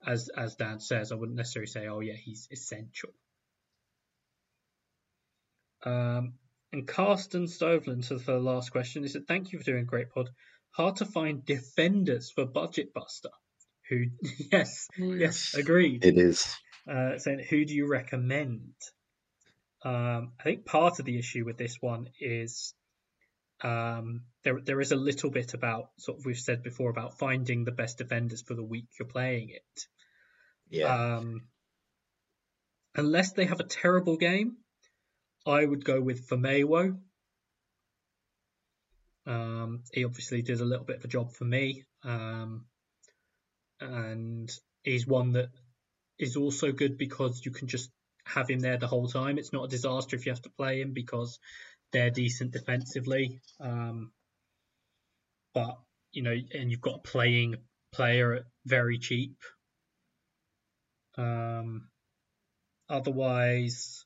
as 0.06 0.30
as 0.36 0.56
Dan 0.56 0.80
says, 0.80 1.12
I 1.12 1.14
wouldn't 1.14 1.36
necessarily 1.36 1.66
say, 1.66 1.86
oh 1.86 2.00
yeah, 2.00 2.14
he's 2.14 2.48
essential. 2.50 3.10
Um, 5.84 6.34
and 6.72 6.86
Carsten 6.86 7.46
Stoveland 7.46 8.04
says 8.04 8.22
for 8.22 8.32
the 8.32 8.38
last 8.38 8.70
question, 8.70 9.02
he 9.02 9.08
said, 9.08 9.26
"Thank 9.26 9.52
you 9.52 9.58
for 9.58 9.64
doing 9.64 9.82
a 9.82 9.86
great 9.86 10.10
pod. 10.10 10.30
Hard 10.72 10.96
to 10.96 11.04
find 11.04 11.44
defenders 11.44 12.30
for 12.30 12.44
Budget 12.46 12.94
Buster. 12.94 13.30
Who? 13.88 14.06
yes, 14.52 14.88
yes, 14.96 15.54
agreed. 15.54 16.04
It 16.04 16.16
is. 16.16 16.56
Uh, 16.88 17.18
saying, 17.18 17.44
who 17.50 17.64
do 17.64 17.74
you 17.74 17.86
recommend? 17.86 18.74
Um, 19.84 20.32
I 20.38 20.42
think 20.44 20.64
part 20.64 20.98
of 20.98 21.04
the 21.04 21.18
issue 21.18 21.44
with 21.44 21.56
this 21.56 21.76
one 21.80 22.08
is 22.20 22.74
um, 23.62 24.22
there 24.42 24.60
there 24.60 24.80
is 24.80 24.92
a 24.92 24.96
little 24.96 25.30
bit 25.30 25.54
about 25.54 25.90
sort 25.98 26.18
of 26.18 26.24
we've 26.24 26.38
said 26.38 26.62
before 26.62 26.90
about 26.90 27.18
finding 27.18 27.64
the 27.64 27.72
best 27.72 27.98
defenders 27.98 28.42
for 28.42 28.54
the 28.54 28.64
week 28.64 28.86
you're 28.98 29.08
playing 29.08 29.50
it. 29.50 29.86
Yeah. 30.68 31.16
Um, 31.16 31.42
unless 32.94 33.32
they 33.32 33.44
have 33.44 33.60
a 33.60 33.64
terrible 33.64 34.16
game, 34.16 34.56
I 35.46 35.64
would 35.64 35.84
go 35.84 36.00
with 36.00 36.28
Famewo. 36.28 36.98
Um, 39.26 39.82
he 39.92 40.04
obviously 40.04 40.42
did 40.42 40.60
a 40.60 40.64
little 40.64 40.84
bit 40.84 40.96
of 40.96 41.04
a 41.04 41.08
job 41.08 41.32
for 41.32 41.44
me, 41.44 41.84
um, 42.04 42.64
and 43.80 44.50
he's 44.82 45.06
one 45.06 45.32
that 45.32 45.50
is 46.18 46.36
also 46.36 46.72
good 46.72 46.96
because 46.96 47.42
you 47.44 47.50
can 47.50 47.68
just 47.68 47.90
have 48.24 48.48
him 48.48 48.60
there 48.60 48.78
the 48.78 48.86
whole 48.86 49.08
time. 49.08 49.38
It's 49.38 49.52
not 49.52 49.64
a 49.64 49.68
disaster 49.68 50.16
if 50.16 50.26
you 50.26 50.32
have 50.32 50.42
to 50.42 50.50
play 50.50 50.80
him 50.80 50.92
because 50.92 51.38
they're 51.92 52.10
decent 52.10 52.52
defensively. 52.52 53.40
Um, 53.60 54.12
but 55.54 55.78
you 56.12 56.22
know, 56.22 56.34
and 56.54 56.70
you've 56.70 56.80
got 56.80 56.96
a 56.96 57.08
playing 57.08 57.56
player 57.92 58.34
at 58.34 58.42
very 58.66 58.98
cheap. 58.98 59.36
Um, 61.16 61.88
otherwise, 62.88 64.04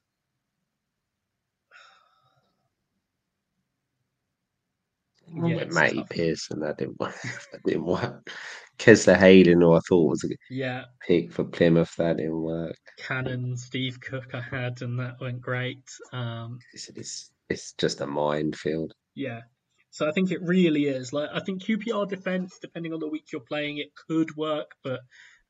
yeah, 5.35 5.57
with 5.57 5.73
Matty 5.73 5.97
tough. 5.97 6.09
Pearson. 6.09 6.61
That 6.61 6.79
didn't 6.79 7.01
work. 7.01 7.15
that 7.53 7.63
didn't 7.65 7.85
work. 7.85 8.31
Kesler 8.79 9.17
Hayden, 9.17 9.61
who 9.61 9.73
I 9.73 9.81
thought 9.89 10.11
was 10.11 10.25
a 10.25 10.29
yeah, 10.51 10.85
pick 11.07 11.33
for 11.33 11.45
Plymouth, 11.45 11.95
that 11.97 12.17
didn't 12.17 12.43
work. 12.43 12.77
Cannon, 12.99 13.57
Steve 13.57 14.01
Cook, 14.01 14.35
I 14.35 14.41
had, 14.41 14.83
and 14.83 14.99
that 14.99 15.21
went 15.21 15.41
great. 15.41 15.85
Um, 16.13 16.59
It's, 16.73 16.89
it's, 16.89 17.31
it's 17.49 17.73
just 17.75 18.01
a 18.01 18.07
minefield. 18.07 18.95
yeah, 19.15 19.43
so 19.91 20.09
I 20.09 20.11
think 20.11 20.33
it 20.33 20.43
really 20.43 20.87
is. 20.87 21.13
Like 21.13 21.31
I 21.33 21.39
think 21.39 21.63
QPR 21.63 22.09
defense, 22.09 22.59
depending 22.61 22.93
on 22.93 22.99
the 22.99 23.09
week 23.09 23.27
you're 23.33 23.41
playing, 23.41 23.79
it 23.79 23.93
could 23.95 24.37
work, 24.37 24.73
but 24.83 25.01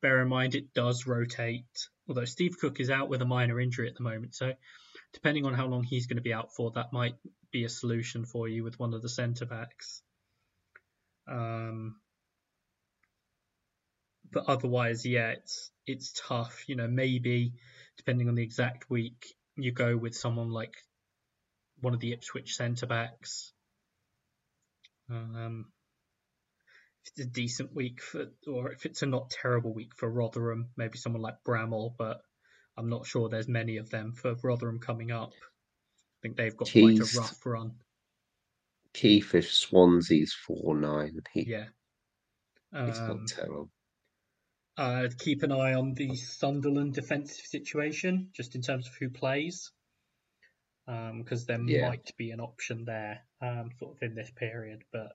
bear 0.02 0.20
in 0.20 0.28
mind 0.28 0.54
it 0.54 0.74
does 0.74 1.06
rotate. 1.06 1.88
Although 2.06 2.26
Steve 2.26 2.58
Cook 2.60 2.78
is 2.78 2.90
out 2.90 3.08
with 3.08 3.22
a 3.22 3.24
minor 3.24 3.58
injury 3.58 3.88
at 3.88 3.94
the 3.94 4.02
moment, 4.02 4.34
so 4.34 4.52
depending 5.14 5.46
on 5.46 5.54
how 5.54 5.66
long 5.66 5.82
he's 5.82 6.06
going 6.06 6.18
to 6.18 6.22
be 6.22 6.34
out 6.34 6.54
for, 6.54 6.72
that 6.72 6.92
might 6.92 7.14
be 7.52 7.64
a 7.64 7.70
solution 7.70 8.26
for 8.26 8.46
you 8.46 8.62
with 8.64 8.78
one 8.78 8.92
of 8.92 9.00
the 9.00 9.08
centre 9.08 9.46
backs. 9.46 10.02
Um, 11.26 11.96
but 14.30 14.44
otherwise, 14.46 15.06
yeah, 15.06 15.30
it's 15.30 15.70
it's 15.86 16.12
tough. 16.28 16.64
You 16.68 16.76
know, 16.76 16.88
maybe 16.88 17.54
depending 17.96 18.28
on 18.28 18.34
the 18.34 18.42
exact 18.42 18.90
week, 18.90 19.24
you 19.56 19.72
go 19.72 19.96
with 19.96 20.14
someone 20.14 20.50
like 20.50 20.74
one 21.84 21.94
of 21.94 22.00
the 22.00 22.12
Ipswich 22.12 22.56
centre 22.56 22.86
backs. 22.86 23.52
Um, 25.10 25.66
if 27.04 27.12
it's 27.12 27.26
a 27.26 27.30
decent 27.30 27.74
week 27.74 28.00
for, 28.00 28.26
or 28.46 28.72
if 28.72 28.86
it's 28.86 29.02
a 29.02 29.06
not 29.06 29.30
terrible 29.30 29.74
week 29.74 29.94
for 29.94 30.10
Rotherham, 30.10 30.70
maybe 30.76 30.98
someone 30.98 31.22
like 31.22 31.44
Bramall, 31.46 31.94
but 31.98 32.22
I'm 32.76 32.88
not 32.88 33.06
sure 33.06 33.28
there's 33.28 33.48
many 33.48 33.76
of 33.76 33.90
them 33.90 34.14
for 34.14 34.34
Rotherham 34.42 34.80
coming 34.80 35.10
up. 35.12 35.32
I 35.32 36.18
think 36.22 36.36
they've 36.36 36.56
got 36.56 36.72
quite 36.72 36.98
a 36.98 37.18
rough 37.18 37.44
run. 37.44 37.72
Keith 38.94 39.34
if 39.34 39.52
Swansea's 39.52 40.32
4 40.32 40.76
9. 40.76 41.20
He, 41.32 41.42
Yeah. 41.42 41.66
Um, 42.72 42.88
not 42.88 43.26
terrible. 43.28 43.70
uh, 44.76 45.08
keep 45.18 45.42
an 45.42 45.52
eye 45.52 45.74
on 45.74 45.94
the 45.94 46.16
Sunderland 46.16 46.94
defensive 46.94 47.44
situation, 47.44 48.30
just 48.32 48.56
in 48.56 48.62
terms 48.62 48.88
of 48.88 48.94
who 48.98 49.10
plays, 49.10 49.70
because 50.86 51.46
there 51.46 51.60
Yeah. 51.62 51.88
might 51.88 52.10
be 52.16 52.30
an 52.30 52.40
option 52.40 52.84
there, 52.84 53.26
um, 53.40 53.70
sort 53.78 53.96
of 53.96 54.02
in 54.02 54.14
this 54.14 54.30
period. 54.30 54.84
But 54.92 55.12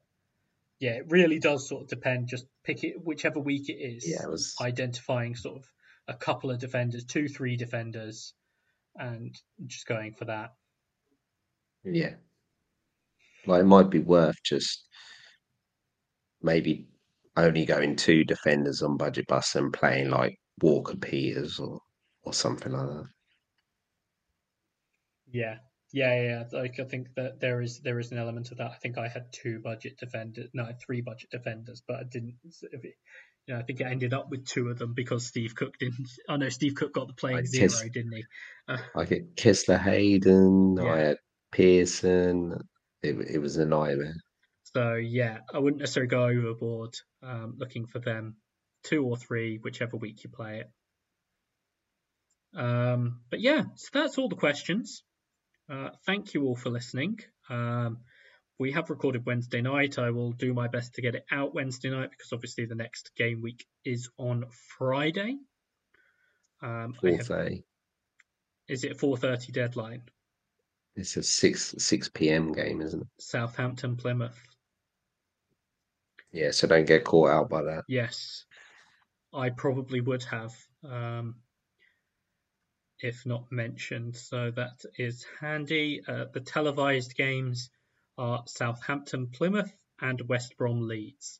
yeah, 0.80 0.94
it 0.94 1.06
really 1.10 1.40
does 1.40 1.68
sort 1.68 1.84
of 1.84 1.90
depend. 1.90 2.28
Just 2.28 2.46
pick 2.64 2.84
it 2.84 2.96
whichever 3.04 3.40
week 3.40 3.70
it 3.70 3.78
is. 3.78 4.08
Yeah, 4.08 4.24
it 4.24 4.30
was. 4.30 4.56
Identifying 4.62 5.36
sort 5.36 5.58
of 5.58 5.70
a 6.08 6.16
couple 6.16 6.50
of 6.52 6.60
defenders, 6.60 7.06
two, 7.06 7.28
three 7.28 7.56
defenders, 7.56 8.34
and 8.96 9.36
just 9.68 9.86
going 9.86 10.14
for 10.14 10.26
that. 10.26 10.56
Yeah. 11.84 12.16
Like 13.46 13.62
it 13.62 13.66
might 13.66 13.90
be 13.90 14.00
worth 14.00 14.42
just 14.44 14.88
maybe 16.42 16.88
only 17.38 17.66
going 17.66 17.96
two 17.96 18.24
defenders 18.24 18.82
on 18.82 18.98
budget 18.98 19.28
bus 19.28 19.56
and 19.56 19.72
playing 19.72 20.10
like 20.10 20.40
Walker 20.62 20.98
Peters 20.98 21.60
or 21.60 21.80
or 22.24 22.34
something 22.34 22.72
like 22.72 22.88
that. 22.88 23.06
Yeah. 25.32 25.56
Yeah, 25.92 26.22
yeah, 26.22 26.44
yeah. 26.52 26.60
Like 26.60 26.80
I 26.80 26.84
think 26.84 27.08
that 27.16 27.40
there 27.40 27.62
is 27.62 27.80
there 27.80 27.98
is 28.00 28.12
an 28.12 28.20
element 28.20 28.52
of 28.52 28.58
that. 28.58 28.72
I 28.72 28.76
think 28.76 28.98
I 29.00 29.08
had 29.08 29.34
two 29.34 29.60
budget 29.60 29.98
defenders, 30.00 30.50
no, 30.54 30.70
three 30.86 31.02
budget 31.02 31.32
defenders, 31.32 31.82
but 31.88 31.98
I 31.98 32.04
didn't. 32.04 32.36
You 32.62 33.56
know, 33.56 33.60
I 33.60 33.64
think 33.64 33.82
it 33.82 33.86
ended 33.88 34.14
up 34.14 34.30
with 34.30 34.46
two 34.46 34.68
of 34.70 34.78
them 34.78 34.94
because 34.94 35.26
Steve 35.26 35.56
Cook 35.56 35.80
didn't. 35.80 36.08
Oh 36.30 36.36
no, 36.36 36.50
Steve 36.50 36.76
Cook 36.76 36.94
got 36.94 37.08
the 37.08 37.16
playing 37.16 37.40
I 37.40 37.44
zero, 37.46 37.70
guess- 37.70 37.90
didn't 37.92 38.14
he? 38.14 38.24
Uh, 38.68 38.78
I 38.96 39.06
get 39.06 39.36
Kesler 39.36 39.82
Hayden, 39.82 40.78
Yeah. 40.78 40.94
I 40.94 40.98
had 41.00 41.18
Pearson. 41.52 42.62
It, 43.02 43.16
it 43.28 43.40
was 43.40 43.58
a 43.58 43.66
nightmare. 43.66 44.14
so 44.76 44.94
yeah, 44.94 45.40
I 45.52 45.58
wouldn't 45.58 45.80
necessarily 45.80 46.10
go 46.10 46.26
overboard 46.26 46.94
um, 47.24 47.56
looking 47.58 47.88
for 47.88 47.98
them. 47.98 48.36
Two 48.84 49.04
or 49.06 49.18
three, 49.18 49.58
whichever 49.60 49.98
week 49.98 50.24
you 50.24 50.30
play 50.30 50.60
it. 50.60 50.70
Um, 52.60 53.22
but 53.32 53.40
yeah, 53.42 53.64
so 53.76 53.90
that's 53.94 54.18
all 54.20 54.30
the 54.30 54.36
questions. 54.36 55.04
Uh, 55.70 55.90
thank 56.06 56.34
you 56.34 56.46
all 56.46 56.56
for 56.56 56.70
listening. 56.70 57.20
Um, 57.50 58.00
we 58.58 58.72
have 58.72 58.90
recorded 58.90 59.26
Wednesday 59.26 59.62
night. 59.62 60.00
I 60.00 60.10
will 60.10 60.32
do 60.32 60.54
my 60.54 60.68
best 60.68 60.96
to 60.96 61.02
get 61.02 61.16
it 61.16 61.26
out 61.32 61.54
Wednesday 61.54 61.90
night 61.90 62.10
because 62.10 62.34
obviously 62.34 62.66
the 62.66 62.76
next 62.76 63.12
game 63.16 63.42
week 63.42 63.66
is 63.86 64.10
on 64.18 64.46
Friday. 64.78 65.38
Um, 66.62 66.94
have- 66.94 67.02
4:30. 67.02 67.64
is 68.68 68.84
it 68.84 68.98
4:30 68.98 69.52
deadline? 69.52 70.02
It's 70.96 71.16
a 71.16 71.24
six 71.24 71.76
six 71.78 72.10
PM 72.10 72.52
game, 72.52 72.82
isn't 72.82 73.02
it? 73.02 73.08
Southampton, 73.20 73.96
Plymouth. 73.96 74.38
Yeah, 76.32 76.52
so 76.52 76.68
don't 76.68 76.86
get 76.86 77.06
caught 77.06 77.30
out 77.30 77.50
by 77.50 77.64
that. 77.64 77.86
Yes, 77.88 78.46
I 79.34 79.50
probably 79.50 80.02
would 80.02 80.24
have, 80.24 80.54
um, 80.84 81.42
if 83.02 83.26
not 83.26 83.52
mentioned. 83.52 84.16
So 84.16 84.52
that 84.52 84.84
is 84.98 85.26
handy. 85.40 86.02
Uh, 86.08 86.26
the 86.32 86.42
televised 86.42 87.16
games 87.16 87.70
are 88.18 88.44
Southampton, 88.48 89.28
Plymouth, 89.28 89.72
and 90.02 90.22
West 90.28 90.58
Brom, 90.58 90.88
Leeds. 90.88 91.40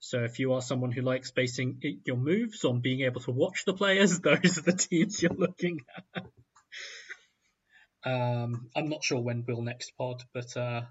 So 0.00 0.24
if 0.24 0.38
you 0.38 0.52
are 0.52 0.60
someone 0.60 0.92
who 0.92 1.00
likes 1.00 1.30
basing 1.30 1.80
your 2.04 2.16
moves 2.16 2.64
on 2.64 2.80
being 2.80 3.02
able 3.02 3.22
to 3.22 3.30
watch 3.30 3.64
the 3.64 3.72
players, 3.72 4.20
those 4.20 4.58
are 4.58 4.62
the 4.62 4.72
teams 4.72 5.22
you're 5.22 5.32
looking 5.32 5.80
at. 5.96 6.26
Um, 8.06 8.68
I'm 8.76 8.90
not 8.90 9.02
sure 9.02 9.18
when 9.18 9.44
we'll 9.48 9.62
next 9.62 9.92
pod, 9.96 10.22
but 10.34 10.54
uh, 10.58 10.82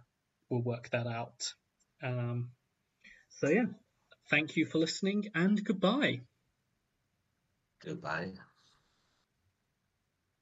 we'll 0.49 0.64
work 0.64 0.89
that 0.89 1.05
out. 1.05 1.53
Um, 2.01 2.49
so 3.30 3.49
yeah, 3.49 3.65
thank 4.31 4.57
you 4.57 4.65
for 4.65 4.80
listening 4.80 5.30
and 5.35 5.64
goodbye. 5.64 6.22
Goodbye. 7.85 8.34